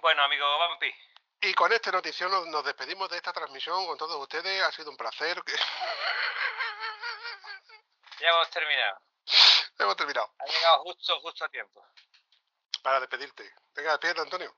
Bueno, 0.00 0.22
amigo 0.22 0.58
Vampi, 0.58 0.94
Y 1.40 1.52
con 1.54 1.72
esta 1.72 1.90
notición 1.90 2.30
nos, 2.30 2.46
nos 2.46 2.64
despedimos 2.64 3.10
de 3.10 3.16
esta 3.16 3.32
transmisión 3.32 3.84
con 3.86 3.98
todos 3.98 4.14
ustedes. 4.16 4.62
Ha 4.62 4.70
sido 4.70 4.90
un 4.90 4.96
placer. 4.96 5.42
ya 8.20 8.28
hemos 8.28 8.50
terminado. 8.50 9.00
Hemos 9.78 9.96
terminado. 9.96 10.32
Ha 10.38 10.46
llegado 10.46 10.82
justo, 10.84 11.20
justo 11.20 11.44
a 11.44 11.48
tiempo. 11.48 11.84
Para 12.82 13.00
despedirte. 13.00 13.52
Venga, 13.74 13.90
despídete, 13.90 14.20
Antonio. 14.20 14.56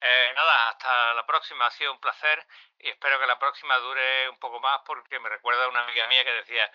Eh, 0.00 0.32
nada, 0.34 0.70
hasta 0.70 1.14
la 1.14 1.26
próxima. 1.26 1.66
Ha 1.66 1.70
sido 1.72 1.92
un 1.92 2.00
placer 2.00 2.46
y 2.78 2.88
espero 2.88 3.18
que 3.18 3.26
la 3.26 3.38
próxima 3.38 3.76
dure 3.78 4.30
un 4.30 4.38
poco 4.38 4.60
más 4.60 4.80
porque 4.86 5.18
me 5.18 5.28
recuerda 5.28 5.64
a 5.64 5.68
una 5.68 5.82
amiga 5.82 6.06
mía 6.06 6.24
que 6.24 6.32
decía, 6.32 6.72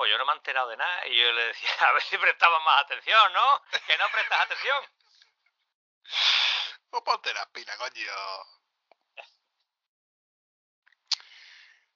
pues 0.00 0.10
yo 0.10 0.16
no 0.16 0.24
me 0.24 0.32
he 0.32 0.36
enterado 0.36 0.66
de 0.70 0.78
nada 0.78 1.06
y 1.08 1.14
yo 1.14 1.30
le 1.30 1.48
decía, 1.48 1.68
a 1.86 1.92
ver 1.92 2.02
si 2.02 2.16
prestamos 2.16 2.64
más 2.64 2.84
atención, 2.84 3.32
¿no? 3.34 3.62
Que 3.86 3.98
no 3.98 4.10
prestas 4.10 4.40
atención. 4.40 4.82
Pues 6.88 7.02
ponte 7.02 7.34
las 7.34 7.46
pilas, 7.48 7.76
coño. 7.76 8.12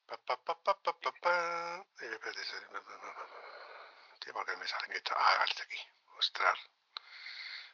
Pa, 0.04 0.18
pa, 0.18 0.36
pa, 0.36 0.62
pa, 0.62 0.82
pa, 0.82 0.92
pa, 1.00 1.12
pa. 1.12 1.86
Eh, 2.02 2.18
¿por 4.34 4.44
qué 4.44 4.56
me 4.58 4.68
sale 4.68 4.94
esto? 4.94 5.14
Ah, 5.16 5.36
vale, 5.38 5.52
aquí. 5.62 5.80
Mostrar. 6.08 6.58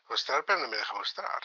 Mostrar, 0.04 0.44
pero 0.44 0.60
no 0.60 0.68
me 0.68 0.76
deja 0.76 0.94
mostrar. 0.94 1.42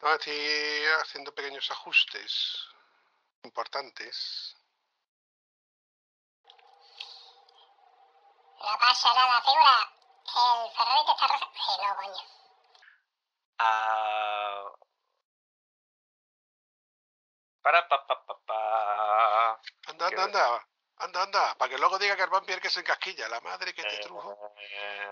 No, 0.00 0.14
estoy 0.14 0.84
haciendo 1.00 1.32
pequeños 1.32 1.70
ajustes. 1.70 2.66
importantes. 3.44 4.56
No 8.62 8.78
pasa 8.78 9.12
nada, 9.14 9.42
figura. 9.42 9.92
El 10.24 10.70
Ferrari 10.76 11.04
te 11.06 11.12
está 11.12 11.26
rozando. 11.26 11.52
Eh, 11.54 11.86
no, 11.86 11.96
coño. 11.96 12.22
Ah. 13.58 14.72
Para 17.62 17.88
pa 17.88 18.06
pa 18.06 18.26
pa 18.26 18.34
pa. 18.46 19.60
Anda, 19.86 20.08
¿Qué 20.10 20.14
anda, 20.20 20.24
anda. 20.24 20.68
Anda, 20.96 21.22
anda. 21.22 21.54
Para 21.58 21.70
que 21.70 21.78
luego 21.78 21.98
diga 21.98 22.16
que 22.16 22.22
el 22.22 22.30
vampiro 22.30 22.60
que 22.60 22.70
se 22.70 22.80
encasquilla. 22.80 23.28
La 23.28 23.40
madre 23.40 23.74
que 23.74 23.82
te 23.82 23.96
Eh, 23.96 24.00
trujo. 24.00 24.54
eh, 24.58 25.10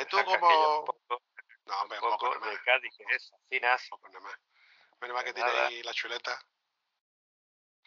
¿Y 0.00 0.04
tú 0.06 0.24
como- 0.24 0.84
poco, 0.84 1.22
No, 1.66 1.82
hombre, 1.82 1.98
un 1.98 2.04
poco 2.04 2.18
poco 2.18 2.28
nada 2.34 2.40
más. 2.40 2.50
de 2.50 2.62
Cádiz, 2.64 2.94
que 2.96 3.14
es 3.14 3.32
finas. 3.48 3.86
Poco 3.90 4.08
nada 4.08 4.20
más. 4.20 4.34
Menos 5.00 5.14
mal 5.14 5.24
que 5.24 5.34
tiene 5.34 5.50
ahí 5.50 5.82
la 5.82 5.92
chuleta. 5.92 6.40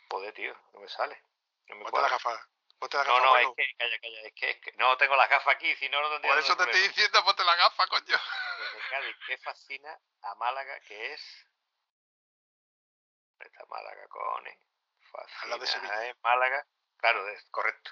Joder, 0.09 0.33
tío, 0.33 0.53
no 0.73 0.79
me 0.81 0.87
sale. 0.89 1.23
No 1.67 1.75
me 1.77 1.83
Ponte 1.85 2.01
la 2.09 2.19
cuadra. 2.19 2.47
Gafa. 2.81 2.87
Ponte 2.87 2.97
la 2.97 3.03
No, 3.03 3.13
gafa, 3.13 3.25
no, 3.25 3.31
bueno. 3.31 3.49
es 3.49 3.55
que, 3.67 3.75
calla, 3.77 3.99
calla, 3.99 4.21
es 4.21 4.33
que, 4.33 4.49
es 4.49 4.57
que 4.61 4.71
no 4.73 4.97
tengo 4.97 5.15
las 5.15 5.29
gafas 5.29 5.55
aquí, 5.55 5.75
si 5.77 5.87
no, 5.89 6.01
no 6.01 6.09
tendría 6.09 6.31
Por 6.33 6.39
eso 6.43 6.57
te 6.57 6.63
estoy 6.63 6.81
diciendo, 6.87 7.23
ponte 7.23 7.43
la 7.43 7.55
gafa, 7.55 7.87
coño. 7.87 8.05
Desde 8.05 8.89
Cádiz, 8.89 9.15
que 9.27 9.37
fascina 9.37 9.99
a 10.23 10.35
Málaga, 10.35 10.79
que 10.81 11.13
es. 11.13 11.47
Esta 13.39 13.65
Málaga, 13.65 14.01
de 14.01 14.57
Fascina 15.11 15.65
Sevilla. 15.67 16.09
es 16.09 16.15
Málaga. 16.21 16.65
Claro, 16.97 17.27
es 17.29 17.43
correcto. 17.49 17.91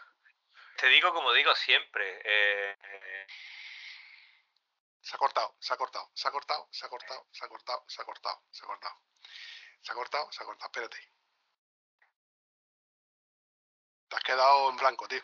Te 0.77 0.87
digo 0.87 1.13
como 1.13 1.33
digo 1.33 1.53
siempre. 1.55 2.21
eh, 2.23 2.77
eh, 2.81 3.27
Se 5.01 5.15
ha 5.15 5.17
cortado, 5.17 5.55
se 5.59 5.73
ha 5.73 5.77
cortado, 5.77 6.11
se 6.13 6.27
ha 6.27 6.31
cortado, 6.31 6.67
se 6.71 6.85
ha 6.85 6.89
cortado, 6.89 7.25
se 7.31 7.43
ha 7.43 7.47
cortado, 7.47 7.83
se 7.87 8.01
ha 8.01 8.05
cortado, 8.05 8.43
se 8.51 8.63
ha 8.63 8.67
cortado. 8.67 8.95
Se 9.81 9.91
ha 9.91 9.95
cortado, 9.95 10.31
se 10.31 10.43
ha 10.43 10.45
cortado. 10.45 10.67
Espérate. 10.71 11.18
Te 14.09 14.15
has 14.17 14.23
quedado 14.23 14.69
en 14.69 14.75
blanco, 14.77 15.07
tío. 15.07 15.21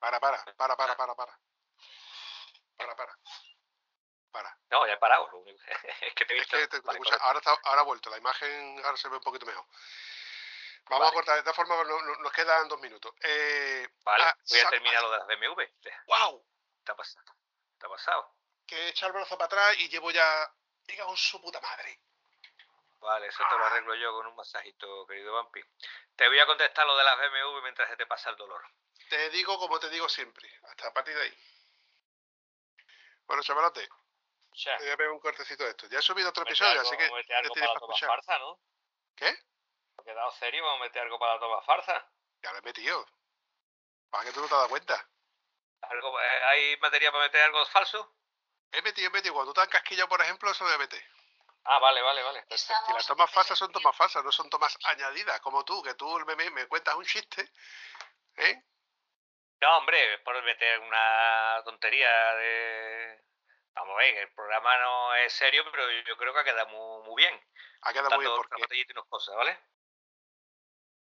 Para, 0.00 0.18
para, 0.20 0.38
para, 0.56 0.76
para, 0.76 0.96
para, 0.96 1.14
para. 1.14 1.38
Para, 2.76 2.96
para. 2.96 3.12
Para. 4.32 4.58
no, 4.70 4.86
ya 4.86 4.92
he 4.94 4.96
parado. 4.96 5.28
lo 5.32 5.38
único- 5.38 5.58
es 6.06 6.14
que 6.14 6.24
te 6.24 6.34
he 6.34 6.36
Es 6.38 6.42
visto. 6.44 6.56
que 6.56 6.68
te- 6.68 6.80
te 6.80 6.86
Vale, 6.86 6.98
escucha- 6.98 7.18
correcto. 7.18 7.26
ahora, 7.26 7.38
está, 7.38 7.68
ahora 7.68 7.80
ha 7.80 7.84
vuelto, 7.84 8.10
la 8.10 8.18
imagen 8.18 8.80
ahora 8.84 8.96
se 8.96 9.08
ve 9.08 9.16
un 9.16 9.22
poquito 9.22 9.46
mejor. 9.46 9.64
Vamos 10.88 11.08
a 11.08 11.12
cortar, 11.12 11.34
de 11.34 11.40
esta 11.40 11.52
forma 11.54 11.76
no- 11.84 12.00
no- 12.02 12.16
nos 12.16 12.32
quedan 12.32 12.68
dos 12.68 12.80
minutos. 12.80 13.12
Eh, 13.22 13.88
Vale, 14.04 14.24
ah, 14.24 14.36
voy 14.48 14.58
a 14.60 14.68
terminar 14.70 15.02
lo 15.02 15.10
de 15.12 15.18
las 15.18 15.26
BMW. 15.26 15.66
Te, 15.80 15.92
¡Wow! 16.06 16.44
Te 16.90 16.94
ha 16.94 16.96
pasado. 16.96 17.24
¿Te 17.78 17.86
ha 17.86 17.88
pasado? 17.88 18.34
Que 18.66 18.76
he 18.76 18.88
echado 18.88 19.08
el 19.08 19.12
brazo 19.18 19.36
para 19.38 19.46
atrás 19.46 19.76
y 19.78 19.88
llevo 19.88 20.10
ya. 20.10 20.52
Diga 20.84 21.04
con 21.06 21.16
su 21.16 21.40
puta 21.40 21.60
madre. 21.60 22.00
Vale, 23.00 23.28
eso 23.28 23.42
te 23.48 23.56
lo 23.56 23.64
arreglo 23.64 23.94
yo 23.94 24.12
con 24.12 24.26
un 24.26 24.36
masajito, 24.36 25.06
querido 25.06 25.32
Vampi. 25.32 25.60
Te 26.16 26.28
voy 26.28 26.38
a 26.38 26.46
contestar 26.46 26.86
lo 26.86 26.96
de 26.96 27.04
las 27.04 27.16
BMW 27.18 27.62
mientras 27.62 27.88
se 27.88 27.96
te 27.96 28.06
pasa 28.06 28.30
el 28.30 28.36
dolor. 28.36 28.62
Te 29.08 29.30
digo 29.30 29.58
como 29.58 29.78
te 29.80 29.88
digo 29.88 30.08
siempre. 30.08 30.50
Hasta 30.64 30.88
a 30.88 30.92
partir 30.92 31.14
de 31.16 31.22
ahí. 31.22 31.38
Bueno, 33.26 33.42
chavalote, 33.42 33.88
O 34.50 34.54
sea, 34.56 34.76
voy 34.78 34.90
a 34.90 34.96
pegar 34.96 35.12
un 35.12 35.20
cortecito 35.20 35.64
de 35.64 35.70
esto. 35.70 35.86
Ya 35.86 36.00
he 36.00 36.02
subido 36.02 36.28
otro 36.30 36.42
episodio, 36.42 36.72
algo- 36.80 36.82
así 36.82 36.96
que 36.96 37.04
vamos 37.04 37.14
a 37.14 37.20
meter 37.22 37.36
algo 37.36 37.54
ya 37.54 37.60
para 37.60 37.66
para 37.66 37.74
la 37.74 37.80
toma 37.80 38.06
farsa, 38.06 38.38
¿no? 38.38 38.60
¿Qué? 39.16 39.38
¿Ha 39.98 40.02
quedado 40.02 40.30
serio? 40.32 40.64
Vamos 40.64 40.80
a 40.80 40.84
meter 40.84 41.02
algo 41.02 41.18
para 41.18 41.34
la 41.34 41.40
toma 41.40 41.62
farsa. 41.62 42.10
Ya 42.42 42.52
lo 42.52 42.58
he 42.58 42.62
metido. 42.62 43.06
Para 44.10 44.24
que 44.24 44.32
tú 44.32 44.40
no 44.40 44.48
te 44.48 44.54
das 44.54 44.68
cuenta. 44.68 45.08
¿Algo, 45.82 46.20
eh, 46.20 46.44
¿Hay 46.44 46.76
materia 46.78 47.10
para 47.10 47.24
meter 47.24 47.42
algo 47.42 47.64
falso? 47.66 48.14
He 48.72 48.82
metido, 48.82 49.08
he 49.08 49.10
metido. 49.10 49.34
Cuando 49.34 49.52
tú 49.52 49.60
te 49.60 49.62
has 49.62 49.68
casquillado, 49.68 50.08
por 50.08 50.20
ejemplo, 50.20 50.50
eso 50.50 50.64
lo 50.64 50.72
he 50.72 50.78
metido. 50.78 51.02
Ah, 51.64 51.78
vale, 51.78 52.00
vale, 52.02 52.22
vale. 52.22 52.46
Y 52.48 52.92
las 52.92 53.06
tomas 53.06 53.30
falsas 53.30 53.58
son 53.58 53.70
tomas 53.72 53.94
falsas, 53.94 54.24
no 54.24 54.32
son 54.32 54.48
tomas 54.48 54.76
añadidas, 54.84 55.40
como 55.40 55.64
tú, 55.64 55.82
que 55.82 55.94
tú 55.94 56.08
me, 56.26 56.36
me, 56.36 56.50
me 56.50 56.66
cuentas 56.66 56.94
un 56.94 57.04
chiste, 57.04 57.50
¿eh? 58.36 58.62
No, 59.60 59.76
hombre, 59.76 60.14
es 60.14 60.20
por 60.20 60.42
meter 60.42 60.78
una 60.80 61.62
tontería 61.64 62.34
de... 62.36 63.22
Vamos 63.74 63.94
a 63.94 63.98
ver, 63.98 64.14
que 64.14 64.22
el 64.22 64.32
programa 64.32 64.76
no 64.78 65.14
es 65.16 65.32
serio, 65.34 65.64
pero 65.70 65.90
yo 65.90 66.16
creo 66.16 66.32
que 66.32 66.40
ha 66.40 66.44
quedado 66.44 66.68
muy, 66.68 67.06
muy 67.06 67.22
bien. 67.22 67.40
Ha 67.82 67.92
quedado 67.92 68.10
muy 68.10 68.24
bien 68.24 68.36
porque 68.36 68.54
otra 68.54 68.64
botellita 68.64 68.92
y 68.92 68.96
unas 68.96 69.08
cosas, 69.08 69.36
¿vale? 69.36 69.58